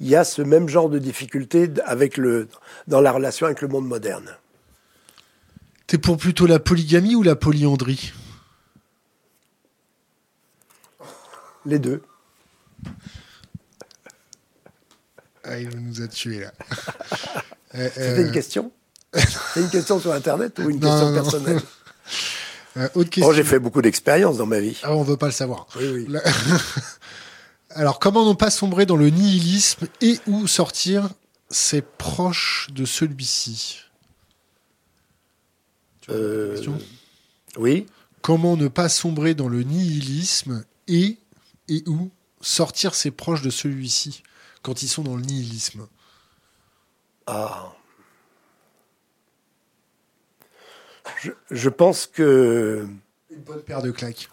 il 0.00 0.08
y 0.08 0.16
a 0.16 0.24
ce 0.24 0.42
même 0.42 0.68
genre 0.68 0.88
de 0.88 0.98
difficulté 0.98 1.68
avec 1.84 2.16
le, 2.16 2.48
dans 2.88 3.00
la 3.00 3.12
relation 3.12 3.46
avec 3.46 3.60
le 3.60 3.68
monde 3.68 3.86
moderne. 3.86 4.30
T'es 5.86 5.98
pour 5.98 6.16
plutôt 6.16 6.46
la 6.46 6.58
polygamie 6.58 7.14
ou 7.14 7.22
la 7.22 7.36
polyandrie? 7.36 8.12
Les 11.66 11.78
deux. 11.78 12.02
Ah, 15.44 15.58
il 15.58 15.68
nous 15.70 16.00
a 16.02 16.08
tués 16.08 16.40
là. 16.40 16.52
Euh, 17.74 17.88
C'était 17.94 18.22
une 18.22 18.28
euh, 18.28 18.32
question 18.32 18.72
C'est 19.14 19.60
une 19.60 19.70
question 19.70 20.00
sur 20.00 20.12
Internet 20.12 20.58
ou 20.58 20.70
une 20.70 20.80
question 20.80 21.12
personnelle 21.12 21.60
euh, 22.76 22.88
question. 23.04 23.32
j'ai 23.32 23.44
fait 23.44 23.58
beaucoup 23.58 23.82
d'expériences 23.82 24.36
dans 24.36 24.46
ma 24.46 24.60
vie. 24.60 24.78
Ah, 24.82 24.94
on 24.94 25.02
veut 25.02 25.16
pas 25.16 25.26
le 25.26 25.32
savoir. 25.32 25.66
Oui, 25.76 26.06
oui. 26.08 26.18
Alors, 27.70 27.98
comment 28.00 28.28
ne 28.28 28.34
pas 28.34 28.50
sombrer 28.50 28.86
dans 28.86 28.96
le 28.96 29.10
nihilisme 29.10 29.86
et 30.00 30.18
où 30.26 30.46
sortir 30.46 31.08
ses 31.50 31.82
proches 31.82 32.68
de 32.72 32.84
celui-ci? 32.84 33.82
Oui. 37.56 37.86
Comment 38.22 38.56
ne 38.56 38.68
pas 38.68 38.88
sombrer 38.88 39.34
dans 39.34 39.48
le 39.48 39.62
nihilisme 39.62 40.64
et, 40.88 41.18
et 41.70 41.82
où 41.86 42.10
sortir 42.42 42.94
ses 42.94 43.10
proches 43.10 43.42
de 43.42 43.50
celui-ci 43.50 44.22
quand 44.62 44.82
ils 44.82 44.88
sont 44.88 45.02
dans 45.02 45.16
le 45.16 45.22
nihilisme 45.22 45.86
Ah. 47.26 47.72
Je, 51.50 51.68
pense 51.68 52.06
que. 52.06 52.86
Une 53.30 53.42
bonne 53.42 53.62
paire 53.62 53.82
de 53.82 53.90
claques. 53.90 54.28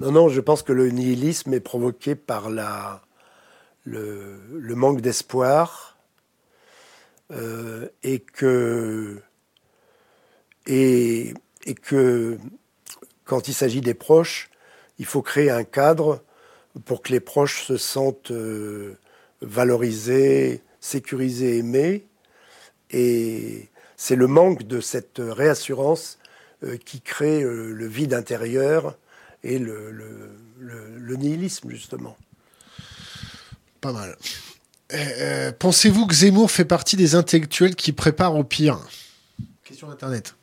Non, 0.00 0.12
non, 0.12 0.28
je 0.28 0.40
pense 0.40 0.62
que 0.62 0.72
le 0.72 0.90
nihilisme 0.90 1.54
est 1.54 1.60
provoqué 1.60 2.14
par 2.14 2.50
la, 2.50 3.02
le, 3.84 4.74
manque 4.74 5.00
d'espoir 5.00 5.98
euh, 7.30 7.88
et 8.02 8.20
que. 8.20 9.22
Et, 10.66 11.34
et 11.64 11.74
que 11.74 12.38
quand 13.24 13.48
il 13.48 13.54
s'agit 13.54 13.80
des 13.80 13.94
proches, 13.94 14.50
il 14.98 15.06
faut 15.06 15.22
créer 15.22 15.50
un 15.50 15.64
cadre 15.64 16.22
pour 16.84 17.02
que 17.02 17.12
les 17.12 17.20
proches 17.20 17.64
se 17.64 17.76
sentent 17.76 18.30
euh, 18.30 18.96
valorisé, 19.42 20.62
sécurisé, 20.80 21.58
aimé. 21.58 22.06
Et 22.90 23.68
c'est 23.96 24.16
le 24.16 24.26
manque 24.26 24.62
de 24.64 24.80
cette 24.80 25.18
réassurance 25.18 26.18
euh, 26.62 26.76
qui 26.76 27.00
crée 27.00 27.42
euh, 27.42 27.72
le 27.72 27.86
vide 27.86 28.12
intérieur 28.12 28.98
et 29.42 29.58
le, 29.58 31.16
nihilisme, 31.16 31.70
justement. 31.70 32.18
Pas 33.80 33.92
mal. 33.92 34.16
Euh, 34.92 35.52
pensez-vous 35.58 36.06
que 36.06 36.14
Zemmour 36.14 36.50
fait 36.50 36.66
partie 36.66 36.96
des 36.96 37.14
intellectuels 37.14 37.74
qui 37.76 37.92
préparent 37.92 38.36
au 38.36 38.44
pire? 38.44 38.78
Question 39.64 39.88
d'Internet. 39.88 40.34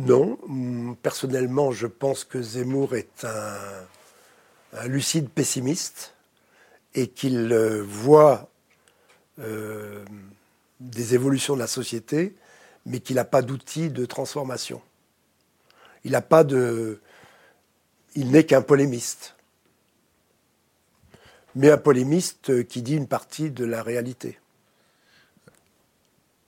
Non, 0.00 0.38
mm, 0.46 0.94
personnellement, 1.02 1.72
je 1.72 1.86
pense 1.86 2.24
que 2.24 2.40
Zemmour 2.40 2.94
est 2.94 3.24
un, 3.24 4.86
lucide 4.86 5.28
pessimiste 5.28 6.14
et 6.94 7.08
qu'il 7.08 7.52
euh, 7.52 7.82
voit 7.82 8.50
euh, 9.40 10.02
des 10.78 11.14
évolutions 11.14 11.54
de 11.54 11.58
la 11.58 11.66
société, 11.66 12.34
mais 12.86 13.00
qu'il 13.00 13.16
n'a 13.16 13.26
pas 13.26 13.42
d'outils 13.42 13.90
de 13.90 14.06
transformation. 14.06 14.80
Il. 16.04 16.18
Il 18.16 18.30
n'est 18.32 18.44
qu'un 18.44 18.62
polémiste. 18.62 19.36
Mais 21.54 21.70
un 21.70 21.78
polémiste 21.78 22.66
qui 22.66 22.82
dit 22.82 22.96
une 22.96 23.06
partie 23.06 23.50
de 23.50 23.64
la 23.64 23.82
réalité. 23.82 24.38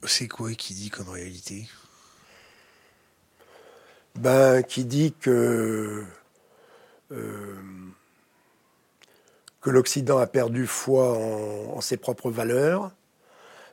C'est 0.05 0.27
quoi 0.27 0.53
qui 0.55 0.75
dit 0.75 0.91
comme 0.91 1.11
réalité? 1.11 1.69
Ben, 4.17 4.63
qui 4.63 4.85
dit 4.85 5.15
que, 5.21 6.05
euh, 7.13 7.57
que 9.61 9.71
l'Occident 9.71 10.19
a 10.19 10.27
perdu 10.27 10.67
foi 10.67 11.17
en, 11.17 11.81
ses 11.81 11.97
propres 11.97 12.31
valeurs, 12.31 12.93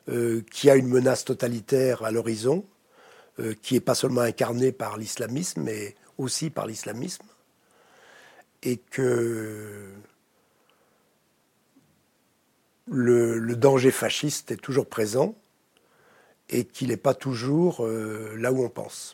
euh, 0.07 0.41
qui 0.51 0.69
a 0.69 0.75
une 0.75 0.87
menace 0.87 1.25
totalitaire 1.25 2.03
à 2.03 2.11
l'horizon, 2.11 2.65
euh, 3.39 3.53
qui 3.61 3.75
n'est 3.75 3.79
pas 3.79 3.95
seulement 3.95 4.21
incarnée 4.21 4.71
par 4.71 4.97
l'islamisme, 4.97 5.61
mais 5.61 5.95
aussi 6.17 6.49
par 6.49 6.67
l'islamisme, 6.67 7.25
et 8.63 8.77
que 8.77 9.89
le, 12.87 13.55
danger 13.55 13.91
fasciste 13.91 14.51
est 14.51 14.57
toujours 14.57 14.87
présent 14.87 15.35
et 16.49 16.65
qu'il 16.65 16.87
n'est 16.87 16.97
pas 16.97 17.13
toujours 17.13 17.85
là 17.85 18.51
où 18.51 18.63
on 18.63 18.69
pense. 18.69 19.13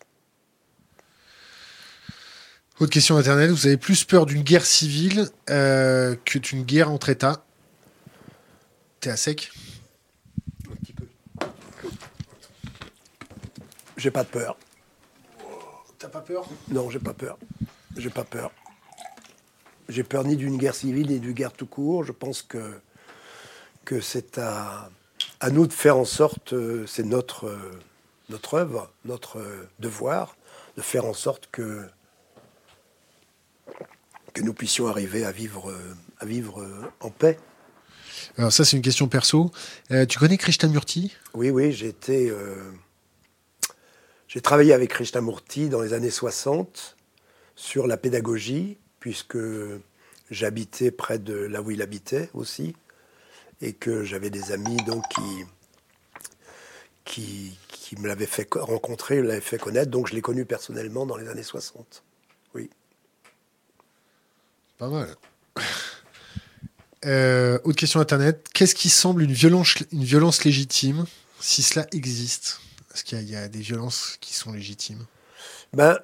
Autre 2.77 2.91
question 2.91 3.15
Internet, 3.15 3.51
vous 3.51 3.67
avez 3.67 3.77
plus 3.77 4.03
peur 4.03 4.25
d'une 4.25 4.41
guerre 4.41 4.65
civile 4.65 5.29
euh, 5.49 6.17
que 6.25 6.37
d'une 6.39 6.63
guerre 6.63 6.91
entre 6.91 7.07
États? 7.07 7.45
T'es 8.99 9.09
à 9.09 9.15
sec? 9.15 9.49
Un 10.69 10.75
petit 10.75 10.91
peu. 10.91 11.05
J'ai 13.95 14.11
pas 14.11 14.25
de 14.25 14.27
peur. 14.27 14.57
T'as 15.97 16.09
pas 16.09 16.19
peur? 16.19 16.49
Non, 16.67 16.89
j'ai 16.89 16.99
pas 16.99 17.13
peur. 17.13 17.37
J'ai 17.95 18.09
pas 18.09 18.25
peur. 18.25 18.51
J'ai 19.87 20.03
peur 20.03 20.25
ni 20.25 20.35
d'une 20.35 20.57
guerre 20.57 20.75
civile 20.75 21.07
ni 21.07 21.21
d'une 21.21 21.31
guerre 21.31 21.53
tout 21.53 21.67
court. 21.67 22.03
Je 22.03 22.11
pense 22.11 22.41
que, 22.41 22.81
que 23.85 24.01
c'est 24.01 24.37
à, 24.37 24.89
à 25.39 25.49
nous 25.49 25.65
de 25.65 25.71
faire 25.71 25.95
en 25.95 26.03
sorte, 26.03 26.51
euh, 26.51 26.85
c'est 26.87 27.05
notre, 27.05 27.47
euh, 27.47 27.79
notre 28.27 28.55
œuvre, 28.55 28.91
notre 29.05 29.41
devoir, 29.79 30.35
de 30.75 30.81
faire 30.81 31.05
en 31.05 31.13
sorte 31.13 31.47
que 31.53 31.87
que 34.35 34.41
nous 34.41 34.53
puissions 34.53 34.87
arriver 34.87 35.25
à 35.25 35.31
vivre, 35.31 35.71
euh, 35.71 35.95
à 36.19 36.25
vivre 36.25 36.61
euh, 36.61 36.91
en 36.99 37.09
paix. 37.09 37.39
Alors 38.37 38.51
ça, 38.51 38.65
c'est 38.65 38.75
une 38.75 38.83
question 38.83 39.07
perso. 39.07 39.49
Euh, 39.91 40.05
tu 40.05 40.19
connais 40.19 40.37
Krishnamurti? 40.37 41.15
Oui, 41.33 41.49
oui, 41.49 41.71
j'ai 41.71 41.87
été... 41.87 42.31
j'ai 44.27 44.41
travaillé 44.41 44.73
avec 44.73 44.89
Krishnamurti 44.89 45.69
dans 45.69 45.81
les 45.81 45.93
années 45.93 46.09
60 46.09 46.97
sur 47.55 47.87
la 47.87 47.95
pédagogie, 47.95 48.77
puisque 48.99 49.37
j'habitais 50.29 50.91
près 50.91 51.17
de 51.17 51.33
là 51.33 51.61
où 51.61 51.71
il 51.71 51.81
habitait 51.81 52.29
aussi, 52.33 52.75
et 53.61 53.71
que 53.71 54.03
j'avais 54.03 54.29
des 54.29 54.51
amis 54.51 54.77
donc 54.85 55.03
qui, 55.09 55.45
qui, 57.05 57.57
qui 57.69 57.95
me 57.97 58.07
l'avaient 58.07 58.25
fait 58.25 58.49
rencontrer, 58.53 59.21
me 59.21 59.27
l'avaient 59.27 59.39
fait 59.39 59.59
connaître, 59.59 59.91
donc 59.91 60.07
je 60.09 60.13
l'ai 60.13 60.21
connu 60.21 60.43
personnellement 60.43 61.05
dans 61.05 61.15
les 61.15 61.29
années 61.29 61.43
60. 61.43 62.04
Pas 64.77 64.89
mal. 64.89 65.07
Euh, 67.05 67.59
autre 67.63 67.77
question 67.77 67.99
internet. 68.01 68.47
Qu'est-ce 68.53 68.75
qui 68.75 68.89
semble 68.89 69.21
une 69.21 69.31
violence, 69.31 69.75
une 69.93 70.03
violence 70.03 70.43
légitime, 70.43 71.05
si 71.39 71.61
cela 71.61 71.87
existe? 71.93 72.59
Est-ce 72.93 73.03
qu'il 73.03 73.29
y, 73.29 73.35
a 73.35 73.47
des 73.47 73.59
violences 73.59 74.17
qui 74.19 74.33
sont 74.33 74.51
légitimes? 74.51 75.05
Ben, 75.73 75.97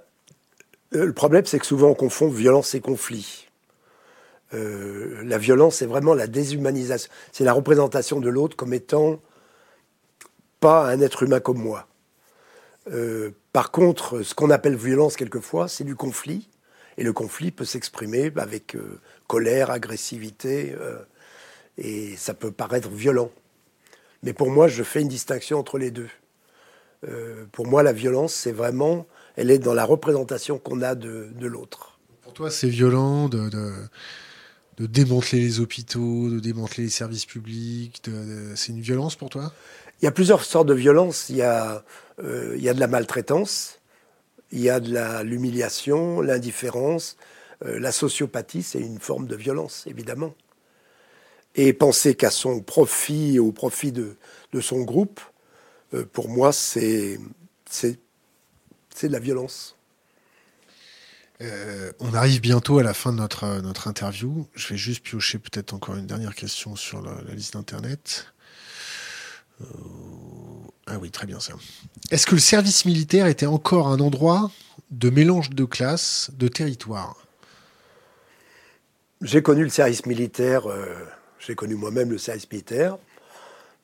euh, 0.94 1.06
Le 1.06 1.14
problème, 1.14 1.46
c'est 1.46 1.60
que 1.60 1.66
souvent 1.66 1.90
on 1.90 1.96
confond 1.96 2.30
violence 2.30 2.76
et 2.76 2.82
conflit. 2.82 3.48
la 4.54 5.38
violence, 5.38 5.76
c'est 5.78 5.86
vraiment 5.86 6.14
la 6.14 6.28
déshumanisation. 6.28 7.10
C'est 7.32 7.46
la 7.46 7.54
représentation 7.54 8.20
de 8.20 8.30
l'autre 8.30 8.56
comme 8.56 8.74
étant 8.74 9.20
pas 10.60 10.90
un 10.90 11.02
être 11.02 11.24
humain 11.24 11.40
comme 11.40 11.58
moi. 11.58 11.88
par 13.54 13.72
contre, 13.72 14.22
ce 14.22 14.34
qu'on 14.34 14.50
appelle 14.50 14.76
violence 14.76 15.16
quelquefois, 15.16 15.68
c'est 15.68 15.84
du 15.86 15.96
conflit. 15.96 16.48
Et 17.02 17.04
le 17.04 17.14
conflit 17.14 17.50
peut 17.50 17.66
s'exprimer 17.66 18.32
avec 18.36 18.78
colère, 19.26 19.72
agressivité, 19.72 20.76
et 21.80 22.16
ça 22.16 22.36
peut 22.36 22.52
paraître 22.52 22.90
violent. 22.90 23.32
Mais 24.24 24.34
pour 24.34 24.52
moi, 24.52 24.68
je 24.68 24.84
fais 24.84 25.02
une 25.02 25.08
distinction 25.08 25.58
entre 25.58 25.78
les 25.78 25.92
deux. 25.92 26.10
Euh, 27.08 27.46
pour 27.52 27.66
moi, 27.66 27.82
la 27.82 27.94
violence, 27.94 28.34
c'est 28.34 28.52
vraiment, 28.52 29.08
elle 29.36 29.50
est 29.50 29.58
dans 29.58 29.74
la 29.74 29.86
représentation 29.86 30.60
qu'on 30.60 30.82
a 30.82 30.94
de, 30.94 31.32
l'autre. 31.40 32.00
Pour 32.22 32.34
toi, 32.34 32.52
c'est 32.52 32.70
violent 32.70 33.28
de, 33.30 33.50
de, 33.50 34.86
démanteler 34.86 35.40
les 35.40 35.60
hôpitaux, 35.60 36.30
de 36.30 36.40
démanteler 36.40 36.86
les 36.86 36.90
services 36.90 37.26
publics. 37.26 38.02
c'est 38.56 38.72
une 38.72 38.82
violence 38.82 39.16
pour 39.16 39.30
toi? 39.30 39.52
Il 40.02 40.06
y 40.06 40.08
a 40.08 40.12
plusieurs 40.12 40.44
sortes 40.44 40.68
de 40.68 40.74
violence. 40.74 41.30
Il 41.30 41.38
y 41.38 41.44
a, 41.44 41.84
euh, 42.24 42.56
il 42.58 42.64
y 42.64 42.70
a 42.70 42.74
de 42.74 42.80
la 42.80 42.88
maltraitance, 42.88 43.80
il 44.52 44.62
y 44.62 44.70
a 44.70 44.80
de 44.80 45.24
l'humiliation, 45.24 46.22
l'indifférence. 46.22 47.18
Euh, 47.66 47.80
la 47.80 47.92
sociopathie, 47.92 48.64
c'est 48.64 48.80
une 48.80 49.00
forme 49.00 49.28
de 49.28 49.36
violence, 49.36 49.86
évidemment 49.88 50.34
et 51.56 51.74
penser 51.74 52.16
qu'à 52.16 52.32
son 52.32 52.62
profit, 52.62 53.40
au 53.40 53.52
profit 53.52 53.92
de, 53.92 54.16
de 54.54 54.62
son 54.62 54.82
groupe, 54.82 55.20
euh, 55.94 56.06
pour 56.06 56.30
moi, 56.30 56.54
c'est 56.54 57.20
de 57.82 59.08
la 59.08 59.20
violence. 59.20 59.76
Euh, 61.42 61.92
on 62.00 62.14
arrive 62.14 62.40
bientôt 62.40 62.78
à 62.78 62.84
la 62.84 62.94
fin 62.94 63.12
de 63.12 63.18
notre, 63.18 63.62
notre 63.62 63.88
interview. 63.88 64.48
Je 64.54 64.70
vais 64.70 64.78
juste 64.78 65.02
piocher 65.04 65.40
peut-être 65.40 65.74
encore 65.74 65.96
une 65.96 66.06
dernière 66.06 66.36
question 66.36 66.76
sur 66.76 67.02
la, 67.02 67.34
liste 67.34 67.54
d'Internet. 67.54 68.32
Ah 70.92 70.98
oui, 71.00 71.12
très 71.12 71.26
bien 71.26 71.40
ça. 71.40 71.54
Est-ce 72.10 72.26
que 72.26 72.36
le 72.36 72.42
service 72.42 72.86
militaire 72.86 73.28
était 73.28 73.46
encore 73.46 73.88
un 73.88 74.00
endroit 74.00 74.52
de 74.90 75.10
mélange 75.10 75.50
de 75.52 75.66
classes, 75.66 76.32
de 76.38 76.48
territoires? 76.48 77.16
J'ai 79.22 79.42
connu 79.42 79.64
le 79.64 79.70
service 79.70 80.06
militaire 80.06 80.68
j'ai 81.42 81.56
connu 81.56 81.76
moi-même 81.76 82.12
le 82.12 82.18
service 82.18 82.50
militaire. 82.52 82.98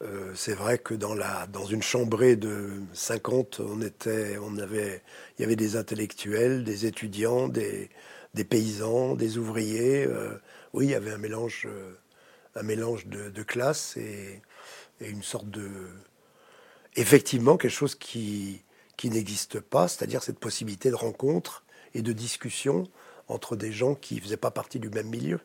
Euh, 0.03 0.31
c'est 0.35 0.53
vrai 0.53 0.77
que 0.77 0.93
dans, 0.93 1.15
la, 1.15 1.47
dans 1.47 1.65
une 1.65 1.81
chambrée 1.81 2.35
de 2.35 2.69
50, 2.93 3.61
on 3.61 3.81
était, 3.81 4.37
on 4.37 4.57
avait, 4.59 5.01
il 5.37 5.41
y 5.41 5.45
avait 5.45 5.55
des 5.55 5.75
intellectuels, 5.75 6.63
des 6.63 6.85
étudiants, 6.85 7.47
des, 7.47 7.89
des 8.35 8.43
paysans, 8.43 9.15
des 9.15 9.39
ouvriers. 9.39 10.05
Euh, 10.05 10.39
oui, 10.73 10.85
il 10.85 10.91
y 10.91 10.95
avait 10.95 11.11
un 11.11 11.17
mélange, 11.17 11.65
euh, 11.65 11.93
un 12.55 12.61
mélange 12.61 13.07
de, 13.07 13.29
de 13.31 13.43
classes 13.43 13.97
et, 13.97 14.41
et, 15.01 15.09
une 15.09 15.23
sorte 15.23 15.49
de. 15.49 15.67
Effectivement, 16.97 17.57
quelque 17.57 17.71
chose 17.71 17.95
qui, 17.95 18.61
qui 18.97 19.09
n'existe 19.09 19.59
pas, 19.59 19.87
c'est-à-dire 19.87 20.23
cette 20.23 20.39
possibilité 20.39 20.89
de 20.89 20.95
rencontre 20.95 21.63
et 21.93 22.01
de 22.01 22.11
discussion 22.11 22.89
entre 23.27 23.55
des 23.55 23.71
gens 23.71 23.95
qui 23.95 24.15
ne 24.15 24.21
faisaient 24.21 24.35
pas 24.35 24.51
partie 24.51 24.79
du 24.79 24.89
même 24.89 25.07
milieu. 25.07 25.39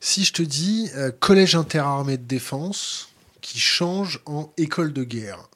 Si 0.00 0.24
je 0.24 0.32
te 0.32 0.42
dis 0.42 0.90
euh, 0.96 1.10
collège 1.10 1.54
interarmé 1.54 2.16
de 2.18 2.24
défense 2.24 3.10
qui 3.40 3.60
change 3.60 4.20
en 4.26 4.52
école 4.56 4.92
de 4.92 5.04
guerre, 5.04 5.48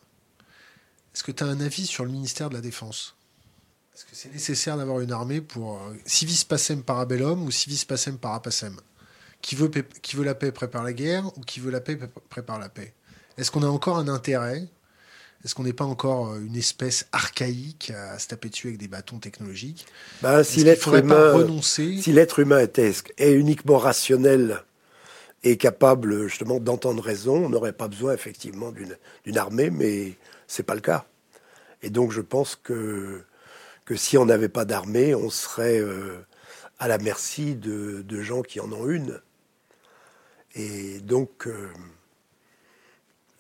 est-ce 1.15 1.25
que 1.25 1.33
tu 1.33 1.43
as 1.43 1.47
un 1.47 1.61
avis 1.61 1.87
sur 1.87 2.05
le 2.05 2.11
ministère 2.11 2.49
de 2.49 2.55
la 2.55 2.61
Défense? 2.61 3.17
Est-ce 3.95 4.05
que 4.05 4.15
c'est 4.15 4.33
nécessaire 4.33 4.77
d'avoir 4.77 5.01
une 5.01 5.11
armée 5.11 5.41
pour 5.41 5.79
euh, 5.79 5.95
civis 6.07 6.45
pacem 6.45 6.85
parabellum 6.85 7.43
ou 7.43 7.51
civis 7.51 7.85
pacem 7.85 8.19
parapacem 8.19 8.81
qui 9.43 9.57
veut, 9.57 9.69
qui 9.69 10.17
veut 10.17 10.25
la 10.25 10.37
paix 10.37 10.53
prépare 10.53 10.85
la 10.85 10.93
guerre 10.93 11.27
ou 11.37 11.41
qui 11.41 11.59
veut 11.59 11.73
la 11.73 11.81
paix 11.81 11.99
prépare 12.29 12.61
la 12.61 12.69
paix? 12.69 12.95
Est-ce 13.41 13.51
qu'on 13.51 13.63
a 13.63 13.69
encore 13.69 13.97
un 13.97 14.09
intérêt? 14.09 14.69
Est-ce 15.43 15.55
qu'on 15.55 15.63
n'est 15.63 15.73
pas 15.73 15.87
encore 15.87 16.33
euh, 16.33 16.41
une 16.41 16.57
espèce 16.57 17.07
archaïque 17.11 17.91
à 17.91 18.19
se 18.19 18.29
taper 18.29 18.51
dessus 18.51 18.67
avec 18.67 18.79
des 18.79 18.89
bâtons 18.89 19.19
technologiques? 19.19 19.87
Ben, 20.21 20.43
Si 20.43 20.63
l'être 20.63 20.95
humain, 20.95 21.35
si 21.63 22.13
l'être 22.13 22.41
humain 22.41 22.61
était, 22.61 22.93
est 23.17 23.33
uniquement 23.33 23.79
rationnel 23.79 24.63
et 25.43 25.57
capable 25.57 26.29
justement 26.29 26.61
d'entendre 26.61 27.03
raison, 27.03 27.47
on 27.47 27.49
n'aurait 27.49 27.73
pas 27.73 27.89
besoin 27.89 28.13
effectivement 28.13 28.73
d'une 29.25 29.39
armée, 29.39 29.71
mais 29.71 30.19
c'est 30.47 30.63
pas 30.63 30.75
le 30.75 30.83
cas. 30.83 31.07
Et 31.83 31.89
donc 31.89 32.13
je 32.13 32.21
pense 32.21 32.57
que 32.57 33.23
que 33.87 33.97
si 33.97 34.19
on 34.19 34.27
n'avait 34.27 34.51
pas 34.51 34.67
d'armée, 34.67 35.15
on 35.15 35.31
serait 35.31 35.81
euh, 35.81 36.19
à 36.79 36.89
la 36.89 36.99
merci 36.99 37.55
de, 37.57 38.03
de, 38.03 38.21
gens 38.21 38.43
qui 38.43 38.61
en 38.61 38.71
ont 38.71 38.89
une. 38.89 39.19
Et 40.55 41.01
donc 41.01 41.47
euh, 41.47 41.71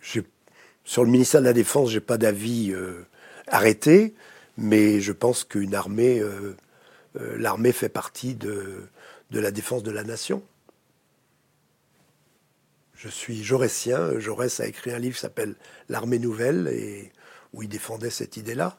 sur 0.02 1.04
le 1.04 1.10
ministère 1.10 1.40
de 1.40 1.46
la 1.46 1.52
Défense, 1.52 1.90
j'ai 1.90 2.00
pas 2.00 2.18
d'avis 2.18 2.72
euh, 2.72 3.06
arrêté, 3.46 4.14
mais 4.56 5.00
je 5.00 5.12
pense 5.12 5.44
qu'une 5.44 5.74
armée, 5.74 6.20
euh, 6.20 6.56
euh, 7.20 7.36
l'armée 7.38 7.72
fait 7.72 7.88
partie 7.88 8.34
de, 8.34 8.88
la 9.30 9.50
défense 9.50 9.82
de 9.82 9.90
la 9.90 10.04
nation. 10.04 10.42
Je 12.94 13.08
suis 13.08 13.42
jaurétien. 13.42 14.18
Jaurès 14.18 14.60
a 14.60 14.66
écrit 14.66 14.92
un 14.92 14.98
livre 14.98 15.14
qui 15.14 15.20
s'appelle 15.20 15.54
L'armée 15.88 16.18
nouvelle, 16.18 16.68
et 16.68 17.12
où 17.52 17.62
il 17.62 17.68
défendait 17.68 18.10
cette 18.10 18.36
idée-là. 18.36 18.78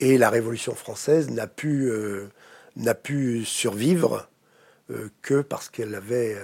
Et 0.00 0.18
la 0.18 0.28
Révolution 0.28 0.74
française 0.74 1.30
n'a 1.30 1.46
pu 1.46 3.44
survivre 3.44 4.28
que 5.22 5.40
parce 5.40 5.68
qu'elle 5.68 5.94
avait 5.94 6.36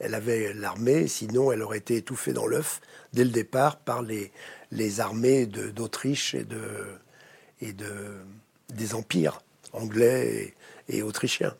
elle 0.00 0.14
avait 0.14 0.52
l'armée, 0.54 1.06
sinon 1.06 1.52
elle 1.52 1.62
aurait 1.62 1.78
été 1.78 1.96
étouffée 1.96 2.32
dans 2.32 2.46
l'œuf 2.46 2.80
dès 3.12 3.24
le 3.24 3.30
départ 3.30 3.76
par 3.78 4.02
les, 4.02 4.32
les 4.72 5.00
armées 5.00 5.46
d'Autriche 5.46 6.34
et, 6.34 6.44
de, 6.44 6.84
et 7.60 7.72
de, 7.72 8.16
des 8.74 8.94
empires 8.94 9.40
anglais 9.72 10.54
et, 10.88 11.02
autrichiens. 11.02 11.54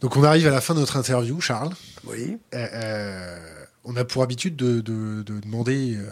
Donc 0.00 0.16
on 0.16 0.22
arrive 0.22 0.46
à 0.46 0.50
la 0.50 0.60
fin 0.60 0.74
de 0.74 0.80
notre 0.80 0.96
interview, 0.96 1.40
Charles. 1.40 1.72
Oui. 2.04 2.38
Euh, 2.54 2.68
euh, 2.72 3.64
on 3.84 3.96
a 3.96 4.04
pour 4.04 4.22
habitude 4.22 4.54
de, 4.56 4.80
demander 5.22 5.96
euh, 5.96 6.08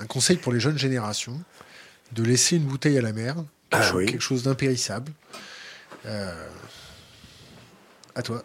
un 0.00 0.06
conseil 0.06 0.38
pour 0.38 0.52
les 0.52 0.60
jeunes 0.60 0.78
générations, 0.78 1.38
de 2.12 2.22
laisser 2.22 2.56
une 2.56 2.64
bouteille 2.64 2.98
à 2.98 3.02
la 3.02 3.12
mer, 3.12 3.34
quelque, 3.34 3.44
ah 3.72 3.82
chose, 3.82 4.06
quelque 4.06 4.20
chose 4.20 4.42
d'impérissable. 4.44 5.12
à 8.14 8.22
toi. 8.22 8.42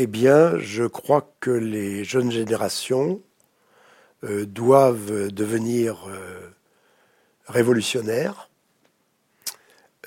Eh 0.00 0.06
bien, 0.06 0.56
je 0.60 0.84
crois 0.84 1.28
que 1.40 1.50
les 1.50 2.04
jeunes 2.04 2.30
générations 2.30 3.20
euh, 4.22 4.46
doivent 4.46 5.32
devenir 5.32 6.08
euh, 6.08 6.50
révolutionnaires, 7.48 8.48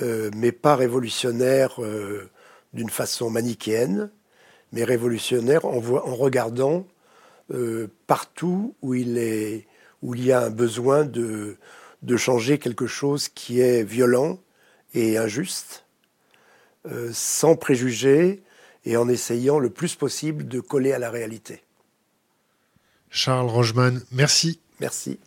euh, 0.01 0.31
mais 0.33 0.53
pas 0.53 0.77
révolutionnaires 0.77 1.81
d'une 2.71 2.89
façon 2.89 3.29
manichéenne, 3.29 4.11
mais 4.71 4.85
révolutionnaires 4.85 5.65
en, 5.65 5.81
regardant 5.81 6.87
partout 8.07 8.73
où 8.81 8.93
il, 8.93 9.65
y 10.03 10.31
a 10.31 10.39
un 10.39 10.49
besoin 10.51 11.03
de 11.03 11.57
changer 12.15 12.59
quelque 12.59 12.87
chose 12.87 13.27
qui 13.27 13.59
est 13.59 13.83
violent 13.83 14.39
et 14.93 15.17
injuste, 15.17 15.83
sans 17.11 17.57
préjugés, 17.57 18.41
et 18.85 18.97
en 18.97 19.07
essayant 19.07 19.59
le 19.59 19.69
plus 19.69 19.95
possible 19.95 20.47
de 20.47 20.59
coller 20.59 20.93
à 20.93 20.99
la 20.99 21.09
réalité. 21.09 21.63
Charles 23.09 23.49
Rogeman, 23.49 24.01
merci. 24.11 24.59
Merci. 24.79 25.19